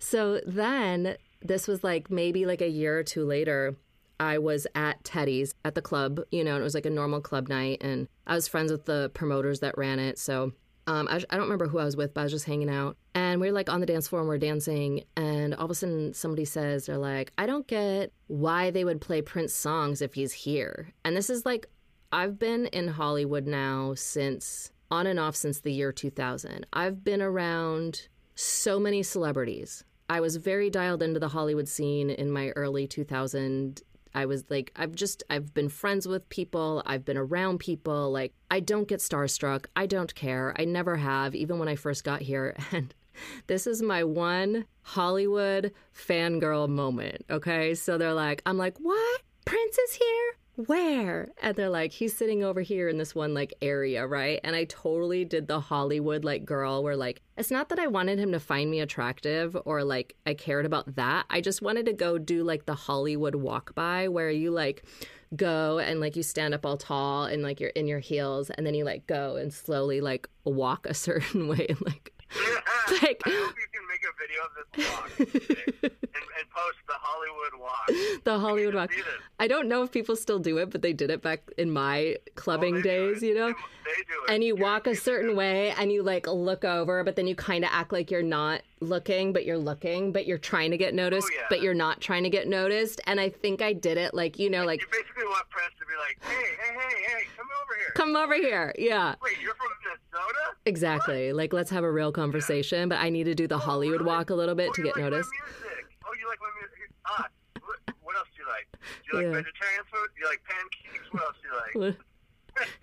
So 0.00 0.40
then 0.46 1.16
this 1.40 1.66
was 1.66 1.82
like 1.82 2.10
maybe 2.10 2.44
like 2.44 2.60
a 2.60 2.68
year 2.68 2.98
or 2.98 3.04
two 3.04 3.24
later. 3.24 3.76
I 4.20 4.38
was 4.38 4.66
at 4.74 5.02
Teddy's 5.04 5.54
at 5.64 5.74
the 5.74 5.82
club, 5.82 6.20
you 6.30 6.44
know, 6.44 6.54
and 6.54 6.60
it 6.60 6.64
was 6.64 6.74
like 6.74 6.86
a 6.86 6.90
normal 6.90 7.20
club 7.20 7.48
night, 7.48 7.82
and 7.82 8.08
I 8.26 8.34
was 8.34 8.48
friends 8.48 8.70
with 8.70 8.84
the 8.84 9.10
promoters 9.14 9.60
that 9.60 9.76
ran 9.76 9.98
it. 9.98 10.18
So 10.18 10.52
um, 10.86 11.08
I, 11.08 11.16
I 11.16 11.36
don't 11.36 11.42
remember 11.42 11.66
who 11.66 11.78
I 11.78 11.84
was 11.84 11.96
with, 11.96 12.14
but 12.14 12.20
I 12.20 12.24
was 12.24 12.32
just 12.32 12.44
hanging 12.44 12.68
out. 12.68 12.96
And 13.14 13.40
we 13.40 13.48
are 13.48 13.52
like 13.52 13.70
on 13.70 13.80
the 13.80 13.86
dance 13.86 14.08
floor 14.08 14.20
and 14.20 14.28
we're 14.28 14.38
dancing. 14.38 15.04
And 15.16 15.54
all 15.54 15.64
of 15.64 15.70
a 15.70 15.74
sudden, 15.74 16.12
somebody 16.12 16.44
says, 16.44 16.86
they're 16.86 16.98
like, 16.98 17.32
I 17.38 17.46
don't 17.46 17.66
get 17.66 18.12
why 18.26 18.70
they 18.70 18.84
would 18.84 19.00
play 19.00 19.22
Prince 19.22 19.54
songs 19.54 20.02
if 20.02 20.14
he's 20.14 20.32
here. 20.32 20.92
And 21.04 21.16
this 21.16 21.30
is 21.30 21.46
like, 21.46 21.66
I've 22.12 22.38
been 22.38 22.66
in 22.66 22.88
Hollywood 22.88 23.46
now 23.46 23.94
since 23.94 24.70
on 24.90 25.06
and 25.06 25.18
off 25.18 25.36
since 25.36 25.60
the 25.60 25.72
year 25.72 25.90
2000. 25.90 26.66
I've 26.72 27.02
been 27.02 27.22
around 27.22 28.08
so 28.34 28.78
many 28.78 29.02
celebrities. 29.02 29.84
I 30.08 30.20
was 30.20 30.36
very 30.36 30.68
dialed 30.68 31.02
into 31.02 31.18
the 31.18 31.28
Hollywood 31.28 31.68
scene 31.68 32.10
in 32.10 32.30
my 32.30 32.50
early 32.50 32.86
2000 32.86 33.82
I 34.14 34.26
was 34.26 34.44
like, 34.48 34.72
I've 34.76 34.94
just, 34.94 35.22
I've 35.28 35.52
been 35.54 35.68
friends 35.68 36.06
with 36.06 36.28
people. 36.28 36.82
I've 36.86 37.04
been 37.04 37.16
around 37.16 37.58
people. 37.58 38.10
Like, 38.10 38.32
I 38.50 38.60
don't 38.60 38.88
get 38.88 39.00
starstruck. 39.00 39.66
I 39.74 39.86
don't 39.86 40.14
care. 40.14 40.54
I 40.58 40.64
never 40.64 40.96
have, 40.96 41.34
even 41.34 41.58
when 41.58 41.68
I 41.68 41.76
first 41.76 42.04
got 42.04 42.22
here. 42.22 42.56
And 42.72 42.94
this 43.46 43.68
is 43.68 43.80
my 43.80 44.02
one 44.02 44.64
Hollywood 44.82 45.72
fangirl 45.96 46.68
moment. 46.68 47.24
Okay. 47.30 47.74
So 47.74 47.96
they're 47.96 48.12
like, 48.12 48.42
I'm 48.44 48.58
like, 48.58 48.76
what? 48.78 49.22
Prince 49.44 49.78
is 49.78 49.94
here? 49.94 50.32
Where? 50.56 51.30
And 51.42 51.56
they're 51.56 51.68
like, 51.68 51.92
he's 51.92 52.16
sitting 52.16 52.44
over 52.44 52.60
here 52.60 52.88
in 52.88 52.96
this 52.96 53.14
one 53.14 53.34
like 53.34 53.54
area, 53.60 54.06
right? 54.06 54.38
And 54.44 54.54
I 54.54 54.64
totally 54.64 55.24
did 55.24 55.48
the 55.48 55.58
Hollywood 55.58 56.24
like 56.24 56.44
girl 56.44 56.84
where 56.84 56.96
like, 56.96 57.22
it's 57.36 57.50
not 57.50 57.70
that 57.70 57.80
I 57.80 57.88
wanted 57.88 58.20
him 58.20 58.30
to 58.32 58.38
find 58.38 58.70
me 58.70 58.80
attractive 58.80 59.56
or 59.64 59.82
like 59.82 60.14
I 60.26 60.34
cared 60.34 60.64
about 60.64 60.94
that. 60.94 61.26
I 61.28 61.40
just 61.40 61.60
wanted 61.60 61.86
to 61.86 61.92
go 61.92 62.18
do 62.18 62.44
like 62.44 62.66
the 62.66 62.74
Hollywood 62.74 63.34
walk 63.34 63.74
by 63.74 64.06
where 64.06 64.30
you 64.30 64.52
like 64.52 64.84
go 65.34 65.80
and 65.80 65.98
like 65.98 66.14
you 66.14 66.22
stand 66.22 66.54
up 66.54 66.64
all 66.64 66.76
tall 66.76 67.24
and 67.24 67.42
like 67.42 67.58
you're 67.58 67.70
in 67.70 67.88
your 67.88 67.98
heels 67.98 68.50
and 68.50 68.64
then 68.64 68.74
you 68.74 68.84
like 68.84 69.08
go 69.08 69.34
and 69.34 69.52
slowly 69.52 70.00
like 70.00 70.28
walk 70.44 70.86
a 70.86 70.94
certain 70.94 71.48
way 71.48 71.66
and 71.68 71.80
like 71.84 72.12
Like- 73.02 73.22
I 73.26 73.30
hope 73.30 73.54
you 73.56 73.68
can 73.72 73.86
make 73.88 74.02
a 74.04 74.12
video 74.18 74.40
of 74.44 74.52
this 74.56 74.66
walk 74.88 75.10
and, 75.18 76.24
and 76.38 76.50
post 76.50 76.78
the 76.86 76.94
Hollywood 76.94 77.60
walk. 77.60 78.22
the 78.24 78.38
Hollywood 78.38 78.74
walk. 78.74 78.90
I 79.38 79.46
don't 79.48 79.68
know 79.68 79.82
if 79.82 79.90
people 79.92 80.16
still 80.16 80.38
do 80.38 80.58
it, 80.58 80.70
but 80.70 80.82
they 80.82 80.92
did 80.92 81.10
it 81.10 81.22
back 81.22 81.42
in 81.58 81.70
my 81.70 82.16
clubbing 82.34 82.74
Oh, 82.76 82.82
do 82.82 82.82
days, 82.82 83.22
you 83.22 83.34
know? 83.34 83.48
They, 83.48 83.54
they 84.28 84.34
and 84.34 84.42
you 84.44 84.56
Yeah, 84.56 84.62
walk 84.62 84.86
a 84.86 84.94
certain 84.94 85.36
way 85.36 85.70
and 85.72 85.92
you 85.92 86.02
like 86.02 86.26
look 86.26 86.64
over 86.64 87.04
but 87.04 87.16
then 87.16 87.26
you 87.26 87.34
kind 87.34 87.64
of 87.64 87.70
act 87.72 87.92
like 87.92 88.10
you're 88.10 88.22
not 88.22 88.62
looking 88.80 89.32
but 89.32 89.44
you're 89.44 89.58
looking 89.58 90.10
but 90.12 90.26
you're 90.26 90.38
trying 90.38 90.70
to 90.70 90.76
get 90.78 90.92
oh, 90.92 90.96
noticed 90.96 91.28
Oh, 91.30 91.36
yeah. 91.36 91.46
but 91.50 91.60
you're 91.62 91.74
not 91.74 92.00
trying 92.00 92.22
to 92.24 92.30
get 92.30 92.48
noticed 92.48 93.00
and 93.06 93.20
i 93.20 93.28
think 93.28 93.60
i 93.62 93.72
did 93.74 93.96
it 93.98 94.14
like 94.14 94.38
you 94.38 94.48
know 94.50 94.64
like 94.64 94.80
You 94.80 94.86
basically 94.90 95.24
want 95.24 95.44
to 95.50 95.54
be 95.94 96.00
like, 96.02 96.18
hey, 96.22 96.50
hey, 96.60 96.74
hey, 96.74 96.96
hey, 97.06 97.22
come 97.36 97.46
over 97.62 97.74
here. 97.78 97.92
come 97.94 98.16
over 98.16 98.34
here 98.34 98.74
yeah 98.78 99.14
Wait, 99.22 99.38
you're 99.40 99.54
from 99.54 99.68
Minnesota? 99.84 100.56
exactly 100.66 101.32
like 101.32 101.52
let's 101.52 101.70
have 101.70 101.84
a 101.84 101.90
real 101.90 102.10
conversation 102.12 102.88
but 102.88 102.98
i 102.98 103.08
need 103.08 103.24
to 103.24 103.34
do 103.34 103.46
the 103.46 103.58
hollywood 103.58 104.00
really? 104.00 104.12
walk 104.12 104.30
a 104.30 104.34
little 104.34 104.54
bit 104.54 104.70
oh, 104.70 104.72
to 104.74 104.80
you 104.82 104.86
get 104.88 104.96
like 104.96 105.04
noticed 105.10 105.30
My 105.30 105.46
music. 105.46 105.86
Oh, 106.06 106.12
you 106.20 106.28
like 106.28 106.38
my 106.40 106.50
music? 106.60 106.90
Ah, 107.06 107.26
what, 107.64 107.78
what 108.02 108.16
else 108.16 108.28
do 108.36 108.42
you 108.42 108.48
like? 108.48 108.66
Do 108.72 108.78
you 109.06 109.18
like 109.18 109.24
Yeah. 109.24 109.42
vegetarian 109.42 109.84
food? 109.90 110.08
Do 110.14 110.20
you 110.20 110.28
like 110.28 110.42
pancakes? 110.44 111.12
What 111.12 111.22
else 111.22 111.36
do 111.42 111.48
you 111.48 111.84
like? 111.86 111.96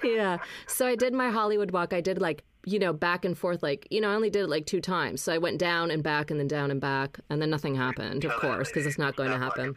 yeah. 0.04 0.38
So 0.68 0.88
I 0.88 0.96
did 0.96 1.14
my 1.14 1.30
Hollywood 1.30 1.72
walk. 1.72 1.94
I 1.94 2.02
did 2.02 2.20
like, 2.20 2.44
you 2.66 2.80
know, 2.80 2.94
back 2.94 3.24
and 3.26 3.38
forth. 3.38 3.64
Like, 3.64 3.88
you 3.90 4.02
know, 4.02 4.10
I 4.10 4.16
only 4.16 4.30
did 4.30 4.42
it 4.44 4.50
like 4.50 4.66
two 4.66 4.82
times. 4.82 5.22
So 5.22 5.32
I 5.34 5.38
went 5.38 5.60
down 5.60 5.92
and 5.92 6.04
back 6.04 6.30
and 6.32 6.40
then 6.40 6.48
down 6.48 6.72
and 6.72 6.82
back. 6.82 7.20
And 7.30 7.42
then 7.42 7.50
nothing 7.50 7.76
happened, 7.76 8.26
of 8.26 8.34
course, 8.34 8.70
because 8.70 8.86
it's 8.86 8.98
not 8.98 9.16
going 9.16 9.32
to 9.32 9.38
happen. 9.38 9.76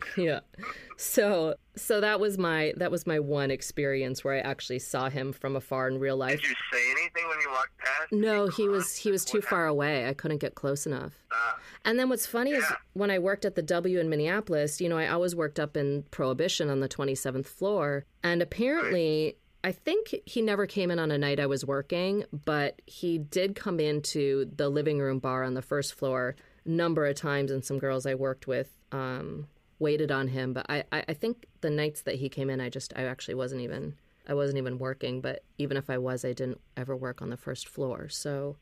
Walking 0.00 0.12
past 0.14 0.18
me. 0.18 0.24
yeah. 0.24 0.40
So 0.96 1.54
so 1.76 2.00
that 2.00 2.20
was 2.20 2.36
my 2.36 2.74
that 2.76 2.90
was 2.90 3.06
my 3.06 3.18
one 3.18 3.50
experience 3.50 4.22
where 4.22 4.34
I 4.34 4.40
actually 4.40 4.80
saw 4.80 5.08
him 5.08 5.32
from 5.32 5.56
afar 5.56 5.88
in 5.88 5.98
real 5.98 6.16
life. 6.16 6.40
Did 6.40 6.50
you 6.50 6.56
say 6.72 6.90
anything 6.90 7.28
when 7.28 7.40
you 7.40 7.50
walked 7.50 7.78
past? 7.78 8.12
No, 8.12 8.48
he 8.48 8.68
was 8.68 8.96
he 8.96 9.10
was 9.10 9.24
too 9.24 9.38
What 9.38 9.44
far 9.48 9.66
away. 9.66 10.06
I 10.08 10.12
couldn't 10.14 10.38
get 10.38 10.54
close 10.54 10.86
enough. 10.86 11.14
happened? 11.30 11.62
And 11.86 11.98
then 11.98 12.08
what's 12.10 12.26
funny 12.26 12.50
is 12.52 12.64
when 12.92 13.10
I 13.10 13.18
worked 13.18 13.44
at 13.46 13.54
the 13.54 13.62
W 13.62 13.98
in 13.98 14.10
Minneapolis, 14.10 14.80
you 14.80 14.88
know, 14.88 14.98
I 14.98 15.08
always 15.08 15.34
worked 15.34 15.58
up 15.58 15.76
in 15.76 16.02
Prohibition 16.10 16.68
on 16.68 16.80
the 16.80 16.88
27th 16.88 17.46
floor. 17.46 18.04
And 18.22 18.42
apparently, 18.42 19.36
I 19.64 19.72
think 19.72 20.14
he 20.26 20.42
never 20.42 20.66
came 20.66 20.90
in 20.90 20.98
on 20.98 21.10
a 21.10 21.16
night 21.16 21.40
I 21.40 21.46
was 21.46 21.64
working, 21.64 22.24
but 22.44 22.82
he 22.86 23.16
did 23.18 23.54
come 23.54 23.80
into 23.80 24.50
the 24.54 24.68
living 24.68 24.98
room 24.98 25.18
bar 25.18 25.42
on 25.44 25.54
the 25.54 25.62
first 25.62 25.94
floor 25.94 26.36
a 26.66 26.68
number 26.68 27.06
of 27.06 27.14
times. 27.16 27.50
And 27.50 27.64
some 27.64 27.78
girls 27.78 28.04
I 28.04 28.14
worked 28.14 28.46
with 28.46 28.68
um, 28.92 29.46
waited 29.80 30.12
on 30.12 30.28
him. 30.28 30.52
But 30.52 30.66
I, 30.68 30.84
I, 30.92 31.04
I 31.08 31.14
think 31.14 31.46
the 31.62 31.70
nights 31.70 32.02
that 32.02 32.14
he 32.16 32.28
came 32.28 32.48
in, 32.48 32.60
I 32.60 32.68
just, 32.68 32.92
I 32.94 33.02
actually 33.04 33.34
wasn't 33.34 33.62
even. 33.62 33.94
I 34.28 34.34
wasn't 34.34 34.58
even 34.58 34.78
working, 34.78 35.20
but 35.20 35.42
even 35.58 35.76
if 35.76 35.90
I 35.90 35.98
was, 35.98 36.24
I 36.24 36.32
didn't 36.34 36.60
ever 36.76 36.94
work 36.94 37.20
on 37.20 37.30
the 37.30 37.36
first 37.36 37.66
floor. 37.66 38.08
So, 38.08 38.58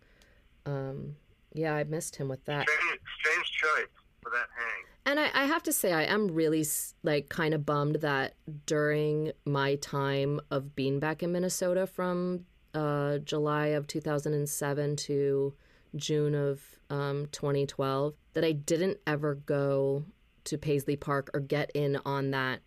um, 0.65 1.16
yeah, 1.53 1.74
I 1.74 1.85
missed 1.85 2.16
him 2.16 2.28
with 2.28 2.43
that. 2.47 2.66
Strange, 2.70 3.01
strange 3.20 3.47
choice 3.51 3.89
for 4.23 4.31
that 4.31 4.47
hang. 4.57 4.85
And 5.05 5.20
I, 5.20 5.31
I 5.35 5.45
have 5.47 5.62
to 5.65 5.73
say, 5.73 5.93
I 5.93 6.05
am 6.05 6.28
really 6.28 6.61
s- 6.61 6.95
like 7.03 7.28
kind 7.28 7.53
of 7.53 7.66
bummed 7.66 7.97
that 7.97 8.35
during 8.66 9.32
my 9.45 9.74
time 9.77 10.40
of 10.51 10.74
being 10.77 11.01
back 11.01 11.23
in 11.23 11.32
Minnesota 11.32 11.86
from 11.86 12.47
uh, 12.73 13.19
July 13.19 13.66
of 13.69 13.86
2007 13.89 14.97
to 14.97 15.55
June 15.97 16.35
of 16.35 16.62
um, 16.89 17.27
2012, 17.32 18.15
that 18.35 18.45
I 18.45 18.53
didn't 18.53 18.99
ever 19.07 19.35
go 19.35 20.05
to 20.49 20.59
Paisley 20.59 20.97
Park 20.97 21.31
or 21.35 21.41
get 21.41 21.70
in 21.75 21.99
on 22.05 22.31
that 22.33 22.61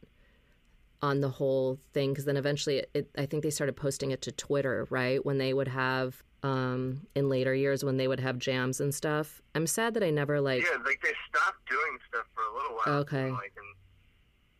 on 1.01 1.21
the 1.21 1.29
whole 1.29 1.79
thing 1.93 2.13
because 2.13 2.25
then 2.25 2.37
eventually 2.37 2.77
it, 2.77 2.89
it, 2.93 3.09
I 3.17 3.25
think 3.25 3.41
they 3.41 3.49
started 3.49 3.73
posting 3.73 4.11
it 4.11 4.21
to 4.23 4.31
Twitter, 4.31 4.85
right? 4.89 5.23
When 5.25 5.37
they 5.37 5.53
would 5.53 5.67
have 5.67 6.21
um 6.43 7.05
in 7.13 7.29
later 7.29 7.53
years 7.53 7.85
when 7.85 7.97
they 7.97 8.07
would 8.07 8.19
have 8.19 8.37
jams 8.37 8.81
and 8.81 8.93
stuff. 8.93 9.41
I'm 9.53 9.67
sad 9.67 9.93
that 9.93 10.03
I 10.03 10.09
never 10.09 10.41
like 10.41 10.63
Yeah, 10.63 10.77
like 10.85 11.01
they 11.01 11.13
stopped 11.29 11.61
doing 11.69 11.97
stuff 12.09 12.25
for 12.33 12.45
a 12.45 12.53
little 12.53 12.77
while. 12.77 13.01
Okay. 13.05 13.29
Like, 13.29 13.53
and, 13.57 13.71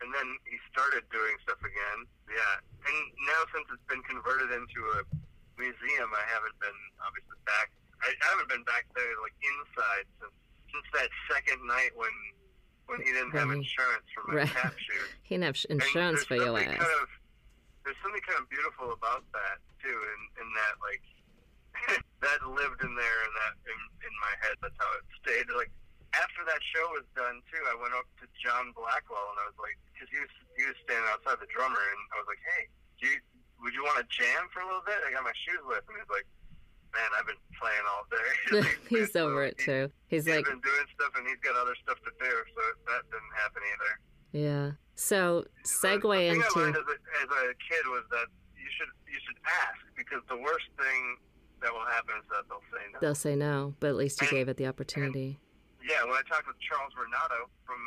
and 0.01 0.09
then 0.13 0.27
he 0.49 0.57
started 0.73 1.05
doing 1.13 1.33
stuff 1.45 1.61
again. 1.61 1.99
Yeah. 2.29 2.89
And 2.89 2.97
now 3.29 3.41
since 3.53 3.65
it's 3.69 3.85
been 3.85 4.01
converted 4.09 4.49
into 4.49 4.81
a 4.97 5.05
museum, 5.61 6.09
I 6.09 6.25
haven't 6.25 6.57
been 6.57 6.79
obviously 7.05 7.37
back. 7.45 7.69
I, 8.01 8.09
I 8.17 8.25
haven't 8.33 8.49
been 8.49 8.65
back 8.65 8.89
there 8.97 9.13
like 9.21 9.33
inside 9.45 10.09
since 10.17 10.33
since 10.73 10.87
that 10.97 11.09
second 11.29 11.61
night 11.67 11.91
when 11.93 12.09
when 12.87 12.99
he 13.01 13.11
didn't 13.11 13.31
have 13.31 13.51
insurance 13.51 14.05
for 14.13 14.23
my 14.27 14.43
Right. 14.45 14.49
shoes. 14.77 15.07
he 15.23 15.35
didn't 15.35 15.47
have 15.51 15.59
insurance 15.69 16.23
for 16.25 16.35
your 16.35 16.57
ass. 16.57 16.65
Kind 16.65 16.81
of, 17.01 17.07
there's 17.85 17.97
something 18.03 18.21
kind 18.21 18.39
of 18.39 18.47
beautiful 18.49 18.93
about 18.93 19.23
that 19.33 19.57
too, 19.81 19.95
in, 19.95 20.19
in 20.43 20.47
that 20.53 20.75
like 20.81 21.03
that 22.21 22.39
lived 22.45 22.83
in 22.83 22.93
there 22.93 23.19
and 23.25 23.33
that 23.41 23.53
in, 23.65 23.79
in 24.05 24.13
my 24.21 24.33
head. 24.45 24.55
That's 24.61 24.75
how 24.77 24.91
it 24.99 25.05
stayed. 25.23 25.47
Like 25.55 25.71
after 26.13 26.43
that 26.45 26.59
show 26.75 26.85
was 26.93 27.07
done 27.15 27.41
too, 27.49 27.63
I 27.71 27.75
went 27.79 27.95
up 27.97 28.05
to 28.21 28.27
John 28.37 28.69
Blackwell 28.75 29.33
and 29.33 29.39
I 29.41 29.45
was 29.49 29.57
like, 29.57 29.77
because 29.95 30.11
he 30.11 30.19
was 30.19 30.33
he 30.59 30.63
was 30.67 30.77
standing 30.83 31.07
outside 31.09 31.39
the 31.41 31.49
drummer 31.49 31.79
and 31.81 32.01
I 32.13 32.21
was 32.21 32.27
like, 32.29 32.43
hey, 32.55 32.69
do 33.01 33.07
you 33.09 33.17
would 33.65 33.73
you 33.77 33.81
want 33.85 34.01
to 34.03 34.05
jam 34.09 34.49
for 34.53 34.61
a 34.61 34.67
little 34.67 34.83
bit? 34.85 34.97
I 35.05 35.13
got 35.13 35.23
my 35.23 35.33
shoes 35.47 35.61
with, 35.65 35.81
and 35.87 35.95
he's 35.97 36.09
like. 36.11 36.25
Man, 36.91 37.09
I've 37.17 37.27
been 37.27 37.39
playing 37.55 37.85
all 37.87 38.03
day. 38.11 38.67
he's 38.89 39.13
So 39.13 39.27
over 39.29 39.43
it 39.45 39.55
he- 39.59 39.65
too. 39.65 39.91
He's 40.07 40.25
He's 40.25 40.35
like, 40.35 40.45
been 40.45 40.59
doing 40.59 40.87
stuff, 40.95 41.11
and 41.15 41.23
he's 41.27 41.39
got 41.39 41.55
other 41.55 41.75
stuff 41.83 41.95
to 42.03 42.11
do, 42.19 42.31
so 42.51 42.61
that 42.91 43.01
didn't 43.07 43.35
happen 43.39 43.61
either. 43.71 43.91
yeah. 44.35 44.65
So 44.95 45.45
segue 45.65 46.03
the 46.03 46.35
thing 46.35 46.43
I 46.43 46.59
learned 46.59 46.75
into 46.75 46.83
as 46.83 46.87
a, 46.91 46.97
as 47.23 47.29
a 47.31 47.43
kid 47.63 47.83
was 47.89 48.03
that 48.11 48.27
you 48.59 48.69
should 48.77 48.91
you 49.09 49.17
should 49.25 49.39
ask 49.65 49.79
because 49.97 50.21
the 50.29 50.37
worst 50.37 50.67
thing 50.77 51.17
that 51.63 51.71
will 51.73 51.87
happen 51.89 52.13
is 52.21 52.27
that 52.29 52.43
they'll 52.51 52.61
say 52.69 52.83
no. 52.91 52.97
they'll 53.01 53.15
say 53.17 53.33
no, 53.39 53.73
but 53.79 53.87
at 53.89 53.97
least 53.97 54.19
you 54.21 54.27
And- 54.27 54.35
gave 54.37 54.47
it 54.51 54.57
the 54.61 54.67
opportunity. 54.67 55.39
yeah, 55.81 56.03
when 56.05 56.13
I 56.13 56.21
talked 56.29 56.45
with 56.45 56.59
Charles 56.61 56.91
Renato 56.99 57.47
from 57.65 57.79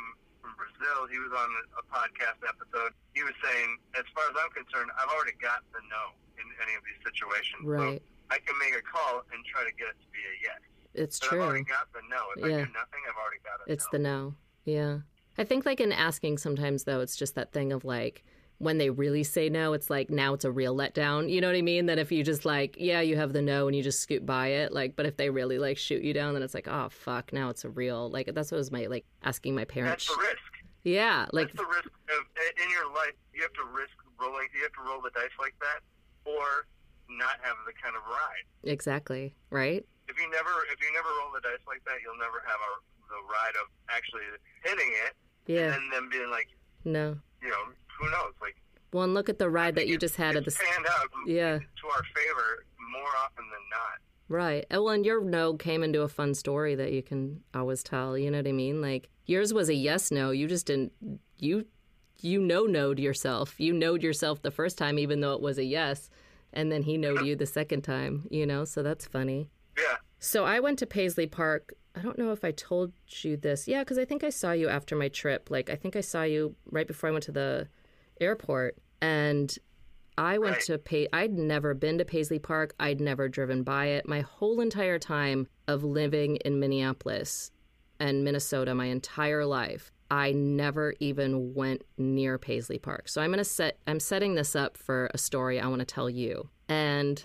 from 0.43 0.57
Brazil, 0.59 1.07
he 1.07 1.17
was 1.21 1.31
on 1.33 1.49
a 1.77 1.83
podcast 1.93 2.37
episode. 2.45 2.91
He 3.17 3.21
was 3.23 3.33
saying, 3.41 3.69
as 3.97 4.03
far 4.13 4.25
as 4.29 4.35
I'm 4.37 4.51
concerned, 4.53 4.91
I've 4.99 5.09
already 5.13 5.33
got 5.41 5.61
the 5.73 5.81
no 5.89 6.13
in 6.37 6.45
any 6.61 6.73
of 6.77 6.83
these 6.85 6.99
situations. 7.05 7.63
Right. 7.65 8.01
So 8.01 8.14
I 8.29 8.39
can 8.39 8.57
make 8.59 8.75
a 8.75 8.81
call 8.81 9.21
and 9.33 9.43
try 9.45 9.63
to 9.63 9.71
get 9.77 9.87
it 9.89 9.97
to 10.01 10.07
be 10.11 10.19
a 10.19 10.33
yes. 10.43 10.59
It's 10.93 11.19
But 11.19 11.33
I've 11.33 11.39
already 11.39 11.63
got 11.63 11.91
the 11.93 12.01
no. 12.09 12.23
If 12.37 12.39
Yeah. 12.39 12.45
I 12.45 12.65
do 12.65 12.71
nothing, 12.73 13.01
I've 13.09 13.15
already 13.17 13.41
got 13.43 13.67
a 13.67 13.71
It's 13.71 13.85
no. 13.85 13.89
the 13.91 13.99
no. 13.99 14.35
Yeah. 14.65 14.97
I 15.37 15.43
think 15.43 15.65
like 15.65 15.79
in 15.79 15.91
asking 15.91 16.37
sometimes 16.37 16.85
though, 16.85 17.01
it's 17.01 17.15
just 17.15 17.35
that 17.35 17.51
thing 17.51 17.73
of 17.73 17.83
like 17.85 18.23
when 18.57 18.77
they 18.77 18.89
really 18.89 19.23
say 19.23 19.49
no, 19.49 19.73
it's 19.73 19.89
like 19.89 20.09
now 20.09 20.33
it's 20.33 20.45
a 20.45 20.51
real 20.51 20.73
letdown. 20.75 21.29
You 21.29 21.41
know 21.41 21.47
what 21.47 21.57
I 21.57 21.61
mean? 21.61 21.87
That 21.87 21.99
if 21.99 22.09
you 22.11 22.23
just 22.23 22.45
like, 22.45 22.77
yeah, 22.79 23.01
you 23.01 23.17
have 23.17 23.33
the 23.33 23.41
no 23.41 23.67
and 23.67 23.75
you 23.75 23.83
just 23.83 23.99
scoot 23.99 24.25
by 24.25 24.47
it, 24.47 24.71
like, 24.71 24.95
but 24.95 25.05
if 25.05 25.17
they 25.17 25.29
really 25.29 25.59
like 25.59 25.77
shoot 25.77 26.01
you 26.03 26.13
down, 26.13 26.33
then 26.33 26.41
it's 26.41 26.53
like, 26.53 26.69
oh 26.69 26.87
fuck, 26.89 27.33
now 27.33 27.49
it's 27.49 27.65
a 27.65 27.69
real 27.69 28.09
like 28.09 28.33
that's 28.33 28.51
what 28.51 28.57
was 28.57 28.71
my 28.71 28.85
like 28.85 29.05
asking 29.23 29.55
my 29.55 29.65
parents. 29.65 30.07
That's 30.07 30.17
the 30.17 30.23
risk. 30.23 30.51
Yeah, 30.85 31.25
like 31.33 31.47
That's 31.47 31.59
the 31.59 31.65
risk 31.65 31.85
of 31.87 32.25
in 32.63 32.69
your 32.71 32.87
life. 32.93 33.13
You 33.33 33.41
have 33.41 33.53
to 33.53 33.65
risk 33.75 33.91
rolling. 34.21 34.47
You 34.55 34.61
have 34.63 34.71
to 34.73 34.81
roll 34.89 35.01
the 35.01 35.09
dice 35.09 35.33
like 35.39 35.55
that, 35.59 35.81
or 36.23 36.67
not 37.09 37.37
have 37.41 37.55
the 37.65 37.73
kind 37.81 37.95
of 37.95 38.01
ride. 38.07 38.45
exactly 38.63 39.33
right. 39.49 39.85
If 40.07 40.19
you 40.19 40.29
never, 40.29 40.49
if 40.71 40.79
you 40.81 40.93
never 40.93 41.09
roll 41.21 41.31
the 41.33 41.41
dice 41.41 41.63
like 41.67 41.83
that, 41.85 41.97
you'll 42.03 42.17
never 42.17 42.41
have 42.45 42.59
a, 42.59 42.73
the 43.09 43.21
ride 43.31 43.55
of 43.61 43.67
actually 43.89 44.21
hitting 44.63 44.91
it, 45.07 45.13
Yeah, 45.51 45.73
and 45.75 45.91
then 45.91 46.09
being 46.09 46.29
like, 46.29 46.47
no. 46.83 47.17
you 47.41 47.49
know, 47.49 47.63
who 47.99 48.09
knows? 48.11 48.33
Like 48.41 48.55
Well, 48.93 49.03
and 49.03 49.13
look 49.13 49.29
at 49.29 49.39
the 49.39 49.49
ride 49.49 49.75
that 49.75 49.87
you 49.87 49.97
just 49.97 50.15
had 50.15 50.35
at 50.35 50.45
the 50.45 50.51
panned 50.51 50.85
out 50.87 51.09
Yeah. 51.25 51.57
to 51.59 51.87
our 51.87 52.03
favor 52.15 52.65
more 52.91 53.09
often 53.23 53.45
than 53.45 53.61
not. 53.71 53.99
Right. 54.27 54.65
Oh, 54.71 54.83
Well, 54.83 54.93
and 54.93 55.05
your 55.05 55.23
no 55.23 55.55
came 55.55 55.83
into 55.83 56.01
a 56.01 56.07
fun 56.07 56.33
story 56.33 56.75
that 56.75 56.91
you 56.91 57.01
can 57.03 57.41
always 57.53 57.83
tell. 57.83 58.17
You 58.17 58.31
know 58.31 58.39
what 58.39 58.47
I 58.47 58.51
mean? 58.53 58.81
Like 58.81 59.09
yours 59.25 59.53
was 59.53 59.69
a 59.69 59.73
yes 59.75 60.11
no. 60.11 60.31
You 60.31 60.47
just 60.47 60.65
didn't. 60.67 60.91
You 61.37 61.65
you 62.21 62.39
know 62.41 62.63
no 62.63 62.65
knowed 62.65 62.99
yourself. 62.99 63.59
You 63.59 63.73
knowed 63.73 64.01
yourself 64.01 64.41
the 64.41 64.49
first 64.51 64.77
time, 64.79 64.97
even 64.97 65.19
though 65.21 65.33
it 65.33 65.41
was 65.41 65.57
a 65.59 65.63
yes, 65.63 66.09
and 66.55 66.71
then 66.71 66.83
he 66.83 66.97
knowed 66.97 67.25
you 67.25 67.35
the 67.35 67.45
second 67.45 67.81
time. 67.83 68.27
You 68.29 68.45
know, 68.45 68.65
so 68.65 68.81
that's 68.83 69.05
funny. 69.05 69.49
Yeah. 69.77 69.97
So 70.19 70.45
I 70.45 70.59
went 70.59 70.79
to 70.79 70.85
Paisley 70.85 71.27
Park. 71.27 71.73
I 71.95 72.01
don't 72.01 72.17
know 72.17 72.31
if 72.31 72.43
I 72.43 72.51
told 72.51 72.91
you 73.21 73.37
this. 73.37 73.67
Yeah, 73.67 73.81
because 73.83 73.97
I 73.97 74.05
think 74.05 74.23
I 74.23 74.29
saw 74.29 74.51
you 74.51 74.67
after 74.67 74.95
my 74.95 75.07
trip. 75.09 75.49
Like 75.49 75.69
I 75.69 75.75
think 75.75 75.95
I 75.95 76.01
saw 76.01 76.23
you 76.23 76.55
right 76.71 76.87
before 76.87 77.09
I 77.09 77.11
went 77.11 77.23
to 77.25 77.31
the 77.31 77.67
airport, 78.19 78.77
and 79.01 79.55
I 80.17 80.37
went 80.37 80.55
Right. 80.55 80.61
to 80.65 80.77
Pay. 80.77 81.07
I'd 81.11 81.33
never 81.37 81.73
been 81.73 81.97
to 81.97 82.05
Paisley 82.05 82.39
Park. 82.39 82.73
I'd 82.79 83.01
never 83.01 83.27
driven 83.27 83.63
by 83.63 83.87
it. 83.87 84.07
My 84.07 84.21
whole 84.21 84.61
entire 84.61 84.97
time 84.99 85.47
of 85.67 85.83
living 85.83 86.37
in 86.37 86.59
Minneapolis 86.59 87.51
and 87.99 88.23
Minnesota, 88.23 88.73
my 88.73 88.85
entire 88.85 89.45
life, 89.45 89.91
I 90.11 90.31
never 90.31 90.93
even 90.99 91.53
went 91.53 91.83
near 91.97 92.37
Paisley 92.37 92.77
Park. 92.77 93.09
So 93.09 93.21
I'm 93.21 93.31
gonna 93.31 93.43
set. 93.43 93.79
I'm 93.87 93.99
setting 93.99 94.35
this 94.35 94.55
up 94.55 94.77
for 94.77 95.09
a 95.13 95.17
story 95.17 95.59
I 95.59 95.67
want 95.67 95.79
to 95.79 95.85
tell 95.85 96.09
you. 96.09 96.49
And 96.69 97.23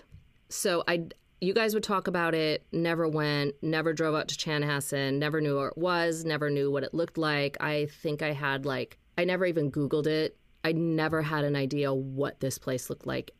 so 0.49 0.83
I, 0.87 1.05
you 1.39 1.53
guys 1.53 1.73
would 1.73 1.83
talk 1.83 2.07
about 2.07 2.33
it. 2.33 2.65
Never 2.71 3.07
went. 3.07 3.55
Never 3.61 3.93
drove 3.93 4.15
out 4.15 4.27
to 4.29 4.35
Chanhassen. 4.35 5.19
Never 5.19 5.41
knew 5.41 5.57
where 5.57 5.69
it 5.69 5.77
was. 5.77 6.25
Never 6.25 6.49
knew 6.49 6.71
what 6.71 6.83
it 6.83 6.93
looked 6.93 7.17
like. 7.17 7.57
I 7.61 7.87
think 8.01 8.21
I 8.21 8.33
had 8.33 8.65
like. 8.65 8.97
I 9.17 9.25
never 9.25 9.45
even 9.45 9.71
Googled 9.71 10.07
it. 10.07 10.37
I 10.63 10.71
never 10.71 11.21
had 11.21 11.43
an 11.43 11.55
idea 11.55 11.93
what 11.93 12.39
this 12.39 12.57
place 12.57 12.89
looked 12.89 13.07
like 13.07 13.31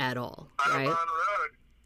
at 0.00 0.16
all. 0.16 0.48
Right? 0.68 0.94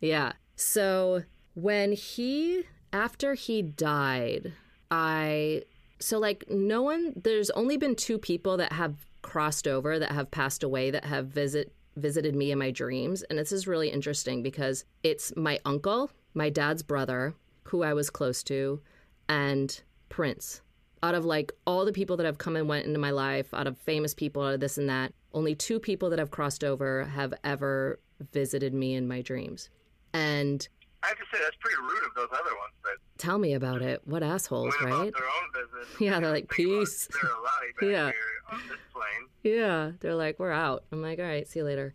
Yeah. 0.00 0.32
So 0.56 1.24
when 1.54 1.92
he, 1.92 2.64
after 2.92 3.34
he 3.34 3.62
died, 3.62 4.52
I, 4.90 5.62
so 6.00 6.18
like 6.18 6.44
no 6.48 6.82
one, 6.82 7.12
there's 7.16 7.50
only 7.50 7.76
been 7.76 7.94
two 7.94 8.18
people 8.18 8.56
that 8.56 8.72
have 8.72 8.94
crossed 9.22 9.66
over 9.66 9.98
that 9.98 10.12
have 10.12 10.30
passed 10.30 10.62
away 10.62 10.90
that 10.90 11.04
have 11.04 11.26
visit 11.26 11.72
visited 11.96 12.34
me 12.36 12.52
in 12.52 12.58
my 12.58 12.70
dreams. 12.70 13.24
And 13.24 13.38
this 13.38 13.50
is 13.50 13.66
really 13.66 13.88
interesting 13.88 14.42
because 14.42 14.84
it's 15.02 15.32
my 15.36 15.58
uncle 15.64 16.10
my 16.34 16.48
dad's 16.48 16.82
brother 16.82 17.34
who 17.64 17.82
i 17.82 17.92
was 17.92 18.10
close 18.10 18.42
to 18.44 18.80
and 19.28 19.82
prince. 20.08 20.62
Out 21.02 21.14
of 21.14 21.24
like 21.24 21.52
all 21.66 21.84
the 21.84 21.92
people 21.92 22.16
that 22.16 22.26
have 22.26 22.38
come 22.38 22.56
and 22.56 22.68
went 22.68 22.86
into 22.86 22.98
my 22.98 23.10
life 23.10 23.52
out 23.52 23.66
of 23.66 23.76
famous 23.78 24.14
people 24.14 24.42
out 24.42 24.54
of 24.54 24.60
this 24.60 24.78
and 24.78 24.88
that 24.88 25.12
only 25.32 25.54
two 25.54 25.78
people 25.78 26.10
that 26.10 26.18
have 26.18 26.30
crossed 26.30 26.64
over 26.64 27.04
have 27.04 27.34
ever 27.44 28.00
visited 28.32 28.72
me 28.72 28.94
in 28.94 29.06
my 29.06 29.20
dreams. 29.20 29.68
And 30.12 30.66
I 31.02 31.08
have 31.08 31.16
to 31.18 31.24
say 31.32 31.38
that's 31.42 31.56
pretty 31.60 31.76
rude 31.80 32.04
of 32.06 32.14
those 32.16 32.28
other 32.32 32.50
ones 32.56 32.72
that 32.84 32.96
tell 33.18 33.38
me 33.38 33.54
about 33.54 33.82
it 33.82 34.02
what 34.06 34.22
assholes 34.22 34.74
right 34.82 34.90
their 35.12 35.28
own 35.28 35.48
business. 35.54 35.88
Yeah, 36.00 36.18
they're 36.20 36.30
like, 36.32 36.48
"Peace." 36.48 37.08
They're 37.80 37.90
Yeah. 37.90 38.06
here 38.06 38.14
on 38.52 38.60
this 38.68 38.78
plane. 38.92 39.28
yeah 39.54 39.92
they're 40.00 40.14
like 40.16 40.38
we're 40.38 40.50
out 40.50 40.82
i'm 40.90 41.00
like 41.02 41.18
all 41.18 41.24
right 41.24 41.46
see 41.46 41.60
you 41.60 41.64
later 41.64 41.94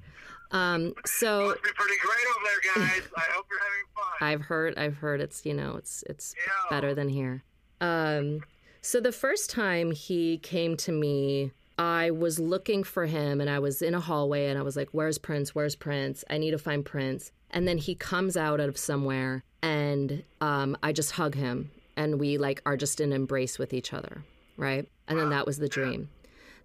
um 0.52 0.94
so 1.06 1.48
Must 1.48 1.64
be 1.64 1.70
pretty 1.76 1.96
great 2.00 2.26
over 2.36 2.46
there, 2.46 2.86
guys. 2.86 3.02
I 3.18 3.22
hope 3.34 3.46
you're 3.50 3.60
having 3.60 3.86
fun. 3.96 4.06
I've 4.22 4.42
heard 4.42 4.78
I've 4.78 4.96
heard 4.98 5.20
it's 5.20 5.46
you 5.46 5.54
know 5.54 5.76
it's 5.78 6.04
it's 6.08 6.36
Yeah. 6.38 6.52
better 6.70 6.94
than 6.94 7.10
here. 7.10 7.44
Um 7.82 8.42
So 8.82 9.00
the 9.02 9.12
first 9.12 9.50
time 9.50 9.92
he 9.92 10.38
came 10.38 10.78
to 10.78 10.92
me, 10.92 11.52
I 11.80 12.12
was 12.12 12.40
looking 12.40 12.84
for 12.84 13.06
him 13.08 13.42
and 13.42 13.50
I 13.50 13.60
was 13.60 13.82
in 13.82 13.94
a 13.96 14.00
hallway 14.00 14.46
and 14.48 14.60
I 14.60 14.62
was 14.62 14.76
like, 14.76 14.90
Where's 14.92 15.18
Prince? 15.18 15.56
Where's 15.56 15.76
Prince? 15.76 16.24
I 16.30 16.38
need 16.38 16.52
to 16.52 16.58
find 16.60 16.86
Prince. 16.86 17.32
And 17.54 17.68
then 17.68 17.78
he 17.78 17.96
comes 17.96 18.36
out 18.36 18.60
of 18.60 18.78
somewhere 18.78 19.44
and 19.62 20.24
um, 20.42 20.76
I 20.84 20.92
just 20.92 21.12
hug 21.12 21.36
him 21.36 21.72
and 21.96 22.20
we 22.20 22.38
like 22.38 22.62
are 22.66 22.76
just 22.76 23.00
in 23.00 23.14
embrace 23.14 23.58
with 23.58 23.74
each 23.74 23.94
other. 23.94 24.24
Right. 24.58 24.88
And 25.08 25.18
then 25.20 25.30
that 25.30 25.46
was 25.46 25.58
the 25.58 25.70
dream. 25.70 26.10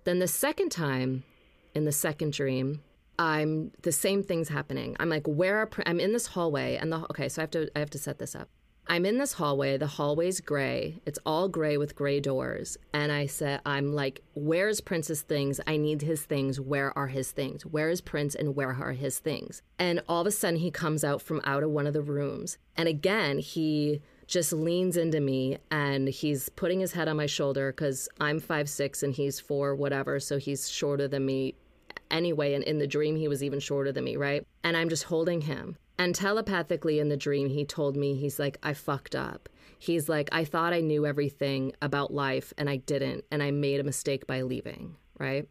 Then 0.04 0.18
the 0.18 0.28
second 0.28 0.70
time 0.70 1.24
in 1.74 1.84
the 1.84 1.92
second 1.92 2.32
dream, 2.32 2.82
I'm 3.18 3.72
the 3.82 3.92
same 3.92 4.22
thing's 4.22 4.48
happening. 4.48 4.96
I'm 5.00 5.08
like, 5.08 5.26
where 5.26 5.58
are 5.58 5.66
Prin-? 5.66 5.84
I'm 5.86 6.00
in 6.00 6.12
this 6.12 6.26
hallway 6.26 6.76
and 6.76 6.92
the 6.92 6.98
okay, 7.10 7.28
so 7.28 7.40
I 7.40 7.44
have 7.44 7.50
to 7.52 7.70
I 7.74 7.80
have 7.80 7.90
to 7.90 7.98
set 7.98 8.18
this 8.18 8.34
up. 8.34 8.48
I'm 8.90 9.04
in 9.04 9.18
this 9.18 9.34
hallway. 9.34 9.76
The 9.76 9.86
hallway's 9.86 10.40
gray. 10.40 11.02
It's 11.04 11.18
all 11.26 11.48
gray 11.48 11.76
with 11.76 11.94
gray 11.94 12.20
doors. 12.20 12.78
And 12.94 13.12
I 13.12 13.26
said, 13.26 13.60
I'm 13.66 13.92
like, 13.92 14.22
where's 14.34 14.80
Prince's 14.80 15.20
things? 15.20 15.60
I 15.66 15.76
need 15.76 16.00
his 16.00 16.22
things. 16.22 16.58
Where 16.58 16.96
are 16.96 17.08
his 17.08 17.30
things? 17.30 17.66
Where 17.66 17.90
is 17.90 18.00
Prince 18.00 18.34
and 18.34 18.56
where 18.56 18.70
are 18.80 18.92
his 18.92 19.18
things? 19.18 19.60
And 19.78 20.02
all 20.08 20.22
of 20.22 20.26
a 20.26 20.30
sudden, 20.30 20.60
he 20.60 20.70
comes 20.70 21.04
out 21.04 21.20
from 21.20 21.42
out 21.44 21.62
of 21.62 21.70
one 21.70 21.86
of 21.86 21.92
the 21.92 22.00
rooms. 22.00 22.56
And 22.76 22.88
again, 22.88 23.38
he 23.38 24.00
just 24.26 24.54
leans 24.54 24.96
into 24.96 25.20
me 25.20 25.58
and 25.70 26.08
he's 26.08 26.48
putting 26.48 26.80
his 26.80 26.92
head 26.92 27.08
on 27.08 27.16
my 27.18 27.26
shoulder 27.26 27.72
because 27.72 28.08
I'm 28.20 28.40
five 28.40 28.70
six 28.70 29.02
and 29.02 29.12
he's 29.12 29.38
four, 29.38 29.74
whatever. 29.74 30.18
So 30.18 30.38
he's 30.38 30.70
shorter 30.70 31.08
than 31.08 31.26
me 31.26 31.56
anyway. 32.10 32.54
And 32.54 32.64
in 32.64 32.78
the 32.78 32.86
dream, 32.86 33.16
he 33.16 33.28
was 33.28 33.42
even 33.42 33.60
shorter 33.60 33.92
than 33.92 34.04
me, 34.04 34.16
right? 34.16 34.46
And 34.64 34.78
I'm 34.78 34.88
just 34.88 35.04
holding 35.04 35.42
him. 35.42 35.76
And 35.98 36.14
telepathically 36.14 37.00
in 37.00 37.08
the 37.08 37.16
dream, 37.16 37.48
he 37.48 37.64
told 37.64 37.96
me, 37.96 38.14
he's 38.14 38.38
like, 38.38 38.56
I 38.62 38.72
fucked 38.72 39.16
up. 39.16 39.48
He's 39.80 40.08
like, 40.08 40.28
I 40.30 40.44
thought 40.44 40.72
I 40.72 40.80
knew 40.80 41.04
everything 41.04 41.72
about 41.82 42.12
life 42.12 42.52
and 42.56 42.70
I 42.70 42.76
didn't. 42.76 43.24
And 43.30 43.42
I 43.42 43.50
made 43.50 43.80
a 43.80 43.84
mistake 43.84 44.26
by 44.26 44.42
leaving, 44.42 44.96
right? 45.18 45.48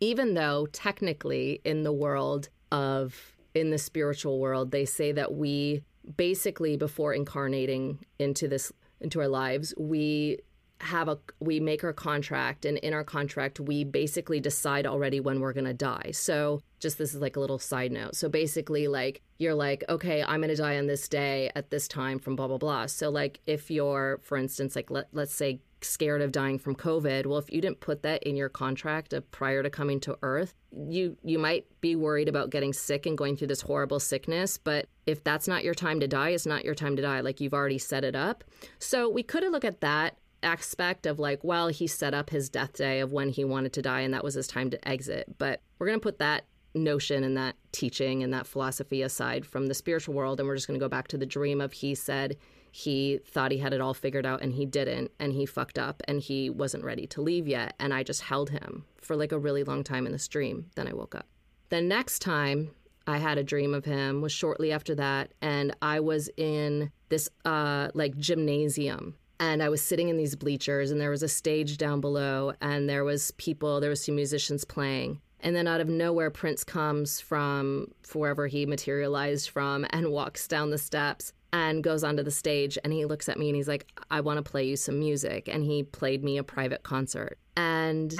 Even 0.00 0.34
though 0.34 0.66
technically 0.72 1.60
in 1.64 1.84
the 1.84 1.92
world 1.92 2.48
of, 2.72 3.36
in 3.54 3.70
the 3.70 3.78
spiritual 3.78 4.40
world, 4.40 4.72
they 4.72 4.84
say 4.84 5.12
that 5.12 5.34
we 5.34 5.84
basically, 6.16 6.76
before 6.76 7.14
incarnating 7.14 8.04
into 8.18 8.48
this, 8.48 8.72
into 9.00 9.20
our 9.20 9.28
lives, 9.28 9.72
we 9.78 10.38
have 10.84 11.08
a 11.08 11.18
we 11.40 11.60
make 11.60 11.82
our 11.82 11.92
contract 11.92 12.64
and 12.64 12.78
in 12.78 12.92
our 12.92 13.04
contract 13.04 13.58
we 13.58 13.84
basically 13.84 14.40
decide 14.40 14.86
already 14.86 15.20
when 15.20 15.40
we're 15.40 15.52
going 15.52 15.64
to 15.64 15.74
die. 15.74 16.10
So 16.12 16.60
just 16.78 16.98
this 16.98 17.14
is 17.14 17.20
like 17.20 17.36
a 17.36 17.40
little 17.40 17.58
side 17.58 17.92
note. 17.92 18.14
So 18.14 18.28
basically 18.28 18.88
like 18.88 19.22
you're 19.38 19.54
like 19.54 19.82
okay 19.88 20.22
i'm 20.22 20.40
going 20.40 20.48
to 20.50 20.56
die 20.56 20.78
on 20.78 20.86
this 20.86 21.08
day 21.08 21.50
at 21.56 21.70
this 21.70 21.88
time 21.88 22.18
from 22.18 22.36
blah 22.36 22.48
blah 22.48 22.58
blah. 22.58 22.86
So 22.86 23.10
like 23.10 23.40
if 23.46 23.70
you're 23.70 24.20
for 24.22 24.36
instance 24.36 24.76
like 24.76 24.90
let, 24.90 25.08
let's 25.12 25.34
say 25.34 25.60
scared 25.80 26.22
of 26.22 26.32
dying 26.32 26.58
from 26.58 26.74
covid 26.74 27.26
well 27.26 27.36
if 27.36 27.52
you 27.52 27.60
didn't 27.60 27.80
put 27.80 28.02
that 28.02 28.22
in 28.22 28.36
your 28.36 28.48
contract 28.48 29.12
prior 29.30 29.62
to 29.62 29.68
coming 29.68 30.00
to 30.00 30.16
earth 30.22 30.54
you 30.88 31.16
you 31.22 31.38
might 31.38 31.66
be 31.80 31.94
worried 31.94 32.28
about 32.28 32.50
getting 32.50 32.72
sick 32.72 33.06
and 33.06 33.16
going 33.16 33.36
through 33.36 33.48
this 33.48 33.60
horrible 33.60 34.00
sickness. 34.00 34.58
But 34.58 34.86
if 35.06 35.22
that's 35.22 35.46
not 35.46 35.64
your 35.64 35.74
time 35.74 36.00
to 36.00 36.08
die 36.08 36.30
it's 36.30 36.46
not 36.46 36.64
your 36.64 36.74
time 36.74 36.96
to 36.96 37.02
die. 37.02 37.20
Like 37.20 37.40
you've 37.40 37.54
already 37.54 37.78
set 37.78 38.04
it 38.04 38.14
up. 38.14 38.44
So 38.78 39.08
we 39.08 39.22
could 39.22 39.44
look 39.50 39.64
at 39.64 39.80
that 39.80 40.16
aspect 40.44 41.06
of 41.06 41.18
like, 41.18 41.42
well, 41.42 41.68
he 41.68 41.86
set 41.86 42.14
up 42.14 42.30
his 42.30 42.48
death 42.48 42.74
day 42.74 43.00
of 43.00 43.12
when 43.12 43.30
he 43.30 43.44
wanted 43.44 43.72
to 43.74 43.82
die 43.82 44.00
and 44.00 44.14
that 44.14 44.24
was 44.24 44.34
his 44.34 44.46
time 44.46 44.70
to 44.70 44.88
exit. 44.88 45.38
But 45.38 45.60
we're 45.78 45.86
going 45.86 45.98
to 45.98 46.02
put 46.02 46.18
that 46.18 46.44
notion 46.74 47.24
and 47.24 47.36
that 47.36 47.56
teaching 47.72 48.22
and 48.22 48.32
that 48.32 48.46
philosophy 48.46 49.02
aside 49.02 49.46
from 49.46 49.66
the 49.66 49.74
spiritual 49.74 50.14
world 50.14 50.40
and 50.40 50.48
we're 50.48 50.56
just 50.56 50.66
going 50.66 50.78
to 50.78 50.84
go 50.84 50.88
back 50.88 51.08
to 51.08 51.16
the 51.16 51.26
dream 51.26 51.60
of 51.60 51.72
he 51.72 51.94
said 51.94 52.36
he 52.72 53.20
thought 53.24 53.52
he 53.52 53.58
had 53.58 53.72
it 53.72 53.80
all 53.80 53.94
figured 53.94 54.26
out 54.26 54.42
and 54.42 54.54
he 54.54 54.66
didn't 54.66 55.12
and 55.20 55.32
he 55.32 55.46
fucked 55.46 55.78
up 55.78 56.02
and 56.08 56.20
he 56.20 56.50
wasn't 56.50 56.82
ready 56.82 57.06
to 57.06 57.22
leave 57.22 57.46
yet 57.46 57.74
and 57.78 57.94
I 57.94 58.02
just 58.02 58.22
held 58.22 58.50
him 58.50 58.84
for 59.00 59.14
like 59.14 59.30
a 59.30 59.38
really 59.38 59.62
long 59.62 59.84
time 59.84 60.06
in 60.06 60.12
this 60.12 60.26
dream 60.26 60.70
then 60.74 60.88
I 60.88 60.92
woke 60.92 61.14
up. 61.14 61.26
The 61.68 61.80
next 61.80 62.18
time 62.18 62.72
I 63.06 63.18
had 63.18 63.38
a 63.38 63.44
dream 63.44 63.72
of 63.74 63.84
him 63.84 64.20
was 64.20 64.32
shortly 64.32 64.72
after 64.72 64.96
that 64.96 65.32
and 65.40 65.76
I 65.80 66.00
was 66.00 66.28
in 66.36 66.90
this 67.08 67.28
uh 67.44 67.90
like 67.94 68.16
gymnasium 68.16 69.14
and 69.44 69.62
I 69.62 69.68
was 69.68 69.82
sitting 69.82 70.08
in 70.08 70.16
these 70.16 70.34
bleachers 70.34 70.90
and 70.90 70.98
there 70.98 71.10
was 71.10 71.22
a 71.22 71.28
stage 71.28 71.76
down 71.76 72.00
below 72.00 72.54
and 72.62 72.88
there 72.88 73.04
was 73.04 73.30
people 73.32 73.78
there 73.78 73.90
was 73.90 74.02
some 74.02 74.14
musicians 74.14 74.64
playing 74.64 75.20
and 75.40 75.54
then 75.54 75.68
out 75.68 75.82
of 75.82 75.88
nowhere 75.88 76.30
Prince 76.30 76.64
comes 76.64 77.20
from 77.20 77.88
wherever 78.14 78.46
he 78.46 78.64
materialized 78.64 79.50
from 79.50 79.86
and 79.90 80.10
walks 80.20 80.48
down 80.48 80.70
the 80.70 80.78
steps 80.78 81.32
and 81.52 81.84
goes 81.84 82.02
onto 82.02 82.22
the 82.22 82.30
stage 82.30 82.78
and 82.82 82.92
he 82.92 83.04
looks 83.04 83.28
at 83.28 83.38
me 83.38 83.48
and 83.50 83.56
he's 83.56 83.68
like 83.68 83.86
I 84.10 84.22
want 84.22 84.38
to 84.38 84.50
play 84.50 84.64
you 84.64 84.76
some 84.76 84.98
music 84.98 85.46
and 85.46 85.62
he 85.62 85.82
played 85.82 86.24
me 86.24 86.38
a 86.38 86.42
private 86.42 86.82
concert 86.82 87.38
and 87.54 88.14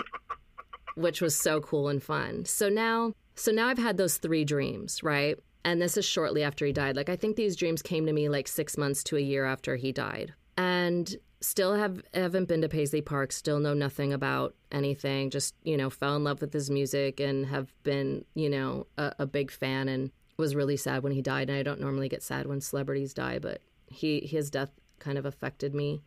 which 0.96 1.20
was 1.20 1.34
so 1.34 1.60
cool 1.60 1.88
and 1.88 2.02
fun. 2.02 2.44
So 2.44 2.68
now 2.68 3.14
so 3.34 3.50
now 3.50 3.68
I've 3.68 3.78
had 3.78 3.96
those 3.96 4.18
3 4.18 4.44
dreams, 4.44 5.02
right? 5.02 5.36
And 5.64 5.80
this 5.80 5.96
is 5.96 6.04
shortly 6.04 6.44
after 6.44 6.66
he 6.66 6.72
died. 6.72 6.96
Like 6.96 7.08
I 7.08 7.16
think 7.16 7.34
these 7.34 7.56
dreams 7.56 7.80
came 7.80 8.04
to 8.06 8.12
me 8.12 8.28
like 8.28 8.46
6 8.46 8.76
months 8.76 9.02
to 9.04 9.16
a 9.16 9.20
year 9.20 9.46
after 9.46 9.76
he 9.76 9.90
died 9.90 10.34
and 10.56 11.16
still 11.40 11.74
have 11.74 12.02
haven't 12.14 12.46
been 12.46 12.62
to 12.62 12.68
Paisley 12.68 13.00
Park, 13.00 13.32
still 13.32 13.58
know 13.58 13.74
nothing 13.74 14.12
about 14.12 14.54
anything, 14.72 15.30
just, 15.30 15.54
you 15.62 15.76
know, 15.76 15.90
fell 15.90 16.16
in 16.16 16.24
love 16.24 16.40
with 16.40 16.52
his 16.52 16.70
music 16.70 17.20
and 17.20 17.46
have 17.46 17.72
been, 17.82 18.24
you 18.34 18.48
know, 18.48 18.86
a, 18.96 19.14
a, 19.20 19.26
big 19.26 19.50
fan 19.50 19.88
and 19.88 20.10
was 20.38 20.54
really 20.54 20.76
sad 20.76 21.02
when 21.02 21.12
he 21.12 21.20
died. 21.20 21.50
And 21.50 21.58
I 21.58 21.62
don't 21.62 21.80
normally 21.80 22.08
get 22.08 22.22
sad 22.22 22.46
when 22.46 22.60
celebrities 22.60 23.12
die, 23.12 23.38
but 23.38 23.60
he 23.86 24.20
his 24.20 24.50
death 24.50 24.70
kind 24.98 25.18
of 25.18 25.26
affected 25.26 25.74
me. 25.74 26.02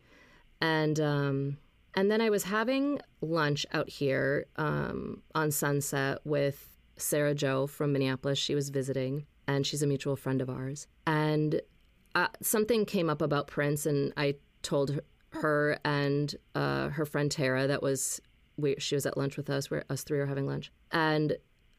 And 0.60 0.98
um 0.98 1.58
and 1.94 2.10
then 2.10 2.20
I 2.20 2.30
was 2.30 2.44
having 2.44 3.00
lunch 3.20 3.66
out 3.72 3.88
here 3.88 4.46
um, 4.54 5.22
on 5.34 5.50
Sunset 5.50 6.18
with 6.24 6.76
Sarah 6.96 7.34
Joe 7.34 7.66
from 7.66 7.92
Minneapolis. 7.92 8.38
She 8.38 8.54
was 8.54 8.68
visiting, 8.68 9.26
and 9.48 9.66
she's 9.66 9.82
a 9.82 9.86
mutual 9.86 10.14
friend 10.14 10.40
of 10.40 10.48
ours. 10.48 10.86
And 11.06 11.60
uh, 12.14 12.28
something 12.42 12.84
came 12.84 13.10
up 13.10 13.22
about 13.22 13.46
Prince, 13.46 13.86
and 13.86 14.12
I 14.16 14.36
told 14.62 15.00
her 15.30 15.78
and 15.84 16.34
uh, 16.54 16.88
her 16.88 17.04
friend 17.04 17.30
Tara 17.30 17.66
that 17.66 17.82
was 17.82 18.20
we, 18.56 18.74
she 18.78 18.94
was 18.94 19.06
at 19.06 19.16
lunch 19.16 19.36
with 19.36 19.50
us. 19.50 19.70
Where 19.70 19.84
us 19.90 20.02
three 20.02 20.18
are 20.18 20.26
having 20.26 20.46
lunch, 20.46 20.72
and 20.90 21.36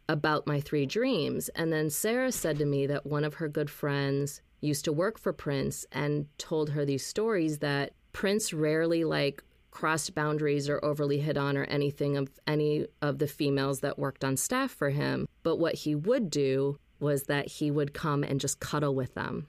about 0.08 0.48
my 0.48 0.60
three 0.60 0.86
dreams. 0.86 1.50
And 1.50 1.72
then 1.72 1.90
Sarah 1.90 2.32
said 2.32 2.58
to 2.58 2.66
me 2.66 2.88
that 2.88 3.06
one 3.06 3.24
of 3.24 3.36
her 3.36 3.48
good 3.48 3.70
friends 3.70 4.42
used 4.60 4.84
to 4.86 4.92
work 4.92 5.20
for 5.20 5.32
Prince 5.32 5.86
and 5.92 6.26
told 6.38 6.72
her 6.72 6.84
these 6.84 7.06
stories 7.06 7.60
that 7.60 7.94
Prince 8.12 8.52
rarely 8.52 9.04
like 9.04 9.44
crossed 9.72 10.16
boundaries 10.16 10.68
or 10.68 10.84
overly 10.84 11.20
hit 11.20 11.38
on 11.38 11.56
or 11.56 11.64
anything 11.66 12.18
of 12.18 12.28
any 12.48 12.88
of 13.04 13.20
the 13.20 13.28
females 13.28 13.82
that 13.82 14.00
worked 14.00 14.24
on 14.24 14.36
staff 14.36 14.72
for 14.72 14.90
him. 14.90 15.28
But 15.44 15.58
what 15.58 15.76
he 15.76 15.94
would 15.94 16.32
do 16.32 16.80
was 17.00 17.24
that 17.24 17.48
he 17.48 17.70
would 17.70 17.94
come 17.94 18.24
and 18.24 18.42
just 18.42 18.60
cuddle 18.60 18.96
with 18.96 19.14
them 19.14 19.48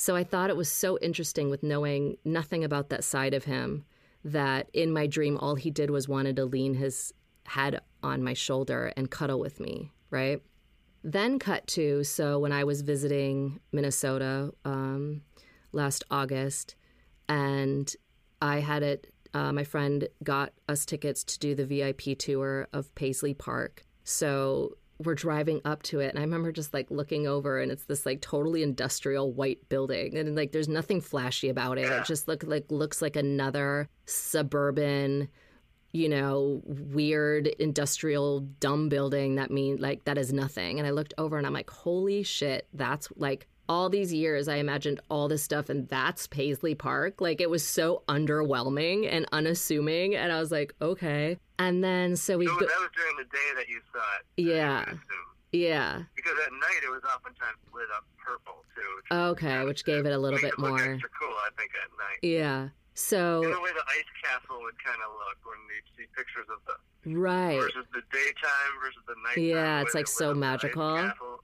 so 0.00 0.16
I 0.16 0.24
thought 0.24 0.48
it 0.48 0.56
was 0.56 0.72
so 0.72 0.98
interesting 1.02 1.50
with 1.50 1.62
knowing 1.62 2.16
nothing 2.24 2.64
about 2.64 2.88
that 2.88 3.04
side 3.04 3.34
of 3.34 3.44
him 3.44 3.84
that 4.24 4.70
in 4.72 4.94
my 4.94 5.06
dream, 5.06 5.36
all 5.36 5.56
he 5.56 5.70
did 5.70 5.90
was 5.90 6.08
wanted 6.08 6.36
to 6.36 6.46
lean 6.46 6.72
his 6.72 7.12
head 7.44 7.82
on 8.02 8.22
my 8.22 8.32
shoulder 8.32 8.94
and 8.96 9.10
cuddle 9.10 9.38
with 9.38 9.60
me, 9.60 9.92
right? 10.08 10.40
Then 11.04 11.38
cut 11.38 11.66
to 11.66 12.02
so 12.02 12.38
when 12.38 12.50
I 12.50 12.64
was 12.64 12.80
visiting 12.80 13.60
Minnesota 13.72 14.54
um, 14.64 15.20
last 15.72 16.02
August, 16.10 16.76
and 17.28 17.94
I 18.40 18.60
had 18.60 18.82
it. 18.82 19.12
Uh, 19.34 19.52
my 19.52 19.64
friend 19.64 20.08
got 20.24 20.54
us 20.66 20.86
tickets 20.86 21.22
to 21.24 21.38
do 21.38 21.54
the 21.54 21.66
VIP 21.66 22.18
tour 22.18 22.68
of 22.72 22.94
Paisley 22.94 23.34
Park. 23.34 23.84
So 24.02 24.78
we're 25.04 25.14
driving 25.14 25.60
up 25.64 25.82
to 25.82 26.00
it 26.00 26.10
and 26.10 26.18
i 26.18 26.22
remember 26.22 26.52
just 26.52 26.74
like 26.74 26.90
looking 26.90 27.26
over 27.26 27.58
and 27.58 27.72
it's 27.72 27.84
this 27.84 28.04
like 28.04 28.20
totally 28.20 28.62
industrial 28.62 29.32
white 29.32 29.68
building 29.68 30.16
and 30.16 30.36
like 30.36 30.52
there's 30.52 30.68
nothing 30.68 31.00
flashy 31.00 31.48
about 31.48 31.78
it. 31.78 31.90
It 31.90 32.04
just 32.04 32.28
look 32.28 32.44
like 32.44 32.70
looks 32.70 33.02
like 33.02 33.16
another 33.16 33.88
suburban 34.06 35.28
you 35.92 36.08
know 36.08 36.60
weird 36.64 37.46
industrial 37.46 38.40
dumb 38.60 38.88
building 38.88 39.36
that 39.36 39.50
mean 39.50 39.76
like 39.78 40.04
that 40.04 40.18
is 40.18 40.32
nothing. 40.32 40.78
And 40.78 40.86
i 40.86 40.90
looked 40.90 41.14
over 41.18 41.36
and 41.36 41.46
i'm 41.46 41.52
like 41.52 41.70
holy 41.70 42.22
shit 42.22 42.66
that's 42.72 43.08
like 43.16 43.46
all 43.70 43.88
these 43.88 44.12
years 44.12 44.48
I 44.48 44.56
imagined 44.56 44.98
all 45.08 45.28
this 45.28 45.44
stuff 45.44 45.68
and 45.68 45.86
that's 45.88 46.26
Paisley 46.26 46.74
Park. 46.74 47.20
Like 47.20 47.40
it 47.40 47.48
was 47.48 47.64
so 47.64 48.02
underwhelming 48.08 49.08
and 49.08 49.26
unassuming 49.30 50.16
and 50.16 50.32
I 50.32 50.40
was 50.40 50.50
like, 50.50 50.74
okay. 50.82 51.38
And 51.56 51.82
then 51.84 52.16
so 52.16 52.36
we 52.36 52.46
so 52.46 52.54
go- 52.54 52.66
that 52.66 52.80
was 52.80 52.90
during 52.96 53.16
the 53.16 53.24
day 53.24 53.48
that 53.56 53.68
you 53.68 53.80
saw 53.92 54.00
it. 54.18 54.42
Yeah. 54.42 54.92
Yeah. 55.52 56.02
Because 56.16 56.32
at 56.44 56.52
night 56.52 56.82
it 56.84 56.90
was 56.90 57.02
oftentimes 57.04 57.58
lit 57.72 57.86
up 57.96 58.04
purple 58.18 58.64
too. 58.74 59.14
Okay, 59.14 59.64
which 59.64 59.84
gave 59.84 60.04
it 60.04 60.12
a 60.12 60.18
little 60.18 60.40
bit 60.40 60.58
more. 60.58 60.74
Extra 60.74 61.08
cool, 61.20 61.28
I 61.28 61.50
think, 61.56 61.70
at 61.80 61.90
night. 61.96 62.18
Yeah. 62.22 62.68
So 62.94 63.42
in 63.44 63.52
the 63.52 63.60
way 63.60 63.70
the 63.70 63.84
ice 63.86 64.10
castle 64.20 64.60
would 64.62 64.82
kind 64.84 64.98
of 65.06 65.12
look 65.14 65.38
when 65.46 65.58
you 65.70 65.80
see 65.96 66.08
pictures 66.16 66.46
of 66.50 66.58
the 66.66 67.14
right 67.20 67.56
versus 67.56 67.86
the 67.92 68.02
daytime 68.12 68.72
versus 68.82 69.02
the 69.06 69.14
night. 69.24 69.38
Yeah, 69.38 69.80
it's 69.82 69.94
like 69.94 70.08
so 70.08 70.34
magical. 70.34 70.96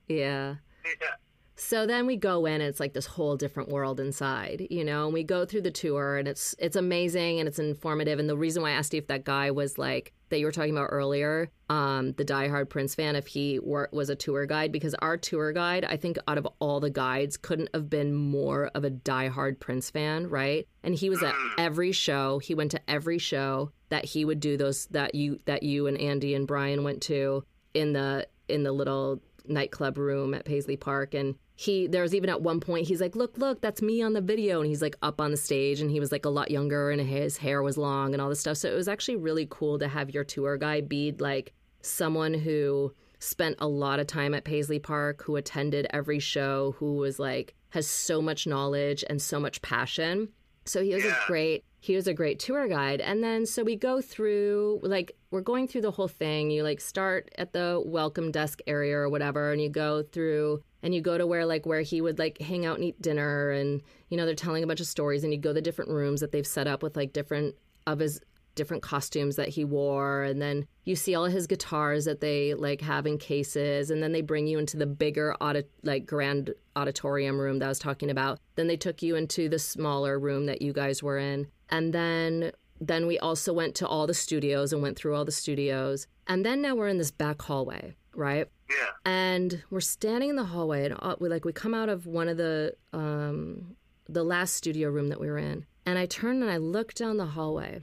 Yeah. 0.08 0.56
Yeah. 0.84 1.14
So 1.58 1.86
then 1.86 2.06
we 2.06 2.16
go 2.16 2.44
in 2.44 2.60
and 2.60 2.64
it's 2.64 2.80
like 2.80 2.92
this 2.92 3.06
whole 3.06 3.36
different 3.36 3.70
world 3.70 3.98
inside, 3.98 4.66
you 4.70 4.84
know, 4.84 5.06
and 5.06 5.14
we 5.14 5.24
go 5.24 5.46
through 5.46 5.62
the 5.62 5.70
tour 5.70 6.18
and 6.18 6.28
it's 6.28 6.54
it's 6.58 6.76
amazing 6.76 7.40
and 7.40 7.48
it's 7.48 7.58
informative. 7.58 8.18
And 8.18 8.28
the 8.28 8.36
reason 8.36 8.62
why 8.62 8.70
I 8.70 8.74
asked 8.74 8.92
you 8.92 8.98
if 8.98 9.06
that 9.06 9.24
guy 9.24 9.50
was 9.50 9.78
like 9.78 10.12
that 10.28 10.38
you 10.38 10.44
were 10.44 10.52
talking 10.52 10.76
about 10.76 10.88
earlier, 10.90 11.50
um, 11.70 12.12
the 12.12 12.24
diehard 12.24 12.68
Prince 12.68 12.94
fan, 12.94 13.16
if 13.16 13.26
he 13.26 13.58
were, 13.58 13.88
was 13.92 14.10
a 14.10 14.16
tour 14.16 14.44
guide, 14.44 14.70
because 14.70 14.94
our 14.96 15.16
tour 15.16 15.52
guide, 15.52 15.84
I 15.84 15.96
think 15.96 16.18
out 16.28 16.36
of 16.36 16.46
all 16.58 16.80
the 16.80 16.90
guides, 16.90 17.36
couldn't 17.36 17.70
have 17.72 17.88
been 17.88 18.12
more 18.12 18.70
of 18.74 18.84
a 18.84 18.90
diehard 18.90 19.58
Prince 19.58 19.88
fan, 19.88 20.28
right? 20.28 20.66
And 20.82 20.94
he 20.94 21.08
was 21.08 21.22
at 21.22 21.34
every 21.58 21.92
show. 21.92 22.38
He 22.38 22.54
went 22.54 22.72
to 22.72 22.80
every 22.90 23.18
show 23.18 23.70
that 23.88 24.04
he 24.04 24.24
would 24.24 24.40
do 24.40 24.56
those 24.56 24.86
that 24.86 25.14
you 25.14 25.38
that 25.46 25.62
you 25.62 25.86
and 25.86 25.96
Andy 25.96 26.34
and 26.34 26.46
Brian 26.46 26.82
went 26.84 27.02
to 27.02 27.44
in 27.72 27.92
the 27.92 28.26
in 28.48 28.62
the 28.62 28.72
little 28.72 29.22
nightclub 29.48 29.96
room 29.96 30.34
at 30.34 30.44
Paisley 30.44 30.76
Park 30.76 31.14
and 31.14 31.36
he 31.58 31.86
there 31.86 32.02
was 32.02 32.14
even 32.14 32.28
at 32.28 32.42
one 32.42 32.60
point 32.60 32.86
he's 32.86 33.00
like 33.00 33.16
look 33.16 33.38
look 33.38 33.62
that's 33.62 33.80
me 33.80 34.02
on 34.02 34.12
the 34.12 34.20
video. 34.20 34.60
And 34.60 34.68
he's 34.68 34.82
like 34.82 34.96
up 35.02 35.20
on 35.20 35.30
the 35.30 35.36
stage 35.36 35.80
and 35.80 35.90
he 35.90 35.98
was 35.98 36.12
like 36.12 36.26
a 36.26 36.30
lot 36.30 36.50
younger 36.50 36.90
and 36.90 37.00
his 37.00 37.38
hair 37.38 37.62
was 37.62 37.78
long 37.78 38.12
and 38.12 38.20
all 38.20 38.28
this 38.28 38.40
stuff. 38.40 38.58
So 38.58 38.70
it 38.70 38.74
was 38.74 38.88
actually 38.88 39.16
really 39.16 39.46
cool 39.50 39.78
to 39.78 39.88
have 39.88 40.10
your 40.10 40.22
tour 40.22 40.58
guide 40.58 40.88
be 40.88 41.12
like 41.18 41.54
someone 41.80 42.34
who 42.34 42.92
spent 43.18 43.56
a 43.58 43.66
lot 43.66 43.98
of 43.98 44.06
time 44.06 44.34
at 44.34 44.44
Paisley 44.44 44.78
Park 44.78 45.22
who 45.22 45.36
attended 45.36 45.86
every 45.90 46.18
show 46.18 46.74
who 46.78 46.96
was 46.96 47.18
like 47.18 47.54
has 47.70 47.86
so 47.86 48.20
much 48.20 48.46
knowledge 48.46 49.02
and 49.08 49.20
so 49.20 49.40
much 49.40 49.62
passion 49.62 50.28
so 50.68 50.82
he 50.82 50.94
was 50.94 51.04
Yeah. 51.04 51.10
a 51.12 51.26
great 51.26 51.64
he 51.80 51.94
was 51.94 52.08
a 52.08 52.14
great 52.14 52.40
tour 52.40 52.66
guide 52.66 53.00
and 53.00 53.22
then 53.22 53.46
so 53.46 53.62
we 53.62 53.76
go 53.76 54.00
through 54.00 54.80
like 54.82 55.12
we're 55.30 55.40
going 55.40 55.68
through 55.68 55.82
the 55.82 55.90
whole 55.92 56.08
thing 56.08 56.50
you 56.50 56.62
like 56.62 56.80
start 56.80 57.30
at 57.38 57.52
the 57.52 57.80
welcome 57.84 58.30
desk 58.32 58.60
area 58.66 58.96
or 58.96 59.08
whatever 59.08 59.52
and 59.52 59.62
you 59.62 59.68
go 59.68 60.02
through 60.02 60.60
and 60.82 60.94
you 60.94 61.00
go 61.00 61.16
to 61.16 61.26
where 61.26 61.46
like 61.46 61.64
where 61.64 61.82
he 61.82 62.00
would 62.00 62.18
like 62.18 62.38
hang 62.38 62.66
out 62.66 62.76
and 62.76 62.84
eat 62.84 63.00
dinner 63.00 63.50
and 63.50 63.82
you 64.08 64.16
know 64.16 64.26
they're 64.26 64.34
telling 64.34 64.64
a 64.64 64.66
bunch 64.66 64.80
of 64.80 64.86
stories 64.86 65.22
and 65.22 65.32
you 65.32 65.38
go 65.38 65.50
to 65.50 65.54
the 65.54 65.62
different 65.62 65.90
rooms 65.90 66.20
that 66.20 66.32
they've 66.32 66.46
set 66.46 66.66
up 66.66 66.82
with 66.82 66.96
like 66.96 67.12
different 67.12 67.54
of 67.86 68.00
his 68.00 68.20
different 68.56 68.82
costumes 68.82 69.36
that 69.36 69.48
he 69.48 69.64
wore 69.64 70.24
and 70.24 70.42
then 70.42 70.66
you 70.84 70.96
see 70.96 71.14
all 71.14 71.26
his 71.26 71.46
guitars 71.46 72.06
that 72.06 72.20
they 72.20 72.54
like 72.54 72.80
have 72.80 73.06
in 73.06 73.18
cases 73.18 73.90
and 73.90 74.02
then 74.02 74.12
they 74.12 74.22
bring 74.22 74.46
you 74.48 74.58
into 74.58 74.76
the 74.76 74.86
bigger 74.86 75.34
audit 75.40 75.70
like 75.82 76.06
grand 76.06 76.52
auditorium 76.74 77.38
room 77.38 77.60
that 77.60 77.66
I 77.66 77.68
was 77.68 77.78
talking 77.78 78.10
about. 78.10 78.40
Then 78.56 78.66
they 78.66 78.76
took 78.76 79.02
you 79.02 79.14
into 79.14 79.48
the 79.48 79.58
smaller 79.58 80.18
room 80.18 80.46
that 80.46 80.62
you 80.62 80.72
guys 80.72 81.02
were 81.02 81.18
in. 81.18 81.46
And 81.70 81.92
then 81.92 82.50
then 82.80 83.06
we 83.06 83.18
also 83.18 83.52
went 83.52 83.74
to 83.76 83.86
all 83.86 84.06
the 84.06 84.14
studios 84.14 84.72
and 84.72 84.82
went 84.82 84.96
through 84.98 85.14
all 85.14 85.24
the 85.24 85.32
studios. 85.32 86.06
And 86.26 86.44
then 86.44 86.60
now 86.62 86.74
we're 86.74 86.88
in 86.88 86.98
this 86.98 87.10
back 87.10 87.40
hallway 87.42 87.94
right? 88.16 88.48
Yeah. 88.68 88.90
and 89.04 89.62
we're 89.70 89.80
standing 89.80 90.30
in 90.30 90.36
the 90.36 90.44
hallway 90.44 90.86
and 90.86 90.98
we 91.20 91.28
like 91.28 91.44
we 91.44 91.52
come 91.52 91.74
out 91.74 91.88
of 91.88 92.06
one 92.06 92.28
of 92.28 92.36
the 92.36 92.74
um 92.92 93.76
the 94.08 94.24
last 94.24 94.54
studio 94.54 94.88
room 94.90 95.08
that 95.10 95.20
we 95.20 95.28
were 95.28 95.38
in. 95.38 95.66
And 95.84 95.98
i 95.98 96.06
turned 96.06 96.42
and 96.42 96.50
i 96.50 96.56
looked 96.56 96.96
down 96.96 97.16
the 97.16 97.26
hallway 97.26 97.82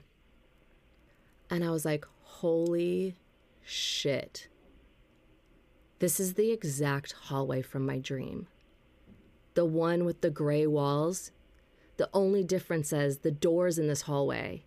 and 1.54 1.64
i 1.64 1.70
was 1.70 1.86
like 1.86 2.06
holy 2.24 3.16
shit 3.62 4.48
this 6.00 6.20
is 6.20 6.34
the 6.34 6.52
exact 6.52 7.14
hallway 7.14 7.62
from 7.62 7.86
my 7.86 7.98
dream 7.98 8.48
the 9.54 9.66
one 9.66 10.04
with 10.04 10.22
the 10.22 10.30
gray 10.30 10.66
walls 10.68 11.32
the 11.98 12.10
only 12.14 12.44
difference 12.44 12.92
is 12.92 13.20
the 13.20 13.32
doors 13.32 13.78
in 13.78 13.88
this 13.88 14.02
hallway 14.02 14.64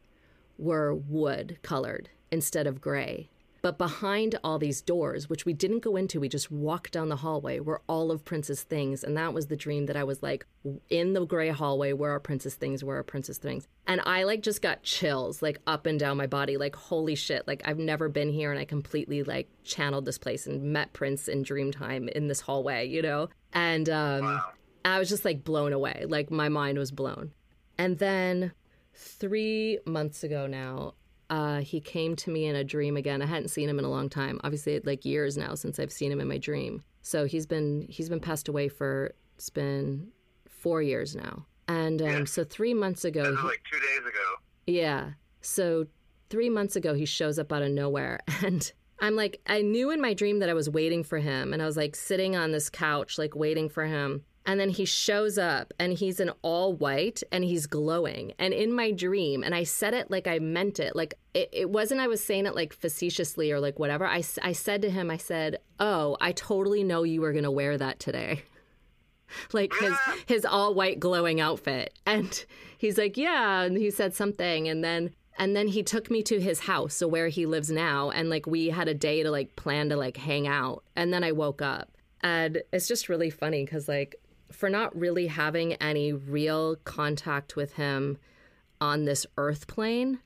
were 0.58 0.94
wood 0.94 1.58
colored 1.62 2.08
instead 2.30 2.66
of 2.66 2.80
gray. 2.80 3.28
But 3.66 3.78
behind 3.78 4.38
all 4.44 4.60
these 4.60 4.80
doors, 4.80 5.28
which 5.28 5.44
we 5.44 5.52
didn't 5.52 5.80
go 5.80 5.96
into, 5.96 6.20
we 6.20 6.28
just 6.28 6.52
walked 6.52 6.92
down 6.92 7.08
the 7.08 7.16
hallway, 7.16 7.58
were 7.58 7.82
all 7.88 8.12
of 8.12 8.24
Prince's 8.24 8.62
things. 8.62 9.02
And 9.02 9.16
that 9.16 9.34
was 9.34 9.48
the 9.48 9.56
dream 9.56 9.86
that 9.86 9.96
I 9.96 10.04
was 10.04 10.22
like 10.22 10.46
in 10.88 11.14
the 11.14 11.26
gray 11.26 11.48
hallway 11.48 11.92
where 11.92 12.12
are 12.12 12.20
Prince's 12.20 12.54
things 12.54 12.84
Where 12.84 12.98
are 12.98 13.02
Prince's 13.02 13.38
things. 13.38 13.66
And 13.88 14.00
I 14.06 14.22
like 14.22 14.42
just 14.42 14.62
got 14.62 14.84
chills 14.84 15.42
like 15.42 15.58
up 15.66 15.84
and 15.84 15.98
down 15.98 16.16
my 16.16 16.28
body, 16.28 16.56
like 16.56 16.76
holy 16.76 17.16
shit, 17.16 17.44
like 17.48 17.60
I've 17.64 17.76
never 17.76 18.08
been 18.08 18.30
here 18.30 18.52
and 18.52 18.60
I 18.60 18.66
completely 18.66 19.24
like 19.24 19.48
channeled 19.64 20.04
this 20.04 20.16
place 20.16 20.46
and 20.46 20.62
met 20.72 20.92
Prince 20.92 21.26
in 21.26 21.42
dream 21.42 21.72
time 21.72 22.08
in 22.10 22.28
this 22.28 22.42
hallway, 22.42 22.86
you 22.86 23.02
know? 23.02 23.30
And 23.52 23.88
um 23.90 24.42
I 24.84 25.00
was 25.00 25.08
just 25.08 25.24
like 25.24 25.42
blown 25.42 25.72
away. 25.72 26.04
Like 26.06 26.30
my 26.30 26.48
mind 26.48 26.78
was 26.78 26.92
blown. 26.92 27.32
And 27.76 27.98
then 27.98 28.52
three 28.94 29.80
months 29.84 30.22
ago 30.22 30.46
now, 30.46 30.94
uh, 31.30 31.58
he 31.60 31.80
came 31.80 32.14
to 32.16 32.30
me 32.30 32.46
in 32.46 32.54
a 32.56 32.64
dream 32.64 32.96
again. 32.96 33.20
I 33.22 33.26
hadn't 33.26 33.48
seen 33.48 33.68
him 33.68 33.78
in 33.78 33.84
a 33.84 33.90
long 33.90 34.08
time. 34.08 34.40
Obviously, 34.44 34.80
like 34.80 35.04
years 35.04 35.36
now 35.36 35.54
since 35.54 35.78
I've 35.78 35.92
seen 35.92 36.12
him 36.12 36.20
in 36.20 36.28
my 36.28 36.38
dream. 36.38 36.82
So 37.02 37.24
he's 37.26 37.46
been 37.46 37.86
he's 37.88 38.08
been 38.08 38.20
passed 38.20 38.48
away 38.48 38.68
for 38.68 39.12
it's 39.36 39.50
been 39.50 40.08
four 40.48 40.82
years 40.82 41.14
now. 41.16 41.46
And 41.68 42.00
um, 42.02 42.08
Yeah. 42.08 42.24
so 42.24 42.44
three 42.44 42.74
months 42.74 43.04
ago, 43.04 43.22
That 43.24 43.30
was 43.32 43.40
he- 43.40 43.46
like 43.46 43.62
two 43.72 43.78
days 43.80 43.98
ago. 44.00 44.36
yeah. 44.66 45.10
So 45.40 45.86
three 46.30 46.50
months 46.50 46.76
ago, 46.76 46.94
he 46.94 47.04
shows 47.04 47.38
up 47.38 47.52
out 47.52 47.62
of 47.62 47.70
nowhere. 47.70 48.20
And 48.44 48.70
I'm 48.98 49.14
like, 49.14 49.40
I 49.46 49.60
knew 49.62 49.90
in 49.90 50.00
my 50.00 50.14
dream 50.14 50.38
that 50.38 50.48
I 50.48 50.54
was 50.54 50.70
waiting 50.70 51.04
for 51.04 51.18
him. 51.18 51.52
And 51.52 51.60
I 51.60 51.66
was 51.66 51.76
like 51.76 51.94
sitting 51.94 52.34
on 52.34 52.52
this 52.52 52.70
couch, 52.70 53.18
like 53.18 53.34
waiting 53.36 53.68
for 53.68 53.84
him. 53.84 54.22
And 54.46 54.60
then 54.60 54.70
he 54.70 54.84
shows 54.84 55.38
up 55.38 55.74
and 55.78 55.92
he's 55.92 56.20
in 56.20 56.30
all 56.42 56.72
white 56.72 57.24
and 57.32 57.42
he's 57.42 57.66
glowing. 57.66 58.32
And 58.38 58.54
in 58.54 58.72
my 58.72 58.92
dream, 58.92 59.42
and 59.42 59.54
I 59.54 59.64
said 59.64 59.92
it 59.92 60.08
like 60.08 60.28
I 60.28 60.38
meant 60.38 60.78
it, 60.78 60.94
like 60.94 61.14
it, 61.34 61.48
it 61.52 61.70
wasn't 61.70 62.00
I 62.00 62.06
was 62.06 62.22
saying 62.22 62.46
it 62.46 62.54
like 62.54 62.72
facetiously 62.72 63.50
or 63.50 63.58
like 63.58 63.80
whatever. 63.80 64.06
I, 64.06 64.22
I 64.42 64.52
said 64.52 64.82
to 64.82 64.90
him, 64.90 65.10
I 65.10 65.16
said, 65.16 65.58
Oh, 65.80 66.16
I 66.20 66.30
totally 66.30 66.84
know 66.84 67.02
you 67.02 67.20
were 67.20 67.32
going 67.32 67.44
to 67.44 67.50
wear 67.50 67.76
that 67.76 67.98
today. 67.98 68.42
Like 69.52 69.72
his 69.80 69.92
his 70.26 70.44
all 70.44 70.72
white 70.72 71.00
glowing 71.00 71.40
outfit. 71.40 71.98
And 72.06 72.44
he's 72.78 72.96
like 72.96 73.16
yeah 73.16 73.62
and 73.62 73.76
he 73.76 73.90
said 73.90 74.14
something. 74.14 74.68
And 74.68 74.84
then 74.84 75.10
and 75.36 75.56
then 75.56 75.66
he 75.66 75.82
took 75.82 76.12
me 76.12 76.22
to 76.22 76.40
his 76.40 76.60
house 76.60 76.94
so 76.94 77.08
where 77.08 77.26
he 77.26 77.44
lives 77.44 77.68
now. 77.68 78.10
And 78.10 78.30
like 78.30 78.46
we 78.46 78.68
had 78.68 78.86
a 78.86 78.94
day 78.94 79.24
to 79.24 79.30
like 79.32 79.56
plan 79.56 79.88
to 79.88 79.96
like 79.96 80.16
hang 80.16 80.46
out. 80.46 80.84
And 80.94 81.12
then 81.12 81.24
i 81.24 81.32
woke 81.32 81.60
up. 81.60 81.90
And 82.22 82.62
it's 82.72 82.86
just 82.86 83.08
really 83.08 83.30
funny 83.30 83.64
because 83.64 83.88
like 83.88 84.14
for 84.50 84.68
not 84.68 84.96
really 84.98 85.26
having 85.26 85.74
any 85.74 86.12
real 86.12 86.76
contact 86.84 87.56
with 87.56 87.74
him 87.74 88.18
on 88.80 89.04
this 89.04 89.26
earth 89.36 89.66
plane 89.66 90.18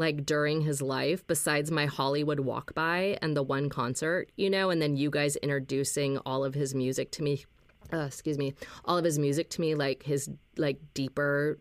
like 0.00 0.24
during 0.24 0.62
his 0.62 0.80
life 0.80 1.26
besides 1.26 1.70
my 1.70 1.84
Hollywood 1.84 2.40
walk 2.40 2.74
by 2.74 3.18
and 3.20 3.36
the 3.36 3.42
one 3.42 3.68
concert, 3.68 4.30
you 4.34 4.48
know, 4.48 4.70
and 4.70 4.80
then 4.80 4.96
you 4.96 5.10
guys 5.10 5.36
introducing 5.36 6.16
all 6.24 6.42
of 6.42 6.54
his 6.54 6.74
music 6.74 7.12
to 7.12 7.22
me. 7.22 7.44
Uh, 7.92 8.06
excuse 8.06 8.38
me, 8.38 8.54
all 8.86 8.96
of 8.96 9.04
his 9.04 9.18
music 9.18 9.50
to 9.50 9.60
me, 9.60 9.74
like 9.74 10.02
his 10.02 10.30
like 10.56 10.78
deeper, 10.94 11.58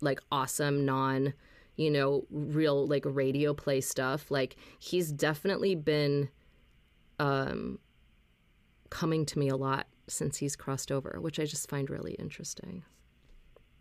like 0.00 0.20
awesome 0.30 0.86
non, 0.86 1.34
you 1.74 1.90
know, 1.90 2.24
real 2.30 2.86
like 2.86 3.02
radio 3.04 3.54
play 3.54 3.80
stuff. 3.80 4.30
Like 4.30 4.54
he's 4.78 5.10
definitely 5.10 5.74
been 5.74 6.28
um 7.18 7.80
coming 8.88 9.26
to 9.26 9.38
me 9.38 9.48
a 9.48 9.56
lot 9.56 9.88
since 10.10 10.38
he's 10.38 10.56
crossed 10.56 10.90
over, 10.92 11.18
which 11.20 11.38
I 11.38 11.44
just 11.44 11.68
find 11.70 11.88
really 11.90 12.12
interesting. 12.14 12.82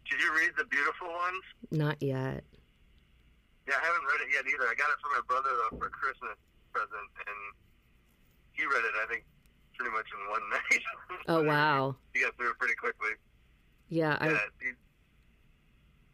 Did 0.09 0.19
you 0.21 0.33
read 0.35 0.51
the 0.57 0.65
beautiful 0.65 1.07
ones? 1.07 1.43
Not 1.71 2.01
yet. 2.01 2.43
Yeah, 3.67 3.75
I 3.81 3.85
haven't 3.85 4.03
read 4.05 4.21
it 4.27 4.33
yet 4.33 4.45
either. 4.47 4.67
I 4.69 4.73
got 4.75 4.89
it 4.89 4.97
from 5.01 5.11
my 5.13 5.21
brother 5.27 5.49
though 5.55 5.77
for 5.77 5.87
a 5.87 5.89
Christmas 5.89 6.35
present, 6.73 7.09
and 7.27 7.37
he 8.53 8.63
read 8.65 8.83
it. 8.85 8.93
I 9.03 9.05
think 9.11 9.25
pretty 9.77 9.91
much 9.93 10.05
in 10.13 10.29
one 10.31 10.41
night. 10.49 10.81
Oh 11.27 11.43
wow. 11.47 11.95
he 12.13 12.21
got 12.21 12.35
through 12.37 12.51
it 12.51 12.57
pretty 12.59 12.75
quickly. 12.75 13.11
Yeah, 13.89 14.17
I 14.19 14.29
yeah, 14.31 14.37
he, 14.61 14.69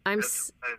I'm 0.05 0.19
that's, 0.19 0.49
s- 0.49 0.51
I, 0.63 0.75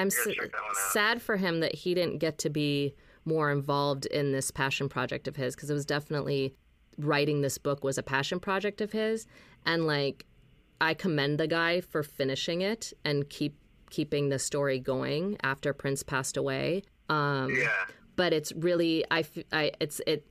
I'm 0.00 0.06
s- 0.08 0.14
check 0.24 0.36
that 0.52 0.52
one 0.52 0.70
out. 0.70 0.76
sad 0.92 1.22
for 1.22 1.36
him 1.36 1.60
that 1.60 1.74
he 1.74 1.94
didn't 1.94 2.18
get 2.18 2.38
to 2.38 2.50
be 2.50 2.94
more 3.24 3.50
involved 3.50 4.04
in 4.06 4.32
this 4.32 4.50
passion 4.50 4.88
project 4.88 5.28
of 5.28 5.36
his 5.36 5.54
because 5.54 5.70
it 5.70 5.74
was 5.74 5.86
definitely 5.86 6.54
writing 6.98 7.40
this 7.40 7.58
book 7.58 7.84
was 7.84 7.98
a 7.98 8.02
passion 8.02 8.40
project 8.40 8.80
of 8.80 8.92
his 8.92 9.26
and 9.66 9.86
like 9.86 10.26
I 10.80 10.94
commend 10.94 11.38
the 11.38 11.46
guy 11.46 11.80
for 11.80 12.02
finishing 12.02 12.60
it 12.60 12.92
and 13.04 13.28
keep 13.28 13.56
keeping 13.90 14.28
the 14.28 14.38
story 14.38 14.78
going 14.78 15.36
after 15.42 15.72
Prince 15.72 16.02
passed 16.02 16.36
away. 16.36 16.82
Um 17.08 17.54
yeah, 17.54 17.86
but 18.16 18.32
it's 18.32 18.52
really 18.52 19.04
I, 19.10 19.24
I 19.52 19.72
it's 19.80 20.00
it 20.06 20.26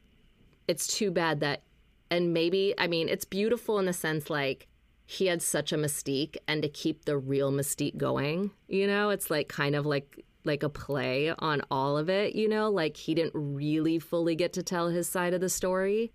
it's 0.68 0.88
too 0.88 1.12
bad 1.12 1.40
that 1.42 1.64
and 2.10 2.34
maybe 2.34 2.74
I 2.78 2.88
mean 2.88 3.10
it's 3.10 3.26
beautiful 3.26 3.80
in 3.80 3.86
the 3.86 3.94
sense 3.94 4.30
like 4.30 4.68
he 5.06 5.28
had 5.28 5.42
such 5.42 5.72
a 5.72 5.78
mystique 5.78 6.38
and 6.48 6.62
to 6.62 6.70
keep 6.70 7.06
the 7.06 7.18
real 7.18 7.52
mystique 7.52 7.98
going, 7.98 8.52
you 8.68 8.88
know, 8.88 9.10
it's 9.10 9.30
like 9.30 9.48
kind 9.48 9.76
of 9.76 9.86
like 9.86 10.24
like 10.46 10.64
a 10.64 10.70
play 10.70 11.34
on 11.40 11.62
all 11.72 11.98
of 11.98 12.10
it, 12.10 12.36
you 12.36 12.50
know, 12.50 12.70
like 12.70 12.98
he 12.98 13.14
didn't 13.14 13.34
really 13.34 14.00
fully 14.00 14.36
get 14.36 14.54
to 14.54 14.64
tell 14.64 14.90
his 14.90 15.08
side 15.08 15.34
of 15.34 15.42
the 15.42 15.50
story. 15.50 16.12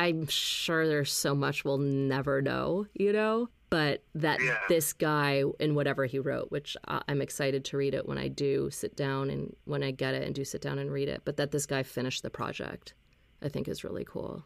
I'm 0.00 0.26
sure 0.28 0.88
there's 0.88 1.12
so 1.12 1.34
much 1.34 1.62
we'll 1.62 1.76
never 1.76 2.40
know, 2.40 2.86
you 2.94 3.12
know, 3.12 3.50
but 3.68 4.02
that 4.14 4.40
Yeah. 4.40 4.58
this 4.66 4.94
guy 4.94 5.44
in 5.60 5.74
whatever 5.74 6.06
he 6.06 6.18
wrote, 6.18 6.50
which 6.50 6.74
I'm 6.88 7.20
excited 7.20 7.66
to 7.66 7.76
read 7.76 7.92
it 7.92 8.08
when 8.08 8.16
I 8.16 8.28
do 8.28 8.70
sit 8.70 8.96
down 8.96 9.28
and 9.28 9.54
when 9.64 9.82
I 9.82 9.90
get 9.90 10.14
it 10.14 10.22
and 10.24 10.34
do 10.34 10.42
sit 10.42 10.62
down 10.62 10.78
and 10.78 10.90
read 10.90 11.10
it, 11.10 11.20
but 11.26 11.36
that 11.36 11.50
this 11.50 11.66
guy 11.66 11.82
finished 11.82 12.22
the 12.22 12.30
project, 12.30 12.94
I 13.42 13.50
think 13.50 13.68
is 13.68 13.84
really 13.84 14.06
cool. 14.06 14.42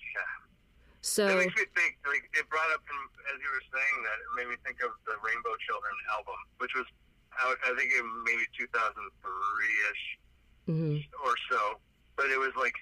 yeah. 0.00 0.42
So 1.02 1.28
It 1.28 1.36
makes 1.38 1.54
me 1.54 1.66
think, 1.76 1.98
like, 2.04 2.28
it 2.34 2.48
brought 2.50 2.70
up, 2.74 2.82
as 3.32 3.38
you 3.40 3.48
were 3.54 3.62
saying 3.72 4.02
that, 4.02 4.18
it 4.18 4.30
made 4.34 4.48
me 4.50 4.56
think 4.66 4.82
of 4.82 4.90
the 5.06 5.14
Rainbow 5.22 5.54
Children 5.70 5.94
album, 6.10 6.34
which 6.58 6.74
was 6.74 6.86
out, 7.38 7.56
I 7.64 7.76
think, 7.78 7.92
in 7.92 8.24
maybe 8.24 8.42
2003-ish 8.58 10.18
mhm. 10.68 11.04
or 11.24 11.34
so. 11.48 11.78
But 12.16 12.30
it 12.30 12.38
was 12.40 12.50
like 12.56 12.74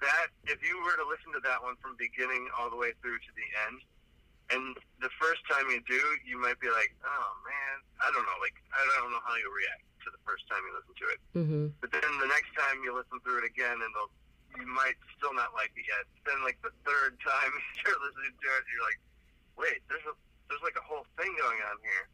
that, 0.00 0.28
if 0.44 0.58
you 0.62 0.76
were 0.84 0.96
to 0.96 1.06
listen 1.08 1.32
to 1.32 1.42
that 1.46 1.62
one 1.62 1.76
from 1.80 1.96
beginning 1.96 2.48
all 2.58 2.68
the 2.70 2.76
way 2.76 2.92
through 3.00 3.18
to 3.18 3.32
the 3.36 3.48
end, 3.68 3.78
and 4.54 4.62
the 5.02 5.10
first 5.18 5.42
time 5.50 5.66
you 5.70 5.82
do, 5.88 5.98
you 6.22 6.38
might 6.38 6.58
be 6.62 6.70
like, 6.70 6.94
oh, 7.02 7.28
man, 7.42 7.76
I 8.02 8.08
don't 8.14 8.22
know, 8.22 8.38
like, 8.38 8.54
I 8.70 8.78
don't 9.02 9.10
know 9.10 9.22
how 9.26 9.34
you 9.40 9.50
react 9.50 9.82
to 10.06 10.08
the 10.14 10.22
first 10.22 10.46
time 10.46 10.62
you 10.62 10.72
listen 10.76 10.94
to 10.94 11.06
it. 11.10 11.20
Mhm. 11.34 11.64
But 11.82 11.90
then 11.90 12.06
the 12.22 12.30
next 12.30 12.54
time 12.54 12.78
you 12.86 12.94
listen 12.94 13.18
through 13.26 13.42
it 13.42 13.46
again, 13.50 13.74
and 13.82 13.90
they'll, 13.90 14.12
you 14.62 14.66
might 14.70 14.94
still 15.18 15.34
not 15.34 15.50
like 15.58 15.74
it 15.74 15.82
yet. 15.84 16.06
Then 16.24 16.40
like 16.46 16.56
the 16.62 16.70
third 16.86 17.18
time 17.26 17.50
you 17.50 17.62
start 17.82 17.98
listening 18.00 18.32
to 18.38 18.48
it, 18.54 18.62
you're 18.72 18.86
like, 18.86 19.00
wait, 19.58 19.80
there's 19.90 20.06
a 20.06 20.14
there's 20.46 20.62
like 20.62 20.78
a 20.78 20.86
whole 20.86 21.02
thing 21.18 21.34
going 21.42 21.58
on 21.66 21.76
here. 21.82 22.04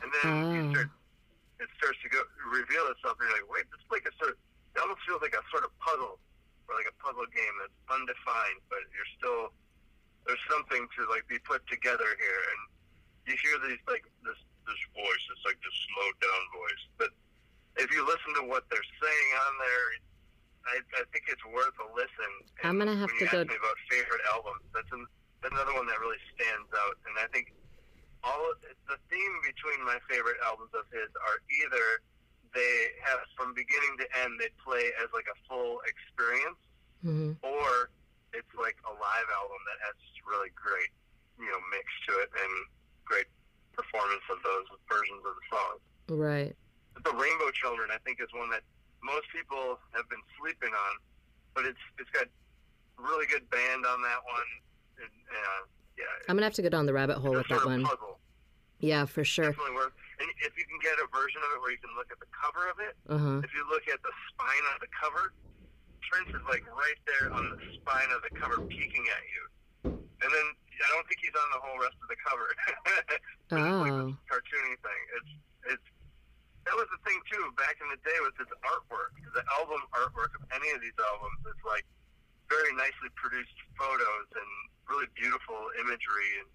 And 0.00 0.08
then 0.08 0.28
you 0.48 0.60
Ah. 0.64 0.70
start, 0.72 0.88
it 1.60 1.68
starts 1.76 2.00
to 2.00 2.08
go 2.08 2.24
reveal 2.48 2.88
itself, 2.88 3.20
and 3.20 3.28
you're 3.28 3.36
like, 3.36 3.50
wait, 3.52 3.68
this 3.68 3.84
is 3.84 3.90
like 3.92 4.08
a 4.08 4.12
sort 4.16 4.32
of, 4.32 4.36
it 4.74 4.80
almost 4.80 5.04
feels 5.04 5.20
like 5.20 5.36
a 5.36 5.44
sort 5.52 5.62
of 5.68 5.70
puzzle, 5.84 6.16
or 6.72 6.80
like 6.80 6.88
a 6.88 6.96
puzzle 7.04 7.28
game 7.28 7.54
that's 7.60 7.76
undefined, 7.92 8.64
but 8.72 8.80
you're 8.96 9.12
still 9.20 9.52
there's 10.24 10.40
something 10.48 10.88
to 10.96 11.00
like 11.12 11.28
be 11.28 11.36
put 11.44 11.60
together 11.68 12.08
here, 12.16 12.42
and 12.56 12.60
you 13.28 13.34
hear 13.36 13.60
these 13.68 13.82
like 13.84 14.08
this 14.24 14.40
this 14.64 14.80
voice. 14.96 15.24
It's 15.36 15.44
like 15.44 15.60
this 15.60 15.76
slowed 15.92 16.16
down 16.24 16.42
voice, 16.56 16.84
but 16.96 17.10
if 17.76 17.92
you 17.92 18.00
listen 18.08 18.32
to 18.40 18.44
what 18.48 18.64
they're 18.72 18.90
saying 19.00 19.28
on 19.48 19.52
there, 19.60 19.86
I, 20.68 20.76
I 21.00 21.04
think 21.12 21.28
it's 21.28 21.44
worth 21.52 21.76
a 21.82 21.88
listen. 21.92 22.32
And 22.64 22.66
I'm 22.72 22.78
gonna 22.80 22.96
have 22.96 23.12
when 23.12 23.28
to 23.28 23.28
go- 23.28 23.44
me 23.44 23.56
about 23.58 23.76
favorite 23.92 24.24
albums. 24.32 24.64
That's 24.72 24.92
an, 24.96 25.04
another 25.52 25.74
one 25.76 25.84
that 25.90 25.98
really 26.00 26.20
stands 26.32 26.70
out, 26.72 26.96
and 27.04 27.14
I 27.20 27.28
think 27.34 27.52
all 28.22 28.54
the 28.86 28.98
theme 29.10 29.34
between 29.42 29.82
my 29.82 29.98
favorite 30.06 30.38
albums 30.46 30.70
of 30.78 30.86
his 30.94 31.10
are 31.18 31.38
either 31.66 31.84
they 32.54 32.72
have 33.04 33.20
from 33.36 33.54
beginning 33.54 33.96
to 33.98 34.06
end 34.24 34.38
they 34.40 34.48
play 34.62 34.92
as 35.02 35.08
like 35.12 35.26
a 35.28 35.36
full 35.48 35.80
experience, 35.88 36.58
Mhm. 37.04 37.36
or 37.42 37.90
it's 38.32 38.54
like 38.56 38.76
a 38.84 38.92
live 38.92 39.28
album 39.34 39.58
that 39.68 39.78
has 39.86 39.94
just 40.00 40.20
really 40.26 40.50
great, 40.56 40.90
you 41.38 41.46
know, 41.50 41.60
mix 41.70 41.86
to 42.08 42.18
it 42.20 42.30
and 42.36 42.52
great 43.04 43.26
performance 43.72 44.22
of 44.30 44.42
those 44.42 44.66
versions 44.88 45.24
of 45.24 45.34
the 45.34 45.46
songs. 45.50 45.80
Right. 46.08 46.56
The 47.04 47.12
Rainbow 47.12 47.50
Children, 47.52 47.90
I 47.90 47.98
think, 48.04 48.20
is 48.20 48.28
one 48.32 48.50
that 48.50 48.62
most 49.02 49.26
people 49.32 49.78
have 49.94 50.08
been 50.08 50.22
sleeping 50.38 50.72
on, 50.72 50.92
but 51.54 51.64
it's 51.66 51.80
it's 51.98 52.10
got 52.10 52.28
really 52.98 53.26
good 53.26 53.48
band 53.50 53.84
on 53.86 54.00
that 54.02 54.22
one. 54.24 54.50
And, 55.02 55.10
uh, 55.30 55.60
yeah, 55.98 56.04
I'm 56.28 56.36
gonna 56.36 56.46
have 56.46 56.54
to 56.54 56.62
go 56.62 56.68
down 56.68 56.86
the 56.86 56.92
rabbit 56.92 57.18
hole 57.18 57.32
with 57.32 57.48
that 57.48 57.64
one. 57.64 57.82
puzzle. 57.84 58.20
Yeah, 58.78 59.06
for 59.06 59.24
sure. 59.24 59.50
Definitely 59.50 59.74
worth. 59.74 59.92
If 60.44 60.52
you 60.58 60.64
can 60.68 60.78
get 60.82 60.98
a 61.02 61.06
version 61.10 61.40
of 61.42 61.50
it 61.56 61.58
where 61.62 61.72
you 61.74 61.82
can 61.82 61.92
look 61.98 62.10
at 62.12 62.18
the 62.22 62.30
cover 62.30 62.68
of 62.70 62.76
it, 62.78 62.94
Uh 63.10 63.18
huh. 63.18 63.38
if 63.42 63.50
you 63.56 63.62
look 63.70 63.86
at 63.90 63.98
the 64.02 64.14
spine 64.32 64.64
of 64.74 64.78
the 64.82 64.90
cover, 64.94 65.32
Prince 66.10 66.28
is 66.34 66.44
like 66.50 66.62
right 66.70 67.00
there 67.08 67.26
on 67.34 67.44
the 67.48 67.58
spine 67.80 68.10
of 68.12 68.20
the 68.22 68.32
cover, 68.36 68.60
peeking 68.68 69.06
at 69.08 69.22
you. 69.32 69.42
And 70.22 70.30
then 70.30 70.46
I 70.54 70.86
don't 70.94 71.06
think 71.10 71.18
he's 71.24 71.34
on 71.34 71.48
the 71.56 71.60
whole 71.64 71.78
rest 71.82 71.96
of 72.02 72.08
the 72.12 72.18
cover. 72.22 72.48
It's 73.52 73.58
like 73.58 73.92
Oh. 73.92 74.08
this 74.08 74.16
cartoony 74.30 74.76
thing. 74.80 75.02
It's 75.18 75.32
it's 75.76 75.88
that 76.64 76.72
was 76.78 76.86
the 76.94 77.00
thing 77.04 77.18
too 77.28 77.42
back 77.58 77.74
in 77.82 77.88
the 77.90 77.98
day 78.06 78.16
with 78.22 78.32
his 78.38 78.48
artwork. 78.64 79.12
The 79.34 79.42
album 79.60 79.82
artwork 79.92 80.32
of 80.38 80.42
any 80.54 80.70
of 80.72 80.80
these 80.80 80.94
albums 80.96 81.42
is 81.50 81.58
like 81.66 81.84
very 82.48 82.70
nicely 82.78 83.10
produced 83.18 83.52
photos 83.76 84.26
and 84.38 84.48
really 84.88 85.04
beautiful 85.18 85.58
imagery 85.82 86.30
and 86.40 86.48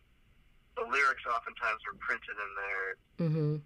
the 0.78 0.84
lyrics 0.92 1.24
oftentimes 1.26 1.80
were 1.92 1.98
printed 2.00 2.36
in 2.38 2.52
there. 2.56 3.30
Mhm. 3.30 3.62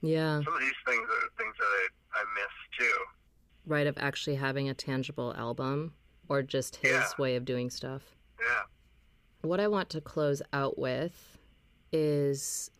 Yeah. 0.00 0.42
Some 0.42 0.54
of 0.54 0.60
these 0.60 0.72
things 0.86 1.06
are 1.08 1.28
things 1.38 1.54
that 1.58 1.64
I, 1.66 2.20
I 2.20 2.24
miss 2.34 2.52
too. 2.78 2.98
Right. 3.66 3.86
Of 3.86 3.98
actually 3.98 4.36
having 4.36 4.68
a 4.68 4.74
tangible 4.74 5.34
album, 5.36 5.94
or 6.28 6.42
just 6.42 6.76
his 6.76 6.90
Yeah. 6.92 7.08
way 7.18 7.36
of 7.36 7.44
doing 7.44 7.68
stuff. 7.70 8.16
Yeah. 8.40 8.62
What 9.42 9.60
I 9.60 9.68
want 9.68 9.90
to 9.90 10.00
close 10.00 10.40
out 10.52 10.78
with 10.78 11.38
is 11.92 12.70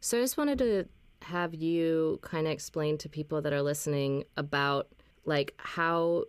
so 0.00 0.18
I 0.18 0.20
just 0.22 0.36
wanted 0.36 0.58
to 0.58 0.88
have 1.22 1.54
you 1.54 2.18
kind 2.22 2.46
of 2.46 2.52
explain 2.52 2.98
to 2.98 3.08
people 3.08 3.40
that 3.42 3.52
are 3.52 3.62
listening 3.62 4.24
about 4.36 4.88
like 5.24 5.54
how 5.58 6.24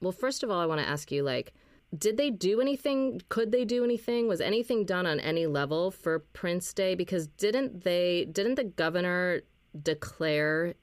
well 0.00 0.12
first 0.12 0.42
of 0.44 0.50
all 0.50 0.60
I 0.60 0.66
want 0.66 0.80
to 0.80 0.86
ask 0.86 1.10
you 1.10 1.22
like 1.24 1.52
did 1.96 2.16
they 2.16 2.30
do 2.30 2.60
anything 2.60 3.20
could 3.28 3.52
they 3.52 3.64
do 3.64 3.84
anything 3.84 4.26
was 4.28 4.40
anything 4.40 4.84
done 4.84 5.06
on 5.06 5.20
any 5.20 5.46
level 5.46 5.90
for 5.90 6.18
Prince 6.18 6.72
Day 6.74 6.94
because 6.94 7.26
didn't 7.28 7.84
they 7.84 8.24
didn't 8.30 8.56
the 8.56 8.64
governor 8.64 9.42
declare 9.80 10.74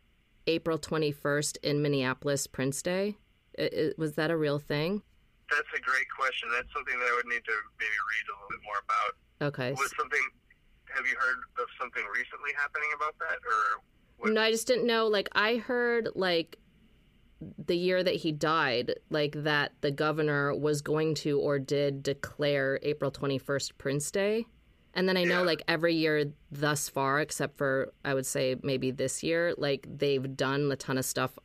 April 0.47 0.77
21st 0.77 1.57
in 1.63 1.81
Minneapolis 1.81 2.47
Prince 2.47 2.81
Day 2.81 3.17
I- 3.59 3.63
I- 3.63 3.91
was 3.97 4.13
that 4.15 4.31
a 4.31 4.37
real 4.37 4.59
thing 4.59 5.01
That's 5.49 5.67
a 5.75 5.81
great 5.81 6.07
question. 6.17 6.49
That's 6.51 6.71
something 6.73 6.97
that 6.97 7.05
I 7.05 7.15
would 7.15 7.25
need 7.27 7.43
to 7.45 7.55
maybe 7.79 7.99
read 8.11 8.25
a 8.29 8.33
little 8.33 8.49
bit 8.49 8.63
more 8.63 8.79
about. 8.87 9.51
okay 9.53 9.71
Was 9.73 9.93
something? 9.99 10.25
Have 10.95 11.05
you 11.07 11.15
heard 11.19 11.37
of 11.59 11.67
something 11.79 12.03
recently 12.15 12.51
happening 12.55 12.89
about 12.95 13.15
that, 13.19 13.37
or 13.45 13.81
what? 14.17 14.31
No, 14.33 14.41
I 14.41 14.51
just 14.51 14.67
didn't 14.67 14.85
know. 14.85 15.07
Like, 15.07 15.27
I 15.33 15.55
heard, 15.57 16.09
like, 16.13 16.59
the 17.57 17.75
year 17.77 18.03
that 18.03 18.15
he 18.15 18.31
died, 18.31 18.95
like, 19.09 19.43
that 19.43 19.73
the 19.81 19.91
governor 19.91 20.55
was 20.55 20.81
going 20.81 21.15
to 21.15 21.39
or 21.39 21.59
did 21.59 22.03
declare 22.03 22.79
April 22.83 23.11
21st 23.11 23.77
Prince 23.77 24.11
Day. 24.11 24.45
And 24.93 25.09
then 25.09 25.17
I 25.17 25.23
know, 25.23 25.39
Yeah. 25.39 25.45
like, 25.47 25.63
every 25.67 25.95
year 25.95 26.31
thus 26.51 26.87
far, 26.89 27.19
except 27.19 27.57
for, 27.57 27.91
I 28.05 28.13
would 28.13 28.25
say, 28.25 28.55
maybe 28.61 28.91
this 28.91 29.23
year, 29.23 29.53
like, 29.57 29.87
they've 29.89 30.35
done 30.37 30.71
a 30.71 30.75
ton 30.75 30.97
of 30.97 31.05
stuff 31.05 31.37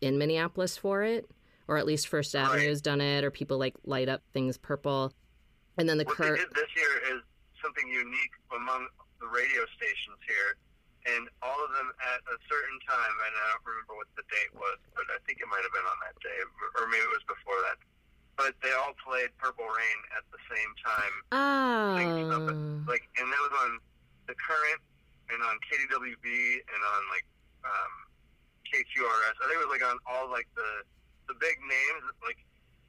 in 0.00 0.18
Minneapolis 0.18 0.76
for 0.76 1.02
it. 1.02 1.30
Or 1.68 1.78
at 1.78 1.86
least 1.86 2.06
First 2.06 2.34
Avenue's 2.36 2.80
done 2.80 3.00
it, 3.00 3.24
or 3.24 3.30
people, 3.32 3.58
like, 3.58 3.74
light 3.84 4.08
up 4.08 4.22
things 4.32 4.56
purple. 4.56 5.12
And 5.76 5.88
then 5.88 5.98
the 5.98 6.04
What 6.04 6.14
current. 6.16 6.36
they 6.38 6.44
did 6.44 6.54
this 6.54 6.76
year 6.76 7.16
is 7.16 7.22
something 7.60 7.88
unique 7.88 8.30
among 8.54 8.86
the 9.20 9.26
radio 9.26 9.66
stations 9.76 10.18
here, 10.28 10.56
and 11.06 11.30
all 11.42 11.58
of 11.62 11.70
them 11.70 11.88
at 12.02 12.20
a 12.26 12.36
certain 12.50 12.78
time, 12.82 13.14
and 13.26 13.32
I 13.34 13.44
don't 13.54 13.62
remember 13.66 13.94
what 13.94 14.10
the 14.18 14.26
date 14.26 14.50
was, 14.58 14.78
but 14.98 15.06
I 15.14 15.18
think 15.22 15.38
it 15.38 15.46
might 15.46 15.62
have 15.62 15.70
been 15.70 15.86
on 15.86 15.98
that 16.02 16.18
day, 16.18 16.34
or 16.78 16.90
maybe 16.90 17.06
it 17.06 17.14
was 17.14 17.22
before 17.30 17.58
that. 17.70 17.78
But 18.34 18.52
they 18.60 18.74
all 18.74 18.92
played 19.00 19.30
Purple 19.40 19.64
Rain 19.64 19.98
at 20.18 20.26
the 20.34 20.40
same 20.50 20.72
time, 20.82 21.14
Oh. 21.32 21.96
like, 22.90 23.06
and 23.16 23.26
that 23.32 23.42
was 23.46 23.54
on 23.64 23.78
the 24.28 24.34
current, 24.36 24.80
and 25.30 25.40
on 25.42 25.56
KDWB, 25.66 26.26
and 26.60 26.80
on 26.82 27.00
like 27.10 27.26
um, 27.64 27.94
KQRS. 28.68 29.34
I 29.40 29.44
think 29.48 29.56
it 29.58 29.64
was 29.66 29.72
like 29.72 29.86
on 29.86 29.98
all 30.06 30.28
like 30.30 30.46
the 30.54 30.84
the 31.26 31.34
big 31.42 31.58
names, 31.62 32.02
like 32.22 32.38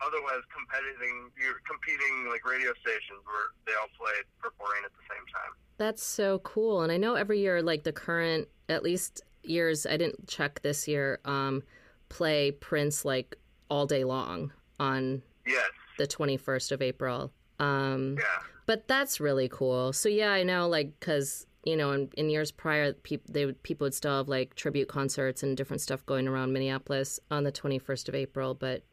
otherwise 0.05 0.41
competing, 0.53 1.31
you're 1.41 1.61
competing 1.69 2.29
like 2.29 2.45
radio 2.45 2.71
stations 2.81 3.21
where 3.25 3.51
they 3.65 3.73
all 3.79 3.89
played 3.97 4.23
Purple 4.41 4.65
Rain 4.73 4.83
at 4.85 4.91
the 4.91 5.05
same 5.09 5.25
time. 5.33 5.51
That's 5.77 6.03
so 6.03 6.39
cool. 6.39 6.81
And 6.81 6.91
I 6.91 6.97
know 6.97 7.15
every 7.15 7.39
year, 7.39 7.61
like 7.61 7.83
the 7.83 7.91
current, 7.93 8.47
at 8.69 8.83
least 8.83 9.21
years, 9.43 9.85
I 9.85 9.97
didn't 9.97 10.27
check 10.27 10.61
this 10.61 10.87
year, 10.87 11.19
um, 11.25 11.63
play 12.09 12.51
Prince 12.51 13.05
like 13.05 13.35
all 13.69 13.85
day 13.85 14.03
long 14.03 14.51
on 14.79 15.21
Yes. 15.45 15.65
the 15.97 16.07
21st 16.07 16.71
of 16.71 16.81
April. 16.81 17.31
Um, 17.59 18.15
Yeah. 18.17 18.23
but 18.65 18.87
that's 18.87 19.19
really 19.19 19.49
cool. 19.49 19.93
So 19.93 20.09
yeah, 20.09 20.31
I 20.31 20.43
know, 20.43 20.67
like, 20.67 20.99
because 20.99 21.45
you 21.63 21.75
know, 21.75 21.91
in, 21.91 22.09
in 22.15 22.29
years 22.29 22.49
prior, 22.49 22.93
peop 22.93 23.23
they 23.27 23.45
would, 23.45 23.61
people 23.61 23.83
would 23.85 23.93
still 23.93 24.15
have 24.17 24.29
like 24.29 24.55
tribute 24.55 24.87
concerts 24.87 25.43
and 25.43 25.57
different 25.57 25.81
stuff 25.81 26.05
going 26.05 26.25
around 26.27 26.53
Minneapolis 26.53 27.19
on 27.29 27.43
the 27.43 27.51
21st 27.51 28.07
of 28.07 28.15
April. 28.15 28.53
But 28.53 28.83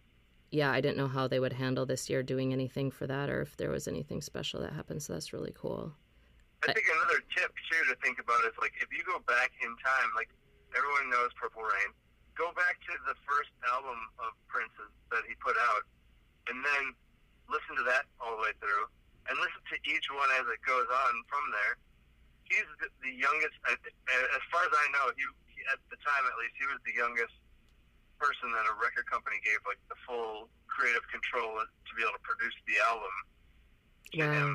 yeah, 0.55 0.71
I 0.71 0.79
didn't 0.79 0.97
know 0.97 1.11
how 1.11 1.27
they 1.27 1.43
would 1.43 1.53
handle 1.53 1.83
this 1.83 2.07
year 2.07 2.23
doing 2.23 2.55
anything 2.55 2.95
for 2.95 3.11
that, 3.11 3.27
or 3.27 3.43
if 3.43 3.59
there 3.59 3.75
was 3.75 3.91
anything 3.91 4.23
special 4.23 4.63
that 4.63 4.73
happened. 4.73 5.03
So 5.03 5.13
that's 5.13 5.35
really 5.35 5.51
cool. 5.51 5.91
I 6.63 6.71
think 6.71 6.87
another 6.87 7.19
tip 7.35 7.51
too 7.67 7.83
to 7.91 7.99
think 7.99 8.23
about 8.23 8.39
is 8.47 8.55
like 8.63 8.73
if 8.79 8.87
you 8.95 9.03
go 9.03 9.19
back 9.27 9.51
in 9.59 9.75
time, 9.83 10.09
like 10.15 10.31
everyone 10.73 11.11
knows 11.11 11.35
Purple 11.35 11.67
Rain, 11.67 11.91
go 12.39 12.55
back 12.55 12.79
to 12.87 12.95
the 13.03 13.19
first 13.27 13.51
album 13.67 13.99
of 14.23 14.33
Prince's 14.47 14.95
that 15.11 15.27
he 15.27 15.35
put 15.43 15.59
out, 15.75 15.83
and 16.47 16.63
then 16.63 16.95
listen 17.51 17.75
to 17.75 17.85
that 17.91 18.07
all 18.23 18.39
the 18.39 18.43
way 18.47 18.55
through, 18.63 18.87
and 19.27 19.35
listen 19.43 19.59
to 19.75 19.77
each 19.91 20.07
one 20.09 20.31
as 20.39 20.47
it 20.49 20.63
goes 20.63 20.87
on 20.87 21.13
from 21.27 21.45
there. 21.51 21.75
He's 22.47 22.69
the, 23.03 23.11
youngest, 23.11 23.57
as 23.67 24.45
far 24.53 24.63
as 24.63 24.71
I 24.71 24.87
know, 24.93 25.11
he, 25.17 25.25
he 25.51 25.65
at 25.73 25.81
the 25.89 25.99
time 25.99 26.23
at 26.29 26.37
least, 26.39 26.55
he 26.61 26.69
was 26.69 26.79
the 26.85 26.93
youngest 26.93 27.35
person 28.25 28.49
that 28.57 28.65
a 28.65 28.75
record 28.81 29.05
company 29.13 29.37
gave 29.45 29.61
like 29.69 29.81
the 29.93 29.99
full 30.09 30.49
creative 30.65 31.05
control 31.13 31.61
to 31.61 31.91
be 31.93 32.01
able 32.01 32.17
to 32.17 32.25
produce 32.25 32.57
the 32.65 32.81
album. 32.89 33.15
to 34.17 34.21
Wow. 34.25 34.33
him. 34.33 34.51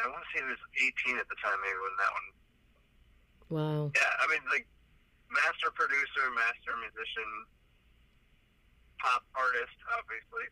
I 0.00 0.08
want 0.08 0.20
to 0.24 0.28
say 0.32 0.40
he 0.42 0.48
was 0.48 0.58
18 0.80 1.16
at 1.20 1.28
the 1.28 1.36
time, 1.44 1.56
maybe 1.60 1.76
when 1.80 1.96
that 2.00 2.12
one. 2.12 2.28
Wow. 3.52 3.82
Yeah, 3.94 4.12
I 4.20 4.24
mean, 4.32 4.42
like 4.50 4.66
master 5.30 5.70
producer, 5.70 6.24
master 6.34 6.72
musician, 6.80 7.30
pop 8.98 9.22
artist, 9.36 9.76
obviously. 9.96 10.46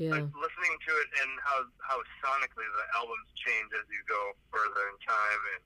Yeah. 0.00 0.16
Like 0.16 0.26
listening 0.32 0.74
to 0.80 0.92
it 0.96 1.08
and 1.22 1.30
how 1.44 1.58
how 1.84 1.98
sonically 2.24 2.64
the 2.66 2.84
albums 2.96 3.28
change 3.46 3.68
as 3.76 3.84
you 3.92 4.00
go 4.08 4.32
further 4.48 4.82
in 4.90 4.96
time, 5.04 5.42
and 5.54 5.62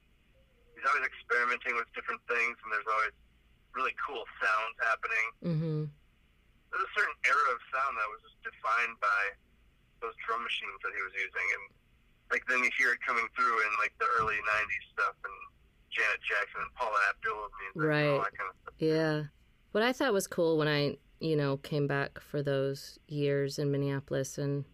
he's 0.74 0.84
always 0.90 1.06
experimenting 1.06 1.78
with 1.78 1.86
different 1.94 2.20
things, 2.26 2.58
and 2.60 2.68
there's 2.74 2.88
always 2.90 3.14
really 3.74 3.94
cool 4.00 4.22
sounds 4.40 4.76
happening. 4.80 5.26
Mm-hmm. 5.42 5.80
There's 6.70 6.86
a 6.86 6.92
certain 6.94 7.18
era 7.26 7.46
of 7.54 7.58
sound 7.70 7.94
that 7.98 8.08
was 8.10 8.20
just 8.26 8.38
defined 8.42 8.98
by 8.98 9.22
those 10.02 10.14
drum 10.26 10.42
machines 10.42 10.78
that 10.82 10.90
he 10.94 11.02
was 11.02 11.14
using, 11.14 11.46
and 11.58 11.64
like 12.34 12.42
then 12.50 12.62
you 12.66 12.70
hear 12.78 12.94
it 12.94 13.00
coming 13.06 13.26
through 13.38 13.56
in 13.62 13.70
like 13.78 13.94
the 14.02 14.06
early 14.18 14.34
'90s 14.38 14.84
stuff 14.94 15.14
and 15.22 15.38
Janet 15.90 16.22
Jackson 16.26 16.60
and 16.66 16.72
Paula 16.74 16.98
Abdul 17.14 17.46
music, 17.62 17.78
and 17.78 17.82
all 17.82 17.88
Right. 17.88 18.18
that 18.26 18.34
kind 18.38 18.50
of 18.50 18.56
stuff. 18.62 18.74
Yeah. 18.78 19.30
What 19.70 19.82
I 19.82 19.92
thought 19.92 20.12
was 20.12 20.26
cool 20.26 20.58
when 20.58 20.66
I, 20.68 20.98
you 21.20 21.36
know, 21.36 21.56
came 21.58 21.86
back 21.86 22.18
for 22.20 22.42
those 22.42 22.98
years 23.06 23.58
in 23.58 23.70
Minneapolis 23.70 24.38
and 24.38 24.64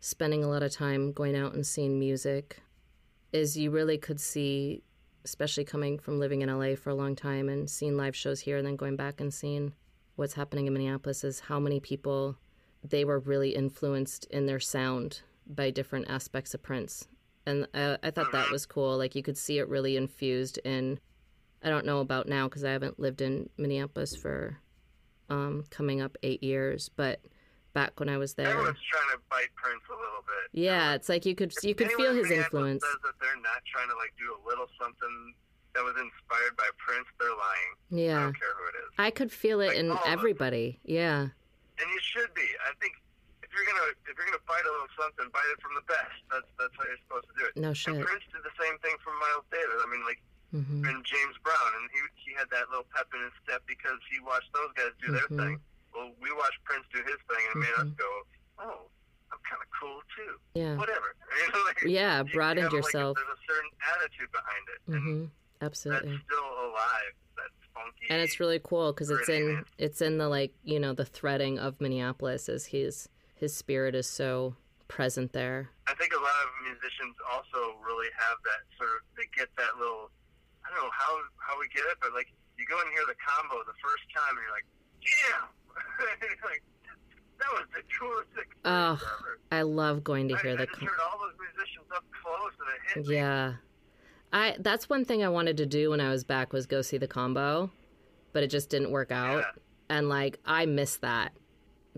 spending 0.00 0.44
a 0.44 0.48
lot 0.48 0.62
of 0.62 0.72
time 0.72 1.12
going 1.12 1.36
out 1.36 1.54
and 1.54 1.66
seeing 1.66 1.98
music 1.98 2.58
is 3.32 3.56
you 3.56 3.70
really 3.70 3.96
could 3.98 4.20
see, 4.20 4.82
especially 5.24 5.64
coming 5.64 5.98
from 5.98 6.18
living 6.18 6.42
in 6.42 6.58
LA 6.58 6.74
for 6.74 6.90
a 6.90 6.94
long 6.94 7.16
time 7.16 7.48
and 7.48 7.68
seeing 7.68 7.96
live 7.96 8.14
shows 8.14 8.40
here 8.40 8.56
and 8.56 8.66
then 8.66 8.76
going 8.76 8.96
back 8.96 9.20
and 9.20 9.32
seeing 9.32 9.72
what's 10.16 10.34
happening 10.34 10.66
in 10.66 10.72
Minneapolis 10.72 11.24
is 11.24 11.40
how 11.40 11.58
many 11.58 11.80
people 11.80 12.36
they 12.82 13.04
were 13.04 13.18
really 13.18 13.54
influenced 13.54 14.26
in 14.26 14.46
their 14.46 14.60
sound 14.60 15.22
by 15.46 15.70
different 15.70 16.08
aspects 16.08 16.54
of 16.54 16.62
Prince. 16.62 17.08
And 17.46 17.66
I, 17.74 17.98
I 18.02 18.10
thought 18.10 18.32
that 18.32 18.50
was 18.50 18.66
cool. 18.66 18.96
Like 18.98 19.14
you 19.14 19.22
could 19.22 19.38
see 19.38 19.58
it 19.58 19.68
really 19.68 19.96
infused 19.96 20.58
in 20.58 21.00
I 21.62 21.70
don't 21.70 21.86
know 21.86 22.00
about 22.00 22.28
now 22.28 22.46
because 22.46 22.62
I 22.62 22.72
haven't 22.72 23.00
lived 23.00 23.22
in 23.22 23.48
Minneapolis 23.56 24.14
for 24.14 24.58
um, 25.30 25.64
coming 25.70 26.02
up 26.02 26.18
eight 26.22 26.42
years, 26.42 26.90
but 26.94 27.20
back 27.74 27.98
when 28.00 28.08
I 28.08 28.16
was 28.16 28.34
there, 28.34 28.48
Everyone's 28.48 28.78
trying 28.88 29.10
to 29.12 29.20
bite 29.28 29.50
Prince 29.58 29.82
a 29.90 29.98
little 29.98 30.22
bit. 30.24 30.46
yeah, 30.56 30.94
it's 30.94 31.08
like 31.10 31.26
you 31.26 31.34
could 31.34 31.52
you 31.62 31.74
could 31.74 31.90
feel 31.92 32.14
his 32.14 32.30
influence. 32.30 32.82
Says 32.82 32.96
that 33.02 33.14
they're 33.20 33.36
not 33.42 33.60
trying 33.68 33.90
to 33.90 33.96
like 33.98 34.14
do 34.16 34.30
a 34.32 34.40
little 34.48 34.66
something 34.80 35.34
that 35.74 35.82
was 35.82 35.94
inspired 35.98 36.54
by 36.56 36.70
Prince. 36.78 37.04
They're 37.18 37.34
lying. 37.34 37.72
Yeah, 37.90 38.18
I 38.18 38.22
don't 38.30 38.38
care 38.40 38.54
who 38.56 38.64
it 38.70 38.76
is. 38.86 38.90
I 38.96 39.10
could 39.10 39.30
feel 39.34 39.60
it 39.60 39.74
Like 39.74 39.82
in 39.82 39.90
all 39.90 39.98
of 39.98 40.06
us. 40.06 40.14
everybody. 40.14 40.78
Yeah, 40.86 41.26
And 41.28 41.86
you 41.90 42.00
should 42.00 42.32
be. 42.32 42.46
I 42.62 42.70
think 42.80 42.94
if 43.42 43.50
you're 43.52 43.66
gonna 43.66 43.90
if 44.06 44.14
you're 44.16 44.24
gonna 44.30 44.46
bite 44.48 44.64
a 44.64 44.70
little 44.72 44.88
something, 44.96 45.26
bite 45.34 45.50
it 45.52 45.58
from 45.60 45.74
the 45.74 45.84
best. 45.90 46.14
That's 46.30 46.48
that's 46.56 46.72
how 46.78 46.86
you're 46.86 47.02
supposed 47.04 47.26
to 47.28 47.34
do 47.36 47.44
it. 47.50 47.52
no 47.58 47.74
And 47.74 47.76
shit. 47.76 47.98
Prince 48.00 48.24
did 48.30 48.46
the 48.46 48.54
same 48.56 48.78
thing 48.80 48.94
for 49.02 49.10
Miles 49.18 49.44
Davis. 49.50 49.82
I 49.82 49.86
mean, 49.90 50.06
like 50.06 50.22
hmm 50.54 50.86
and 50.86 51.02
James 51.02 51.34
Brown, 51.42 51.70
and 51.82 51.90
he 51.90 51.98
he 52.22 52.30
had 52.38 52.46
that 52.54 52.70
little 52.70 52.86
pep 52.94 53.10
in 53.10 53.20
his 53.26 53.34
step 53.42 53.66
because 53.66 53.98
he 54.06 54.22
watched 54.22 54.54
those 54.54 54.70
guys 54.78 54.94
do 55.02 55.10
their 55.10 55.26
Mhm. 55.26 55.38
thing. 55.42 55.54
Well, 55.94 56.10
we 56.20 56.30
watched 56.32 56.58
Prince 56.64 56.84
do 56.92 56.98
his 57.02 57.18
thing, 57.30 57.42
and 57.54 57.62
it 57.62 57.66
made 57.66 57.74
us 57.78 57.88
Mhm. 57.88 57.96
go, 57.96 58.10
oh, 58.58 58.90
I'm 59.32 59.38
kind 59.48 59.62
of 59.62 59.68
cool 59.80 60.02
too. 60.16 60.40
Yeah, 60.54 60.76
Whatever. 60.76 61.14
You 61.46 61.52
know, 61.52 61.64
like, 61.64 61.82
yeah, 61.82 62.22
you- 62.22 62.32
broadened 62.32 62.64
have, 62.64 62.72
like, 62.72 62.84
yourself. 62.84 63.16
there's 63.16 63.28
a 63.38 63.42
certain 63.52 63.70
attitude 63.96 64.30
behind 64.32 64.68
it, 64.68 64.80
and 64.86 65.02
hmm 65.02 65.24
Absolutely. 65.60 66.10
that's 66.12 66.24
still 66.24 66.50
alive. 66.70 67.14
That's 67.36 67.54
funky. 67.74 68.06
and 68.10 68.22
it's 68.22 68.38
really 68.38 68.60
cool 68.62 68.92
because 68.92 69.10
it's 69.10 69.28
in 69.28 69.54
man. 69.54 69.64
it's 69.78 70.00
in 70.00 70.18
the 70.18 70.28
like 70.28 70.54
you 70.62 70.78
know 70.78 70.92
the 70.94 71.04
threading 71.04 71.58
of 71.58 71.80
Minneapolis 71.80 72.48
as 72.48 72.66
his 72.66 73.08
his 73.34 73.54
spirit 73.56 73.94
is 73.96 74.08
so 74.08 74.54
present 74.86 75.32
there. 75.32 75.70
I 75.88 75.94
think 75.94 76.12
a 76.14 76.20
lot 76.22 76.38
of 76.46 76.50
musicians 76.62 77.16
also 77.32 77.74
really 77.82 78.08
have 78.14 78.38
that 78.44 78.62
sort 78.78 78.90
of. 78.94 79.00
They 79.16 79.26
get 79.34 79.48
that 79.56 79.76
little. 79.78 80.10
I 80.64 80.70
don't 80.70 80.78
know 80.84 80.90
how 80.94 81.18
how 81.42 81.58
we 81.58 81.66
get 81.74 81.82
it, 81.90 81.98
but 82.00 82.12
like 82.14 82.30
you 82.56 82.64
go 82.66 82.78
and 82.78 82.88
hear 82.90 83.02
the 83.10 83.16
combo 83.18 83.58
the 83.66 83.74
first 83.82 84.04
time, 84.14 84.38
and 84.38 84.42
you're 84.46 84.54
like, 84.54 84.66
damn, 85.02 85.48
like 86.44 86.62
that 87.38 87.52
was 87.52 87.64
the 87.74 87.82
coolest 87.98 88.28
experience 88.30 88.52
Oh, 88.64 88.92
ever. 89.02 89.38
I 89.52 89.62
love 89.62 90.02
going 90.04 90.28
to 90.28 90.34
I, 90.34 90.40
hear 90.42 90.52
I 90.52 90.56
the. 90.56 90.66
just 90.66 90.78
com- 90.78 90.88
heard 90.88 90.98
all 91.10 91.18
those 91.18 91.34
musicians 91.38 91.86
up 91.94 92.04
close, 92.22 92.52
and 92.60 92.68
it 92.68 93.06
hit 93.06 93.06
me. 93.08 93.16
Yeah. 93.16 93.52
I 94.32 94.56
that's 94.58 94.88
one 94.88 95.04
thing 95.04 95.22
I 95.22 95.28
wanted 95.28 95.56
to 95.58 95.66
do 95.66 95.90
when 95.90 96.00
I 96.00 96.10
was 96.10 96.24
back 96.24 96.52
was 96.52 96.66
go 96.66 96.82
see 96.82 96.98
the 96.98 97.06
combo, 97.06 97.70
but 98.32 98.42
it 98.42 98.48
just 98.48 98.68
didn't 98.70 98.90
work 98.90 99.12
out. 99.12 99.38
Yeah. 99.40 99.96
And 99.96 100.08
like 100.08 100.38
I 100.44 100.66
miss 100.66 100.96
that. 100.98 101.32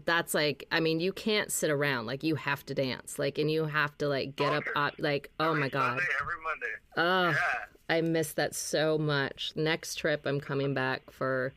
That's 0.04 0.34
like 0.34 0.66
I 0.70 0.80
mean, 0.80 1.00
you 1.00 1.12
can't 1.12 1.50
sit 1.50 1.70
around. 1.70 2.04
Like 2.06 2.22
you 2.22 2.34
have 2.34 2.66
to 2.66 2.74
dance. 2.74 3.18
Like 3.18 3.38
and 3.38 3.50
you 3.50 3.64
have 3.64 3.96
to 3.98 4.08
like 4.08 4.36
get 4.36 4.52
up 4.52 4.64
Bonkers. 4.64 4.88
up 4.88 4.94
like 4.98 5.30
oh 5.40 5.50
Every 5.50 5.60
my 5.60 5.68
god. 5.70 5.88
Sunday, 5.98 6.04
every 6.20 6.34
Monday. 6.42 6.66
Oh, 6.98 7.28
Yeah. 7.30 7.64
I 7.88 8.00
miss 8.02 8.32
that 8.34 8.54
so 8.54 8.98
much. 8.98 9.52
Next 9.56 9.94
trip 9.94 10.26
I'm 10.26 10.40
coming 10.40 10.74
back 10.74 11.10
for 11.10 11.54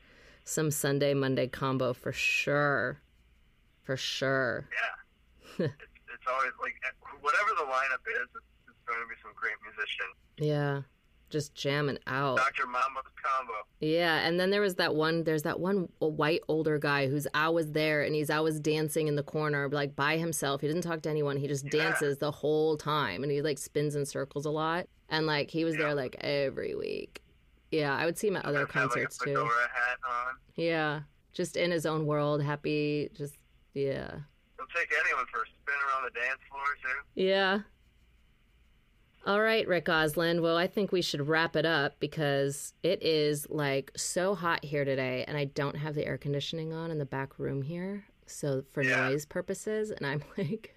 some 0.50 0.72
Sunday 0.72 1.14
Monday 1.14 1.48
combo 1.48 1.94
for 1.94 2.12
sure. 2.12 3.00
For 3.84 3.96
sure. 3.96 4.68
Yeah. 4.72 5.66
it's, 5.66 5.74
it's 6.14 6.28
always 6.28 6.52
like 6.62 6.74
whatever 7.22 7.50
the 7.58 7.64
lineup 7.66 8.04
is, 8.22 8.28
it's, 8.36 8.46
it's 8.68 8.78
going 8.88 9.00
to 9.00 9.08
be 9.08 9.16
some 9.22 9.32
great 9.36 9.54
musicians. 9.64 10.16
Yeah. 10.38 10.82
Just 11.30 11.54
jamming 11.54 12.00
out. 12.08 12.38
Dr. 12.38 12.66
Mambo's 12.66 13.04
combo. 13.24 13.54
Yeah, 13.80 14.28
and 14.28 14.40
then 14.40 14.50
there 14.50 14.62
was 14.62 14.76
that 14.76 14.96
one. 14.96 15.24
There's 15.24 15.44
that 15.44 15.60
one 15.60 15.88
white 16.00 16.42
older 16.48 16.80
guy 16.80 17.08
who's 17.08 17.28
always 17.36 17.72
there, 17.72 18.02
and 18.02 18.16
he's 18.16 18.32
always 18.32 18.60
dancing 18.60 19.08
in 19.08 19.16
the 19.16 19.22
corner, 19.22 19.70
like 19.70 19.96
by 19.96 20.18
himself. 20.18 20.62
He 20.62 20.68
doesn't 20.68 20.82
talk 20.82 21.04
to 21.04 21.10
anyone. 21.10 21.38
He 21.38 21.48
just 21.48 21.66
Yeah. 21.66 21.84
dances 21.84 22.18
the 22.18 22.32
whole 22.32 22.78
time, 22.78 23.22
and 23.22 23.32
he 23.32 23.44
like 23.44 23.60
spins 23.60 23.96
in 23.96 24.08
circles 24.08 24.46
a 24.48 24.50
lot. 24.50 24.88
And 25.08 25.28
like 25.28 25.52
he 25.52 25.64
was 25.66 25.76
Yeah. 25.76 25.82
there 25.84 25.94
like 25.94 26.16
every 26.20 26.74
week. 26.74 27.22
Yeah, 27.72 27.96
I 27.96 28.06
would 28.06 28.18
see 28.18 28.28
him 28.28 28.36
at 28.38 28.46
other 28.46 28.60
Have, 28.60 28.68
like, 28.70 28.74
concerts 28.74 29.18
too. 29.20 29.50
Yeah, 30.56 31.02
just 31.34 31.56
in 31.56 31.72
his 31.72 31.86
own 31.86 32.06
world, 32.06 32.42
happy. 32.42 33.10
Just 33.16 33.36
yeah, 33.74 34.10
He'll 34.58 34.66
take 34.76 34.92
anyone 35.06 35.26
for 35.32 35.42
a 35.42 35.46
spin 35.46 35.76
around 35.88 36.04
the 36.06 36.20
dance 36.20 36.40
floor 36.50 36.64
too. 36.82 37.22
yeah. 37.22 37.60
All 39.26 39.42
right, 39.42 39.68
Rick 39.68 39.86
Ausland. 39.86 40.42
Well, 40.42 40.58
I 40.58 40.66
think 40.68 40.92
we 40.92 41.02
should 41.02 41.28
wrap 41.28 41.56
it 41.56 41.66
up 41.66 42.00
because 42.00 42.74
it 42.84 43.04
is 43.04 43.48
like 43.50 43.92
so 43.96 44.34
hot 44.34 44.64
here 44.64 44.86
today, 44.86 45.26
and 45.28 45.38
I 45.38 45.46
don't 45.46 45.76
have 45.76 45.94
the 45.94 46.06
air 46.06 46.18
conditioning 46.18 46.74
on 46.74 46.90
in 46.90 46.98
the 46.98 47.06
back 47.06 47.38
room 47.38 47.62
here. 47.62 48.06
So 48.26 48.64
for 48.72 48.82
Yeah. 48.82 49.10
noise 49.10 49.26
purposes, 49.26 49.92
and 49.92 50.06
I'm 50.08 50.24
like, 50.38 50.76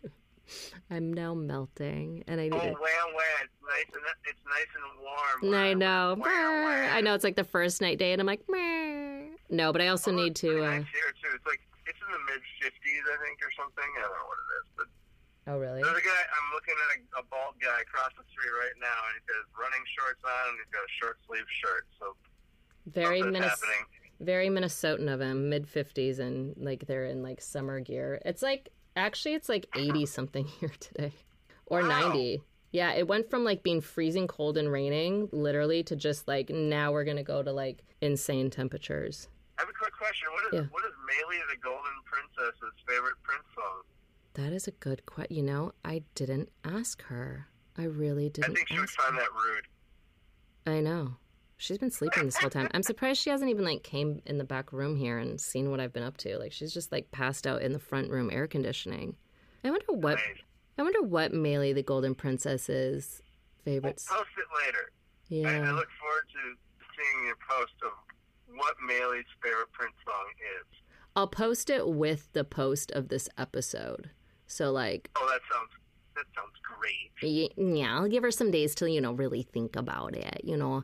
I'm 0.90 1.12
now 1.12 1.35
melting, 1.35 2.24
and 2.27 2.40
I 2.40 2.44
need 2.44 2.55
Oh, 2.55 2.59
to. 2.60 2.73
wham 2.73 3.09
wham! 3.14 3.39
It's 3.44 3.60
nice 3.62 3.89
and 3.94 4.05
it's 4.27 4.44
nice 4.44 4.70
and 4.74 4.85
warm. 5.01 5.55
I 5.55 5.74
know. 5.74 6.16
wham, 6.19 6.64
wham. 6.64 6.90
I 6.97 7.01
know 7.01 7.14
it's 7.14 7.24
like 7.24 7.36
the 7.36 7.44
first 7.44 7.81
night 7.81 7.98
day, 7.98 8.12
and 8.12 8.20
I'm 8.20 8.27
like, 8.27 8.43
"Meh." 8.48 9.36
no, 9.51 9.73
but 9.73 9.81
I 9.81 9.89
also 9.89 10.10
Oh, 10.12 10.14
need 10.14 10.35
to. 10.36 10.64
Uh, 10.64 10.70
nice 10.78 10.86
here 10.93 11.12
too. 11.23 11.35
It's 11.35 11.47
like 11.47 11.60
it's 11.86 11.98
in 12.01 12.12
the 12.12 12.19
mid 12.32 12.43
fifties, 12.60 13.02
I 13.06 13.16
think, 13.24 13.39
or 13.43 13.51
something. 13.56 13.85
I 13.98 14.02
don't 14.02 14.10
know 14.12 14.27
what 14.28 14.39
it 14.39 14.51
is, 14.60 14.66
but 14.77 14.89
oh, 15.52 15.59
really? 15.59 15.82
there's 15.82 15.97
a 15.97 16.01
guy. 16.06 16.23
I'm 16.31 16.48
looking 16.55 16.74
at 16.74 16.89
a, 16.97 17.20
a 17.20 17.24
bald 17.31 17.55
guy 17.62 17.81
across 17.81 18.12
the 18.19 18.24
street 18.31 18.52
right 18.52 18.77
now, 18.81 18.98
and 19.09 19.12
he's 19.16 19.27
got 19.27 19.39
his 19.40 19.51
running 19.56 19.85
shorts 19.98 20.23
on, 20.27 20.43
and 20.51 20.56
he's 20.60 20.73
got 20.74 20.85
a 20.85 20.93
short 21.01 21.16
sleeve 21.27 21.48
shirt. 21.62 21.86
So 21.98 22.16
Very 22.86 23.20
something's 23.20 23.40
Minnes- 23.40 23.51
happening. 23.51 23.85
very 24.20 24.48
Minnesotan 24.48 25.09
of 25.12 25.20
him, 25.20 25.48
mid 25.48 25.66
fifties, 25.69 26.19
and 26.19 26.55
like 26.59 26.86
they're 26.86 27.06
in 27.06 27.23
like 27.23 27.40
summer 27.40 27.81
gear. 27.81 28.20
It's 28.27 28.43
like 28.43 28.69
actually 28.97 29.35
it's 29.35 29.48
like 29.48 29.66
eighty 29.77 30.06
something 30.06 30.44
here 30.60 30.73
today, 30.81 31.12
or 31.66 31.81
Wow. 31.82 31.89
ninety. 31.89 32.43
Yeah, 32.73 32.93
it 32.93 33.06
went 33.06 33.28
from 33.28 33.44
like 33.44 33.62
being 33.62 33.81
freezing 33.82 34.27
cold 34.27 34.56
and 34.56 34.73
raining, 34.73 35.28
literally, 35.31 35.82
to 35.85 35.97
just 35.97 36.27
like 36.27 36.48
now 36.51 36.90
we're 36.93 37.05
gonna 37.05 37.23
go 37.23 37.43
to 37.43 37.52
like 37.52 37.82
insane 38.01 38.48
temperatures. 38.51 39.28
I 39.59 39.62
have 39.62 39.69
a 39.69 39.73
quick 39.74 39.93
question. 39.97 40.28
What 40.32 40.44
is 40.47 40.60
Yeah. 40.60 40.66
what 40.70 40.85
is 40.85 40.93
Mayley 41.06 41.36
the 41.51 41.59
Golden 41.62 41.93
Princess's 42.05 42.73
favorite 42.89 43.16
Prince 43.23 43.44
song? 43.55 43.82
That 44.35 44.52
is 44.55 44.66
a 44.66 44.70
good 44.70 45.05
question. 45.05 45.36
You 45.36 45.43
know, 45.43 45.73
I 45.85 46.02
didn't 46.14 46.48
ask 46.64 47.02
her. 47.02 47.48
I 47.77 47.85
really 47.85 48.31
didn't. 48.31 48.52
I 48.52 48.55
think 48.55 48.69
she 48.69 48.78
would 48.78 48.89
find 48.89 49.14
her. 49.16 49.20
that 49.20 49.28
rude. 49.32 49.66
I 50.77 50.81
know. 50.81 51.16
She's 51.63 51.79
been 51.79 51.93
sleeping 51.93 52.25
this 52.25 52.37
whole 52.37 52.51
time. 52.51 52.69
I'm 52.75 52.83
surprised 52.83 53.21
she 53.23 53.31
hasn't 53.31 53.49
even 53.49 53.65
like 53.65 53.85
came 53.85 54.21
in 54.27 54.37
the 54.39 54.43
back 54.45 54.73
room 54.73 54.97
here 54.97 55.19
and 55.19 55.41
seen 55.41 55.71
what 55.71 55.79
I've 55.79 55.93
been 55.93 56.03
up 56.03 56.17
to. 56.19 56.37
Like 56.37 56.51
she's 56.51 56.75
just 56.75 56.91
like 56.91 57.13
passed 57.13 57.47
out 57.47 57.63
in 57.63 57.73
the 57.73 57.79
front 57.79 58.11
room 58.11 58.31
air 58.33 58.49
conditioning. 58.49 59.15
I 59.63 59.71
wonder 59.71 59.87
what. 59.93 60.19
I 60.77 60.83
wonder 60.83 61.03
what 61.03 61.33
Mayley 61.33 61.73
the 61.73 61.85
Golden 61.85 62.17
Princess's 62.17 63.23
We'll 63.65 63.81
post 63.81 64.11
it 64.11 64.49
later. 64.67 64.91
I, 65.49 65.69
I 65.69 65.71
look 65.71 65.87
forward 66.01 66.25
to 66.33 66.57
seeing 66.97 67.27
your 67.27 67.37
post 67.49 67.75
of 67.85 67.93
what 68.57 68.75
Mayley's 68.85 69.25
favorite 69.41 69.71
Prince 69.71 69.95
song 70.05 70.27
is. 70.59 70.67
I'll 71.15 71.29
post 71.29 71.71
it 71.71 71.87
with 71.87 72.33
the 72.33 72.43
post 72.43 72.91
of 72.91 73.07
this 73.07 73.29
episode. 73.39 74.11
So 74.49 74.73
like 74.73 75.11
Oh, 75.15 75.29
that 75.31 75.41
sounds 75.55 75.71
that 76.17 76.25
sounds 76.35 76.59
great. 76.61 77.53
yeah, 77.57 77.97
I'll 77.97 78.09
give 78.09 78.25
her 78.25 78.33
some 78.33 78.51
days 78.51 78.75
to, 78.77 78.91
you 78.91 79.01
know, 79.01 79.13
really 79.13 79.45
think 79.45 79.77
about 79.77 80.17
it, 80.17 80.41
you 80.43 80.57
know. 80.57 80.83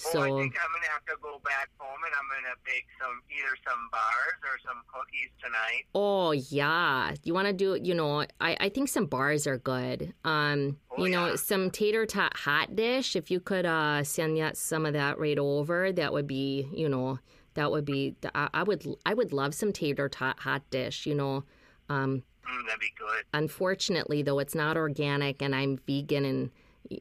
So 0.00 0.18
oh, 0.18 0.22
I 0.22 0.28
think 0.40 0.54
I'm 0.56 0.72
gonna 0.72 0.92
have 0.92 1.04
to 1.06 1.16
go 1.22 1.40
back 1.44 1.68
home 1.78 1.98
and 2.04 2.12
I'm 2.18 2.42
gonna 2.42 2.56
bake 2.64 2.86
some 3.00 3.20
either 3.30 3.54
some 3.68 3.88
bars 3.92 4.38
or 4.42 4.58
some 4.66 4.82
cookies 4.92 5.28
tonight. 5.42 5.84
Oh 5.94 6.32
yeah, 6.32 7.14
you 7.22 7.34
want 7.34 7.48
to 7.48 7.52
do? 7.52 7.78
You 7.82 7.94
know, 7.94 8.20
I 8.40 8.56
I 8.58 8.68
think 8.70 8.88
some 8.88 9.06
bars 9.06 9.46
are 9.46 9.58
good. 9.58 10.14
Um, 10.24 10.78
Oh, 10.96 11.04
you 11.04 11.10
know, 11.10 11.28
yeah. 11.28 11.36
some 11.36 11.70
tater 11.70 12.06
tot 12.06 12.36
hot 12.36 12.74
dish. 12.74 13.14
If 13.14 13.30
you 13.30 13.40
could 13.40 13.66
uh 13.66 14.02
send 14.04 14.36
that 14.38 14.56
some 14.56 14.86
of 14.86 14.94
that 14.94 15.18
right 15.18 15.38
over, 15.38 15.92
that 15.92 16.12
would 16.12 16.26
be. 16.26 16.68
You 16.72 16.88
know, 16.88 17.18
that 17.54 17.70
would 17.70 17.84
be. 17.84 18.16
I, 18.34 18.48
I 18.54 18.62
would 18.62 18.86
I 19.04 19.12
would 19.14 19.32
love 19.32 19.54
some 19.54 19.72
tater 19.72 20.08
tot 20.08 20.40
hot 20.40 20.62
dish. 20.70 21.04
You 21.06 21.14
know, 21.14 21.44
um, 21.90 22.22
Mm, 22.48 22.66
that'd 22.66 22.80
be 22.80 22.86
good. 22.98 23.24
Unfortunately, 23.34 24.22
though, 24.22 24.38
it's 24.38 24.54
not 24.54 24.76
organic 24.78 25.42
and 25.42 25.54
I'm 25.54 25.78
vegan 25.86 26.24
and 26.24 26.50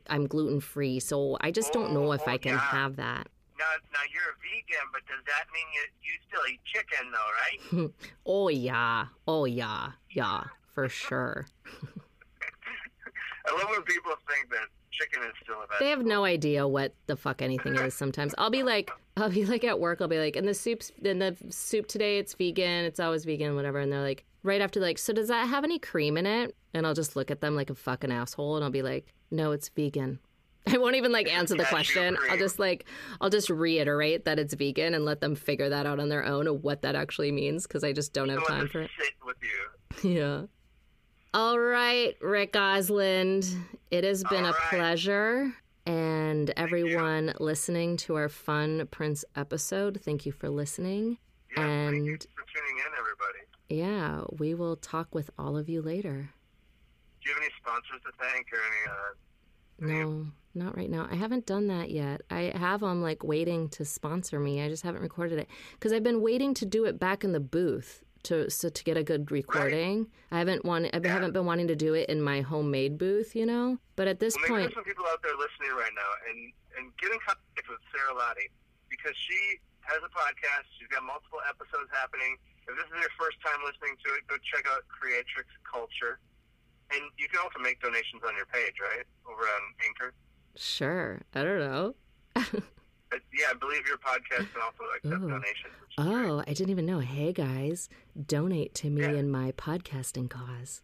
I'm 0.07 0.27
gluten 0.27 0.59
free, 0.59 0.99
so 0.99 1.37
I 1.41 1.51
just 1.51 1.73
don't 1.73 1.93
know 1.93 2.09
Oh, 2.09 2.11
if 2.13 2.27
I 2.27 2.37
can 2.37 2.51
oh, 2.51 2.55
yeah. 2.55 2.59
have 2.61 2.95
that. 2.97 3.27
Now, 3.57 3.65
now 3.91 3.99
you're 4.13 4.23
a 4.23 4.37
vegan, 4.41 4.87
but 4.93 5.01
does 5.07 5.23
that 5.25 5.45
mean 5.53 5.65
you 5.73 5.81
you 6.03 6.13
still 6.29 6.47
eat 6.51 6.61
chicken 6.63 7.11
though, 7.11 7.81
right? 7.83 7.91
Oh, 8.25 8.47
yeah. 8.49 9.07
Oh, 9.27 9.45
yeah. 9.45 9.91
Yeah, 10.11 10.43
for 10.73 10.87
sure. 10.87 11.47
I 13.47 13.51
love 13.51 13.69
when 13.69 13.81
people 13.83 14.11
think 14.27 14.49
that 14.51 14.67
chicken 14.91 15.23
is 15.23 15.33
still 15.43 15.55
a 15.55 15.59
vegetable. 15.67 15.77
They 15.79 15.89
have 15.89 16.05
no 16.05 16.23
idea 16.23 16.67
what 16.67 16.93
the 17.07 17.15
fuck 17.15 17.41
anything 17.41 17.75
is 17.75 17.93
sometimes. 17.93 18.35
I'll 18.37 18.49
be 18.49 18.63
like, 18.63 18.91
I'll 19.17 19.29
be 19.29 19.45
like 19.45 19.63
at 19.63 19.79
work, 19.79 20.01
I'll 20.01 20.07
be 20.07 20.19
like, 20.19 20.35
and 20.35 20.47
the 20.47 20.53
soup's, 20.53 20.91
in 21.03 21.19
the 21.19 21.35
soup 21.49 21.87
today, 21.87 22.19
it's 22.19 22.33
vegan, 22.33 22.85
it's 22.85 22.99
always 22.99 23.25
vegan, 23.25 23.55
whatever. 23.55 23.79
And 23.79 23.91
they're 23.91 24.01
like, 24.01 24.25
right 24.43 24.61
after, 24.61 24.79
like, 24.79 24.97
so 24.97 25.13
does 25.13 25.29
that 25.29 25.47
have 25.47 25.63
any 25.63 25.79
cream 25.79 26.17
in 26.17 26.25
it? 26.25 26.55
And 26.73 26.85
I'll 26.85 26.93
just 26.93 27.15
look 27.15 27.31
at 27.31 27.41
them 27.41 27.55
like 27.55 27.69
a 27.69 27.75
fucking 27.75 28.11
asshole 28.11 28.55
and 28.55 28.63
I'll 28.63 28.71
be 28.71 28.83
like, 28.83 29.07
no, 29.31 29.51
it's 29.51 29.69
vegan. 29.69 30.19
I 30.67 30.77
won't 30.77 30.95
even 30.95 31.11
like 31.11 31.27
answer 31.31 31.55
the 31.55 31.65
question. 31.65 32.17
I'll 32.29 32.37
just 32.37 32.59
like, 32.59 32.85
I'll 33.21 33.29
just 33.29 33.49
reiterate 33.49 34.25
that 34.25 34.37
it's 34.39 34.53
vegan 34.53 34.93
and 34.93 35.05
let 35.05 35.21
them 35.21 35.35
figure 35.35 35.69
that 35.69 35.85
out 35.85 35.99
on 35.99 36.09
their 36.09 36.23
own 36.25 36.47
of 36.47 36.63
what 36.63 36.81
that 36.83 36.95
actually 36.95 37.31
means 37.31 37.65
because 37.65 37.83
I 37.83 37.93
just 37.93 38.13
don't 38.13 38.29
have 38.29 38.45
time 38.47 38.67
for 38.67 38.81
it. 38.81 38.91
sit 38.99 39.13
with 39.25 39.37
you. 39.41 40.09
Yeah. 40.17 40.41
All 41.33 41.59
right, 41.59 42.15
Rick 42.21 42.53
Ausland. 42.53 43.55
It 43.91 44.03
has 44.03 44.23
been 44.25 44.45
All 44.45 44.51
a 44.51 44.53
right. 44.53 44.69
pleasure. 44.69 45.53
And 45.85 46.51
everyone 46.57 47.33
listening 47.39 47.97
to 47.97 48.15
our 48.15 48.29
fun 48.29 48.87
Prince 48.91 49.25
episode, 49.35 49.99
thank 50.03 50.25
you 50.25 50.31
for 50.31 50.49
listening. 50.49 51.17
Yeah, 51.55 51.63
And- 51.65 51.95
for 51.95 52.45
tuning 52.53 52.77
in, 52.77 52.91
everybody. 52.99 53.39
Yeah, 53.69 54.23
we 54.37 54.53
will 54.55 54.75
talk 54.75 55.13
with 55.15 55.29
all 55.37 55.57
of 55.57 55.69
you 55.69 55.81
later. 55.81 56.29
Do 57.29 57.35
you 57.35 57.41
have 57.41 57.45
any 57.45 57.53
sponsors 57.61 58.01
to 58.09 58.11
thank 58.17 58.47
or 58.49 58.57
any? 58.57 58.81
Uh, 58.89 59.93
No, 59.93 60.25
not 60.55 60.75
right 60.75 60.89
now. 60.89 61.07
I 61.11 61.13
haven't 61.13 61.45
done 61.45 61.67
that 61.67 61.91
yet. 61.91 62.21
I 62.31 62.49
have 62.57 62.81
them 62.81 63.03
like 63.05 63.23
waiting 63.23 63.69
to 63.69 63.85
sponsor 63.85 64.39
me. 64.39 64.65
I 64.65 64.67
just 64.67 64.81
haven't 64.81 65.03
recorded 65.03 65.37
it 65.37 65.47
because 65.77 65.93
I've 65.93 66.01
been 66.01 66.25
waiting 66.25 66.55
to 66.55 66.65
do 66.65 66.85
it 66.85 66.97
back 66.97 67.23
in 67.23 67.31
the 67.31 67.39
booth 67.39 68.01
to 68.23 68.49
so 68.49 68.69
to 68.69 68.83
get 68.83 68.97
a 68.97 69.03
good 69.03 69.29
recording. 69.29 70.07
I 70.31 70.39
haven't 70.39 70.65
wanted. 70.65 70.89
I 70.97 71.07
haven't 71.07 71.37
been 71.37 71.45
wanting 71.45 71.67
to 71.67 71.75
do 71.75 71.93
it 71.93 72.09
in 72.09 72.19
my 72.19 72.41
homemade 72.41 72.97
booth, 72.97 73.35
you 73.35 73.45
know. 73.45 73.77
But 73.95 74.07
at 74.07 74.19
this 74.19 74.35
well, 74.35 74.47
point, 74.49 74.61
there's 74.63 74.73
some 74.73 74.89
people 74.89 75.05
out 75.13 75.21
there 75.21 75.37
listening 75.37 75.77
right 75.77 75.93
now, 75.93 76.09
and 76.33 76.39
and 76.81 76.97
get 76.97 77.13
in 77.13 77.19
contact 77.21 77.69
with 77.69 77.77
Sara 77.93 78.17
Lahti 78.17 78.49
because 78.89 79.13
she 79.29 79.61
has 79.85 80.01
a 80.01 80.09
podcast. 80.09 80.65
She's 80.81 80.89
got 80.89 81.05
multiple 81.05 81.45
episodes 81.45 81.93
happening. 81.93 82.41
If 82.65 82.73
this 82.73 82.89
is 82.89 82.97
your 83.05 83.13
first 83.21 83.37
time 83.45 83.61
listening 83.61 84.01
to 84.01 84.17
it, 84.17 84.25
go 84.25 84.35
check 84.49 84.65
out 84.65 84.81
Creatrix 84.89 85.45
Culture. 85.61 86.17
And 86.91 87.01
you 87.17 87.27
can 87.29 87.39
also 87.43 87.59
make 87.59 87.79
donations 87.81 88.21
on 88.27 88.35
your 88.35 88.45
page, 88.47 88.73
right? 88.81 89.05
Over 89.25 89.41
on 89.43 89.61
Anchor. 89.87 90.13
sure. 90.55 91.21
I 91.35 91.43
don't 91.43 91.59
know. 91.59 91.95
But 92.35 93.21
yeah, 93.33 93.47
I 93.49 93.53
believe 93.55 93.87
your 93.87 93.97
podcast 93.97 94.51
can 94.53 94.61
also 94.61 94.83
accept 94.95 95.23
Ooh. 95.23 95.29
donations. 95.29 95.73
Oh, 95.97 96.03
great. 96.03 96.29
Oh, 96.29 96.39
I 96.47 96.53
didn't 96.53 96.69
even 96.69 96.85
know. 96.85 96.99
Hey 96.99 97.33
guys, 97.33 97.89
donate 98.27 98.75
to 98.75 98.89
me 98.89 99.01
Yeah. 99.01 99.13
in 99.13 99.31
my 99.31 99.51
podcasting 99.53 100.29
cause. 100.29 100.81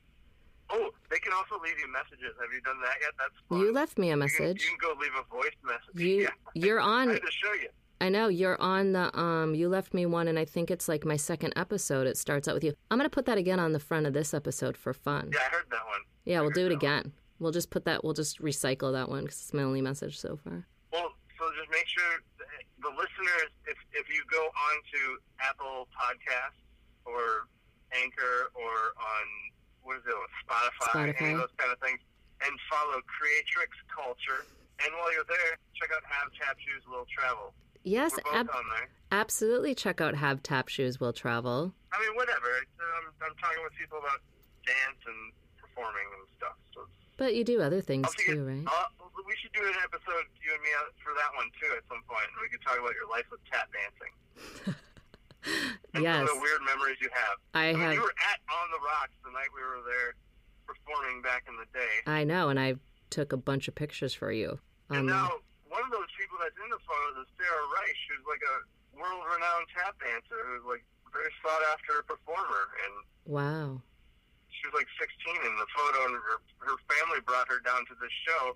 Oh, 0.71 0.89
they 1.11 1.19
can 1.19 1.33
also 1.33 1.61
leave 1.63 1.77
you 1.79 1.87
messages. 1.91 2.33
Have 2.41 2.51
you 2.51 2.61
done 2.61 2.81
that 2.81 2.95
yet? 2.99 3.11
That's 3.19 3.33
fun. 3.47 3.59
You 3.59 3.71
left 3.71 3.99
me 3.99 4.07
a 4.07 4.09
You 4.09 4.13
can- 4.13 4.19
message. 4.19 4.63
You 4.63 4.69
can, 4.69 4.77
go 4.81 4.99
leave 4.99 5.11
a 5.19 5.23
voice 5.35 5.51
message. 5.63 6.01
You 6.01 6.21
yeah. 6.23 6.29
you're 6.55 6.79
I 6.79 6.83
on 7.01 7.09
had 7.09 7.21
to 7.21 7.31
show 7.31 7.53
you. 7.53 7.69
I 8.05 8.09
know 8.09 8.27
you're 8.27 8.61
on 8.61 8.91
the 8.91 9.17
um 9.19 9.55
you 9.55 9.67
left 9.67 9.91
me 9.91 10.05
one 10.05 10.27
and 10.27 10.37
I 10.37 10.45
think 10.45 10.69
it's 10.69 10.87
like 10.87 11.03
my 11.03 11.17
second 11.17 11.53
episode. 11.55 12.05
It 12.05 12.17
starts 12.17 12.47
out 12.47 12.53
with 12.53 12.63
you. 12.63 12.75
I'm 12.91 12.99
going 12.99 13.09
to 13.09 13.13
put 13.13 13.25
that 13.25 13.39
again 13.39 13.59
on 13.59 13.71
the 13.71 13.79
front 13.79 14.05
of 14.05 14.13
this 14.13 14.31
episode 14.31 14.77
for 14.77 14.93
fun. 14.93 15.31
Yeah, 15.33 15.39
I 15.41 15.49
heard 15.49 15.65
that 15.71 15.85
one. 15.87 16.01
Yeah, 16.23 16.41
we'll 16.41 16.51
do 16.51 16.67
it 16.67 16.69
that 16.69 16.83
one. 16.85 16.99
again. 16.99 17.13
We'll 17.39 17.51
just 17.51 17.71
put 17.71 17.85
that 17.85 18.03
we'll 18.03 18.13
just 18.13 18.39
recycle 18.41 18.93
that 18.93 19.09
one 19.09 19.25
cuz 19.25 19.41
it's 19.41 19.53
my 19.55 19.63
only 19.63 19.81
message 19.81 20.19
so 20.19 20.37
far. 20.37 20.67
Well, 20.93 21.17
so 21.39 21.49
just 21.57 21.71
make 21.71 21.87
sure 21.87 22.21
the 22.85 22.89
listeners, 22.93 23.49
if 23.65 23.77
if 23.93 24.05
you 24.13 24.21
go 24.29 24.43
on 24.53 24.75
to 24.93 25.17
Apple 25.41 25.87
Podcasts 25.97 26.61
or 27.05 27.49
Anchor 27.91 28.51
or 28.53 28.93
on 29.01 29.25
what 29.81 29.97
is 29.97 30.03
it, 30.05 30.13
Spotify, 30.45 31.09
any 31.09 31.13
Spotify. 31.13 31.33
of 31.33 31.37
those 31.41 31.55
kind 31.57 31.71
of 31.73 31.79
things, 31.79 31.99
and 32.45 32.53
follow 32.69 33.01
Creatrix 33.09 33.73
Culture. 33.89 34.45
And 34.85 34.93
while 34.93 35.11
you're 35.11 35.25
there, 35.25 35.57
check 35.73 35.89
out 35.89 36.03
Have 36.05 36.29
Shoes 36.61 36.83
Will 36.87 37.07
Travel. 37.09 37.53
Yes, 37.85 38.17
ab- 38.33 38.49
absolutely 39.11 39.75
check 39.75 40.01
out 40.01 40.15
Have 40.15 40.41
Tap 40.43 40.67
Shoes 40.67 40.99
Will 40.99 41.13
Travel. 41.13 41.73
I 41.93 41.99
mean, 42.01 42.15
whatever. 42.17 42.49
Um, 42.81 43.13
I'm 43.21 43.35
talking 43.37 43.61
with 43.63 43.73
people 43.79 43.99
about 43.99 44.19
dance 44.65 44.99
and 45.05 45.31
performing 45.61 46.03
and 46.17 46.25
stuff. 46.37 46.57
So 46.73 46.81
But 47.17 47.35
you 47.35 47.43
do 47.45 47.61
other 47.61 47.79
things 47.81 48.09
too, 48.25 48.43
right? 48.43 48.65
uh, 48.65 48.87
we 49.25 49.33
should 49.37 49.53
do 49.53 49.61
an 49.63 49.77
episode, 49.85 50.25
you 50.41 50.49
and 50.53 50.61
me, 50.65 50.69
for 51.05 51.13
that 51.13 51.31
one 51.37 51.47
too 51.61 51.71
at 51.77 51.85
some 51.87 52.01
point. 52.09 52.25
We 52.41 52.49
could 52.49 52.61
talk 52.65 52.77
about 52.81 52.93
your 52.97 53.07
life 53.09 53.25
with 53.31 53.39
tap 53.49 53.69
dancing. 53.71 54.13
and 55.93 56.03
Yes. 56.03 56.15
some 56.27 56.29
of 56.29 56.33
the 56.35 56.41
weird 56.41 56.61
memories 56.65 56.97
you 57.01 57.09
have. 57.13 57.37
I 57.53 57.71
mean, 57.71 57.81
have 57.81 57.93
you 57.93 58.01
were 58.01 58.13
at 58.33 58.39
On 58.49 58.67
the 58.71 58.81
Rocks 58.83 59.13
the 59.23 59.31
night 59.31 59.47
we 59.53 59.61
were 59.61 59.81
there 59.85 60.13
performing 60.65 61.21
back 61.21 61.45
in 61.47 61.55
the 61.57 61.65
day. 61.77 62.01
I 62.07 62.23
know 62.23 62.49
and 62.49 62.59
I 62.59 62.75
took 63.11 63.31
a 63.31 63.37
bunch 63.37 63.67
of 63.67 63.75
pictures 63.75 64.13
for 64.13 64.31
you. 64.31 64.59
and 64.89 64.99
Um, 64.99 65.05
now, 65.05 65.31
one 65.75 65.83
of 65.83 65.91
those 65.91 66.07
people 66.15 66.39
that's 66.39 66.55
in 66.55 66.71
the 66.71 66.79
photos 66.87 67.27
is 67.27 67.29
Sarah 67.35 67.67
Reich, 67.75 67.99
who's 68.07 68.23
like 68.23 68.39
a 68.47 68.57
world-renowned 68.95 69.67
tap 69.75 69.99
dancer 69.99 70.39
who's 70.47 70.63
like 70.63 70.83
a 71.03 71.09
very 71.11 71.31
sought-after 71.43 72.07
performer. 72.07 72.63
And 72.87 72.93
wow. 73.27 73.67
she 74.47 74.63
was 74.71 74.79
like 74.79 74.87
16 74.95 75.11
in 75.43 75.53
the 75.59 75.67
photo, 75.75 75.99
and 76.07 76.15
her, 76.15 76.39
her 76.71 76.77
family 76.87 77.19
brought 77.27 77.51
her 77.51 77.59
down 77.67 77.83
to 77.91 77.95
this 77.99 78.13
show 78.23 78.55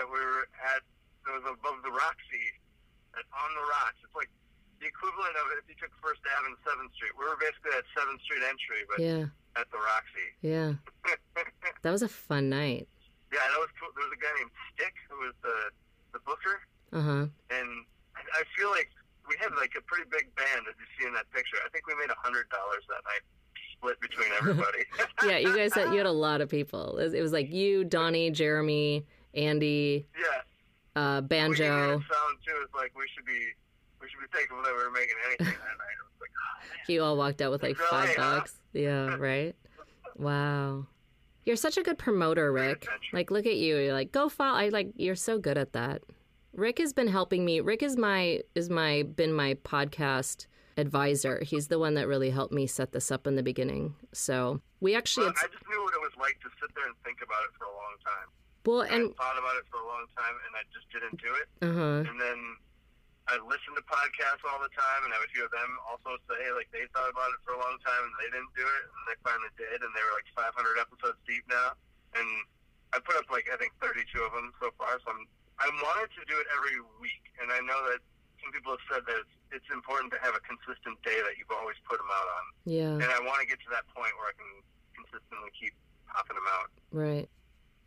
that 0.00 0.08
we 0.08 0.16
were 0.16 0.48
at. 0.64 0.80
It 1.28 1.36
was 1.36 1.44
above 1.44 1.84
the 1.84 1.92
Roxy, 1.92 2.46
at 3.12 3.28
On 3.28 3.50
the 3.52 3.64
Rocks. 3.68 4.00
It's 4.00 4.16
like 4.16 4.32
the 4.80 4.88
equivalent 4.88 5.36
of 5.36 5.52
if 5.60 5.68
you 5.68 5.76
took 5.76 5.92
First 6.00 6.24
Ave 6.24 6.48
and 6.48 6.56
Seventh 6.64 6.96
Street. 6.96 7.12
We 7.20 7.28
were 7.28 7.36
basically 7.36 7.76
at 7.76 7.84
Seventh 7.92 8.24
Street 8.24 8.40
entry, 8.48 8.88
but 8.88 8.96
Yeah. 9.04 9.28
at 9.60 9.68
the 9.68 9.76
Roxy. 9.76 10.28
Yeah. 10.40 10.80
That 11.84 11.92
was 11.96 12.00
a 12.04 12.08
fun 12.12 12.48
night. 12.52 12.88
yeah, 13.32 13.40
that 13.40 13.56
was 13.60 13.72
cool. 13.80 13.88
There 13.96 14.04
was 14.04 14.12
a 14.12 14.20
guy 14.20 14.28
named 14.36 14.52
Stick 14.76 14.92
who 15.08 15.16
was 15.24 15.32
the 15.40 15.72
the 16.12 16.20
booker, 16.20 16.60
Uh-huh. 16.92 17.26
and 17.50 17.68
I, 18.16 18.42
feel 18.56 18.70
like 18.70 18.90
we 19.28 19.36
had 19.40 19.50
like 19.56 19.72
a 19.78 19.82
pretty 19.82 20.08
big 20.10 20.34
band 20.36 20.66
as 20.68 20.74
you 20.78 20.86
see 20.98 21.06
in 21.06 21.14
that 21.14 21.30
picture. 21.32 21.56
I 21.64 21.68
think 21.70 21.86
we 21.86 21.94
made 21.94 22.10
a 22.10 22.18
hundred 22.18 22.48
dollars 22.50 22.82
that 22.88 23.02
night, 23.04 23.22
split 23.76 24.00
between 24.00 24.28
everybody. 24.38 24.84
yeah, 25.26 25.38
you 25.38 25.56
guys 25.56 25.74
had 25.74 25.90
you 25.92 25.98
had 25.98 26.06
a 26.06 26.12
lot 26.12 26.40
of 26.40 26.48
people. 26.48 26.98
It 26.98 27.04
was, 27.04 27.14
it 27.14 27.22
was 27.22 27.32
like 27.32 27.50
you, 27.52 27.84
Donnie, 27.84 28.30
Jeremy, 28.30 29.06
Andy, 29.34 30.06
yeah. 30.18 31.00
uh, 31.00 31.20
Banjo. 31.22 31.64
had 31.64 31.90
sound 31.90 32.38
too. 32.46 32.54
It's 32.64 32.74
like 32.74 32.92
we 32.96 33.04
should 33.14 33.24
be 33.24 33.40
we 34.00 34.08
should 34.08 34.20
be 34.20 34.36
thankful 34.36 34.62
that 34.62 34.72
we 34.76 34.82
were 34.82 34.90
making 34.90 35.16
anything 35.28 35.46
that 35.46 35.76
night. 35.78 35.98
Like, 36.20 36.30
oh. 36.34 36.92
You 36.92 37.02
all 37.02 37.16
walked 37.16 37.40
out 37.40 37.50
with 37.52 37.62
like 37.62 37.76
five 37.76 38.16
bucks. 38.16 38.54
Yeah, 38.72 39.16
right. 39.16 39.54
Wow. 40.16 40.86
You're 41.50 41.56
such 41.56 41.76
a 41.78 41.82
good 41.82 41.98
promoter, 41.98 42.52
Rick. 42.52 42.86
Like, 43.12 43.32
look 43.32 43.44
at 43.44 43.56
you. 43.56 43.76
You're 43.76 43.92
like, 43.92 44.12
go 44.12 44.28
follow. 44.28 44.56
I 44.56 44.68
like. 44.68 44.92
You're 44.94 45.16
so 45.16 45.36
good 45.36 45.58
at 45.58 45.72
that. 45.72 46.00
Rick 46.52 46.78
has 46.78 46.92
been 46.92 47.08
helping 47.08 47.44
me. 47.44 47.58
Rick 47.58 47.82
is 47.82 47.96
my 47.96 48.38
is 48.54 48.70
my 48.70 49.02
been 49.02 49.32
my 49.32 49.54
podcast 49.54 50.46
advisor. 50.76 51.42
He's 51.42 51.66
the 51.66 51.80
one 51.80 51.94
that 51.94 52.06
really 52.06 52.30
helped 52.30 52.54
me 52.54 52.68
set 52.68 52.92
this 52.92 53.10
up 53.10 53.26
in 53.26 53.34
the 53.34 53.42
beginning. 53.42 53.96
So 54.12 54.60
we 54.78 54.94
actually, 54.94 55.26
Well, 55.26 55.34
I 55.42 55.48
just 55.50 55.68
knew 55.68 55.82
what 55.82 55.92
it 55.92 56.00
was 56.00 56.12
like 56.20 56.38
to 56.42 56.48
sit 56.60 56.70
there 56.76 56.86
and 56.86 56.94
think 57.04 57.18
about 57.20 57.42
it 57.42 57.50
for 57.58 57.64
a 57.64 57.74
long 57.74 57.94
time. 58.06 58.28
well, 58.64 58.82
I 58.82 58.86
and 58.94 59.16
thought 59.16 59.36
about 59.36 59.56
it 59.58 59.64
for 59.72 59.80
a 59.82 59.86
long 59.86 60.06
time, 60.16 60.36
and 60.46 60.54
I 60.54 60.62
just 60.72 60.86
didn't 60.94 61.18
do 61.18 61.34
it. 61.34 61.48
uh 61.66 61.74
huh. 61.74 62.10
And 62.10 62.20
then 62.20 62.38
I 63.30 63.38
listen 63.46 63.72
to 63.78 63.84
podcasts 63.86 64.42
all 64.50 64.58
the 64.58 64.72
time, 64.74 65.06
and 65.06 65.14
I 65.14 65.22
few 65.30 65.46
of 65.46 65.52
them 65.54 65.70
also 65.86 66.18
say 66.26 66.50
like 66.52 66.66
they 66.74 66.84
thought 66.90 67.06
about 67.08 67.30
it 67.30 67.40
for 67.46 67.54
a 67.54 67.60
long 67.62 67.78
time 67.86 68.02
and 68.02 68.14
they 68.18 68.26
didn't 68.34 68.50
do 68.58 68.66
it, 68.66 68.82
and 68.90 69.02
they 69.06 69.16
finally 69.22 69.52
did, 69.54 69.78
and 69.78 69.90
they 69.94 70.02
were 70.02 70.14
like 70.18 70.26
500 70.34 70.50
episodes 70.82 71.18
deep 71.24 71.46
now. 71.46 71.78
And 72.18 72.26
I 72.90 72.98
put 72.98 73.14
up 73.14 73.30
like 73.30 73.46
I 73.46 73.54
think 73.56 73.70
32 73.78 74.02
of 74.26 74.34
them 74.34 74.50
so 74.58 74.74
far. 74.74 74.98
So 75.06 75.14
I'm 75.14 75.22
I 75.62 75.68
wanted 75.70 76.10
to 76.18 76.22
do 76.26 76.34
it 76.42 76.48
every 76.58 76.82
week, 76.98 77.22
and 77.38 77.54
I 77.54 77.60
know 77.62 77.78
that 77.94 78.02
some 78.42 78.50
people 78.50 78.72
have 78.74 78.82
said 78.90 79.02
that 79.04 79.20
it's, 79.20 79.60
it's 79.62 79.70
important 79.70 80.08
to 80.16 80.18
have 80.24 80.32
a 80.34 80.40
consistent 80.40 80.96
day 81.04 81.20
that 81.20 81.36
you've 81.36 81.52
always 81.52 81.76
put 81.84 82.00
them 82.00 82.08
out 82.08 82.28
on, 82.40 82.44
Yeah. 82.64 82.96
and 82.96 83.04
I 83.12 83.20
want 83.20 83.44
to 83.44 83.46
get 83.46 83.60
to 83.62 83.70
that 83.76 83.84
point 83.92 84.08
where 84.16 84.32
I 84.32 84.34
can 84.40 84.50
consistently 84.96 85.52
keep 85.52 85.76
popping 86.08 86.40
them 86.40 86.48
out. 86.48 86.72
Right. 86.90 87.28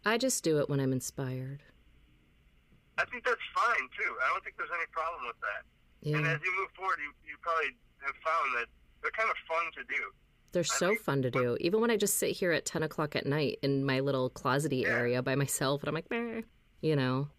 I 0.05 0.21
just 0.21 0.43
do 0.45 0.59
it 0.61 0.69
when 0.69 0.79
I'm 0.79 0.93
inspired. 0.93 1.63
I 2.97 3.05
think 3.05 3.25
that's 3.25 3.41
fine 3.55 3.85
too. 3.97 4.11
I 4.23 4.29
don't 4.33 4.43
think 4.43 4.57
there's 4.57 4.73
any 4.73 4.85
problem 4.91 5.25
with 5.27 5.39
that. 5.41 5.63
And 6.05 6.27
as 6.27 6.39
you 6.43 6.51
move 6.59 6.69
forward, 6.75 6.99
you, 6.99 7.11
you 7.25 7.35
probably 7.41 7.71
have 8.03 8.15
found 8.23 8.47
that 8.59 8.67
they're 9.01 9.15
kind 9.15 9.29
of 9.29 9.37
fun 9.47 9.63
to 9.79 9.83
do. 9.87 10.01
They're 10.51 10.63
so 10.63 10.89
think 10.89 11.01
fun 11.01 11.21
to 11.23 11.31
do. 11.31 11.57
Even 11.61 11.81
when 11.81 11.89
I 11.89 11.97
just 11.97 12.19
sit 12.19 12.31
here 12.35 12.51
at 12.51 12.65
10 12.65 12.83
o'clock 12.83 13.15
at 13.15 13.25
night 13.25 13.57
in 13.63 13.83
my 13.85 14.01
little 14.01 14.29
closety 14.29 14.83
Yeah. 14.83 14.89
area 14.89 15.21
by 15.23 15.35
myself, 15.35 15.81
and 15.81 15.87
I'm 15.89 15.95
like, 15.95 16.11
"Meh," 16.11 16.43
you 16.81 16.95
know. 16.95 17.29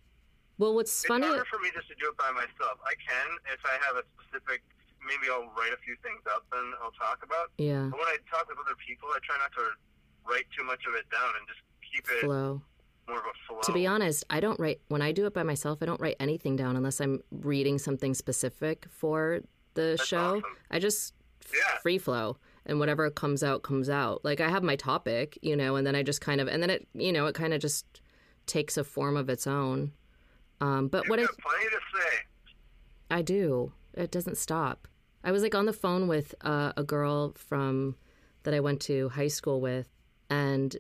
Well, 0.59 0.75
what's 0.75 0.91
It's 0.91 1.07
funny, 1.07 1.27
harder 1.27 1.45
for 1.45 1.59
me 1.61 1.71
just 1.75 1.89
to 1.89 1.95
do 1.97 2.09
it 2.09 2.17
by 2.17 2.31
myself. 2.33 2.81
I 2.85 2.95
can 2.99 3.39
if 3.53 3.61
I 3.65 3.77
have 3.87 3.97
a 3.97 4.05
specific 4.19 4.63
maybe 5.07 5.29
I'll 5.31 5.53
write 5.53 5.73
a 5.73 5.77
few 5.85 5.95
things 6.03 6.23
up 6.33 6.47
and 6.53 6.75
I'll 6.83 6.93
talk 6.93 7.23
about. 7.23 7.53
Yeah. 7.59 7.89
But 7.93 7.99
when 8.01 8.09
I 8.09 8.17
talk 8.31 8.49
with 8.49 8.57
other 8.59 8.75
people, 8.81 9.09
I 9.15 9.19
try 9.23 9.37
not 9.37 9.53
to 9.53 9.77
write 10.25 10.47
too 10.57 10.65
much 10.65 10.81
of 10.89 10.95
it 10.95 11.05
down 11.11 11.29
and 11.39 11.47
just 11.47 11.61
keep 11.85 12.09
it 12.09 12.25
Flow. 12.25 12.63
More 13.09 13.19
of 13.19 13.25
a 13.25 13.33
flow. 13.47 13.61
To 13.61 13.73
be 13.73 13.87
honest, 13.87 14.25
I 14.31 14.41
don't 14.41 14.59
write 14.61 14.81
when 14.89 15.03
I 15.03 15.13
do 15.13 15.27
it 15.27 15.35
by 15.35 15.43
myself. 15.43 15.79
I 15.83 15.87
don't 15.87 16.01
write 16.01 16.17
anything 16.21 16.57
down 16.57 16.77
unless 16.77 17.01
I'm 17.01 17.21
reading 17.31 17.79
something 17.79 18.15
specific 18.15 18.87
for 18.91 19.41
the 19.75 19.95
That's 19.97 20.07
show. 20.07 20.37
awesome. 20.39 20.57
I 20.71 20.79
just 20.79 21.15
Yeah. 21.53 21.79
free 21.83 21.99
flow, 21.99 22.39
and 22.67 22.79
whatever 22.79 23.11
comes 23.11 23.43
out 23.43 23.63
comes 23.63 23.91
out. 23.91 24.25
Like 24.25 24.41
I 24.41 24.49
have 24.49 24.63
my 24.63 24.77
topic, 24.77 25.39
you 25.43 25.57
know, 25.57 25.77
and 25.77 25.87
then 25.87 25.95
I 25.95 26.03
just 26.03 26.21
kind 26.21 26.41
of, 26.41 26.49
and 26.49 26.63
then 26.63 26.71
it, 26.71 26.87
you 26.95 27.13
know, 27.13 27.27
it 27.27 27.35
kind 27.35 27.53
of 27.53 27.61
just 27.61 28.01
takes 28.47 28.77
a 28.77 28.85
form 28.85 29.17
of 29.17 29.29
its 29.29 29.47
own. 29.47 29.93
Um, 30.61 30.89
but 30.89 31.05
You've 31.05 31.11
what 31.11 31.19
I 31.21 31.27
plenty 31.27 31.65
to 31.71 31.81
say. 31.99 32.19
I 33.11 33.23
do. 33.23 33.73
It 33.93 34.11
doesn't 34.11 34.39
stop. 34.39 34.89
I 35.23 35.33
was 35.33 35.43
like 35.43 35.55
on 35.55 35.67
the 35.67 35.73
phone 35.73 36.09
with 36.09 36.35
uh, 36.43 36.73
a 36.77 36.83
girl 36.85 37.33
from 37.37 37.97
that 38.45 38.55
I 38.55 38.61
went 38.61 38.81
to 38.83 39.09
high 39.11 39.29
school 39.29 39.61
with, 39.61 39.89
and 40.31 40.77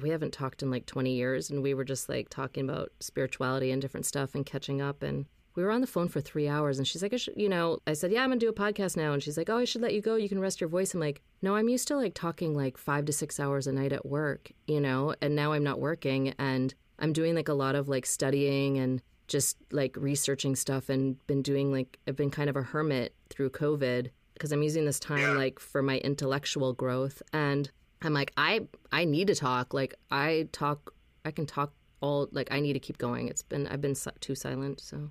we 0.00 0.10
haven't 0.10 0.32
talked 0.32 0.62
in 0.62 0.70
like 0.70 0.86
20 0.86 1.12
years. 1.12 1.50
And 1.50 1.62
we 1.62 1.74
were 1.74 1.84
just 1.84 2.08
like 2.08 2.28
talking 2.28 2.68
about 2.68 2.92
spirituality 3.00 3.70
and 3.70 3.80
different 3.82 4.06
stuff 4.06 4.34
and 4.34 4.44
catching 4.44 4.80
up. 4.80 5.02
And 5.02 5.26
we 5.54 5.62
were 5.62 5.70
on 5.70 5.80
the 5.80 5.86
phone 5.86 6.08
for 6.08 6.20
three 6.20 6.48
hours. 6.48 6.78
And 6.78 6.86
she's 6.86 7.02
like, 7.02 7.12
I 7.12 7.16
should, 7.16 7.34
you 7.36 7.48
know, 7.48 7.78
I 7.86 7.94
said, 7.94 8.12
Yeah, 8.12 8.22
I'm 8.22 8.28
going 8.28 8.38
to 8.38 8.46
do 8.46 8.50
a 8.50 8.52
podcast 8.52 8.96
now. 8.96 9.12
And 9.12 9.22
she's 9.22 9.36
like, 9.36 9.50
Oh, 9.50 9.58
I 9.58 9.64
should 9.64 9.82
let 9.82 9.94
you 9.94 10.00
go. 10.00 10.16
You 10.16 10.28
can 10.28 10.40
rest 10.40 10.60
your 10.60 10.68
voice. 10.68 10.94
I'm 10.94 11.00
like, 11.00 11.22
No, 11.42 11.56
I'm 11.56 11.68
used 11.68 11.88
to 11.88 11.96
like 11.96 12.14
talking 12.14 12.54
like 12.54 12.78
five 12.78 13.04
to 13.06 13.12
six 13.12 13.40
hours 13.40 13.66
a 13.66 13.72
night 13.72 13.92
at 13.92 14.06
work, 14.06 14.52
you 14.66 14.80
know, 14.80 15.14
and 15.20 15.34
now 15.34 15.52
I'm 15.52 15.64
not 15.64 15.80
working. 15.80 16.34
And 16.38 16.74
I'm 16.98 17.12
doing 17.12 17.34
like 17.34 17.48
a 17.48 17.54
lot 17.54 17.74
of 17.74 17.88
like 17.88 18.06
studying 18.06 18.78
and 18.78 19.02
just 19.26 19.58
like 19.70 19.96
researching 19.96 20.56
stuff 20.56 20.88
and 20.88 21.24
been 21.26 21.42
doing 21.42 21.70
like 21.70 21.98
I've 22.06 22.16
been 22.16 22.30
kind 22.30 22.48
of 22.48 22.56
a 22.56 22.62
hermit 22.62 23.14
through 23.28 23.50
COVID 23.50 24.10
because 24.34 24.52
I'm 24.52 24.62
using 24.62 24.84
this 24.84 24.98
time 25.00 25.36
like 25.36 25.58
for 25.60 25.82
my 25.82 25.98
intellectual 25.98 26.72
growth 26.72 27.20
and 27.32 27.70
I'm 28.02 28.14
like 28.14 28.32
I 28.36 28.66
I 28.92 29.04
need 29.04 29.26
to 29.28 29.34
talk. 29.34 29.74
Like 29.74 29.94
I 30.10 30.48
talk 30.52 30.94
I 31.24 31.30
can 31.30 31.46
talk 31.46 31.72
all 32.00 32.28
like 32.32 32.48
I 32.50 32.60
need 32.60 32.74
to 32.74 32.80
keep 32.80 32.98
going. 32.98 33.28
It's 33.28 33.42
been 33.42 33.66
I've 33.66 33.80
been 33.80 33.96
too 34.20 34.34
silent 34.34 34.80
so. 34.80 35.10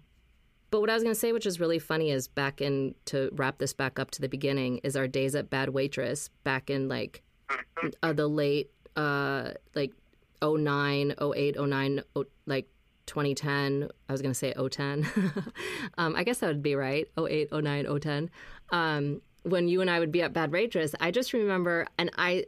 But 0.70 0.82
what 0.82 0.90
I 0.90 0.94
was 0.96 1.04
to 1.04 1.20
say 1.20 1.32
which 1.32 1.46
is 1.46 1.60
really 1.60 1.80
funny 1.80 2.12
is 2.12 2.28
back 2.28 2.62
in 2.62 2.96
to 3.06 3.30
wrap 3.34 3.58
this 3.58 3.74
back 3.74 4.00
up 4.00 4.12
to 4.12 4.22
the 4.22 4.30
beginning 4.30 4.80
is 4.80 4.96
our 4.96 5.08
days 5.08 5.36
at 5.36 5.50
Bad 5.50 5.70
Waitress 5.70 6.30
back 6.44 6.70
in 6.70 6.88
like 6.88 7.24
uh, 8.04 8.14
the 8.14 8.28
late 8.28 8.72
uh 8.96 9.52
like 9.76 9.94
09 10.42 11.14
08 11.22 11.56
09 11.60 12.02
oh, 12.16 12.26
like 12.46 12.68
2010 13.06 13.90
i 14.10 14.12
was 14.12 14.22
to 14.22 14.38
say 14.38 14.54
010 14.54 15.08
um, 15.98 16.16
i 16.16 16.24
guess 16.24 16.40
that 16.40 16.48
would 16.48 16.62
be 16.62 16.76
right 16.76 17.08
08 17.18 17.52
09 17.52 18.00
010 18.02 18.30
um, 18.72 19.22
when 19.44 19.68
you 19.68 19.82
and 19.82 19.90
i 19.90 20.00
would 20.00 20.12
be 20.12 20.22
at 20.22 20.34
bad 20.34 20.52
waitress 20.52 20.94
i 21.00 21.10
just 21.10 21.34
remember 21.34 21.88
and 21.98 22.12
i 22.18 22.44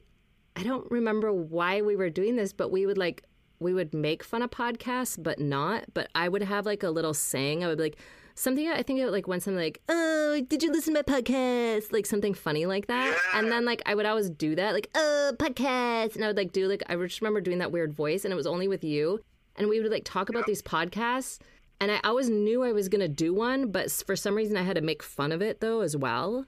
i 0.56 0.64
don't 0.64 0.90
remember 0.92 1.32
why 1.32 1.82
we 1.82 1.96
were 1.96 2.10
doing 2.10 2.36
this 2.36 2.54
but 2.54 2.72
we 2.72 2.86
would 2.86 2.98
like 2.98 3.24
we 3.60 3.74
would 3.74 3.94
make 3.94 4.24
fun 4.24 4.42
of 4.42 4.50
podcasts 4.50 5.22
but 5.22 5.40
not. 5.40 5.86
But 5.94 6.10
i 6.16 6.30
would 6.30 6.44
have 6.44 6.66
like 6.66 6.84
a 6.84 6.90
little 6.90 7.14
saying. 7.14 7.64
I 7.64 7.68
would 7.68 7.78
be 7.78 7.86
like 7.86 7.98
something 8.36 8.70
i 8.70 8.82
think 8.82 9.00
it 9.00 9.10
like 9.10 9.28
went 9.28 9.44
something 9.44 9.62
like 9.62 9.82
oh 9.90 10.40
did 10.48 10.64
you 10.64 10.72
listen 10.72 10.94
to 10.94 11.04
my 11.06 11.22
podcast? 11.22 11.92
Like 11.92 12.06
something 12.06 12.34
funny 12.34 12.66
like 12.66 12.88
that. 12.88 13.18
And 13.34 13.52
then 13.52 13.66
like 13.66 13.82
i 13.86 13.94
would 13.96 14.06
always 14.06 14.30
do 14.30 14.56
that 14.56 14.74
like 14.74 14.90
oh 14.96 15.34
podcast. 15.38 16.16
And 16.16 16.24
i 16.24 16.28
would 16.28 16.38
like 16.38 16.54
do 16.54 16.68
like 16.68 16.84
i 16.88 16.96
just 16.96 17.22
remember 17.22 17.42
doing 17.42 17.60
that 17.60 17.72
weird 17.72 17.94
voice 17.94 18.24
and 18.24 18.32
it 18.32 18.38
was 18.38 18.48
only 18.48 18.68
with 18.68 18.84
you. 18.84 19.20
And 19.56 19.68
we 19.68 19.82
would 19.82 19.92
like 19.92 20.06
talk 20.06 20.30
about 20.30 20.46
these 20.46 20.62
podcasts. 20.62 21.40
And 21.82 21.92
i 21.92 22.00
always 22.04 22.30
knew 22.30 22.64
i 22.64 22.72
was 22.72 22.90
going 22.90 23.02
to 23.02 23.08
do 23.08 23.34
one 23.34 23.72
but 23.72 23.92
for 23.92 24.16
some 24.16 24.36
reason 24.36 24.58
i 24.58 24.64
had 24.64 24.76
to 24.76 24.82
make 24.82 25.02
fun 25.02 25.32
of 25.32 25.42
it 25.42 25.62
though 25.62 25.80
as 25.82 25.96
well 25.96 26.46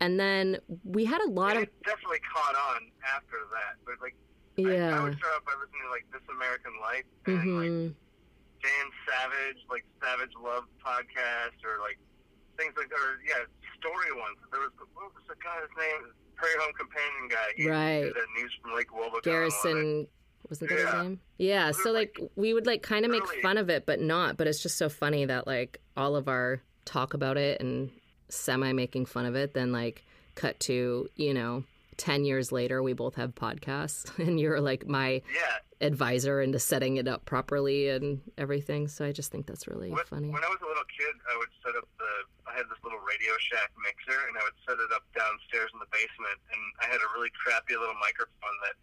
and 0.00 0.18
then 0.20 0.58
we 0.84 1.04
had 1.04 1.20
a 1.22 1.30
lot 1.30 1.56
of 1.56 1.62
it 1.64 1.72
definitely 1.84 2.20
caught 2.32 2.54
on 2.54 2.90
after 3.14 3.36
that. 3.52 3.76
But 3.84 3.96
like, 4.00 4.14
I, 4.58 4.96
I 4.96 5.02
would 5.02 5.16
start 5.18 5.34
off 5.36 5.44
by 5.44 5.52
listening 5.60 5.84
to 5.84 5.90
like 5.90 6.06
This 6.12 6.24
American 6.32 6.72
Life 6.80 7.04
and 7.26 7.56
like 7.56 7.68
hmm 7.70 7.88
Dan 8.64 8.86
Savage, 9.06 9.60
like 9.70 9.84
Savage 10.02 10.32
Love 10.42 10.64
podcast, 10.84 11.60
or 11.64 11.78
like 11.80 11.98
things 12.56 12.72
like 12.76 12.90
or 12.90 13.20
yeah, 13.26 13.44
story 13.78 14.12
ones. 14.16 14.38
There 14.50 14.60
was 14.60 14.70
what 14.94 15.12
was 15.14 15.24
the 15.28 15.36
guy's 15.44 15.68
name? 15.76 16.12
Prairie 16.36 16.56
Home 16.60 16.72
Companion 16.78 17.28
guy. 17.28 17.48
He 17.56 17.68
Right. 17.68 18.12
that 18.12 18.28
news 18.36 18.52
from 18.60 18.74
Lake 18.74 18.88
Wobegon. 18.90 19.22
garrison 19.22 20.06
wasn't 20.48 20.70
that 20.70 20.78
his 20.78 20.84
Yeah. 20.92 21.02
name 21.02 21.20
yeah 21.38 21.72
so 21.72 21.90
like 21.90 22.20
we 22.36 22.54
would 22.54 22.66
like 22.66 22.80
kind 22.80 23.04
of 23.04 23.10
make 23.10 23.26
fun 23.42 23.58
of 23.58 23.68
it 23.68 23.84
but 23.84 24.00
not 24.00 24.36
but 24.36 24.46
it's 24.46 24.62
just 24.62 24.78
so 24.78 24.88
funny 24.88 25.24
that 25.24 25.44
like 25.44 25.80
all 25.96 26.14
of 26.14 26.28
our 26.28 26.62
talk 26.84 27.14
about 27.14 27.36
it 27.36 27.60
and 27.60 27.90
semi 28.28 28.72
making 28.72 29.06
fun 29.06 29.26
of 29.26 29.34
it 29.34 29.54
then 29.54 29.72
like 29.72 30.04
cut 30.34 30.58
to 30.60 31.08
you 31.16 31.32
know 31.34 31.64
10 31.96 32.24
years 32.24 32.52
later 32.52 32.82
we 32.82 32.92
both 32.92 33.14
have 33.14 33.34
podcasts 33.34 34.10
and 34.22 34.38
you're 34.38 34.60
like 34.60 34.86
my 34.86 35.22
Yeah. 35.32 35.56
advisor 35.80 36.40
into 36.42 36.58
setting 36.58 36.96
it 36.96 37.08
up 37.08 37.24
properly 37.24 37.88
and 37.88 38.20
everything 38.36 38.88
so 38.88 39.04
i 39.04 39.12
just 39.12 39.30
think 39.32 39.46
that's 39.46 39.66
really 39.68 39.90
When, 39.90 40.04
funny 40.04 40.28
when 40.28 40.44
I 40.44 40.48
was 40.48 40.60
a 40.60 40.68
little 40.68 40.88
kid, 40.92 41.14
I 41.28 41.34
would 41.40 41.52
set 41.64 41.76
up 41.76 41.88
the. 42.00 42.10
I 42.48 42.52
had 42.56 42.64
this 42.72 42.78
little 42.84 43.00
Radio 43.04 43.32
Shack 43.42 43.68
mixer, 43.84 44.16
and 44.30 44.38
I 44.38 44.42
would 44.46 44.56
set 44.64 44.78
it 44.80 44.88
up 44.94 45.02
downstairs 45.12 45.68
in 45.74 45.78
the 45.82 45.90
basement. 45.92 46.38
And 46.54 46.62
I 46.80 46.86
had 46.88 47.02
a 47.02 47.08
really 47.12 47.28
crappy 47.36 47.74
little 47.76 47.96
microphone 48.00 48.56
that 48.64 48.76